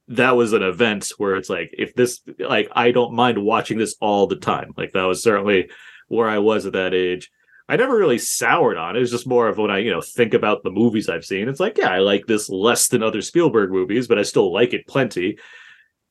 that 0.09 0.37
was 0.37 0.53
an 0.53 0.63
event 0.63 1.11
where 1.17 1.37
it's 1.37 1.49
like 1.49 1.71
if 1.77 1.95
this 1.95 2.21
like 2.39 2.69
I 2.73 2.91
don't 2.91 3.15
mind 3.15 3.39
watching 3.39 3.79
this 3.79 3.97
all 4.01 4.27
the 4.27 4.37
time. 4.37 4.73
Like 4.77 4.93
that 4.93 5.05
was 5.05 5.23
certainly 5.23 5.71
where 6.09 6.29
I 6.29 6.39
was 6.39 6.67
at 6.67 6.75
that 6.75 6.95
age. 6.95 7.31
I 7.69 7.77
never 7.77 7.97
really 7.97 8.19
soured 8.19 8.77
on 8.77 8.95
it. 8.95 8.99
It 8.99 9.01
was 9.01 9.11
just 9.11 9.27
more 9.27 9.49
of 9.49 9.57
when 9.57 9.71
I, 9.71 9.79
you 9.79 9.91
know, 9.91 10.03
think 10.03 10.35
about 10.35 10.63
the 10.63 10.71
movies 10.71 11.09
I've 11.09 11.25
seen. 11.25 11.49
It's 11.49 11.61
like, 11.61 11.79
yeah, 11.79 11.89
I 11.89 11.99
like 11.99 12.27
this 12.27 12.51
less 12.51 12.89
than 12.89 13.03
other 13.03 13.23
Spielberg 13.23 13.71
movies, 13.71 14.07
but 14.07 14.19
I 14.19 14.23
still 14.23 14.53
like 14.53 14.75
it 14.75 14.87
plenty. 14.87 15.39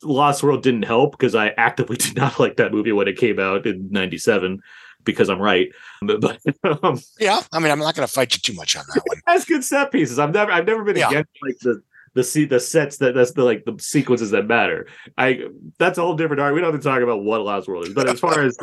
Lost 0.01 0.41
World 0.41 0.63
didn't 0.63 0.85
help 0.85 1.11
because 1.11 1.35
I 1.35 1.49
actively 1.49 1.97
did 1.97 2.15
not 2.15 2.39
like 2.39 2.57
that 2.57 2.71
movie 2.71 2.91
when 2.91 3.07
it 3.07 3.17
came 3.17 3.39
out 3.39 3.67
in 3.67 3.89
97 3.91 4.61
because 5.03 5.29
I'm 5.29 5.41
right. 5.41 5.69
But, 6.05 6.19
but 6.19 6.83
um, 6.83 6.99
yeah, 7.17 7.39
I 7.53 7.59
mean, 7.59 7.71
I'm 7.71 7.79
not 7.79 7.95
going 7.95 8.05
to 8.05 8.13
fight 8.13 8.33
you 8.33 8.39
too 8.41 8.53
much 8.53 8.75
on 8.75 8.83
that 8.93 9.03
one. 9.05 9.17
It 9.19 9.23
has 9.25 9.45
good 9.45 9.63
set 9.63 9.89
pieces. 9.89 10.19
I've 10.19 10.33
never, 10.33 10.51
I've 10.51 10.65
never 10.65 10.83
been 10.83 10.97
yeah. 10.97 11.07
against 11.07 11.31
like 11.41 11.57
the 11.59 11.81
the 12.13 12.23
see 12.23 12.45
the 12.45 12.59
sets 12.59 12.97
that 12.97 13.15
that's 13.15 13.31
the 13.31 13.43
like 13.43 13.65
the 13.65 13.75
sequences 13.79 14.31
that 14.31 14.47
matter. 14.47 14.87
I 15.17 15.45
that's 15.79 15.97
a 15.97 16.01
whole 16.01 16.15
different 16.15 16.41
art. 16.41 16.53
We 16.53 16.61
don't 16.61 16.71
have 16.73 16.81
to 16.81 16.87
talk 16.87 17.01
about 17.01 17.23
what 17.23 17.41
Lost 17.41 17.67
World 17.67 17.87
is, 17.87 17.93
but 17.93 18.09
as 18.09 18.19
far 18.19 18.41
as 18.41 18.57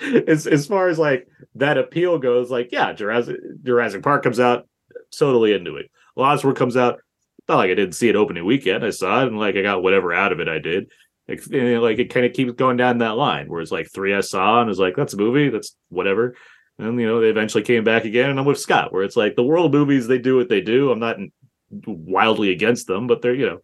as 0.28 0.46
as 0.46 0.66
far 0.66 0.88
as 0.88 0.98
like 0.98 1.26
that 1.56 1.78
appeal 1.78 2.18
goes, 2.18 2.50
like 2.50 2.70
yeah, 2.72 2.92
Jurassic 2.92 3.36
Jurassic 3.62 4.02
Park 4.02 4.22
comes 4.22 4.38
out, 4.38 4.68
totally 5.16 5.52
into 5.52 5.76
it. 5.76 5.90
Lost 6.14 6.44
World 6.44 6.58
comes 6.58 6.76
out, 6.76 7.00
not 7.48 7.56
like 7.56 7.70
I 7.70 7.74
didn't 7.74 7.94
see 7.94 8.08
it 8.08 8.16
opening 8.16 8.44
weekend. 8.44 8.84
I 8.84 8.90
saw 8.90 9.22
it 9.22 9.28
and 9.28 9.38
like 9.38 9.56
I 9.56 9.62
got 9.62 9.82
whatever 9.82 10.12
out 10.12 10.32
of 10.32 10.40
it. 10.40 10.48
I 10.48 10.58
did. 10.58 10.90
Like, 11.28 11.42
like 11.50 11.98
it 11.98 12.12
kind 12.12 12.26
of 12.26 12.32
keeps 12.32 12.52
going 12.52 12.76
down 12.76 12.98
that 12.98 13.16
line 13.16 13.48
where 13.48 13.60
it's 13.60 13.70
like 13.70 13.90
three 13.90 14.14
I 14.14 14.20
saw 14.20 14.60
and 14.60 14.68
it's 14.68 14.78
like 14.78 14.96
that's 14.96 15.14
a 15.14 15.16
movie, 15.16 15.48
that's 15.48 15.76
whatever. 15.88 16.34
And 16.78 16.98
you 17.00 17.06
know 17.06 17.20
they 17.20 17.28
eventually 17.28 17.62
came 17.62 17.84
back 17.84 18.04
again, 18.04 18.30
and 18.30 18.38
I'm 18.38 18.46
with 18.46 18.58
Scott, 18.58 18.92
where 18.92 19.02
it's 19.02 19.16
like 19.16 19.36
the 19.36 19.42
world 19.42 19.72
movies 19.72 20.06
they 20.06 20.18
do 20.18 20.36
what 20.36 20.48
they 20.48 20.60
do. 20.60 20.90
I'm 20.90 20.98
not 20.98 21.16
wildly 21.86 22.50
against 22.50 22.86
them, 22.86 23.06
but 23.06 23.22
they're 23.22 23.34
you 23.34 23.46
know, 23.46 23.58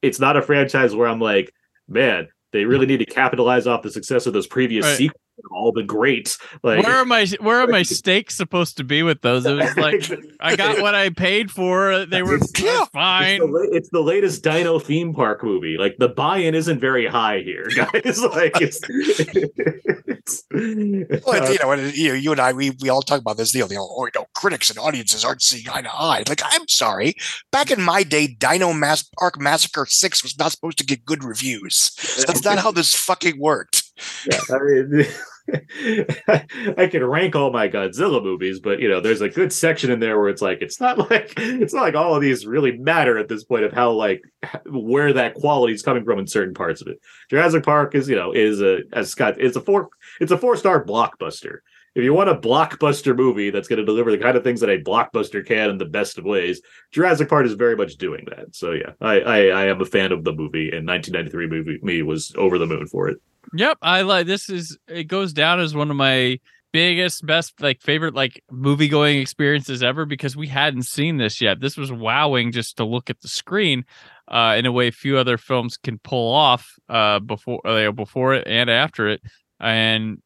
it's 0.00 0.20
not 0.20 0.36
a 0.36 0.42
franchise 0.42 0.94
where 0.94 1.08
I'm 1.08 1.20
like, 1.20 1.52
man, 1.88 2.28
they 2.52 2.64
really 2.64 2.86
need 2.86 2.98
to 2.98 3.04
capitalize 3.04 3.66
off 3.66 3.82
the 3.82 3.90
success 3.90 4.26
of 4.26 4.32
those 4.32 4.46
previous 4.46 4.86
right. 4.86 4.96
sequels 4.96 5.22
all 5.50 5.72
the 5.72 5.82
greats. 5.82 6.38
Like 6.62 6.84
where 6.84 6.96
are 6.96 7.04
my 7.04 7.26
where 7.40 7.60
are 7.60 7.66
my 7.66 7.82
stakes 8.00 8.36
supposed 8.36 8.76
to 8.78 8.84
be 8.84 9.02
with 9.02 9.22
those? 9.22 9.46
It 9.46 9.54
was 9.54 9.76
like 9.76 10.10
I 10.40 10.56
got 10.56 10.80
what 10.80 10.94
I 10.94 11.10
paid 11.10 11.50
for. 11.50 12.06
They 12.06 12.22
were 12.22 12.38
yeah. 12.58 12.84
fine. 12.92 13.40
It's 13.42 13.52
the, 13.52 13.68
it's 13.72 13.88
the, 13.90 14.00
latest 14.00 14.42
Dino 14.42 14.78
theme 14.78 15.14
park 15.14 15.44
movie. 15.44 15.76
Like 15.78 15.96
the 15.98 16.08
buy-in 16.08 16.54
isn't 16.54 16.80
very 16.80 17.06
high 17.06 17.40
here, 17.40 17.68
guys. 17.74 18.22
like 18.22 18.60
it's, 18.60 18.80
it's 18.88 20.44
well, 20.50 21.42
uh, 21.42 21.50
you 21.50 21.58
know, 21.58 21.74
you 21.74 22.08
know, 22.08 22.14
you 22.14 22.32
and 22.32 22.40
I, 22.40 22.52
we 22.52 22.70
we 22.80 22.88
all 22.88 23.02
talk 23.02 23.20
about 23.20 23.36
this 23.36 23.52
deal. 23.52 23.68
The 23.68 23.76
oh, 23.78 24.06
you 24.06 24.10
know, 24.14 24.26
critics 24.34 24.70
and 24.70 24.78
audiences 24.78 25.24
aren't 25.24 25.42
seeing 25.42 25.68
eye 25.68 25.82
to 25.82 25.92
eye. 25.92 26.24
Like 26.28 26.42
I'm 26.44 26.66
sorry, 26.68 27.14
back 27.52 27.70
in 27.70 27.82
my 27.82 28.02
day, 28.02 28.26
Dino 28.26 28.72
Mass- 28.72 29.08
Park 29.18 29.40
Massacre 29.40 29.86
Six 29.86 30.22
was 30.22 30.38
not 30.38 30.52
supposed 30.52 30.78
to 30.78 30.84
get 30.84 31.04
good 31.04 31.24
reviews. 31.24 31.92
That's 32.26 32.44
not 32.44 32.58
how 32.58 32.70
this 32.70 32.94
fucking 32.94 33.38
worked. 33.38 33.84
Yeah, 34.30 34.40
I 34.50 34.58
mean. 34.58 35.06
I 36.76 36.88
can 36.90 37.04
rank 37.04 37.34
all 37.34 37.50
my 37.50 37.68
Godzilla 37.68 38.22
movies, 38.22 38.60
but 38.60 38.80
you 38.80 38.88
know, 38.88 39.00
there's 39.00 39.20
a 39.20 39.28
good 39.28 39.52
section 39.52 39.90
in 39.90 40.00
there 40.00 40.18
where 40.18 40.28
it's 40.28 40.42
like 40.42 40.62
it's 40.62 40.80
not 40.80 40.98
like 41.10 41.32
it's 41.36 41.74
not 41.74 41.82
like 41.82 41.94
all 41.94 42.14
of 42.14 42.22
these 42.22 42.46
really 42.46 42.76
matter 42.78 43.18
at 43.18 43.28
this 43.28 43.44
point 43.44 43.64
of 43.64 43.72
how 43.72 43.92
like 43.92 44.22
where 44.66 45.12
that 45.12 45.34
quality 45.34 45.74
is 45.74 45.82
coming 45.82 46.04
from 46.04 46.18
in 46.18 46.26
certain 46.26 46.54
parts 46.54 46.80
of 46.80 46.88
it. 46.88 46.98
Jurassic 47.28 47.64
Park 47.64 47.94
is 47.94 48.08
you 48.08 48.16
know 48.16 48.32
is 48.32 48.60
a 48.60 48.80
as 48.92 49.10
Scott 49.10 49.36
it's 49.38 49.56
a 49.56 49.60
four 49.60 49.88
it's 50.20 50.32
a 50.32 50.38
four 50.38 50.56
star 50.56 50.84
blockbuster. 50.84 51.58
If 51.94 52.04
you 52.04 52.14
want 52.14 52.30
a 52.30 52.36
blockbuster 52.36 53.16
movie 53.16 53.50
that's 53.50 53.66
going 53.66 53.78
to 53.78 53.84
deliver 53.84 54.12
the 54.12 54.18
kind 54.18 54.36
of 54.36 54.44
things 54.44 54.60
that 54.60 54.70
a 54.70 54.78
blockbuster 54.78 55.44
can 55.44 55.70
in 55.70 55.78
the 55.78 55.84
best 55.84 56.18
of 56.18 56.24
ways, 56.24 56.62
Jurassic 56.92 57.28
Park 57.28 57.46
is 57.46 57.54
very 57.54 57.74
much 57.74 57.96
doing 57.96 58.26
that. 58.30 58.54
So 58.54 58.72
yeah, 58.72 58.92
I 59.00 59.20
I, 59.20 59.38
I 59.46 59.66
am 59.66 59.80
a 59.80 59.86
fan 59.86 60.12
of 60.12 60.22
the 60.22 60.32
movie, 60.32 60.70
and 60.70 60.86
1993 60.86 61.46
movie 61.48 61.78
me 61.82 62.02
was 62.02 62.32
over 62.36 62.58
the 62.58 62.66
moon 62.66 62.86
for 62.86 63.08
it. 63.08 63.18
Yep, 63.52 63.78
I 63.82 64.02
like 64.02 64.26
this 64.26 64.48
is 64.48 64.78
it 64.88 65.04
goes 65.04 65.32
down 65.32 65.60
as 65.60 65.74
one 65.74 65.90
of 65.90 65.96
my 65.96 66.38
biggest 66.72 67.26
best 67.26 67.60
like 67.60 67.80
favorite 67.82 68.14
like 68.14 68.40
movie 68.48 68.86
going 68.86 69.18
experiences 69.18 69.82
ever 69.82 70.06
because 70.06 70.36
we 70.36 70.46
hadn't 70.46 70.84
seen 70.84 71.16
this 71.16 71.40
yet. 71.40 71.60
This 71.60 71.76
was 71.76 71.90
wowing 71.90 72.52
just 72.52 72.76
to 72.76 72.84
look 72.84 73.10
at 73.10 73.20
the 73.20 73.28
screen 73.28 73.84
uh 74.28 74.54
in 74.56 74.66
a 74.66 74.72
way 74.72 74.90
few 74.92 75.16
other 75.18 75.36
films 75.36 75.76
can 75.76 75.98
pull 75.98 76.32
off 76.32 76.74
uh 76.88 77.18
before 77.18 77.66
uh, 77.66 77.90
before 77.90 78.34
it 78.34 78.46
and 78.46 78.70
after 78.70 79.08
it. 79.08 79.20
And 79.58 80.18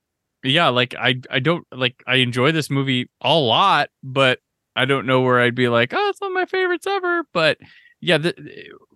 yeah, 0.42 0.68
like 0.68 0.94
I 0.94 1.20
I 1.30 1.38
don't 1.38 1.66
like 1.72 2.02
I 2.06 2.16
enjoy 2.16 2.52
this 2.52 2.68
movie 2.70 3.08
a 3.22 3.34
lot, 3.34 3.88
but 4.02 4.38
I 4.76 4.84
don't 4.84 5.06
know 5.06 5.22
where 5.22 5.40
I'd 5.40 5.54
be 5.54 5.68
like, 5.68 5.92
"Oh, 5.94 6.08
it's 6.10 6.20
one 6.20 6.32
of 6.32 6.34
my 6.34 6.44
favorites 6.44 6.86
ever." 6.86 7.22
But 7.32 7.56
yeah, 8.02 8.18
the 8.18 8.34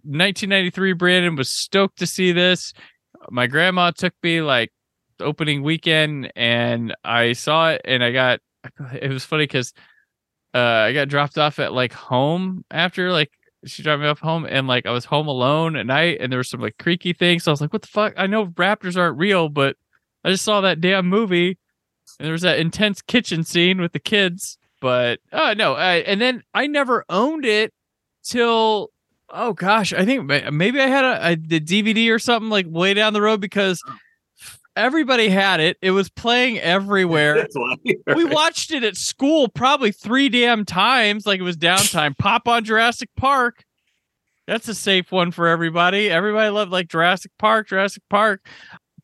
1993 0.05 0.93
Brandon 0.93 1.37
was 1.37 1.49
stoked 1.49 1.99
to 2.01 2.07
see 2.07 2.33
this 2.33 2.75
my 3.30 3.47
grandma 3.47 3.90
took 3.90 4.14
me 4.22 4.40
like 4.40 4.72
opening 5.20 5.62
weekend 5.62 6.32
and 6.36 6.94
I 7.05 7.32
saw 7.32 7.70
it 7.70 7.82
and 7.85 8.02
I 8.02 8.12
got 8.12 8.40
it 9.01 9.10
was 9.10 9.24
funny 9.24 9.44
because 9.44 9.72
uh 10.55 10.59
I 10.59 10.93
got 10.93 11.09
dropped 11.09 11.39
off 11.39 11.59
at 11.59 11.72
like 11.72 11.93
home 11.93 12.64
after 12.70 13.12
like 13.12 13.30
she 13.64 13.82
dropped 13.82 14.02
me 14.02 14.09
off 14.09 14.20
home 14.20 14.47
and 14.48 14.68
like 14.68 14.86
I 14.86 14.93
was 14.93 15.05
home 15.05 15.26
alone 15.26 15.76
at 15.76 15.86
night 15.86 16.18
and 16.20 16.30
there 16.30 16.39
were 16.39 16.44
some 16.44 16.60
like 16.60 16.78
creaky 16.78 17.12
things. 17.12 17.44
So 17.44 17.51
I 17.51 17.52
was 17.52 17.60
like, 17.60 17.72
what 17.72 17.82
the 17.82 17.89
fuck? 17.89 18.14
I 18.16 18.26
know 18.26 18.47
raptors 18.47 18.97
aren't 18.97 19.18
real, 19.18 19.48
but 19.48 19.76
I 20.24 20.30
just 20.30 20.44
saw 20.44 20.60
that 20.60 20.80
damn 20.80 21.09
movie 21.09 21.59
and 22.18 22.26
there 22.26 22.32
was 22.32 22.43
that 22.43 22.59
intense 22.59 23.02
kitchen 23.02 23.44
scene 23.44 23.80
with 23.80 23.93
the 23.93 23.98
kids. 23.98 24.59
But 24.80 25.20
oh 25.32 25.55
no, 25.56 25.74
I, 25.74 25.97
and 25.97 26.20
then 26.20 26.43
I 26.55 26.66
never 26.68 27.05
owned 27.09 27.44
it 27.44 27.72
till 28.22 28.90
oh 29.31 29.53
gosh, 29.53 29.93
I 29.93 30.05
think 30.05 30.25
maybe 30.53 30.81
I 30.81 30.87
had 30.87 31.05
a, 31.05 31.29
a 31.29 31.37
the 31.37 31.61
DVD 31.61 32.13
or 32.13 32.19
something 32.19 32.51
like 32.51 32.67
way 32.69 32.95
down 32.95 33.13
the 33.13 33.23
road 33.23 33.41
because 33.41 33.83
everybody 34.77 35.29
had 35.29 35.61
it. 35.61 35.77
It 35.83 35.91
was 35.91 36.09
playing 36.09 36.59
everywhere. 36.61 37.47
we 38.15 38.25
watched 38.25 38.71
it 38.71 38.85
at 38.85 38.97
school 38.97 39.49
probably 39.49 39.93
three 39.93 40.29
damn 40.29 40.65
times, 40.65 41.27
like 41.27 41.41
it 41.41 41.45
was 41.45 41.57
downtime. 41.57 42.17
Pop 42.19 42.49
on 42.49 42.65
Jurassic 42.65 43.11
Park. 43.17 43.65
That's 44.47 44.69
a 44.69 44.75
safe 44.75 45.13
one 45.13 45.31
for 45.31 45.47
everybody. 45.47 46.09
Everybody 46.09 46.49
loved 46.49 46.73
like 46.73 46.89
Jurassic 46.89 47.33
Park, 47.39 47.69
Jurassic 47.69 48.03
Park. 48.09 48.47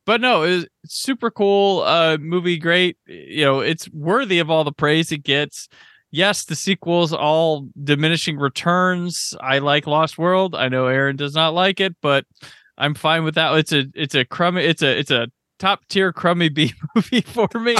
But 0.06 0.20
no, 0.20 0.42
it 0.42 0.56
was 0.56 0.66
super 0.86 1.30
cool. 1.30 1.82
Uh 1.82 2.16
movie, 2.18 2.56
great. 2.56 2.96
You 3.06 3.44
know, 3.44 3.60
it's 3.60 3.90
worthy 3.90 4.38
of 4.38 4.50
all 4.50 4.64
the 4.64 4.72
praise 4.72 5.12
it 5.12 5.22
gets 5.22 5.68
yes, 6.14 6.44
the 6.44 6.54
sequels 6.54 7.12
all 7.12 7.68
diminishing 7.82 8.38
returns. 8.38 9.34
I 9.40 9.58
like 9.58 9.86
Lost 9.86 10.16
World. 10.16 10.54
I 10.54 10.68
know 10.68 10.86
Aaron 10.86 11.16
does 11.16 11.34
not 11.34 11.54
like 11.54 11.80
it, 11.80 11.96
but 12.00 12.24
I'm 12.78 12.94
fine 12.94 13.24
with 13.24 13.34
that. 13.34 13.52
It's 13.58 13.72
a 13.72 13.86
it's 13.94 14.14
a 14.14 14.24
crummy 14.24 14.62
it's 14.64 14.82
a 14.82 14.98
it's 14.98 15.10
a 15.10 15.28
top 15.58 15.80
tier 15.88 16.12
crummy 16.12 16.48
B 16.50 16.72
movie 16.94 17.20
for 17.22 17.48
me. 17.58 17.76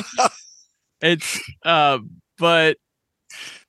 it's 1.01 1.41
uh 1.65 1.99
but 2.39 2.77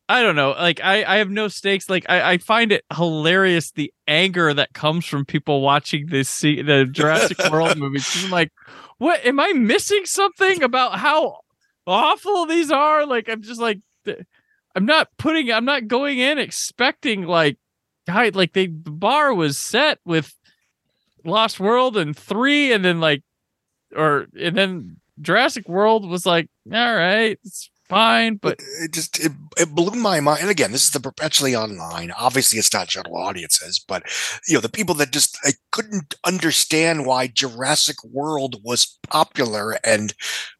I 0.09 0.21
don't 0.21 0.35
know. 0.35 0.51
Like 0.51 0.81
I, 0.83 1.03
I 1.03 1.17
have 1.17 1.29
no 1.29 1.47
stakes. 1.47 1.89
Like 1.89 2.05
I, 2.09 2.33
I 2.33 2.37
find 2.39 2.71
it 2.71 2.83
hilarious 2.95 3.71
the 3.71 3.93
anger 4.07 4.53
that 4.53 4.73
comes 4.73 5.05
from 5.05 5.25
people 5.25 5.61
watching 5.61 6.07
this 6.07 6.41
the 6.41 6.87
Jurassic 6.91 7.37
World 7.51 7.77
movies. 7.77 8.07
I'm 8.23 8.31
like, 8.31 8.51
what 8.97 9.23
am 9.25 9.39
I 9.39 9.53
missing 9.53 10.05
something 10.05 10.63
about 10.63 10.99
how 10.99 11.37
awful 11.85 12.47
these 12.47 12.71
are? 12.71 13.05
Like 13.05 13.29
I'm 13.29 13.41
just 13.41 13.61
like 13.61 13.79
I'm 14.75 14.85
not 14.85 15.09
putting 15.17 15.51
I'm 15.51 15.65
not 15.65 15.87
going 15.87 16.19
in 16.19 16.37
expecting 16.37 17.23
like 17.25 17.57
God, 18.07 18.35
like 18.35 18.53
the 18.53 18.67
bar 18.67 19.33
was 19.33 19.57
set 19.57 19.99
with 20.05 20.33
Lost 21.23 21.59
World 21.59 21.97
and 21.97 22.15
three 22.15 22.71
and 22.71 22.83
then 22.83 22.99
like 22.99 23.23
or 23.95 24.27
and 24.39 24.55
then 24.55 24.97
Jurassic 25.21 25.67
World 25.69 26.07
was 26.07 26.25
like, 26.25 26.49
all 26.71 26.95
right, 26.95 27.39
it's 27.43 27.69
fine, 27.89 28.35
but 28.35 28.59
it 28.81 28.93
just 28.93 29.19
it, 29.19 29.31
it 29.57 29.73
blew 29.73 29.99
my 29.99 30.19
mind. 30.19 30.41
And 30.41 30.49
again, 30.49 30.71
this 30.71 30.85
is 30.85 30.91
the 30.91 30.99
perpetually 30.99 31.55
online. 31.55 32.11
Obviously, 32.11 32.59
it's 32.59 32.73
not 32.73 32.87
general 32.87 33.17
audiences, 33.17 33.83
but 33.85 34.03
you 34.47 34.55
know, 34.55 34.61
the 34.61 34.69
people 34.69 34.95
that 34.95 35.11
just 35.11 35.37
I 35.43 35.51
couldn't 35.71 36.15
understand 36.25 37.05
why 37.05 37.27
Jurassic 37.27 37.97
World 38.03 38.61
was 38.63 38.97
popular 39.09 39.77
and 39.83 40.13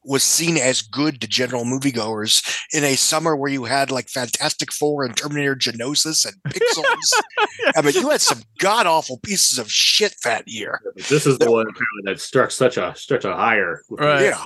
was 0.04 0.24
seen 0.24 0.58
as 0.58 0.82
good 0.82 1.20
to 1.22 1.28
general 1.28 1.66
moviegoers 1.66 2.58
in 2.72 2.84
a 2.84 2.96
summer 2.96 3.36
where 3.36 3.52
you 3.52 3.66
had 3.66 3.90
like 3.92 4.10
Fantastic 4.10 4.72
Four 4.72 5.04
and 5.04 5.18
Terminator 5.18 5.56
Genisys 5.56 6.26
and 6.26 6.36
Pixels. 6.54 7.74
I 7.76 7.82
mean, 7.82 7.96
you 7.96 8.10
had 8.10 8.22
some 8.22 8.44
god 8.60 8.86
awful 8.86 9.18
pieces 9.20 9.58
of 9.58 9.72
shit 9.72 10.16
that 10.24 10.48
year. 10.48 10.82
This 10.96 11.26
is 11.26 11.38
the 11.40 11.52
one 11.52 11.68
apparently 11.68 12.04
that 12.06 12.20
struck 12.20 12.52
such 12.52 12.78
a 12.78 12.94
such 12.96 13.26
a 13.26 13.34
higher. 13.34 13.82
Yeah. 14.00 14.46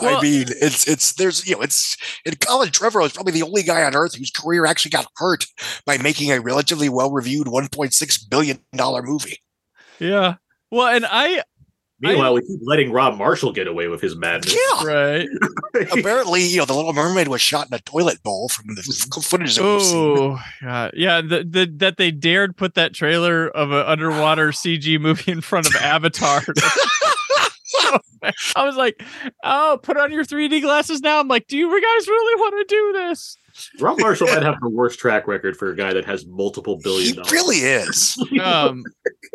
Well- 0.00 0.18
I 0.18 0.22
mean, 0.22 0.46
it's 0.48 0.86
it's 0.86 1.14
there's 1.14 1.46
you 1.46 1.56
know 1.56 1.62
it's 1.62 1.96
and 2.24 2.38
Colin 2.40 2.68
Trevorrow 2.68 3.06
is 3.06 3.12
probably 3.12 3.32
the 3.32 3.42
only 3.42 3.62
guy 3.62 3.82
on 3.84 3.94
earth 3.94 4.14
whose 4.14 4.30
career 4.30 4.66
actually 4.66 4.90
got 4.90 5.06
hurt 5.16 5.46
by 5.84 5.98
making 5.98 6.30
a 6.30 6.40
relatively 6.40 6.88
well 6.88 7.10
reviewed 7.10 7.46
1.6 7.46 8.30
billion 8.30 8.58
dollar 8.74 9.02
movie. 9.02 9.40
Yeah. 9.98 10.34
Well, 10.70 10.88
and 10.88 11.06
I 11.08 11.42
Meanwhile, 11.98 12.34
we 12.34 12.42
keep 12.42 12.60
letting 12.62 12.92
Rob 12.92 13.16
Marshall 13.16 13.52
get 13.52 13.66
away 13.66 13.88
with 13.88 14.02
his 14.02 14.16
madness. 14.16 14.54
Yeah. 14.54 14.84
right. 14.84 15.28
Apparently, 15.92 16.42
you 16.42 16.58
know, 16.58 16.66
the 16.66 16.74
Little 16.74 16.92
Mermaid 16.92 17.28
was 17.28 17.40
shot 17.40 17.68
in 17.68 17.74
a 17.74 17.78
toilet 17.80 18.22
bowl 18.22 18.50
from 18.50 18.74
the 18.74 18.82
mm-hmm. 18.82 19.20
footage 19.20 19.56
that 19.56 19.62
we've. 19.62 19.82
Oh, 19.82 20.38
God. 20.62 20.92
yeah. 20.94 21.22
The, 21.22 21.42
the 21.42 21.72
that 21.76 21.96
they 21.96 22.10
dared 22.10 22.56
put 22.56 22.74
that 22.74 22.92
trailer 22.92 23.48
of 23.48 23.70
an 23.70 23.86
underwater 23.86 24.48
CG 24.48 25.00
movie 25.00 25.32
in 25.32 25.40
front 25.40 25.66
of 25.66 25.74
Avatar. 25.76 26.42
I 28.56 28.64
was 28.64 28.76
like, 28.76 29.02
"Oh, 29.44 29.78
put 29.82 29.96
on 29.96 30.12
your 30.12 30.24
3D 30.24 30.60
glasses 30.62 31.00
now." 31.00 31.20
I'm 31.20 31.28
like, 31.28 31.46
"Do 31.46 31.56
you 31.56 31.68
guys 31.70 32.08
really 32.08 32.40
want 32.40 32.68
to 32.68 32.74
do 32.74 32.92
this?" 32.92 33.36
Rob 33.80 33.98
Marshall 33.98 34.26
might 34.28 34.42
have 34.42 34.60
the 34.60 34.68
worst 34.68 34.98
track 34.98 35.26
record 35.26 35.56
for 35.56 35.70
a 35.70 35.76
guy 35.76 35.92
that 35.94 36.04
has 36.04 36.26
multiple 36.26 36.78
billion 36.82 37.06
He 37.08 37.12
dollars. 37.14 37.32
really 37.32 37.56
is. 37.58 38.16
Um, 38.42 38.84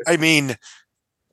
I 0.07 0.18
mean, 0.18 0.57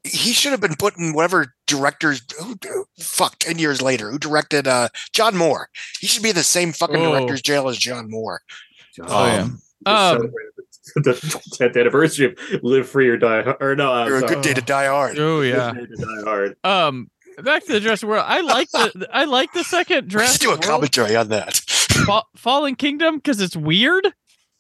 he 0.05 0.33
should 0.33 0.53
have 0.53 0.61
been 0.61 0.77
put 0.77 0.97
in 0.97 1.13
whatever 1.13 1.55
directors. 1.67 2.23
Who, 2.41 2.57
who- 2.67 2.87
fuck, 3.01 3.39
ten 3.39 3.59
years 3.59 3.83
later, 3.83 4.11
who 4.11 4.19
directed 4.19 4.67
uh, 4.67 4.89
John 5.13 5.37
Moore? 5.37 5.69
He 6.01 6.07
should 6.07 6.23
be 6.23 6.31
in 6.31 6.35
the 6.37 6.43
same 6.43 6.73
fucking 6.73 6.97
Oh. 6.97 7.13
director's 7.13 7.43
jail 7.43 7.69
as 7.69 7.77
John 7.77 8.11
Moore. 8.11 8.41
Oh, 9.03 9.27
yeah. 9.27 9.43
Um, 9.43 9.61
Um, 9.87 10.33
the 10.97 11.13
10th 11.13 11.79
anniversary 11.79 12.27
of 12.27 12.63
Live 12.63 12.89
Free 12.89 13.09
or 13.09 13.17
Die 13.17 13.43
Hard. 13.43 13.57
Or 13.61 13.77
no, 13.77 13.93
I'm 13.93 14.13
a 14.13 14.27
good 14.27 14.43
day 14.43 14.55
to 14.55 14.61
die 14.63 14.87
hard. 14.87 15.19
oh 15.19 15.41
yeah. 15.43 15.73
Day 15.73 15.87
to 15.87 15.97
Die 15.97 16.23
Hard. 16.25 16.57
Um, 16.65 17.11
back 17.43 17.65
to 17.67 17.73
the 17.73 17.81
Jurassic 17.81 18.09
World. 18.09 18.25
I 18.27 18.41
like 18.41 18.71
the 18.71 19.09
I 19.13 19.25
like 19.25 19.53
the 19.53 19.65
second 19.65 20.09
dress. 20.09 20.29
Let's 20.31 20.39
Jurassic 20.39 20.41
do 20.41 20.49
a 20.49 20.51
World 20.53 20.63
commentary 20.63 21.17
on 21.17 21.29
that. 21.29 21.57
Fa- 22.07 22.23
Fallen 22.37 22.75
Kingdom 22.77 23.17
because 23.17 23.41
it's 23.41 23.57
weird 23.57 24.07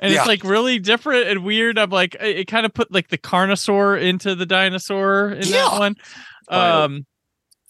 and 0.00 0.12
Yeah. 0.12 0.20
it's 0.20 0.28
like 0.28 0.44
really 0.44 0.78
different 0.78 1.28
and 1.28 1.44
weird. 1.44 1.78
I'm 1.78 1.90
like, 1.90 2.14
it, 2.16 2.38
it 2.40 2.44
kind 2.46 2.64
of 2.66 2.72
put 2.74 2.92
like 2.92 3.09
the 3.09 3.18
carnosaur 3.18 4.00
into 4.00 4.34
the 4.34 4.46
dinosaur 4.46 5.30
in 5.32 5.46
Yeah. 5.46 5.68
that 5.70 5.78
one. 5.78 5.94
Finally. 6.48 6.82
Um, 6.84 7.06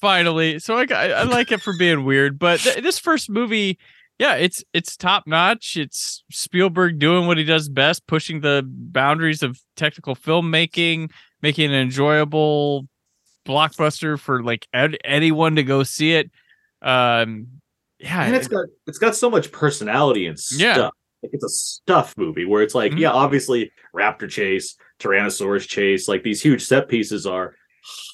finally, 0.00 0.58
so 0.58 0.76
I, 0.76 0.86
I 0.90 1.06
I 1.08 1.22
like 1.24 1.50
it 1.52 1.60
for 1.60 1.72
being 1.78 2.04
weird, 2.04 2.38
but 2.38 2.60
th- 2.60 2.82
this 2.82 2.98
first 2.98 3.28
movie. 3.30 3.78
Yeah, 4.18 4.34
it's 4.34 4.64
it's 4.72 4.96
top 4.96 5.26
notch. 5.26 5.76
It's 5.76 6.24
Spielberg 6.30 6.98
doing 6.98 7.26
what 7.28 7.38
he 7.38 7.44
does 7.44 7.68
best, 7.68 8.06
pushing 8.06 8.40
the 8.40 8.62
boundaries 8.66 9.42
of 9.44 9.60
technical 9.76 10.16
filmmaking, 10.16 11.10
making 11.40 11.70
an 11.70 11.76
enjoyable 11.76 12.88
blockbuster 13.46 14.18
for 14.18 14.42
like 14.42 14.66
ed- 14.74 14.98
anyone 15.04 15.54
to 15.56 15.62
go 15.62 15.82
see 15.84 16.14
it. 16.14 16.30
Um, 16.82 17.46
yeah, 18.00 18.24
and 18.24 18.34
it's 18.34 18.48
got 18.48 18.66
it's 18.86 18.98
got 18.98 19.14
so 19.14 19.30
much 19.30 19.52
personality 19.52 20.26
and 20.26 20.38
stuff. 20.38 20.60
Yeah. 20.60 20.90
Like 21.22 21.30
it's 21.32 21.44
a 21.44 21.48
stuff 21.48 22.14
movie 22.16 22.44
where 22.44 22.62
it's 22.62 22.74
like, 22.74 22.92
Mhm. 22.92 22.98
yeah, 23.00 23.10
obviously 23.10 23.72
raptor 23.94 24.28
chase, 24.30 24.76
Tyrannosaurus 25.00 25.66
chase, 25.66 26.06
like 26.06 26.22
these 26.22 26.40
huge 26.40 26.64
set 26.64 26.88
pieces 26.88 27.26
are 27.26 27.54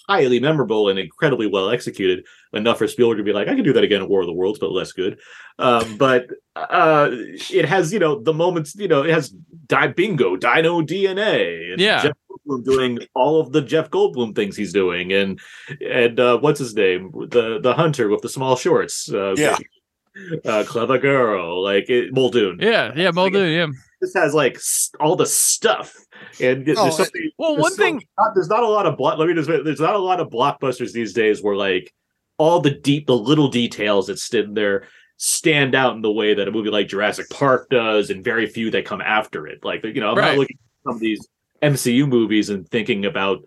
highly 0.08 0.38
memorable 0.40 0.88
and 0.88 0.98
incredibly 0.98 1.46
well 1.46 1.70
executed. 1.70 2.24
Enough 2.52 2.78
for 2.78 2.86
Spielberg 2.86 3.18
to 3.18 3.24
be 3.24 3.32
like, 3.32 3.48
I 3.48 3.54
can 3.54 3.64
do 3.64 3.72
that 3.72 3.82
again 3.84 4.02
in 4.02 4.08
War 4.08 4.20
of 4.20 4.26
the 4.26 4.32
Worlds, 4.32 4.58
but 4.58 4.70
less 4.70 4.92
good. 4.92 5.18
Um, 5.58 5.96
but 5.98 6.26
uh, 6.54 7.08
it 7.12 7.64
has, 7.64 7.92
you 7.92 7.98
know, 7.98 8.20
the 8.22 8.32
moments, 8.34 8.76
you 8.76 8.86
know, 8.88 9.02
it 9.02 9.10
has 9.10 9.30
di- 9.66 9.88
bingo, 9.88 10.36
dino 10.36 10.80
DNA, 10.82 11.72
and 11.72 11.80
Yeah. 11.80 12.02
Jeff 12.02 12.12
Goldblum 12.30 12.64
doing 12.64 12.98
all 13.14 13.40
of 13.40 13.52
the 13.52 13.62
Jeff 13.62 13.90
Goldblum 13.90 14.34
things 14.36 14.56
he's 14.56 14.72
doing, 14.72 15.12
and 15.12 15.40
and 15.80 16.20
uh, 16.20 16.38
what's 16.38 16.58
his 16.60 16.74
name, 16.74 17.10
the 17.30 17.58
the 17.60 17.74
hunter 17.74 18.08
with 18.08 18.20
the 18.22 18.28
small 18.28 18.54
shorts, 18.56 19.12
uh, 19.12 19.34
Yeah. 19.36 19.56
uh, 20.44 20.62
clever 20.66 20.98
girl, 20.98 21.62
like 21.62 21.90
it, 21.90 22.12
Muldoon. 22.14 22.58
yeah, 22.60 22.92
yeah, 22.94 23.10
Muldoon, 23.10 23.52
yeah. 23.52 23.66
This 24.04 24.14
has 24.14 24.34
like 24.34 24.58
all 25.00 25.16
the 25.16 25.24
stuff, 25.26 25.94
and 26.40 26.66
there's 26.66 26.78
Oh, 26.78 26.90
something. 26.90 27.30
Well, 27.38 27.52
there's 27.54 27.62
one 27.62 27.72
so- 27.72 27.82
thing- 27.82 28.02
not- 28.18 28.34
there's 28.34 28.48
not 28.50 28.62
a 28.62 28.68
lot 28.68 28.86
of 28.86 28.96
block. 28.98 29.18
Let 29.18 29.28
me 29.28 29.34
just. 29.34 29.48
There's 29.48 29.80
not 29.80 29.94
a 29.94 29.98
lot 29.98 30.20
of 30.20 30.28
blockbusters 30.28 30.92
these 30.92 31.12
days 31.14 31.42
where 31.42 31.56
like 31.56 31.92
all 32.38 32.60
the 32.60 32.70
deep, 32.70 33.06
the 33.06 33.16
little 33.16 33.48
details 33.48 34.08
that 34.08 34.18
stand 34.18 34.56
there 34.56 34.86
stand 35.16 35.74
out 35.74 35.94
in 35.94 36.02
the 36.02 36.10
way 36.12 36.34
that 36.34 36.48
a 36.48 36.50
movie 36.50 36.68
like 36.70 36.88
Jurassic 36.88 37.30
Park 37.30 37.68
does, 37.70 38.10
and 38.10 38.22
very 38.24 38.46
few 38.46 38.70
that 38.72 38.84
come 38.84 39.00
after 39.00 39.46
it. 39.46 39.64
Like 39.64 39.84
you 39.84 40.00
know, 40.00 40.10
I'm 40.10 40.16
Right. 40.18 40.28
not 40.32 40.38
looking 40.38 40.58
at 40.60 40.82
some 40.90 40.94
of 40.96 41.00
these 41.00 41.26
MCU 41.62 42.06
movies 42.06 42.50
and 42.50 42.68
thinking 42.68 43.06
about 43.06 43.42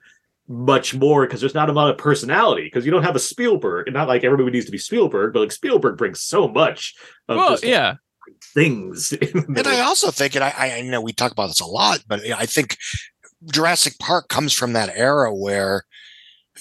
much 0.47 0.95
more 0.95 1.25
because 1.27 1.41
there's 1.41 1.53
not 1.53 1.69
a 1.69 1.73
lot 1.73 1.89
of 1.91 1.97
personality 1.97 2.63
because 2.63 2.85
you 2.85 2.91
don't 2.91 3.03
have 3.03 3.17
a 3.17 3.19
Spielberg 3.19 3.85
and 3.87 3.93
not 3.93 4.07
like 4.07 4.23
everybody 4.23 4.49
needs 4.49 4.65
to 4.65 4.71
be 4.71 4.77
Spielberg 4.77 5.33
but 5.33 5.41
like 5.41 5.51
Spielberg 5.51 5.97
brings 5.97 6.21
so 6.21 6.47
much 6.47 6.95
of 7.27 7.35
Well, 7.35 7.49
just, 7.51 7.65
yeah, 7.65 7.95
things 8.57 9.13
And 9.33 9.67
I 9.67 9.81
also 9.81 10.09
think, 10.09 10.35
and 10.35 10.43
I, 10.43 10.51
I 10.77 10.81
know 10.81 10.99
we 10.99 11.13
talk 11.13 11.31
about 11.31 11.47
this 11.47 11.59
a 11.59 11.65
lot, 11.65 12.03
but 12.07 12.21
I 12.31 12.45
think 12.45 12.77
Jurassic 13.51 13.99
Park 13.99 14.29
comes 14.29 14.51
from 14.51 14.73
that 14.73 14.89
era 14.95 15.33
where 15.33 15.83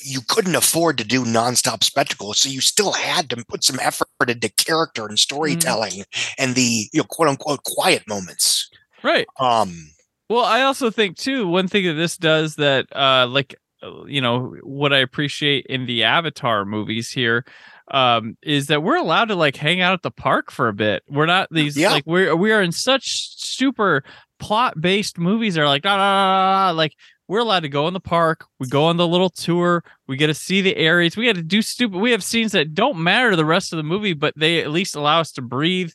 you 0.05 0.21
couldn't 0.29 0.55
afford 0.55 0.99
to 0.99 1.05
do 1.05 1.25
nonstop 1.25 1.83
spectacles, 1.83 2.39
so 2.39 2.51
you 2.51 2.61
still 2.61 2.93
had 2.93 3.31
to 3.31 3.45
put 3.49 3.65
some 3.65 3.81
effort 3.81 4.09
into 4.29 4.53
character 4.53 5.07
and 5.07 5.19
storytelling 5.19 6.05
and 6.39 6.55
the 6.55 6.89
you 6.93 7.01
know 7.01 7.05
quote 7.05 7.29
unquote 7.29 7.65
quiet 7.65 8.07
moments. 8.07 8.69
right. 9.03 9.27
Um, 9.41 9.89
Well, 10.29 10.45
I 10.45 10.63
also 10.63 10.91
think 10.91 11.17
too 11.17 11.49
one 11.49 11.67
thing 11.67 11.87
that 11.87 11.95
this 11.95 12.19
does 12.19 12.57
that 12.57 12.87
uh 12.95 13.27
like 13.27 13.55
uh, 13.83 14.05
you 14.05 14.21
know 14.21 14.55
what 14.63 14.93
I 14.93 14.99
appreciate 14.99 15.65
in 15.67 15.87
the 15.87 16.05
Avatar 16.05 16.67
movies 16.67 17.11
here 17.11 17.47
um 17.89 18.37
is 18.43 18.67
that 18.67 18.83
we're 18.83 18.97
allowed 18.97 19.27
to 19.27 19.35
like 19.37 19.57
hang 19.57 19.81
out 19.81 19.93
at 19.93 20.03
the 20.03 20.11
park 20.11 20.51
for 20.51 20.69
a 20.69 20.73
bit. 20.73 21.03
We're 21.09 21.27
not 21.27 21.49
these 21.51 21.77
Yeah. 21.77 21.91
like 21.93 22.05
we're 22.07 22.35
we 22.35 22.53
are 22.53 22.63
in 22.63 22.73
such 22.73 23.39
super 23.39 24.03
plot 24.39 24.81
based 24.81 25.19
movies 25.19 25.55
that 25.55 25.63
are 25.63 25.69
like 25.69 25.83
"Ah, 25.87 25.91
ah, 25.91 25.99
ah, 25.99 26.69
ah," 26.69 26.73
like 26.73 26.95
we're 27.29 27.41
allowed 27.41 27.61
to 27.61 27.69
go 27.69 27.89
in 27.89 27.95
the 27.95 28.01
park. 28.01 28.45
We 28.61 28.69
go 28.69 28.85
on 28.85 28.97
the 28.99 29.07
little 29.07 29.31
tour. 29.31 29.83
We 30.07 30.17
get 30.17 30.29
to 30.29 30.35
see 30.35 30.61
the 30.61 30.77
areas. 30.77 31.17
We 31.17 31.25
get 31.25 31.35
to 31.37 31.43
do 31.43 31.61
stupid. 31.63 31.99
We 31.99 32.13
have 32.13 32.23
scenes 32.23 32.53
that 32.53 32.73
don't 32.75 32.99
matter 32.99 33.31
to 33.31 33.37
the 33.37 33.45
rest 33.45 33.73
of 33.73 33.77
the 33.79 33.83
movie, 33.83 34.13
but 34.15 34.33
they 34.37 34.61
at 34.63 34.71
least 34.71 34.95
allow 34.95 35.19
us 35.21 35.33
to 35.33 35.43
breathe 35.43 35.91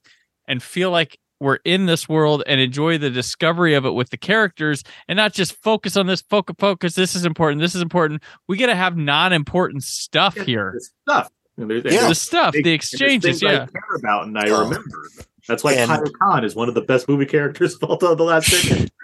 and 0.47 0.61
feel 0.61 0.91
like 0.91 1.17
we're 1.39 1.59
in 1.65 1.85
this 1.87 2.07
world 2.09 2.43
and 2.47 2.59
enjoy 2.61 2.97
the 2.97 3.09
discovery 3.09 3.73
of 3.75 3.85
it 3.85 3.91
with 3.91 4.09
the 4.11 4.17
characters 4.17 4.83
and 5.07 5.17
not 5.17 5.33
just 5.33 5.53
focus 5.63 5.95
on 5.97 6.05
this 6.05 6.21
focus 6.21 6.55
focus 6.59 6.93
this 6.93 7.15
is 7.15 7.25
important 7.25 7.59
this 7.61 7.73
is 7.73 7.81
important 7.81 8.21
we 8.47 8.57
got 8.57 8.67
to 8.67 8.75
have 8.75 8.95
non-important 8.95 9.83
stuff 9.83 10.35
here 10.35 10.79
stuff 11.07 11.29
And 11.61 11.69
there's- 11.69 11.83
and 11.85 11.93
Yeah. 11.93 12.07
the 12.09 12.15
stuff 12.15 12.53
big- 12.53 12.63
the 12.65 12.71
exchanges 12.71 13.39
things 13.39 13.43
I 13.43 13.65
care 13.65 13.95
about 13.97 14.27
and 14.27 14.37
I 14.37 14.49
Oh. 14.49 14.63
remember. 14.65 15.07
That's 15.47 15.63
why 15.63 15.73
And- 15.73 15.89
Kyle 15.89 16.03
Khan 16.21 16.45
is 16.45 16.55
one 16.55 16.69
of 16.69 16.75
the 16.75 16.81
best 16.81 17.07
movie 17.09 17.25
characters 17.25 17.75
of 17.75 17.83
all 17.83 17.97
the 17.97 18.15
the 18.15 18.23
last 18.23 18.49
decade. 18.51 18.91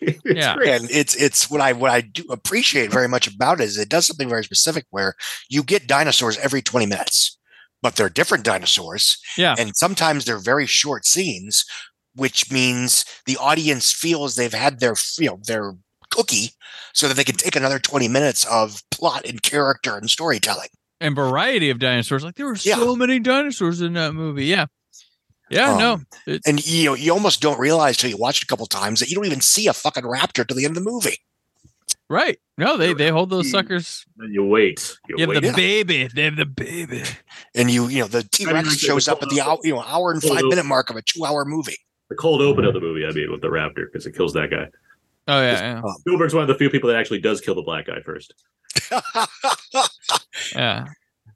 It's 0.00 0.20
Yeah. 0.24 0.54
great. 0.56 0.68
and 0.80 0.90
it's 0.90 1.14
it's 1.14 1.48
what 1.50 1.60
I 1.60 1.72
what 1.72 1.90
I 1.90 2.00
do 2.02 2.24
appreciate 2.30 2.90
very 2.90 3.08
much 3.08 3.26
about 3.26 3.60
it 3.60 3.64
is 3.64 3.78
it 3.78 3.88
does 3.88 4.06
something 4.06 4.28
very 4.28 4.44
specific 4.44 4.84
where 4.90 5.14
you 5.48 5.62
get 5.62 5.86
dinosaurs 5.86 6.36
every 6.38 6.62
20 6.62 6.86
minutes, 6.86 7.38
but 7.82 7.96
they're 7.96 8.08
different 8.08 8.44
dinosaurs. 8.44 9.18
yeah 9.36 9.54
And 9.58 9.76
sometimes 9.76 10.24
they're 10.24 10.38
very 10.38 10.66
short 10.66 11.06
scenes, 11.06 11.64
which 12.14 12.50
means 12.50 13.04
the 13.24 13.36
audience 13.38 13.92
feels 13.92 14.34
they've 14.36 14.52
had 14.52 14.80
their 14.80 14.94
you 15.18 15.28
know 15.30 15.40
their 15.46 15.72
cookie 16.10 16.52
so 16.92 17.08
that 17.08 17.14
they 17.14 17.24
can 17.24 17.36
take 17.36 17.56
another 17.56 17.78
20 17.78 18.08
minutes 18.08 18.44
of 18.46 18.82
plot 18.90 19.22
and 19.26 19.42
character 19.42 19.96
and 19.96 20.10
storytelling. 20.10 20.68
And 21.00 21.14
variety 21.14 21.70
of 21.70 21.78
dinosaurs 21.78 22.24
like 22.24 22.34
there 22.36 22.46
were 22.46 22.56
Yeah. 22.62 22.76
so 22.76 22.96
many 22.96 23.18
dinosaurs 23.18 23.80
in 23.80 23.92
that 23.94 24.12
movie 24.14 24.46
yeah 24.46 24.66
yeah 25.50 25.72
Um, 25.72 25.78
no 25.78 26.00
it- 26.26 26.42
And 26.46 26.64
you 26.66 26.84
know, 26.86 26.94
you 26.94 27.12
almost 27.12 27.40
don't 27.40 27.58
realize 27.58 27.96
till 27.96 28.10
you 28.10 28.16
watch 28.16 28.38
it 28.38 28.44
a 28.44 28.46
couple 28.46 28.66
times 28.66 29.00
that 29.00 29.08
you 29.10 29.14
don't 29.14 29.26
even 29.26 29.40
see 29.40 29.66
a 29.66 29.72
fucking 29.72 30.04
raptor 30.04 30.46
to 30.46 30.54
the 30.54 30.64
end 30.64 30.76
of 30.76 30.82
the 30.84 30.90
movie. 30.90 31.18
right 32.08 32.38
no 32.58 32.76
they 32.76 32.94
they 32.94 33.10
hold 33.10 33.30
those 33.30 33.50
suckers 33.50 34.04
And 34.18 34.32
you 34.32 34.44
wait. 34.44 34.96
You 35.08 35.16
you 35.18 35.22
have 35.26 35.28
wait. 35.28 35.42
the 35.42 35.52
baby 35.52 36.08
they 36.14 36.24
have 36.24 36.36
the 36.36 36.46
baby 36.46 37.02
And 37.54 37.70
you, 37.70 37.88
you 37.88 38.00
know, 38.00 38.06
the 38.08 38.22
T 38.22 38.44
like 38.46 38.54
Rex 38.54 38.70
the- 38.70 38.78
shows 38.78 39.04
the- 39.06 39.12
up 39.12 39.22
at 39.22 39.28
the 39.28 39.40
hour, 39.40 39.58
you 39.62 39.74
know, 39.74 39.82
hour 39.82 40.12
and 40.12 40.22
five 40.22 40.44
minute 40.44 40.64
mark 40.66 40.88
of 40.90 40.96
a 40.96 41.02
two 41.02 41.24
hour 41.24 41.44
movie. 41.44 41.76
the 42.08 42.14
cold 42.16 42.40
open 42.40 42.64
of 42.64 42.72
the 42.74 42.80
movie, 42.80 43.04
I 43.04 43.10
mean, 43.10 43.30
with 43.32 43.40
the 43.42 43.48
raptor, 43.48 43.86
because 43.92 44.06
it 44.06 44.14
kills 44.16 44.32
that 44.34 44.50
guy. 44.50 44.68
oh 45.28 45.40
yeah, 45.42 45.80
yeah. 45.82 45.82
Spielberg's 45.98 46.32
one 46.34 46.42
of 46.42 46.48
the 46.48 46.54
few 46.54 46.70
people 46.70 46.88
that 46.90 46.96
actually 46.96 47.20
does 47.20 47.40
kill 47.40 47.54
the 47.56 47.62
black 47.62 47.86
guy 47.86 48.00
first. 48.00 48.32
Yeah. 50.54 50.86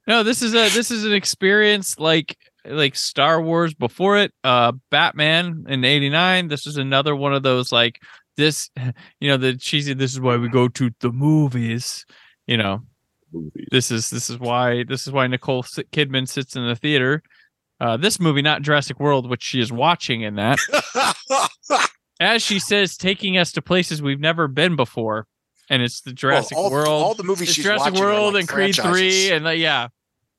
No, 0.07 0.23
this 0.23 0.43
is 0.43 0.55
a 0.55 0.69
this 0.71 0.91
is 0.91 1.05
an 1.05 1.13
experience 1.13 1.99
like 1.99 2.37
like 2.65 2.97
Star 2.97 3.41
Wars 3.41 3.75
before 3.75 4.19
it, 4.19 4.33
uh 4.45 4.73
Batman 4.91 5.67
in 5.69 5.85
89. 5.85 6.49
This 6.49 6.67
is 6.67 6.77
another 6.77 7.15
one 7.15 7.35
of 7.35 7.43
those 7.43 7.71
like 7.73 8.01
this, 8.37 8.71
you 9.21 9.29
know, 9.29 9.37
the 9.37 9.57
cheesy. 9.57 9.95
This 9.95 10.13
is 10.13 10.21
why 10.21 10.37
we 10.37 10.49
go 10.49 10.69
to 10.69 10.91
the 11.01 11.13
movies. 11.13 12.05
You 12.47 12.57
know, 12.57 12.83
movies. 13.33 13.67
this 13.71 13.91
is 13.91 14.11
this 14.11 14.31
is 14.31 14.39
why 14.39 14.85
this 14.85 15.07
is 15.07 15.13
why 15.13 15.27
Nicole 15.27 15.63
Kidman 15.63 16.29
sits 16.29 16.57
in 16.57 16.67
the 16.67 16.77
theater. 16.77 17.23
Uh, 17.81 17.97
this 17.97 18.21
movie, 18.21 18.43
not 18.43 18.61
Jurassic 18.61 19.01
World, 19.01 19.31
which 19.31 19.43
she 19.43 19.59
is 19.59 19.73
watching 19.73 20.21
in 20.21 20.35
that, 20.35 20.59
as 22.21 22.43
she 22.43 22.59
says, 22.59 22.95
taking 22.95 23.39
us 23.39 23.53
to 23.53 23.63
places 23.63 24.03
we've 24.03 24.21
never 24.21 24.49
been 24.49 24.77
before, 24.77 25.27
and 25.71 25.83
it's 25.83 26.03
the 26.03 26.13
Jurassic 26.13 26.59
all, 26.59 26.71
World, 26.71 26.89
all 26.89 27.15
the 27.15 27.23
movies 27.23 27.49
she's 27.49 27.65
Jurassic 27.65 27.95
watching 27.95 28.05
are, 28.05 28.13
World 28.13 28.35
like, 28.35 28.41
and 28.43 28.49
Creed. 28.49 28.77
Three, 28.77 29.31
and 29.31 29.47
yeah, 29.59 29.89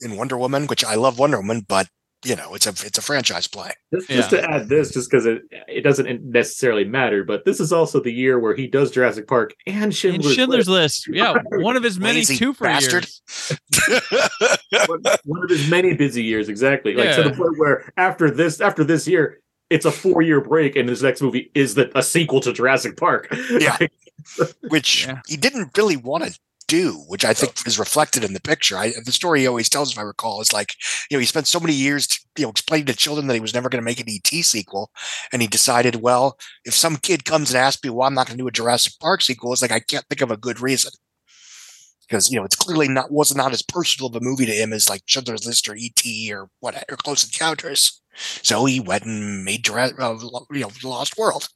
in 0.01 0.15
Wonder 0.15 0.37
Woman, 0.37 0.67
which 0.67 0.83
I 0.83 0.95
love 0.95 1.17
Wonder 1.17 1.37
Woman, 1.37 1.65
but 1.67 1.87
you 2.23 2.35
know, 2.35 2.53
it's 2.53 2.67
a 2.67 2.69
it's 2.85 2.99
a 2.99 3.01
franchise 3.01 3.47
play. 3.47 3.71
Just, 3.93 4.09
just 4.09 4.29
to 4.29 4.43
add 4.43 4.69
this, 4.69 4.91
just 4.91 5.09
because 5.09 5.25
it 5.25 5.41
it 5.67 5.81
doesn't 5.81 6.23
necessarily 6.23 6.83
matter, 6.83 7.23
but 7.23 7.45
this 7.45 7.59
is 7.59 7.73
also 7.73 7.99
the 7.99 8.11
year 8.11 8.39
where 8.39 8.55
he 8.55 8.67
does 8.67 8.91
Jurassic 8.91 9.27
Park 9.27 9.55
and 9.65 9.85
and 9.85 9.95
Schindler's, 9.95 10.35
Schindler's 10.35 10.69
List. 10.69 11.07
List, 11.07 11.17
yeah, 11.17 11.35
one 11.59 11.75
of 11.75 11.83
his 11.83 11.99
many 11.99 12.19
Lazy 12.19 12.37
two 12.37 12.53
for 12.53 12.65
bastard. 12.65 13.07
years. 13.07 13.59
one, 14.87 15.01
one 15.23 15.43
of 15.43 15.49
his 15.49 15.67
many 15.69 15.95
busy 15.95 16.23
years, 16.23 16.47
exactly. 16.47 16.93
Like 16.93 17.15
to 17.15 17.23
the 17.23 17.31
point 17.31 17.57
where 17.57 17.91
after 17.97 18.29
this, 18.29 18.61
after 18.61 18.83
this 18.83 19.07
year, 19.07 19.39
it's 19.71 19.85
a 19.85 19.91
four 19.91 20.21
year 20.21 20.41
break, 20.41 20.75
and 20.75 20.87
his 20.87 21.01
next 21.01 21.21
movie 21.21 21.49
is 21.55 21.73
the 21.73 21.97
a 21.97 22.03
sequel 22.03 22.39
to 22.41 22.53
Jurassic 22.53 22.97
Park. 22.97 23.33
Yeah. 23.49 23.77
which 24.69 25.07
he 25.27 25.37
didn't 25.37 25.77
really 25.77 25.97
want 25.97 26.23
to 26.23 26.39
do, 26.71 27.03
which 27.07 27.25
I 27.25 27.33
think 27.33 27.67
is 27.67 27.77
reflected 27.77 28.23
in 28.23 28.33
the 28.33 28.39
picture. 28.39 28.77
I, 28.77 28.93
the 29.03 29.11
story 29.11 29.41
he 29.41 29.47
always 29.47 29.67
tells, 29.67 29.91
if 29.91 29.99
I 29.99 30.03
recall, 30.03 30.39
is 30.39 30.53
like, 30.53 30.73
you 31.09 31.17
know, 31.17 31.19
he 31.19 31.25
spent 31.25 31.47
so 31.47 31.59
many 31.59 31.73
years, 31.73 32.07
to, 32.07 32.19
you 32.37 32.45
know, 32.45 32.49
explaining 32.49 32.85
to 32.85 32.95
children 32.95 33.27
that 33.27 33.33
he 33.33 33.41
was 33.41 33.53
never 33.53 33.67
going 33.67 33.81
to 33.81 33.85
make 33.85 33.99
an 33.99 34.07
ET 34.07 34.45
sequel, 34.45 34.89
and 35.33 35.41
he 35.41 35.49
decided, 35.49 35.97
well, 35.97 36.37
if 36.63 36.73
some 36.73 36.95
kid 36.95 37.25
comes 37.25 37.49
and 37.49 37.57
asks 37.57 37.83
me 37.83 37.89
why 37.89 38.07
I'm 38.07 38.13
not 38.13 38.27
going 38.27 38.37
to 38.37 38.43
do 38.43 38.47
a 38.47 38.51
Jurassic 38.51 38.93
Park 39.01 39.21
sequel, 39.21 39.51
it's 39.51 39.61
like 39.61 39.73
I 39.73 39.81
can't 39.81 40.05
think 40.09 40.21
of 40.21 40.31
a 40.31 40.37
good 40.37 40.61
reason. 40.61 40.93
Because 42.07 42.31
you 42.31 42.37
know 42.37 42.45
it's 42.45 42.57
clearly 42.57 42.89
not 42.89 43.11
was 43.11 43.35
not 43.35 43.53
as 43.53 43.61
personal 43.61 44.09
of 44.09 44.15
a 44.15 44.19
movie 44.21 44.45
to 44.45 44.51
him 44.51 44.73
as 44.73 44.89
like 44.89 45.01
Schindler's 45.05 45.45
List 45.45 45.69
or 45.69 45.77
ET 45.79 46.03
or 46.33 46.49
what 46.59 46.83
or 46.89 46.97
Close 46.97 47.23
Encounters. 47.23 48.01
So 48.43 48.65
he 48.65 48.81
went 48.81 49.05
and 49.05 49.45
made 49.45 49.63
Jurassic, 49.63 49.97
uh, 49.99 50.17
you 50.51 50.61
know, 50.61 50.71
The 50.81 50.89
Lost 50.89 51.17
World. 51.17 51.47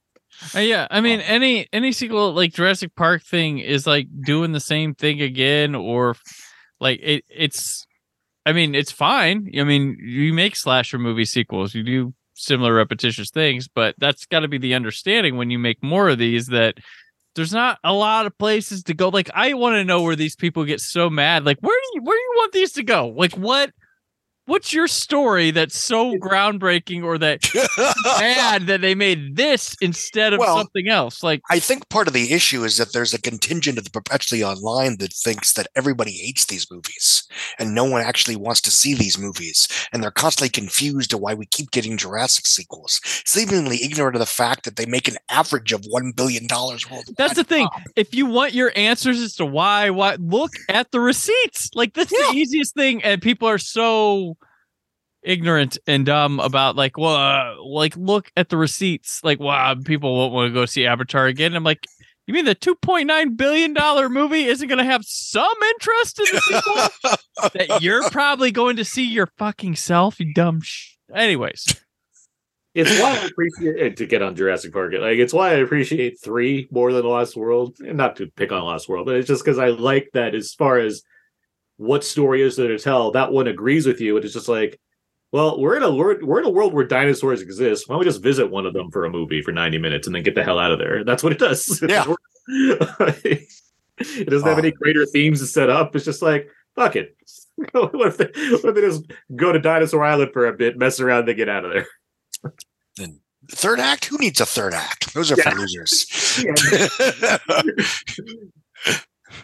Uh, 0.56 0.60
yeah, 0.60 0.88
I 0.92 1.02
mean, 1.02 1.22
any 1.22 1.68
any 1.72 1.92
sequel 1.92 2.34
like 2.34 2.54
Jurassic 2.54 2.96
Park 2.96 3.24
thing 3.24 3.60
is 3.60 3.88
like 3.88 4.08
doing 4.26 4.52
the 4.52 4.60
same 4.60 4.94
thing 4.94 5.22
again, 5.22 5.76
or 5.76 6.16
like 6.80 7.00
it. 7.02 7.24
It's, 7.30 7.86
I 8.46 8.54
mean, 8.54 8.76
it's 8.76 8.92
fine. 8.92 9.50
I 9.58 9.64
mean, 9.64 9.98
you 10.00 10.34
make 10.34 10.56
slasher 10.56 11.00
movie 11.00 11.26
sequels, 11.26 11.74
you 11.74 11.84
do 11.84 12.14
similar 12.36 12.74
repetitious 12.74 13.32
things, 13.32 13.68
but 13.68 13.96
that's 13.98 14.26
got 14.26 14.42
to 14.42 14.48
be 14.48 14.58
the 14.58 14.76
understanding 14.76 15.38
when 15.38 15.50
you 15.50 15.58
make 15.58 15.82
more 15.82 16.10
of 16.10 16.18
these 16.18 16.48
that 16.48 16.76
there's 17.36 17.54
not 17.54 17.80
a 17.84 17.94
lot 17.94 18.26
of 18.26 18.38
places 18.38 18.84
to 18.84 18.94
go. 18.94 19.10
Like, 19.10 19.30
I 19.34 19.54
want 19.54 19.76
to 19.76 19.84
know 19.84 20.02
where 20.02 20.16
these 20.16 20.36
people 20.36 20.64
get 20.66 20.82
so 20.82 21.10
mad. 21.10 21.46
Like, 21.46 21.60
where 21.62 21.76
do 21.76 21.90
you 21.96 22.02
where 22.04 22.18
do 22.18 22.22
you 22.22 22.34
want 22.36 22.52
these 22.54 22.72
to 22.74 22.84
go? 22.84 23.08
Like, 23.08 23.34
what? 23.34 23.72
What's 24.46 24.74
your 24.74 24.88
story 24.88 25.52
that's 25.52 25.80
so 25.80 26.14
groundbreaking 26.22 27.04
or 27.04 27.18
that 27.18 27.50
mad 28.20 28.68
that 28.68 28.82
they 28.82 28.96
made 28.96 29.36
this 29.36 29.76
instead 29.82 30.34
of 30.34 30.40
Well, 30.40 30.58
something 30.58 30.88
else? 30.88 31.24
Like, 31.24 31.42
I 31.50 31.60
think 31.60 31.90
part 31.90 32.08
of 32.08 32.14
the 32.14 32.32
issue 32.32 32.64
is 32.64 32.78
that 32.78 32.94
there's 32.94 33.14
a 33.14 33.22
contingent 33.22 33.78
of 33.78 33.84
the 33.84 33.90
perpetually 33.90 34.44
online 34.44 34.98
that 35.00 35.14
thinks 35.14 35.54
that 35.54 35.68
everybody 35.76 36.12
hates 36.12 36.46
these 36.46 36.70
movies 36.70 37.28
and 37.58 37.74
no 37.74 37.86
one 37.86 38.02
actually 38.02 38.36
wants 38.36 38.62
to 38.62 38.72
see 38.72 38.94
these 38.94 39.18
movies. 39.18 39.68
And 39.92 40.04
they're 40.04 40.12
constantly 40.12 40.50
confused 40.50 41.10
to 41.12 41.18
why 41.18 41.34
we 41.34 41.46
keep 41.48 41.72
getting 41.72 41.98
Jurassic 41.98 42.46
sequels, 42.46 43.00
seemingly 43.26 43.84
ignorant 43.84 44.16
of 44.16 44.20
the 44.20 44.26
fact 44.26 44.66
that 44.66 44.76
they 44.76 44.86
make 44.86 45.08
an 45.08 45.18
average 45.30 45.72
of 45.72 45.82
$1 45.82 46.16
billion 46.16 46.48
worldwide. 46.52 47.16
that's 47.18 47.36
the 47.36 47.44
thing. 47.44 47.68
If 47.96 48.14
you 48.14 48.26
want 48.26 48.54
your 48.54 48.72
answers 48.76 49.20
as 49.22 49.36
to 49.36 49.46
why, 49.46 49.90
why 49.90 50.18
look 50.20 50.52
at 50.70 50.92
the 50.92 51.00
receipts. 51.00 51.70
Like 51.74 51.94
that's 51.94 52.12
the 52.12 52.32
easiest 52.34 52.76
thing, 52.76 53.04
and 53.04 53.22
people 53.22 53.48
are 53.48 53.58
so 53.58 54.35
ignorant 55.26 55.78
and 55.88 56.06
dumb 56.06 56.40
about 56.40 56.76
like, 56.76 56.98
well, 56.98 57.16
uh, 57.16 57.62
like 57.64 57.96
look 57.98 58.32
at 58.38 58.50
the 58.50 58.58
receipts. 58.58 59.24
Like, 59.24 59.40
wow, 59.40 59.76
people 59.76 60.16
won't 60.16 60.34
want 60.34 60.50
to 60.50 60.54
go 60.54 60.66
see 60.66 60.86
Avatar 60.86 61.26
again. 61.26 61.56
I'm 61.56 61.64
like, 61.64 61.86
you 62.28 62.34
mean 62.34 62.46
the 62.46 62.56
2.9 62.56 63.38
billion 63.38 63.74
dollar 63.74 64.10
movie 64.10 64.46
isn't 64.46 64.68
going 64.68 64.80
to 64.80 64.84
have 64.84 65.04
some 65.06 65.54
interest 65.74 66.20
in 66.20 66.26
the 66.34 66.42
sequel 66.42 67.50
that 67.54 67.82
you're 67.82 68.10
probably 68.10 68.52
going 68.52 68.78
to 68.78 68.86
see 68.86 69.06
your 69.06 69.28
fucking 69.38 69.76
self, 69.76 70.20
you 70.20 70.34
dumb. 70.34 70.62
Sh-. 70.62 70.96
Anyways, 71.14 71.66
It's 72.76 73.00
why 73.00 73.12
I 73.12 73.26
appreciate 73.28 73.96
to 73.98 74.06
get 74.06 74.22
on 74.22 74.36
Jurassic 74.36 74.74
Park. 74.74 74.94
Like 75.00 75.18
it's 75.18 75.34
why 75.34 75.52
I 75.52 75.56
appreciate 75.56 76.20
three 76.22 76.68
more 76.72 76.92
than 76.92 77.06
Lost 77.06 77.38
World. 77.38 77.78
And 77.80 77.96
not 77.96 78.18
to 78.18 78.28
pick 78.36 78.52
on 78.52 78.64
Lost 78.64 78.90
World, 78.90 79.06
but 79.06 79.16
it's 79.16 79.30
just 79.30 79.46
because 79.46 79.60
I 79.60 79.70
like 79.70 80.10
that 80.14 80.36
as 80.36 80.54
far 80.54 80.78
as 80.78 81.02
what 81.78 82.04
story 82.04 82.42
is 82.42 82.58
there 82.58 82.68
to 82.68 82.78
tell. 82.78 83.12
That 83.12 83.32
one 83.32 83.48
agrees 83.48 83.88
with 83.88 84.02
you, 84.02 84.18
and 84.18 84.26
it's 84.26 84.34
just 84.34 84.50
like, 84.50 84.78
well, 85.36 85.60
we're 85.60 85.76
in 85.76 85.84
a 85.84 85.94
we're, 85.94 86.24
we're 86.24 86.40
in 86.40 86.46
a 86.46 86.50
world 86.50 86.74
where 86.74 86.86
dinosaurs 86.88 87.42
exist. 87.42 87.90
Why 87.90 87.94
don't 87.96 88.00
we 88.00 88.06
just 88.06 88.24
visit 88.24 88.50
one 88.50 88.66
of 88.66 88.72
them 88.72 88.90
for 88.90 89.04
a 89.04 89.10
movie 89.10 89.42
for 89.42 89.52
ninety 89.52 89.78
minutes 89.78 90.08
and 90.08 90.16
then 90.16 90.24
get 90.24 90.34
the 90.34 90.46
hell 90.46 90.60
out 90.60 90.72
of 90.72 90.80
there? 90.80 91.04
That's 91.04 91.24
what 91.24 91.34
it 91.34 91.40
does. 91.40 91.84
Yeah. 91.90 92.06
it 92.48 94.30
doesn't 94.30 94.48
have 94.48 94.60
any 94.60 94.72
greater 94.72 95.06
themes 95.06 95.42
to 95.42 95.46
set 95.46 95.70
up. 95.70 95.94
It's 95.94 96.06
just 96.06 96.22
like 96.22 96.48
fuck 96.76 96.96
it. 96.96 97.18
what, 97.74 97.94
if 98.08 98.18
they, 98.18 98.26
what 98.26 98.64
if 98.64 98.76
they 98.76 98.82
just 98.82 99.12
go 99.36 99.52
to 99.52 99.60
Dinosaur 99.60 100.06
Island 100.06 100.32
for 100.32 100.46
a 100.46 100.54
bit, 100.54 100.78
mess 100.78 101.02
around, 101.02 101.20
and 101.20 101.28
then 101.28 101.36
get 101.36 101.50
out 101.50 101.66
of 101.66 101.74
there? 101.74 102.54
Then 102.96 103.20
third 103.52 103.82
act? 103.82 104.06
Who 104.06 104.18
needs 104.20 104.40
a 104.40 104.46
third 104.46 104.74
act? 104.74 105.14
Those 105.14 105.34
are 105.34 105.38
Yeah. 105.38 105.50
for 105.50 105.58
losers. 105.58 106.06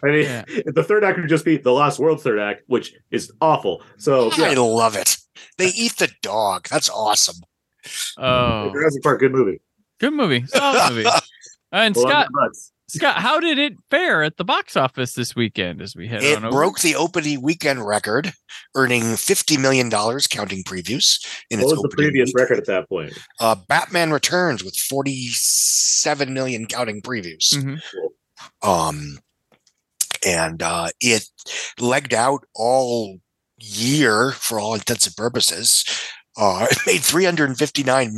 I 0.04 0.08
mean, 0.08 0.24
the 0.74 0.86
third 0.88 1.04
act 1.04 1.20
would 1.20 1.28
just 1.28 1.44
be 1.44 1.58
the 1.58 1.72
Lost 1.74 2.00
World 2.00 2.22
third 2.24 2.40
act, 2.40 2.62
which 2.68 2.94
is 3.10 3.30
awful. 3.42 3.84
So 3.98 4.32
I 4.38 4.54
love 4.54 4.96
it. 4.96 5.18
They 5.58 5.68
eat 5.70 5.98
the 5.98 6.10
dog. 6.22 6.68
That's 6.70 6.90
awesome. 6.90 7.38
oh, 8.18 8.72
Jurassic 8.72 9.04
Park, 9.04 9.20
good 9.20 9.32
movie. 9.32 9.60
good 10.00 10.14
movie, 10.14 10.46
solid 10.48 10.90
movie. 10.96 11.10
And 11.72 11.96
Well, 11.96 12.06
Scott, 12.08 12.28
Scott, 12.90 13.16
how 13.18 13.40
did 13.40 13.58
it 13.58 13.74
fare 13.90 14.22
at 14.24 14.36
the 14.38 14.44
box 14.44 14.76
office 14.76 15.14
this 15.14 15.34
weekend 15.36 15.82
as 15.82 15.96
we 15.96 16.08
head 16.08 16.22
It 16.24 16.36
on 16.38 16.44
over? 16.46 16.52
broke 16.52 16.80
the 16.82 16.96
opening 16.96 17.42
weekend 17.42 17.86
record, 17.88 18.34
earning 18.76 19.02
$50 19.04 19.58
million 19.60 19.90
counting 19.90 20.64
previews 20.66 21.26
in 21.50 21.60
What 21.60 21.72
its 21.72 21.74
was 21.74 21.82
the 21.84 21.96
previous 21.96 22.28
week. 22.28 22.36
record 22.38 22.58
at 22.58 22.66
that 22.66 22.90
point? 22.90 23.18
Uh, 23.40 23.56
Batman 23.70 24.12
Returns 24.12 24.64
with 24.64 24.76
47 24.76 26.34
million 26.34 26.66
counting 26.66 27.02
previews. 27.02 27.54
Mhm. 27.56 27.80
Um, 28.62 29.20
and 30.26 30.62
uh, 30.62 30.90
it 31.00 31.24
legged 31.80 32.14
out 32.14 32.44
all 32.54 33.18
year 33.62 34.32
for 34.32 34.60
all 34.60 34.74
intents 34.74 35.08
and 35.08 35.16
purposes. 35.16 35.86
Uh, 36.38 36.68
it 36.70 36.78
made 36.88 37.02
359 37.02 38.12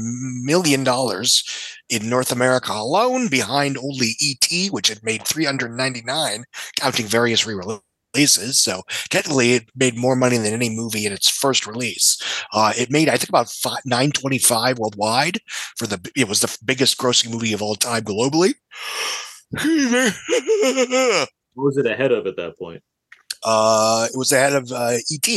million 0.46 0.84
dollars 0.84 1.44
in 1.90 2.10
North 2.10 2.32
America 2.32 2.72
alone, 2.72 3.28
behind 3.28 3.78
only 3.78 4.16
ET, 4.22 4.72
which 4.72 4.88
had 4.88 5.04
made 5.04 5.26
399, 5.28 6.44
counting 6.80 7.06
various 7.06 7.46
re-releases. 7.46 8.60
So 8.60 8.84
technically, 9.10 9.54
it 9.54 9.70
made 9.76 9.98
more 9.98 10.16
money 10.16 10.38
than 10.38 10.54
any 10.54 10.70
movie 10.70 11.06
in 11.06 11.14
its 11.14 11.30
first 11.30 11.66
release. 11.68 12.18
Uh, 12.54 12.74
it 12.78 12.92
made, 12.92 13.10
I 13.10 13.18
think, 13.18 13.30
about 13.30 13.50
five, 13.50 13.80
925 13.86 14.80
worldwide 14.80 15.40
for 15.78 15.88
the. 15.88 16.00
It 16.16 16.28
was 16.30 16.42
the 16.42 16.58
biggest 16.64 16.98
grossing 16.98 17.32
movie 17.32 17.54
of 17.54 17.62
all 17.62 17.76
time 17.76 18.04
globally. 18.04 18.54
What 21.56 21.66
was 21.66 21.78
it 21.78 21.86
ahead 21.86 22.12
of 22.12 22.26
at 22.26 22.36
that 22.38 22.58
point? 22.58 22.82
Uh, 23.46 24.08
it 24.14 24.18
was 24.18 24.32
ahead 24.32 24.54
of 24.54 24.72
uh, 24.72 24.98
ET, 25.12 25.28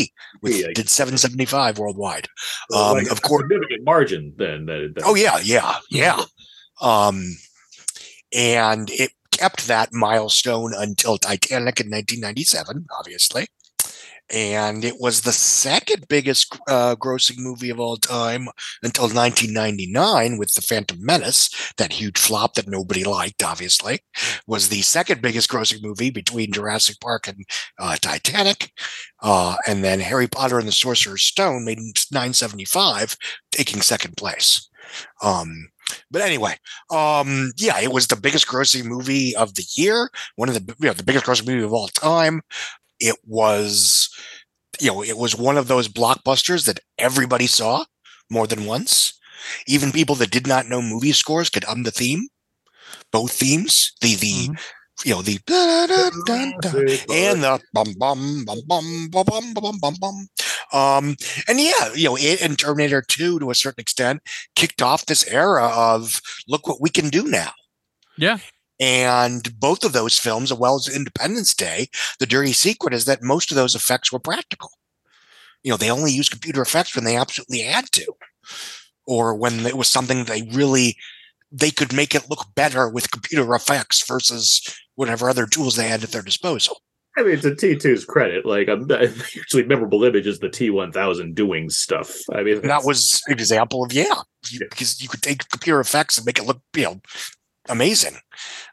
which 0.40 0.54
Yeah. 0.62 0.68
did 0.74 0.88
775 0.88 1.78
worldwide. 1.78 2.28
Um, 2.74 2.98
like, 2.98 3.10
of 3.10 3.22
course. 3.22 3.42
significant 3.42 3.84
margin 3.84 4.32
then. 4.36 4.66
That, 4.66 4.92
that 4.94 5.04
Oh 5.04 5.14
yeah, 5.14 5.38
yeah, 5.42 5.76
yeah. 5.90 6.22
Um, 6.80 7.36
and 8.34 8.90
it 8.90 9.12
kept 9.30 9.66
that 9.66 9.92
milestone 9.92 10.72
until 10.74 11.18
Titanic 11.18 11.80
in 11.80 11.90
1997, 11.90 12.86
obviously. 12.98 13.48
And 14.32 14.84
it 14.84 14.94
was 14.98 15.20
the 15.20 15.32
second 15.32 16.08
biggest 16.08 16.58
uh, 16.68 16.96
grossing 16.96 17.38
movie 17.38 17.70
of 17.70 17.78
all 17.78 17.96
time 17.96 18.48
until 18.82 19.04
1999 19.04 20.36
with 20.36 20.52
The 20.54 20.62
Phantom 20.62 20.98
Menace, 21.00 21.72
that 21.76 21.92
huge 21.92 22.18
flop 22.18 22.54
that 22.54 22.68
nobody 22.68 23.04
liked, 23.04 23.44
obviously, 23.44 24.00
was 24.46 24.68
the 24.68 24.82
second 24.82 25.22
biggest 25.22 25.48
grossing 25.48 25.82
movie 25.82 26.10
between 26.10 26.52
Jurassic 26.52 27.00
Park 27.00 27.28
and 27.28 27.44
uh, 27.78 27.96
Titanic. 28.00 28.72
Uh, 29.22 29.56
and 29.66 29.84
then 29.84 30.00
Harry 30.00 30.26
Potter 30.26 30.58
and 30.58 30.66
the 30.66 30.72
Sorcerer's 30.72 31.22
Stone 31.22 31.64
made 31.64 31.78
975, 31.78 33.16
taking 33.52 33.80
second 33.80 34.16
place. 34.16 34.68
Um, 35.22 35.68
but 36.10 36.22
anyway, 36.22 36.56
um, 36.90 37.52
yeah, 37.56 37.80
it 37.80 37.92
was 37.92 38.06
the 38.06 38.16
biggest 38.16 38.46
grossing 38.46 38.86
movie 38.86 39.36
of 39.36 39.54
the 39.54 39.64
year, 39.76 40.10
one 40.36 40.48
of 40.48 40.54
the 40.54 40.74
you 40.80 40.88
know, 40.88 40.92
the 40.92 41.04
biggest 41.04 41.26
grossing 41.26 41.46
movie 41.46 41.64
of 41.64 41.72
all 41.72 41.88
time. 41.88 42.42
It 43.00 43.16
was, 43.26 44.08
you 44.80 44.88
know, 44.88 45.02
it 45.02 45.16
was 45.16 45.36
one 45.36 45.56
of 45.58 45.68
those 45.68 45.88
blockbusters 45.88 46.66
that 46.66 46.80
everybody 46.98 47.46
saw 47.46 47.84
more 48.30 48.46
than 48.46 48.66
once. 48.66 49.18
Even 49.66 49.92
people 49.92 50.14
that 50.16 50.30
did 50.30 50.46
not 50.46 50.66
know 50.68 50.82
movie 50.82 51.12
scores 51.12 51.50
could 51.50 51.64
um 51.66 51.82
the 51.84 51.90
theme. 51.90 52.28
both 53.12 53.32
themes, 53.32 53.92
the 54.00 54.14
the 54.16 54.50
Mm-hmm. 54.50 55.08
you 55.08 55.14
know 55.14 55.22
the 55.22 55.38
da, 55.46 55.86
da, 55.86 56.10
da, 56.26 56.52
da, 56.60 56.78
and 57.12 57.42
the 57.42 57.60
bum 57.72 57.94
bum 57.98 58.44
bum 58.44 58.60
bum 58.66 59.08
bum 59.10 59.24
bum 59.24 59.54
bum 59.54 59.78
bum 59.80 59.94
bum. 60.00 60.28
Um, 60.72 61.16
and 61.48 61.60
yeah, 61.60 61.92
you 61.94 62.08
know, 62.08 62.16
it 62.16 62.42
and 62.42 62.58
Terminator 62.58 63.02
2 63.02 63.38
to 63.40 63.50
a 63.50 63.54
certain 63.54 63.80
extent 63.80 64.20
kicked 64.56 64.82
off 64.82 65.06
this 65.06 65.26
era 65.28 65.66
of 65.68 66.20
look 66.48 66.66
what 66.66 66.80
we 66.80 66.90
can 66.90 67.08
do 67.08 67.24
now. 67.28 67.52
Yeah. 68.16 68.38
And 68.78 69.58
both 69.58 69.84
of 69.84 69.92
those 69.92 70.18
films, 70.18 70.52
as 70.52 70.58
well 70.58 70.76
as 70.76 70.88
Independence 70.94 71.54
Day, 71.54 71.88
the 72.18 72.26
dirty 72.26 72.52
secret 72.52 72.92
is 72.92 73.06
that 73.06 73.22
most 73.22 73.50
of 73.50 73.56
those 73.56 73.74
effects 73.74 74.12
were 74.12 74.18
practical. 74.18 74.70
You 75.62 75.70
know, 75.70 75.76
they 75.76 75.90
only 75.90 76.12
used 76.12 76.30
computer 76.30 76.60
effects 76.62 76.94
when 76.94 77.04
they 77.04 77.16
absolutely 77.16 77.60
had 77.60 77.90
to, 77.92 78.12
or 79.06 79.34
when 79.34 79.66
it 79.66 79.76
was 79.76 79.88
something 79.88 80.24
they 80.24 80.42
really 80.52 80.96
they 81.52 81.70
could 81.70 81.94
make 81.94 82.14
it 82.14 82.28
look 82.28 82.44
better 82.54 82.88
with 82.88 83.10
computer 83.12 83.54
effects 83.54 84.06
versus 84.06 84.62
whatever 84.96 85.30
other 85.30 85.46
tools 85.46 85.76
they 85.76 85.88
had 85.88 86.02
at 86.02 86.10
their 86.10 86.22
disposal. 86.22 86.82
I 87.16 87.22
mean, 87.22 87.38
to 87.40 87.52
T2's 87.52 88.04
credit, 88.04 88.44
like 88.44 88.68
I'm 88.68 88.90
a 88.90 89.06
hugely 89.06 89.62
memorable 89.66 90.04
image 90.04 90.26
is 90.26 90.40
the 90.40 90.48
T1000 90.50 91.34
doing 91.34 91.70
stuff. 91.70 92.14
I 92.34 92.42
mean, 92.42 92.60
that 92.62 92.84
was 92.84 93.22
an 93.28 93.34
example 93.34 93.84
of 93.84 93.92
yeah, 93.92 94.22
you- 94.50 94.58
because 94.68 95.00
you 95.00 95.08
could 95.08 95.22
take 95.22 95.48
computer 95.48 95.80
effects 95.80 96.18
and 96.18 96.26
make 96.26 96.38
it 96.38 96.44
look 96.44 96.60
you 96.74 96.82
know 96.82 97.00
amazing. 97.68 98.16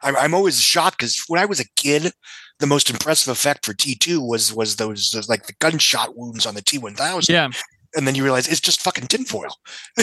I'm, 0.02 0.16
I'm 0.16 0.34
always 0.34 0.60
shocked 0.60 0.98
because 0.98 1.24
when 1.28 1.40
I 1.40 1.44
was 1.46 1.60
a 1.60 1.68
kid, 1.76 2.12
the 2.60 2.66
most 2.66 2.90
impressive 2.90 3.32
effect 3.32 3.64
for 3.66 3.72
T2 3.74 4.26
was 4.28 4.52
was 4.54 4.76
those, 4.76 5.10
those 5.10 5.28
like 5.28 5.46
the 5.46 5.54
gunshot 5.58 6.16
wounds 6.16 6.46
on 6.46 6.54
the 6.54 6.62
T1000. 6.62 7.28
Yeah. 7.28 7.50
and 7.96 8.06
then 8.06 8.14
you 8.14 8.22
realize 8.24 8.48
it's 8.48 8.60
just 8.60 8.82
fucking 8.82 9.06
tinfoil. 9.08 9.56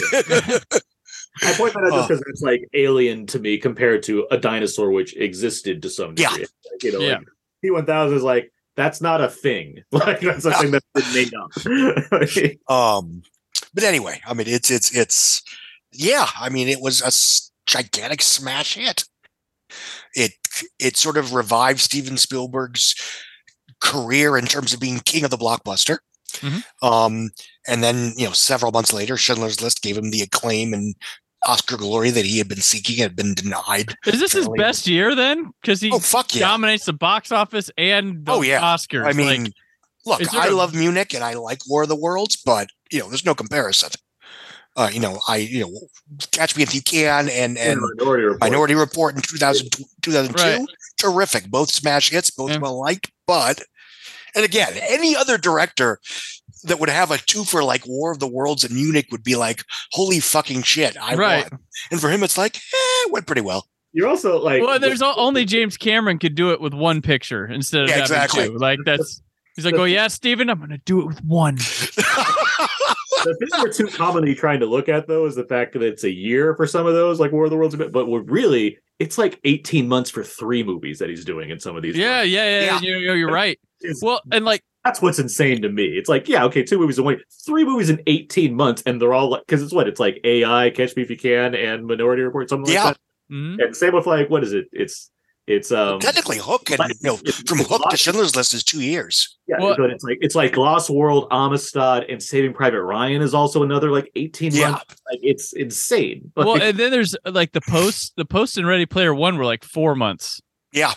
I 1.42 1.54
point 1.54 1.72
that 1.74 1.84
out 1.84 2.08
just 2.08 2.08
because 2.08 2.22
it's 2.26 2.42
like 2.42 2.68
alien 2.74 3.26
to 3.28 3.38
me 3.38 3.56
compared 3.58 4.02
to 4.04 4.26
a 4.30 4.36
dinosaur 4.36 4.90
which 4.90 5.16
existed 5.16 5.80
to 5.82 5.90
some 5.90 6.14
Yeah. 6.18 6.28
degree. 6.30 6.46
Like, 6.72 6.82
you 6.82 6.92
know, 6.92 7.00
Yeah. 7.00 7.18
like 7.18 7.86
T1000 7.86 8.12
is 8.14 8.22
like 8.22 8.52
that's 8.76 9.00
not 9.00 9.20
a 9.20 9.28
thing. 9.28 9.82
Like 9.92 10.20
that's 10.20 10.42
something 10.42 10.70
that's 10.72 10.86
been 10.94 11.14
made 11.14 11.32
up. 11.34 12.70
Um, 12.70 13.22
but 13.74 13.84
anyway, 13.84 14.20
I 14.26 14.34
mean, 14.34 14.46
it's 14.48 14.70
it's 14.70 14.94
it's 14.94 15.42
yeah. 15.92 16.26
I 16.38 16.48
mean, 16.50 16.68
it 16.68 16.80
was 16.80 17.00
a 17.02 17.06
s- 17.06 17.50
gigantic 17.66 18.22
smash 18.22 18.74
hit. 18.74 19.04
It 20.14 20.32
it 20.78 20.96
sort 20.96 21.16
of 21.16 21.32
revived 21.34 21.80
Steven 21.80 22.18
Spielberg's 22.18 22.94
career 23.80 24.36
in 24.36 24.46
terms 24.46 24.72
of 24.72 24.80
being 24.80 25.00
king 25.00 25.24
of 25.24 25.30
the 25.30 25.38
blockbuster. 25.38 25.98
Mhm. 26.36 26.64
Um, 26.82 27.30
and 27.66 27.82
then 27.82 28.12
you 28.16 28.26
know, 28.26 28.32
several 28.32 28.72
months 28.72 28.92
later, 28.92 29.16
Schindler's 29.16 29.60
List 29.60 29.82
gave 29.82 29.96
him 29.96 30.10
the 30.10 30.20
acclaim 30.22 30.72
and 30.74 30.94
Oscar 31.46 31.76
glory 31.76 32.10
that 32.10 32.24
he 32.24 32.38
had 32.38 32.48
been 32.48 32.60
seeking 32.60 32.96
had 32.98 33.16
been 33.16 33.34
denied. 33.34 33.94
Is 34.06 34.20
this 34.20 34.32
his 34.32 34.48
best 34.56 34.86
year 34.86 35.14
then? 35.14 35.50
Because 35.60 35.80
he 35.80 35.90
Oh 35.90 35.98
fuck 35.98 36.34
yeah! 36.34 36.40
dominates 36.46 36.84
the 36.84 36.92
box 36.92 37.32
office 37.32 37.70
and 37.76 38.24
the 38.24 38.32
Oh, 38.32 38.42
yeah. 38.42 38.60
Oscars. 38.60 39.06
I 39.06 39.12
mean, 39.12 39.44
Like, 40.04 40.20
look, 40.20 40.34
I 40.34 40.48
a- 40.48 40.52
love 40.54 40.74
Munich 40.74 41.14
and 41.14 41.24
I 41.24 41.34
like 41.34 41.58
War 41.66 41.82
of 41.82 41.88
the 41.88 41.96
Worlds, 41.96 42.36
but 42.36 42.68
you 42.90 43.00
know, 43.00 43.08
there's 43.08 43.24
no 43.24 43.34
comparison. 43.34 43.90
Uh, 44.74 44.88
you 44.92 45.00
know, 45.00 45.18
I 45.28 45.36
you 45.36 45.60
know, 45.60 45.70
Catch 46.30 46.56
Me 46.56 46.62
If 46.62 46.74
You 46.74 46.80
Can 46.82 47.28
and 47.28 47.58
and 47.58 47.80
Minority 47.98 48.24
Report. 48.24 48.40
Minority 48.40 48.74
Report 48.74 49.14
in 49.16 49.20
2000, 49.22 49.68
2002, 50.00 50.42
Right. 50.42 50.60
terrific, 50.98 51.50
both 51.50 51.70
smash 51.70 52.08
hits, 52.10 52.30
both 52.30 52.50
Yeah. 52.52 52.58
well 52.58 52.80
liked. 52.80 53.10
But 53.26 53.62
and 54.34 54.44
again, 54.44 54.72
any 54.80 55.14
other 55.14 55.36
director 55.36 55.98
that 56.64 56.78
would 56.78 56.88
have 56.88 57.10
a 57.10 57.18
two 57.18 57.44
for 57.44 57.62
like 57.62 57.86
War 57.86 58.12
of 58.12 58.18
the 58.18 58.26
Worlds 58.28 58.64
in 58.64 58.74
Munich 58.74 59.08
would 59.10 59.22
be 59.22 59.36
like, 59.36 59.62
holy 59.90 60.20
fucking 60.20 60.62
shit, 60.62 60.96
I 60.98 61.16
Right. 61.16 61.50
won. 61.50 61.60
And 61.90 62.00
for 62.00 62.08
him, 62.08 62.22
it's 62.22 62.38
like, 62.38 62.56
eh, 62.56 62.60
it 63.06 63.12
went 63.12 63.26
pretty 63.26 63.42
well. 63.42 63.66
You're 63.92 64.08
also 64.08 64.38
like 64.40 64.62
well, 64.62 64.78
there's 64.78 65.02
o- 65.02 65.14
only 65.16 65.44
James 65.44 65.76
Cameron 65.76 66.18
could 66.18 66.34
do 66.34 66.50
it 66.52 66.62
with 66.62 66.72
one 66.72 67.02
picture 67.02 67.44
instead 67.46 67.82
of 67.82 67.88
Yeah, 67.90 67.96
having 67.96 68.04
exactly. 68.04 68.44
two. 68.46 68.56
Like 68.56 68.78
that's 68.86 69.20
he's 69.54 69.66
like, 69.66 69.74
oh 69.74 69.84
yeah, 69.84 70.08
Steven, 70.08 70.48
I'm 70.48 70.60
gonna 70.60 70.78
do 70.86 71.00
it 71.00 71.06
with 71.08 71.22
one. 71.22 71.58
the 73.24 73.34
thing 73.36 73.48
we're 73.62 73.72
too 73.72 73.86
commonly 73.86 74.34
trying 74.34 74.60
to 74.60 74.66
look 74.66 74.88
at 74.88 75.06
though 75.06 75.26
is 75.26 75.34
the 75.34 75.44
fact 75.44 75.72
that 75.74 75.82
it's 75.82 76.04
a 76.04 76.10
year 76.12 76.54
for 76.56 76.66
some 76.66 76.86
of 76.86 76.94
those, 76.94 77.18
like 77.20 77.32
War 77.32 77.44
of 77.44 77.50
the 77.50 77.56
Worlds, 77.56 77.76
but 77.76 78.06
we're 78.08 78.20
really 78.22 78.78
it's 78.98 79.18
like 79.18 79.40
18 79.44 79.88
months 79.88 80.10
for 80.10 80.22
three 80.22 80.62
movies 80.62 80.98
that 81.00 81.08
he's 81.08 81.24
doing 81.24 81.50
in 81.50 81.58
some 81.58 81.74
of 81.76 81.82
these. 81.82 81.96
Yeah, 81.96 82.22
yeah, 82.22 82.44
yeah. 82.44 82.60
Yeah. 82.66 82.80
You're, 82.80 82.98
you're- 82.98 83.18
you're 83.18 83.32
right. 83.32 83.58
Well, 84.00 84.20
and 84.30 84.44
like 84.44 84.62
That's 84.84 85.02
what's 85.02 85.18
insane 85.18 85.62
to 85.62 85.68
me. 85.68 85.84
It's 85.86 86.08
like, 86.08 86.28
yeah, 86.28 86.44
okay, 86.44 86.62
two 86.62 86.78
movies 86.78 86.98
in 86.98 87.04
one, 87.04 87.20
three 87.44 87.64
movies 87.64 87.90
in 87.90 88.00
18 88.06 88.54
months, 88.54 88.82
and 88.86 89.00
they're 89.00 89.12
all 89.12 89.30
like, 89.30 89.42
because 89.46 89.62
it's 89.62 89.72
what? 89.72 89.88
It's 89.88 89.98
like 90.00 90.20
AI, 90.24 90.70
Catch 90.70 90.94
Me 90.96 91.02
If 91.02 91.10
You 91.10 91.16
Can, 91.16 91.54
and 91.56 91.84
Minority 91.86 92.22
Report, 92.22 92.48
something 92.48 92.72
Yeah. 92.72 92.84
like 92.84 92.96
mhm. 93.30 93.60
And 93.62 93.74
same 93.76 93.92
with 93.94 94.06
like, 94.06 94.30
what 94.30 94.44
is 94.44 94.52
it? 94.52 94.66
It's, 94.72 95.10
it's, 95.46 95.72
um, 95.72 95.98
Technically, 95.98 96.38
Hook 96.38 96.70
and 96.70 96.78
you 96.88 96.94
know, 97.02 97.14
it's- 97.14 97.42
from 97.48 97.58
it's 97.60 97.68
Hook 97.68 97.82
to 97.90 97.96
Schindler's 97.96 98.36
List 98.36 98.54
is 98.54 98.62
two 98.62 98.80
years. 98.80 99.36
yeah, 99.48 99.56
Well- 99.60 99.74
but 99.76 99.90
it's 99.90 100.04
like, 100.04 100.18
it's 100.20 100.34
like 100.34 100.56
Lost 100.56 100.88
World, 100.88 101.26
Amistad, 101.30 102.04
and 102.08 102.22
Saving 102.22 102.52
Private 102.52 102.82
Ryan 102.82 103.22
is 103.22 103.34
also 103.34 103.62
another 103.62 103.90
like 103.90 104.10
18 104.14 104.52
Yeah. 104.54 104.70
months. 104.70 104.96
Like, 105.10 105.18
it's 105.22 105.52
insane. 105.52 106.30
well, 106.36 106.54
Like, 106.54 106.62
and 106.62 106.78
then 106.78 106.90
there's 106.92 107.16
uh, 107.24 107.32
like 107.32 107.52
the 107.52 107.60
post, 107.60 108.12
the 108.16 108.24
post 108.24 108.56
and 108.56 108.66
Ready 108.66 108.86
Player 108.86 109.14
One 109.14 109.36
were 109.36 109.44
like 109.44 109.64
four 109.64 109.94
months 109.96 110.40
Yeah, 110.72 110.94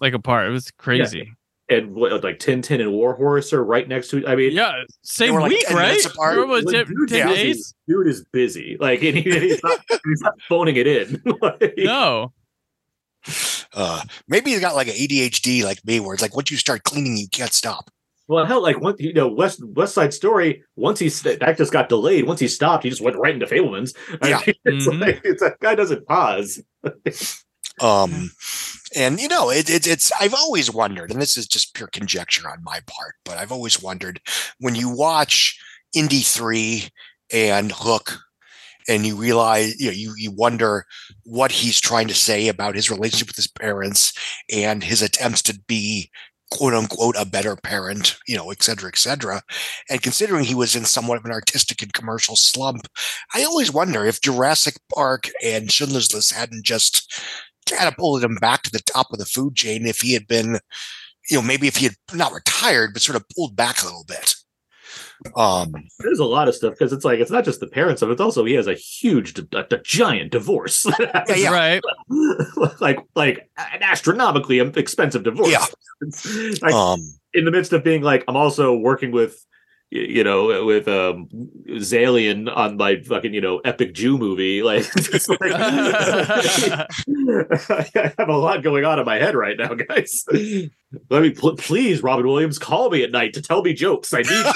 like 0.00 0.14
apart. 0.14 0.48
It 0.48 0.50
was 0.50 0.70
crazy. 0.72 1.32
and 1.68 1.94
what, 1.94 2.24
like 2.24 2.40
Tintin 2.40 2.80
and 2.80 2.90
War 2.92 3.14
Horse 3.14 3.52
are 3.52 3.62
right 3.64 3.86
next 3.86 4.08
to 4.08 4.26
I 4.26 4.34
mean, 4.34 4.50
Yeah, 4.50 4.82
same 5.02 5.32
were, 5.34 5.42
like, 5.42 5.50
week, 5.52 5.66
10 5.68 5.76
right? 5.76 6.04
apart. 6.04 6.38
Or 6.38 6.46
was 6.46 6.64
Like, 6.64 6.74
it 6.74 6.88
dude's 6.88 7.12
ten 7.12 7.28
busy. 7.28 7.42
days? 7.44 7.74
Dude 7.86 8.08
is 8.08 8.24
busy. 8.32 8.76
Like 8.80 9.00
and 9.04 9.16
he, 9.16 9.22
he's, 9.22 9.62
not, 9.62 9.78
he's 10.04 10.20
not 10.22 10.34
phoning 10.48 10.74
it 10.74 10.88
in. 10.88 11.22
Like, 11.40 11.74
No. 11.78 12.32
Uh, 13.74 14.02
maybe 14.28 14.50
he's 14.50 14.60
got 14.60 14.74
like 14.74 14.88
an 14.88 14.94
ADHD 14.94 15.62
like 15.64 15.84
me, 15.84 16.00
where 16.00 16.12
it's 16.14 16.22
like 16.22 16.34
once 16.34 16.50
you 16.50 16.56
start 16.56 16.84
cleaning, 16.84 17.16
you 17.16 17.28
can't 17.28 17.52
stop. 17.52 17.90
Well, 18.28 18.44
hell, 18.46 18.62
like 18.62 18.80
one, 18.80 18.94
you 18.98 19.12
know, 19.12 19.26
West 19.26 19.60
West 19.64 19.94
Side 19.94 20.14
Story. 20.14 20.62
Once 20.76 20.98
he 21.00 21.08
that 21.08 21.56
just 21.56 21.72
got 21.72 21.88
delayed. 21.88 22.26
Once 22.26 22.38
he 22.40 22.46
stopped, 22.48 22.84
he 22.84 22.90
just 22.90 23.02
went 23.02 23.16
right 23.16 23.34
into 23.34 23.46
Fabelmans. 23.46 23.96
I 24.22 24.28
Yeah. 24.30 24.40
mean, 24.46 24.54
it's 24.64 24.86
Mhm. 24.86 25.00
like 25.00 25.20
it's 25.24 25.42
a 25.42 25.54
guy 25.60 25.74
doesn't 25.74 26.06
pause. 26.06 26.62
Um, 27.80 28.30
and 28.94 29.18
you 29.18 29.28
know, 29.28 29.50
it, 29.50 29.70
it, 29.70 29.86
it's 29.86 30.12
I've 30.20 30.34
always 30.34 30.70
wondered, 30.70 31.10
and 31.10 31.20
this 31.22 31.38
is 31.38 31.46
just 31.46 31.74
pure 31.74 31.88
conjecture 31.88 32.46
on 32.48 32.62
my 32.62 32.80
part, 32.86 33.14
but 33.24 33.38
I've 33.38 33.52
always 33.52 33.82
wondered 33.82 34.20
when 34.58 34.74
you 34.74 34.90
watch 34.94 35.58
Indy 35.94 36.20
three 36.20 36.88
and 37.32 37.72
Hook, 37.74 38.18
and 38.88 39.06
you 39.06 39.16
realize 39.16 39.78
you 39.80 39.86
know 39.86 39.92
you 39.92 40.14
you 40.16 40.30
wonder 40.30 40.84
what 41.24 41.52
he's 41.52 41.80
trying 41.80 42.08
to 42.08 42.14
say 42.14 42.48
about 42.48 42.74
his 42.74 42.90
relationship 42.90 43.28
with 43.28 43.36
his 43.36 43.48
parents 43.48 44.12
and 44.52 44.82
his 44.82 45.02
attempts 45.02 45.42
to 45.42 45.58
be 45.66 46.10
quote 46.50 46.74
unquote 46.74 47.14
a 47.18 47.24
better 47.24 47.56
parent, 47.56 48.16
you 48.26 48.36
know, 48.36 48.50
et 48.50 48.62
cetera, 48.62 48.88
et 48.88 48.98
cetera. 48.98 49.42
And 49.88 50.02
considering 50.02 50.44
he 50.44 50.54
was 50.54 50.74
in 50.74 50.84
somewhat 50.84 51.18
of 51.18 51.24
an 51.24 51.32
artistic 51.32 51.82
and 51.82 51.92
commercial 51.92 52.36
slump, 52.36 52.88
I 53.34 53.44
always 53.44 53.72
wonder 53.72 54.04
if 54.04 54.20
Jurassic 54.20 54.74
Park 54.92 55.30
and 55.44 55.70
Schindler's 55.70 56.12
List 56.12 56.32
hadn't 56.32 56.64
just 56.64 57.22
catapulted 57.66 58.28
him 58.28 58.36
back 58.36 58.62
to 58.62 58.70
the 58.70 58.82
top 58.82 59.12
of 59.12 59.18
the 59.18 59.26
food 59.26 59.54
chain 59.54 59.86
if 59.86 60.00
he 60.00 60.12
had 60.12 60.26
been, 60.26 60.58
you 61.28 61.36
know, 61.36 61.42
maybe 61.42 61.68
if 61.68 61.76
he 61.76 61.84
had 61.84 61.94
not 62.12 62.32
retired, 62.32 62.92
but 62.92 63.02
sort 63.02 63.16
of 63.16 63.28
pulled 63.34 63.54
back 63.54 63.82
a 63.82 63.84
little 63.84 64.04
bit. 64.06 64.34
Um, 65.36 65.74
There's 65.98 66.18
a 66.18 66.24
lot 66.24 66.48
of 66.48 66.54
stuff 66.54 66.72
because 66.74 66.92
it's 66.92 67.04
like 67.04 67.20
it's 67.20 67.30
not 67.30 67.44
just 67.44 67.60
the 67.60 67.66
parents 67.66 68.02
of 68.02 68.08
it. 68.08 68.12
It's 68.12 68.20
also 68.20 68.44
he 68.44 68.54
has 68.54 68.66
a 68.66 68.74
huge, 68.74 69.38
a, 69.38 69.66
a 69.70 69.78
giant 69.82 70.32
divorce. 70.32 70.86
yeah, 71.00 71.24
yeah. 71.36 71.50
Right. 71.50 71.82
like 72.80 73.00
like 73.14 73.50
an 73.58 73.82
astronomically 73.82 74.58
expensive 74.60 75.22
divorce. 75.22 75.50
Yeah. 75.50 75.64
like, 76.62 76.72
Um, 76.74 77.00
in 77.34 77.44
the 77.44 77.50
midst 77.50 77.72
of 77.72 77.84
being 77.84 78.02
like, 78.02 78.24
I'm 78.28 78.36
also 78.36 78.74
working 78.74 79.10
with, 79.12 79.32
y- 79.32 79.49
you 79.90 80.22
know, 80.22 80.64
with 80.64 80.86
um 80.86 81.28
Zaillian 81.68 82.54
on 82.54 82.76
my 82.76 83.00
fucking, 83.00 83.34
you 83.34 83.40
know, 83.40 83.58
epic 83.58 83.92
Jew 83.92 84.16
movie. 84.18 84.62
Like, 84.62 84.86
like 85.28 85.56
I 87.96 88.14
have 88.16 88.28
a 88.28 88.36
lot 88.36 88.62
going 88.62 88.84
on 88.84 89.00
in 89.00 89.04
my 89.04 89.16
head 89.16 89.34
right 89.34 89.56
now, 89.58 89.74
guys. 89.74 90.24
Let 91.10 91.22
me 91.22 91.30
pl- 91.30 91.56
please, 91.56 92.02
Robin 92.02 92.26
Williams, 92.26 92.58
call 92.58 92.90
me 92.90 93.02
at 93.02 93.10
night 93.10 93.34
to 93.34 93.42
tell 93.42 93.62
me 93.62 93.74
jokes. 93.74 94.14
I 94.14 94.22
need. 94.22 94.46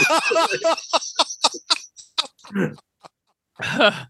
I 3.60 4.06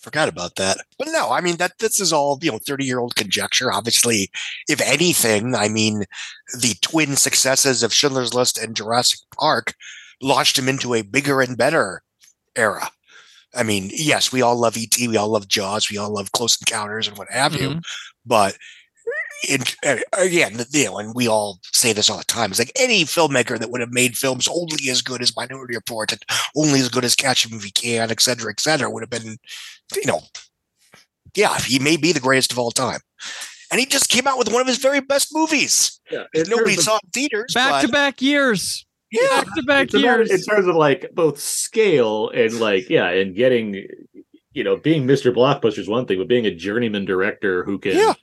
forgot 0.00 0.28
about 0.28 0.56
that. 0.56 0.78
But 0.98 1.08
no, 1.10 1.30
I 1.30 1.40
mean 1.40 1.56
that 1.56 1.78
this 1.78 1.98
is 1.98 2.12
all, 2.12 2.38
you 2.42 2.52
know, 2.52 2.58
30 2.58 2.84
year 2.84 2.98
old 2.98 3.16
conjecture. 3.16 3.72
Obviously, 3.72 4.30
if 4.68 4.82
anything, 4.82 5.54
I 5.54 5.68
mean, 5.68 6.04
the 6.52 6.74
twin 6.82 7.16
successes 7.16 7.82
of 7.82 7.92
Schindler's 7.92 8.34
List 8.34 8.58
and 8.58 8.76
Jurassic 8.76 9.20
Park 9.38 9.74
launched 10.20 10.58
him 10.58 10.68
into 10.68 10.94
a 10.94 11.02
bigger 11.02 11.40
and 11.40 11.56
better 11.56 12.02
era. 12.56 12.90
I 13.54 13.62
mean, 13.62 13.90
yes, 13.92 14.30
we 14.32 14.42
all 14.42 14.56
love 14.56 14.76
ET, 14.76 14.96
we 14.98 15.16
all 15.16 15.28
love 15.30 15.48
Jaws, 15.48 15.90
we 15.90 15.96
all 15.96 16.12
love 16.12 16.32
Close 16.32 16.58
Encounters 16.60 17.08
and 17.08 17.16
what 17.16 17.30
have 17.30 17.54
you. 17.54 17.70
Mhm. 17.70 17.82
But 18.26 18.56
in, 19.48 19.62
uh, 19.86 19.96
again, 20.14 20.64
you 20.70 20.84
know, 20.86 20.98
and 20.98 21.14
we 21.14 21.28
all 21.28 21.60
say 21.72 21.92
this 21.92 22.10
all 22.10 22.18
the 22.18 22.24
time. 22.24 22.50
It's 22.50 22.58
like 22.58 22.72
any 22.76 23.04
filmmaker 23.04 23.58
that 23.58 23.70
would 23.70 23.80
have 23.80 23.92
made 23.92 24.18
films 24.18 24.48
only 24.48 24.90
as 24.90 25.00
good 25.00 25.22
as 25.22 25.34
Minority 25.36 25.76
Report 25.76 26.12
and 26.12 26.20
only 26.56 26.80
as 26.80 26.88
good 26.88 27.04
as 27.04 27.14
Catch 27.14 27.46
Him 27.46 27.56
If 27.56 27.64
You 27.64 27.72
Can, 27.72 28.10
et 28.10 28.20
cetera, 28.20 28.50
et 28.50 28.60
cetera, 28.60 28.90
would 28.90 29.02
have 29.02 29.10
been, 29.10 29.38
you 29.94 30.06
know, 30.06 30.22
yeah, 31.34 31.58
he 31.60 31.78
may 31.78 31.96
be 31.96 32.12
the 32.12 32.20
greatest 32.20 32.52
of 32.52 32.58
all 32.58 32.70
time. 32.72 33.00
and 33.70 33.78
he 33.78 33.86
just 33.86 34.08
came 34.08 34.26
out 34.26 34.38
with 34.38 34.50
one 34.50 34.60
of 34.62 34.66
his 34.66 34.78
very 34.78 35.00
best 35.00 35.28
movies. 35.32 36.00
Yeah, 36.10 36.24
Nobody 36.34 36.76
saw 36.76 36.96
it 36.96 37.02
in 37.04 37.10
theaters. 37.10 37.52
Back 37.54 37.82
to 37.82 37.88
back 37.88 38.20
years. 38.22 38.86
Yeah. 39.10 39.42
Back 39.44 39.54
to 39.54 39.62
back 39.62 39.92
years. 39.92 40.30
in 40.30 40.40
terms 40.42 40.66
of 40.66 40.76
like 40.76 41.10
both 41.14 41.40
scale 41.40 42.28
and 42.30 42.52
like 42.60 42.88
yeah, 42.90 43.08
and 43.08 43.34
getting 43.34 43.86
you 44.52 44.64
know 44.64 44.76
being 44.76 45.06
Mr. 45.06 45.34
Blockbuster 45.34 45.78
is 45.78 45.88
one 45.88 46.06
thing, 46.06 46.18
but 46.18 46.28
being 46.28 46.46
a 46.46 46.54
journeyman 46.54 47.04
director 47.04 47.64
who 47.64 47.78
can 47.78 47.92
Yeah. 47.96 48.14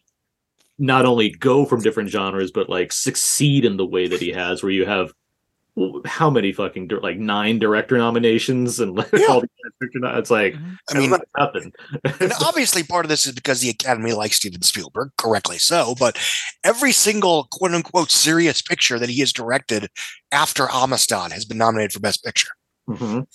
not 0.78 1.06
only 1.06 1.30
go 1.32 1.66
from 1.66 1.82
different 1.82 2.10
genres 2.10 2.52
but 2.52 2.70
like 2.70 2.92
succeed 2.92 3.66
in 3.66 3.78
the 3.78 3.86
way 3.86 4.08
that 4.08 4.22
he 4.22 4.32
has, 4.32 4.62
where 4.62 4.72
you 4.72 4.86
have 4.86 5.12
how 6.06 6.30
many 6.30 6.54
fucking 6.54 6.90
like 7.02 7.18
nine 7.18 7.60
director 7.60 7.98
nominations 7.98 8.80
and 8.80 8.96
like 8.96 9.12
all 9.30 9.42
the 9.42 9.50
picture. 9.82 10.00
It's 10.18 10.32
like 10.32 10.56
I 10.90 10.98
mean, 10.98 11.12
nothing. 11.38 11.74
and 12.22 12.32
obviously 12.46 12.84
part 12.84 13.04
of 13.06 13.10
this 13.10 13.28
is 13.28 13.34
because 13.34 13.60
the 13.62 13.70
Academy 13.70 14.14
likes 14.14 14.38
Steven 14.38 14.62
Spielberg, 14.62 15.12
correctly 15.18 15.58
so. 15.58 15.94
But 16.00 16.18
every 16.64 16.92
single 16.94 17.48
quote 17.52 17.74
unquote 17.74 18.10
serious 18.12 18.62
picture 18.62 18.98
that 19.00 19.10
he 19.10 19.20
has 19.20 19.34
directed 19.34 19.90
after 20.32 20.70
Amistad 20.72 21.32
has 21.34 21.44
been 21.46 21.58
nominated 21.58 21.92
for 21.94 22.00
Best 22.00 22.24
Picture. 22.24 22.50
Mhm. 22.90 23.28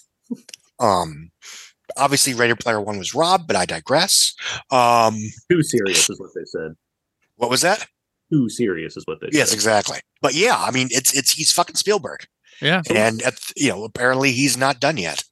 Um, 0.79 1.31
obviously, 1.97 2.33
Ready 2.35 2.55
Player 2.55 2.81
One 2.81 2.97
was 2.99 3.15
robbed, 3.15 3.47
but 3.47 3.57
I 3.57 3.67
digress. 3.67 4.35
Um, 4.71 5.17
Too 5.51 5.63
serious 5.63 6.09
is 6.09 6.19
what 6.19 6.31
they 6.35 6.45
said. 6.47 6.75
what 7.37 7.51
was 7.51 7.61
that? 7.61 7.87
Too 8.33 8.49
serious 8.49 8.97
is 8.97 9.05
what 9.07 9.21
they 9.21 9.29
Yes, 9.33 9.51
said. 9.51 9.57
exactly. 9.57 9.99
But 10.23 10.35
yeah, 10.35 10.57
I 10.57 10.71
mean, 10.71 10.89
it's 10.91 11.17
it's 11.17 11.33
he's 11.33 11.53
fucking 11.53 11.77
Spielberg, 11.77 12.27
Yeah. 12.61 12.83
and 12.91 13.21
at, 13.23 13.39
you 13.57 13.71
know 13.71 13.85
apparently 13.85 14.33
he's 14.33 14.57
not 14.57 14.81
done 14.81 14.97
yet. 14.97 15.25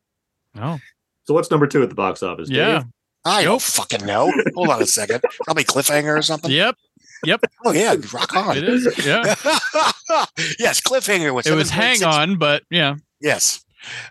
No. 0.55 0.79
So 1.27 1.35
what's 1.35 1.51
number 1.51 1.67
two 1.67 1.83
at 1.83 1.89
the 1.91 1.95
box 1.95 2.23
office? 2.23 2.49
Yeah. 2.51 2.79
Dave? 2.79 2.83
I 3.25 3.45
don't 3.45 3.61
fucking 3.61 4.07
know. 4.07 4.33
Hold 4.55 4.71
on 4.71 4.81
a 4.83 4.87
second. 4.87 5.21
Probably 5.45 5.65
cliffhanger 5.65 6.17
or 6.19 6.23
something. 6.23 6.51
Yep. 6.51 6.77
Yep. 7.25 7.41
Oh 7.67 7.73
yeah, 7.73 7.95
rock 8.13 8.35
on. 8.35 8.57
It 8.57 8.65
is. 8.65 8.85
Yeah. 9.05 9.23
yes, 10.59 10.81
cliffhanger 10.81 11.35
was. 11.35 11.47
It 11.47 11.55
was 11.55 11.71
7.6 11.71 11.73
hang 11.73 12.05
on, 12.05 12.39
but 12.39 12.63
yeah. 12.71 12.95
Yes. 13.21 13.65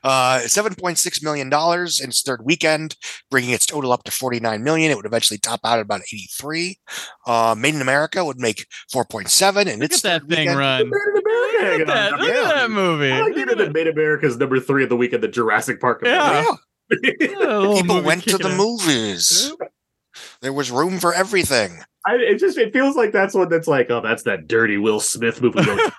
Uh, 0.04 0.40
$7.6 0.44 1.24
million 1.24 1.48
in 1.48 2.10
its 2.10 2.22
third 2.22 2.42
weekend, 2.44 2.96
bringing 3.32 3.52
its 3.52 3.66
total 3.66 3.92
up 3.92 4.04
to 4.04 4.12
49 4.12 4.64
million. 4.64 4.92
It 4.92 4.96
would 4.98 5.06
eventually 5.06 5.38
top 5.38 5.60
out 5.64 5.80
at 5.80 5.82
about 5.84 6.02
83. 6.02 6.78
Uh, 7.26 7.56
Made 7.58 7.76
in 7.76 7.82
America 7.82 8.24
would 8.24 8.40
make 8.40 8.66
4.7 8.94 9.68
and 9.68 9.82
Look 9.82 9.92
its 9.92 10.04
at 10.06 10.22
that 10.22 10.30
thing 10.30 10.40
weekend- 10.48 10.60
run. 10.60 10.90
Look 10.90 11.24
Look 11.58 11.82
at 11.82 11.88
that, 11.88 12.20
look 12.20 12.30
at 12.30 12.54
that 12.56 12.72
movie. 12.72 13.12
I 13.12 13.22
like 13.22 13.36
the 13.36 13.56
that 13.56 13.74
made 13.74 13.88
America's 13.88 14.38
number 14.38 14.60
three 14.60 14.84
of 14.84 14.90
the 14.90 14.96
weekend, 14.98 15.24
the 15.24 15.28
Jurassic 15.28 15.80
Park. 15.82 16.02
Yeah. 16.04 16.44
Yeah, 16.90 17.74
People 17.82 18.02
went 18.02 18.24
to 18.24 18.38
the 18.38 18.52
in. 18.52 18.58
movies. 18.58 19.52
There 20.42 20.54
was 20.54 20.72
room 20.72 21.00
for 21.00 21.14
everything. 21.14 21.80
I, 22.06 22.16
it 22.16 22.40
just 22.40 22.58
it 22.58 22.72
feels 22.72 22.96
like 22.96 23.12
that's 23.12 23.34
one 23.34 23.50
that's 23.50 23.68
like, 23.68 23.90
oh, 23.90 24.02
that's 24.02 24.24
that 24.24 24.48
dirty 24.48 24.78
Will 24.78 25.00
Smith 25.00 25.42
movie. 25.42 25.60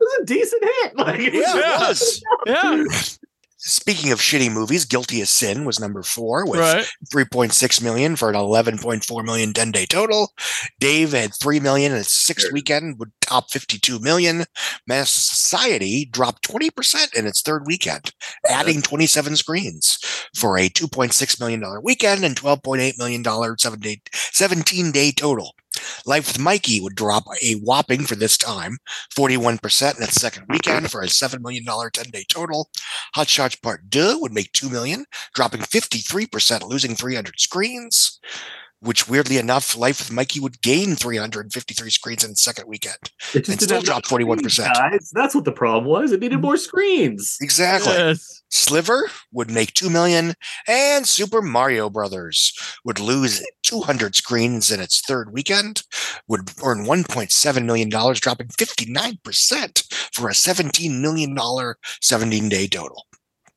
It 0.00 0.06
was 0.06 0.22
a 0.22 0.26
decent 0.26 0.62
hit. 0.64 0.96
Like, 0.98 1.20
it 1.20 1.32
Yeah, 1.34 1.56
it 1.56 1.88
was. 1.88 2.22
was. 2.46 2.46
Yeah. 2.46 2.84
Speaking 3.66 4.12
of 4.12 4.20
shitty 4.20 4.52
movies, 4.52 4.84
Guilty 4.84 5.22
as 5.22 5.30
Sin 5.30 5.64
was 5.64 5.80
number 5.80 6.02
four 6.02 6.44
with 6.46 6.60
Right. 6.60 6.86
3.6 7.12 7.82
million 7.82 8.14
for 8.14 8.28
an 8.28 8.34
11.4 8.34 9.24
million 9.24 9.54
10 9.54 9.70
day 9.70 9.86
total. 9.86 10.34
Dave 10.80 11.12
had 11.12 11.30
3 11.40 11.60
million 11.60 11.92
in 11.92 11.98
its 11.98 12.12
sixth 12.12 12.52
weekend, 12.52 12.98
would 12.98 13.10
top 13.22 13.50
52 13.50 14.00
million. 14.00 14.44
Menace 14.86 15.08
II 15.16 15.34
Society 15.34 16.04
dropped 16.04 16.46
20% 16.46 17.14
in 17.14 17.26
its 17.26 17.40
third 17.40 17.62
weekend, 17.66 18.12
adding 18.46 18.82
27 18.82 19.34
screens 19.36 19.98
for 20.36 20.58
a 20.58 20.68
$2.6 20.68 21.40
million 21.40 21.64
weekend 21.82 22.22
and 22.22 22.36
$12.8 22.36 22.98
million 22.98 23.24
seven 23.58 23.80
day, 23.80 24.02
17 24.12 24.92
day 24.92 25.10
total. 25.10 25.54
Life 26.06 26.28
with 26.28 26.38
Mikey 26.38 26.80
would 26.80 26.94
drop 26.94 27.24
a 27.42 27.54
whopping 27.54 28.04
for 28.04 28.14
this 28.14 28.36
time 28.36 28.78
41% 29.14 29.96
in 29.96 30.02
its 30.02 30.20
second 30.20 30.46
weekend 30.48 30.90
for 30.90 31.00
a 31.00 31.06
$7 31.06 31.40
million 31.40 31.64
10 31.64 32.10
day 32.10 32.24
total. 32.28 32.68
Hot 33.14 33.28
Shots 33.28 33.56
Part 33.56 33.90
2 33.90 34.18
would 34.20 34.32
make 34.32 34.52
2 34.52 34.68
million, 34.68 35.04
dropping 35.34 35.60
53%, 35.60 36.68
losing 36.68 36.94
300 36.94 37.40
screens. 37.40 38.20
Which 38.84 39.08
weirdly 39.08 39.38
enough, 39.38 39.76
Life 39.76 39.98
with 39.98 40.12
Mikey 40.12 40.40
would 40.40 40.60
gain 40.60 40.94
353 40.94 41.90
screens 41.90 42.22
in 42.24 42.32
its 42.32 42.42
second 42.42 42.68
weekend 42.68 42.98
It 43.34 43.48
and 43.48 43.60
still 43.60 43.80
drop 43.80 44.04
41%. 44.04 44.74
Guys, 44.74 45.10
that's 45.14 45.34
what 45.34 45.44
the 45.44 45.52
problem 45.52 45.86
was. 45.86 46.12
It 46.12 46.20
needed 46.20 46.36
mm-hmm. 46.36 46.42
more 46.42 46.56
screens. 46.56 47.38
Exactly. 47.40 47.92
Yes. 47.92 48.42
Sliver 48.50 49.10
would 49.32 49.50
make 49.50 49.72
2 49.72 49.90
million 49.90 50.34
and 50.68 51.06
Super 51.06 51.42
Mario 51.42 51.88
Brothers 51.90 52.52
would 52.84 53.00
lose 53.00 53.44
200 53.62 54.14
screens 54.14 54.70
in 54.70 54.80
its 54.80 55.00
third 55.00 55.32
weekend, 55.32 55.82
would 56.28 56.50
earn 56.62 56.84
1.7 56.84 57.64
million 57.64 57.88
dollars, 57.88 58.20
dropping 58.20 58.48
59% 58.48 60.14
for 60.14 60.28
a 60.28 60.34
17 60.34 61.00
million 61.00 61.34
dollar 61.34 61.78
17 62.00 62.48
day 62.48 62.66
total. 62.66 63.06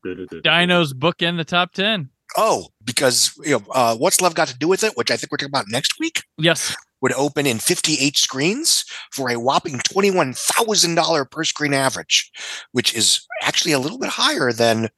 Dinos 0.05 0.93
bookend 0.93 1.37
the 1.37 1.43
top 1.43 1.73
10. 1.73 2.09
Oh, 2.35 2.67
because 2.83 3.31
you 3.43 3.51
know, 3.51 3.63
uh, 3.71 3.95
what's 3.95 4.19
love 4.21 4.35
got 4.35 4.47
to 4.49 4.57
do 4.57 4.67
with 4.67 4.83
it, 4.83 4.97
which 4.97 5.11
I 5.11 5.17
think 5.17 5.31
we're 5.31 5.37
talking 5.37 5.51
about 5.51 5.65
next 5.69 5.97
week, 5.99 6.23
Yes. 6.37 6.75
would 7.01 7.13
open 7.13 7.45
in 7.45 7.59
58 7.59 8.17
screens 8.17 8.83
for 9.13 9.29
a 9.31 9.39
whopping 9.39 9.77
$21,000 9.79 11.31
per 11.31 11.43
screen 11.43 11.73
average, 11.73 12.29
which 12.73 12.93
is 12.93 13.21
actually 13.41 13.71
a 13.71 13.79
little 13.79 13.99
bit 13.99 14.09
higher 14.09 14.51
than 14.51 14.89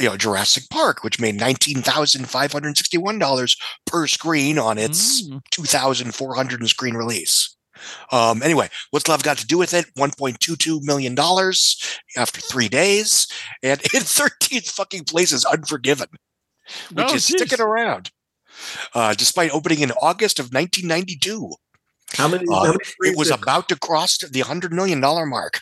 you 0.00 0.06
know 0.06 0.16
Jurassic 0.16 0.64
Park, 0.70 1.04
which 1.04 1.20
made 1.20 1.38
$19,561 1.38 3.56
per 3.86 4.06
screen 4.06 4.58
on 4.58 4.78
its 4.78 5.22
Mm. 5.28 5.40
2,400 5.50 6.68
screen 6.68 6.94
release. 6.94 7.54
Um, 8.10 8.42
anyway, 8.42 8.68
what's 8.90 9.06
love 9.08 9.22
got 9.22 9.38
to 9.38 9.46
do 9.46 9.56
with 9.56 9.72
it? 9.72 9.86
$1.22 9.96 10.82
million 10.82 11.16
after 12.16 12.40
three 12.40 12.68
days. 12.68 13.28
And 13.62 13.80
in 13.94 14.02
13th 14.02 14.70
fucking 14.72 15.04
place 15.04 15.30
is 15.32 15.44
Unforgiven, 15.44 16.08
which 16.92 17.06
Oh, 17.10 17.14
is 17.14 17.26
geez. 17.26 17.36
sticking 17.40 17.60
around. 17.64 18.10
Uh, 18.94 19.14
despite 19.14 19.50
opening 19.52 19.80
in 19.80 19.92
August 19.92 20.38
of 20.40 20.46
1992. 20.52 21.52
How 22.14 22.26
many? 22.28 22.44
Uh, 22.50 22.54
how, 22.54 22.64
many 22.72 22.78
it 23.12 23.16
was 23.16 23.28
did, 23.28 23.40
about 23.40 23.68
to 23.68 23.76
cross 23.76 24.18
the 24.18 24.40
$100 24.40 24.72
million 24.72 24.98
mark. 25.00 25.60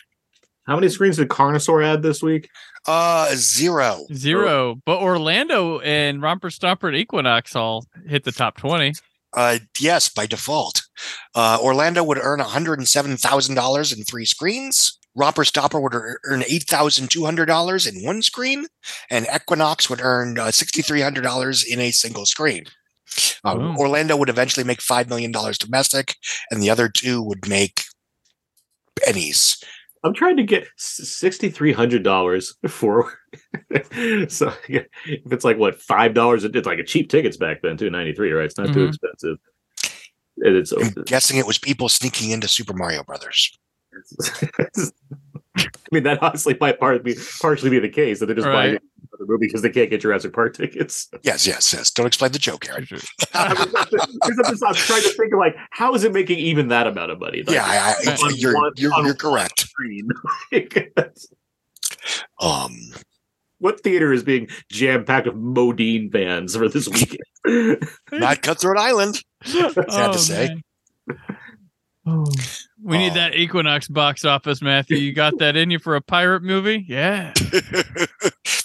how 0.65 0.75
many 0.75 0.89
screens 0.89 1.17
did 1.17 1.27
Carnosaur 1.29 1.85
add 1.85 2.01
this 2.01 2.23
week? 2.23 2.49
Uh, 2.87 3.29
zero. 3.35 4.05
Zero. 4.13 4.75
But 4.85 4.99
Orlando 5.01 5.79
and 5.79 6.21
Romper 6.21 6.49
Stomper 6.49 6.87
and 6.87 6.95
Equinox 6.97 7.55
all 7.55 7.85
hit 8.07 8.23
the 8.23 8.31
top 8.31 8.57
20. 8.57 8.93
Uh, 9.33 9.59
yes, 9.79 10.07
by 10.09 10.25
default. 10.25 10.81
Uh, 11.35 11.59
Orlando 11.61 12.01
would 12.03 12.17
earn 12.17 12.39
$107,000 12.39 13.97
in 13.97 14.03
three 14.05 14.25
screens. 14.25 14.97
Romper 15.17 15.43
Stomper 15.43 15.81
would 15.81 15.93
earn 15.95 16.41
$8,200 16.41 17.95
in 17.95 18.05
one 18.05 18.21
screen. 18.21 18.67
And 19.09 19.25
Equinox 19.33 19.89
would 19.89 19.99
earn 20.01 20.37
uh, 20.37 20.45
$6,300 20.45 21.65
in 21.67 21.79
a 21.79 21.91
single 21.91 22.25
screen. 22.25 22.65
Uh, 23.43 23.55
Boom. 23.55 23.77
Orlando 23.77 24.15
would 24.15 24.29
eventually 24.29 24.63
make 24.65 24.79
$5 24.79 25.09
million 25.09 25.31
domestic, 25.59 26.15
and 26.51 26.61
the 26.61 26.69
other 26.69 26.87
two 26.89 27.21
would 27.23 27.47
make 27.49 27.81
pennies. 29.03 29.63
I'm 30.03 30.13
trying 30.13 30.37
to 30.37 30.43
get 30.43 30.67
sixty 30.77 31.49
three 31.49 31.73
hundred 31.73 32.03
dollars 32.03 32.55
for. 32.67 33.11
so 34.29 34.53
yeah, 34.69 34.83
if 35.05 35.31
it's 35.33 35.43
like 35.43 35.57
what 35.57 35.81
five 35.81 36.13
dollars, 36.13 36.43
it's 36.43 36.67
like 36.67 36.77
a 36.79 36.83
cheap 36.83 37.09
tickets 37.09 37.35
back 37.35 37.61
then 37.63 37.77
too. 37.77 37.89
Ninety 37.89 38.13
three, 38.13 38.31
right? 38.31 38.45
It's 38.45 38.57
not 38.57 38.71
too 38.71 38.85
Mhm. 38.85 38.89
expensive. 38.89 39.37
And 40.37 40.55
it's 40.55 40.71
I'm 40.71 40.93
guessing 41.05 41.37
it 41.39 41.47
was 41.47 41.57
people 41.57 41.89
sneaking 41.89 42.29
into 42.29 42.47
Super 42.47 42.73
Mario 42.73 43.03
Brothers. 43.03 43.57
I 45.57 45.63
mean, 45.91 46.03
that 46.03 46.21
honestly 46.21 46.55
might 46.59 46.79
part 46.79 47.03
be, 47.03 47.15
partially 47.41 47.69
be 47.69 47.79
the 47.79 47.89
case 47.89 48.19
that 48.19 48.27
they're 48.27 48.35
just 48.35 48.45
buying 48.45 48.73
Right. 48.73 48.81
the 49.19 49.25
movie 49.25 49.47
because 49.47 49.61
they 49.63 49.69
can't 49.71 49.89
get 49.89 50.01
Jurassic 50.01 50.31
Park 50.33 50.53
tickets. 50.55 51.09
Yes, 51.23 51.47
yes, 51.47 51.73
yes. 51.73 51.89
Don't 51.89 52.05
explain 52.05 52.31
the 52.31 52.37
joke, 52.39 52.69
Aaron. 52.69 52.85
I 53.33 53.53
mean, 53.53 53.67
that's 53.73 53.89
the- 53.89 54.19
because 54.21 54.39
I'm, 54.45 54.51
just, 54.51 54.63
I'm 54.65 54.73
trying 54.75 55.01
to 55.01 55.09
think 55.09 55.33
of 55.33 55.39
like 55.39 55.55
how 55.71 55.95
is 55.95 56.03
it 56.03 56.13
making 56.13 56.37
even 56.39 56.67
that 56.67 56.85
amount 56.87 57.11
of 57.11 57.19
money? 57.19 57.41
Like, 57.43 57.55
yeah, 57.55 57.65
I, 57.65 57.95
I, 58.11 58.15
on 58.15 58.35
you're, 58.35 58.53
one- 58.55 58.73
you're, 58.77 58.93
on 58.93 59.05
you're 59.05 59.15
correct. 59.15 59.65
Um, 62.39 62.75
what 63.59 63.81
theater 63.81 64.13
is 64.13 64.23
being 64.23 64.47
jam 64.71 65.03
packed 65.05 65.25
with 65.27 65.35
Modine 65.35 66.11
fans 66.11 66.55
for 66.55 66.69
this 66.69 66.87
weekend? 66.87 67.81
not 68.11 68.41
Cutthroat 68.43 68.77
Island. 68.77 69.21
Sad 69.43 69.73
Oh, 69.89 70.11
to 70.11 70.19
say. 70.19 70.49
man. 71.07 71.17
Oh. 72.09 72.25
We 72.81 72.97
need 72.97 73.11
Oh. 73.11 73.15
that 73.15 73.35
Equinox 73.35 73.87
box 73.87 74.23
office, 74.23 74.61
Matthew. 74.61 74.97
You 74.97 75.11
got 75.13 75.37
that 75.39 75.55
in 75.57 75.69
you 75.71 75.79
for 75.79 75.95
a 75.95 76.01
pirate 76.01 76.41
movie? 76.43 76.85
Yeah. 76.87 77.33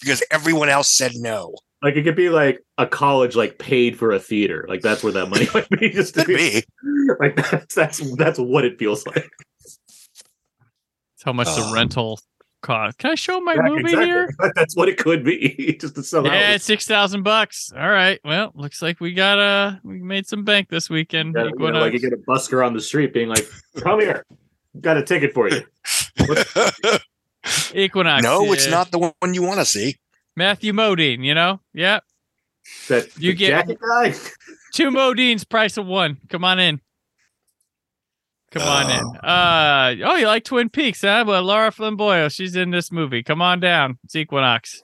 because 0.00 0.22
everyone 0.30 0.68
else 0.68 0.88
said 0.94 1.12
no. 1.16 1.54
Like 1.82 1.96
it 1.96 2.04
could 2.04 2.14
be 2.14 2.28
like 2.28 2.62
a 2.78 2.86
college 2.86 3.34
like 3.34 3.58
paid 3.58 3.98
for 3.98 4.12
a 4.12 4.18
theater. 4.20 4.64
Like 4.68 4.82
that's 4.82 5.02
where 5.02 5.12
that 5.14 5.28
money 5.28 5.48
might 5.54 5.68
be. 5.70 5.90
Just 5.90 6.14
to 6.14 6.24
be, 6.24 6.36
be. 6.36 6.64
like 7.20 7.34
that's 7.50 7.74
that's 7.74 8.16
that's 8.16 8.38
what 8.38 8.64
it 8.64 8.78
feels 8.78 9.04
like. 9.06 9.28
It's 9.64 11.24
how 11.24 11.32
much 11.32 11.48
the 11.48 11.62
Oh. 11.66 11.72
rental 11.74 12.20
cost? 12.62 12.96
Can 12.98 13.10
I 13.10 13.14
show 13.14 13.40
my 13.40 13.54
Yeah, 13.54 13.62
movie 13.68 13.80
exactly. 13.80 14.06
here? 14.06 14.30
That's 14.54 14.74
what 14.74 14.88
it 14.88 14.96
could 14.96 15.24
be. 15.24 15.76
Just 15.80 15.94
to 15.96 16.02
sell 16.02 16.24
Yeah, 16.26 16.54
out. 16.54 16.60
six 16.60 16.86
thousand 16.86 17.22
bucks. 17.22 17.72
All 17.76 17.90
right. 17.90 18.18
Well, 18.24 18.52
looks 18.54 18.80
like 18.80 19.00
we 19.00 19.12
got 19.12 19.38
uh 19.38 19.72
we 19.82 20.00
made 20.00 20.26
some 20.26 20.44
bank 20.44 20.68
this 20.70 20.88
weekend. 20.88 21.34
Yeah, 21.36 21.44
you 21.58 21.70
know, 21.72 21.80
like 21.80 21.92
you 21.92 21.98
get 22.00 22.12
a 22.12 22.16
busker 22.16 22.64
on 22.66 22.72
the 22.72 22.80
street 22.80 23.12
being 23.12 23.28
like, 23.28 23.46
"Come 23.80 24.00
here, 24.00 24.24
got 24.80 24.96
a 24.96 25.02
ticket 25.02 25.34
for 25.34 25.48
you." 25.50 25.62
Equinox. 27.74 28.22
no, 28.22 28.52
it's 28.52 28.68
not 28.70 28.90
the 28.92 28.98
one 28.98 29.34
you 29.34 29.42
want 29.42 29.58
to 29.58 29.64
see. 29.64 29.96
Matthew 30.36 30.72
Modine. 30.72 31.24
You 31.24 31.34
know. 31.34 31.60
Yep. 31.74 32.04
That 32.88 33.18
you 33.18 33.34
get 33.34 33.48
jacket 33.66 33.78
guy. 33.80 34.14
two 34.72 34.90
Modines, 34.90 35.46
price 35.48 35.76
of 35.76 35.86
one. 35.86 36.18
Come 36.28 36.44
on 36.44 36.58
in. 36.60 36.80
Come 38.52 38.62
on 38.62 38.90
in. 38.90 39.04
Uh 39.16 39.20
oh, 40.04 40.16
you 40.16 40.26
like 40.26 40.44
Twin 40.44 40.68
Peaks, 40.68 41.02
huh? 41.02 41.24
Well, 41.26 41.42
Lara 41.42 41.70
Flynn 41.72 41.96
Boyle, 41.96 42.28
she's 42.28 42.56
in 42.56 42.70
this 42.70 42.90
movie. 42.92 43.22
Come 43.22 43.42
on 43.42 43.60
down. 43.60 43.98
It's 44.04 44.16
Equinox. 44.16 44.82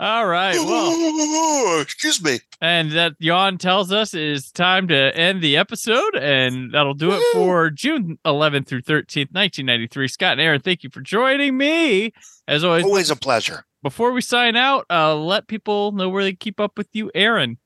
All 0.00 0.26
right. 0.26 0.56
Well, 0.56 1.80
excuse 1.80 2.22
me. 2.22 2.40
And 2.60 2.90
that 2.92 3.12
yawn 3.20 3.56
tells 3.58 3.92
us 3.92 4.14
is 4.14 4.50
time 4.50 4.88
to 4.88 5.16
end 5.16 5.42
the 5.42 5.56
episode, 5.56 6.16
and 6.16 6.72
that'll 6.72 6.94
do 6.94 7.12
it 7.12 7.22
for 7.32 7.70
June 7.70 8.18
11th 8.26 8.66
through 8.66 8.82
13th, 8.82 9.32
1993. 9.32 10.08
Scott 10.08 10.32
and 10.32 10.40
Aaron, 10.40 10.60
thank 10.60 10.82
you 10.82 10.90
for 10.90 11.00
joining 11.02 11.56
me. 11.56 12.12
As 12.48 12.64
always, 12.64 12.84
Always 12.84 13.10
a 13.10 13.16
pleasure. 13.16 13.64
before 13.82 14.10
we 14.12 14.20
sign 14.22 14.56
out, 14.56 14.86
uh, 14.90 15.14
let 15.14 15.46
people 15.46 15.92
know 15.92 16.08
where 16.08 16.24
they 16.24 16.32
keep 16.32 16.58
up 16.58 16.76
with 16.76 16.88
you, 16.92 17.10
Aaron. 17.14 17.58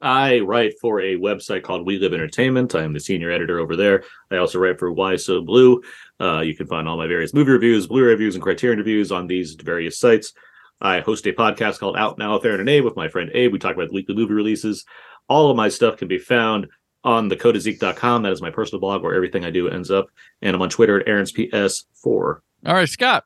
I 0.00 0.40
write 0.40 0.74
for 0.80 1.00
a 1.00 1.16
website 1.16 1.64
called 1.64 1.86
We 1.86 1.98
Live 1.98 2.14
Entertainment. 2.14 2.74
I 2.74 2.84
am 2.84 2.92
the 2.92 3.00
senior 3.00 3.30
editor 3.30 3.58
over 3.58 3.74
there. 3.74 4.04
I 4.30 4.36
also 4.36 4.58
write 4.58 4.78
for 4.78 4.92
Why 4.92 5.16
So 5.16 5.40
Blu. 5.40 5.82
Uh, 6.20 6.40
you 6.40 6.54
can 6.54 6.66
find 6.66 6.88
all 6.88 6.96
my 6.96 7.06
various 7.06 7.34
movie 7.34 7.50
reviews, 7.50 7.86
Blu-ray 7.86 8.10
reviews, 8.10 8.34
and 8.34 8.42
Criterion 8.42 8.78
reviews 8.78 9.10
on 9.10 9.26
these 9.26 9.54
various 9.54 9.98
sites. 9.98 10.32
I 10.80 11.00
host 11.00 11.26
a 11.26 11.32
podcast 11.32 11.80
called 11.80 11.96
Out 11.96 12.18
Now 12.18 12.34
with 12.34 12.44
Aaron 12.44 12.60
and 12.60 12.68
Abe 12.68 12.84
with 12.84 12.96
my 12.96 13.08
friend 13.08 13.30
Abe. 13.34 13.52
We 13.52 13.58
talk 13.58 13.74
about 13.74 13.88
the 13.88 13.94
weekly 13.94 14.14
movie 14.14 14.34
releases. 14.34 14.84
All 15.28 15.50
of 15.50 15.56
my 15.56 15.68
stuff 15.68 15.96
can 15.96 16.06
be 16.08 16.18
found 16.18 16.68
on 17.02 17.28
thecodeofzeke.com. 17.28 18.22
That 18.22 18.32
is 18.32 18.42
my 18.42 18.50
personal 18.50 18.80
blog 18.80 19.02
where 19.02 19.14
everything 19.14 19.44
I 19.44 19.50
do 19.50 19.68
ends 19.68 19.90
up. 19.90 20.06
And 20.42 20.54
I'm 20.54 20.62
on 20.62 20.70
Twitter 20.70 21.00
at 21.00 21.08
Aaron's 21.08 21.32
PS4. 21.32 21.86
All 22.06 22.74
right, 22.74 22.88
Scott. 22.88 23.24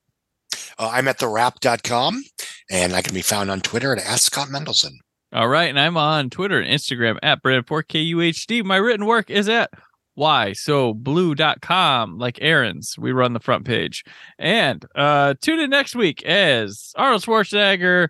Uh, 0.79 0.91
I'm 0.93 1.09
at 1.09 1.19
thewrap.com 1.19 2.23
and 2.71 2.95
I 2.95 3.03
can 3.03 3.15
be 3.15 3.23
found 3.23 3.51
on 3.51 3.61
Twitter 3.61 3.93
at 3.93 4.05
Ask 4.05 4.33
Scott 4.33 4.49
Mendelson. 4.49 4.93
All 5.33 5.49
right, 5.49 5.71
and 5.71 5.81
I'm 5.81 5.97
on 5.97 6.29
Twitter 6.29 6.61
and 6.61 6.71
Instagram 6.71 7.17
at 7.23 7.43
Brandon4KUHD. 7.43 8.65
My 8.65 8.77
written 8.77 9.07
work 9.07 9.31
is 9.31 9.49
at 9.49 9.71
why 10.15 10.53
so 10.53 10.93
blu.com 10.93 12.19
like 12.19 12.39
Aaron's. 12.43 12.99
We 12.99 13.13
run 13.13 13.33
the 13.33 13.41
front 13.41 13.65
page. 13.65 14.05
And 14.39 14.85
uh 14.95 15.35
tune 15.41 15.61
in 15.61 15.71
next 15.71 15.97
week 15.97 16.23
as 16.25 16.93
Arnold 16.97 17.23
Schwarzenegger, 17.23 18.09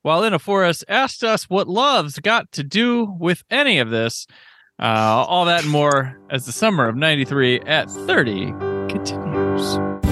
while 0.00 0.24
in 0.24 0.32
a 0.32 0.38
forest, 0.38 0.84
asked 0.88 1.22
us 1.22 1.50
what 1.50 1.68
love's 1.68 2.18
got 2.18 2.50
to 2.52 2.62
do 2.62 3.14
with 3.18 3.44
any 3.50 3.78
of 3.78 3.90
this. 3.90 4.26
Uh 4.78 5.24
all 5.28 5.44
that 5.44 5.64
and 5.64 5.70
more 5.70 6.18
as 6.30 6.46
the 6.46 6.52
summer 6.52 6.88
of 6.88 6.96
93 6.96 7.60
at 7.60 7.90
30 7.90 8.46
continues. 8.88 10.11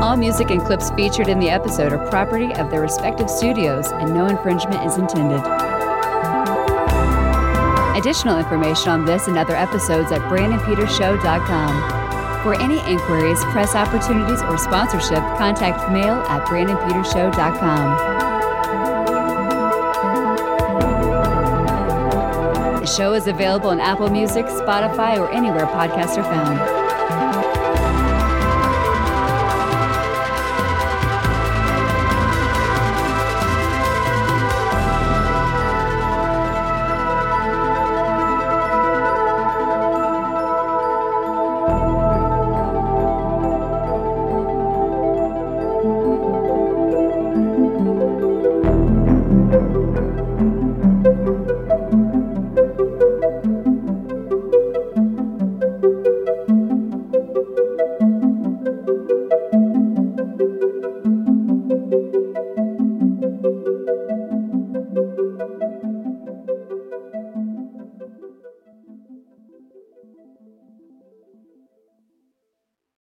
All 0.00 0.16
music 0.16 0.50
and 0.50 0.60
clips 0.62 0.90
featured 0.90 1.28
in 1.28 1.38
the 1.38 1.50
episode 1.50 1.92
are 1.92 2.10
property 2.10 2.52
of 2.54 2.70
their 2.70 2.80
respective 2.80 3.28
studios, 3.28 3.92
and 3.92 4.12
no 4.14 4.26
infringement 4.26 4.84
is 4.84 4.96
intended. 4.98 5.40
Additional 7.96 8.38
information 8.38 8.88
on 8.90 9.04
this 9.04 9.28
and 9.28 9.36
other 9.38 9.54
episodes 9.54 10.10
at 10.10 10.20
BrandonPetersShow.com. 10.22 12.02
For 12.42 12.54
any 12.60 12.80
inquiries, 12.90 13.38
press 13.52 13.76
opportunities, 13.76 14.42
or 14.42 14.58
sponsorship, 14.58 15.22
contact 15.38 15.92
mail 15.92 16.14
at 16.28 16.44
BrandonPetersShow.com. 16.46 18.22
The 22.80 22.86
show 22.86 23.12
is 23.14 23.28
available 23.28 23.70
on 23.70 23.78
Apple 23.78 24.10
Music, 24.10 24.46
Spotify, 24.46 25.16
or 25.18 25.30
anywhere 25.30 25.66
podcasts 25.66 26.18
are 26.18 26.24
found. 26.24 26.81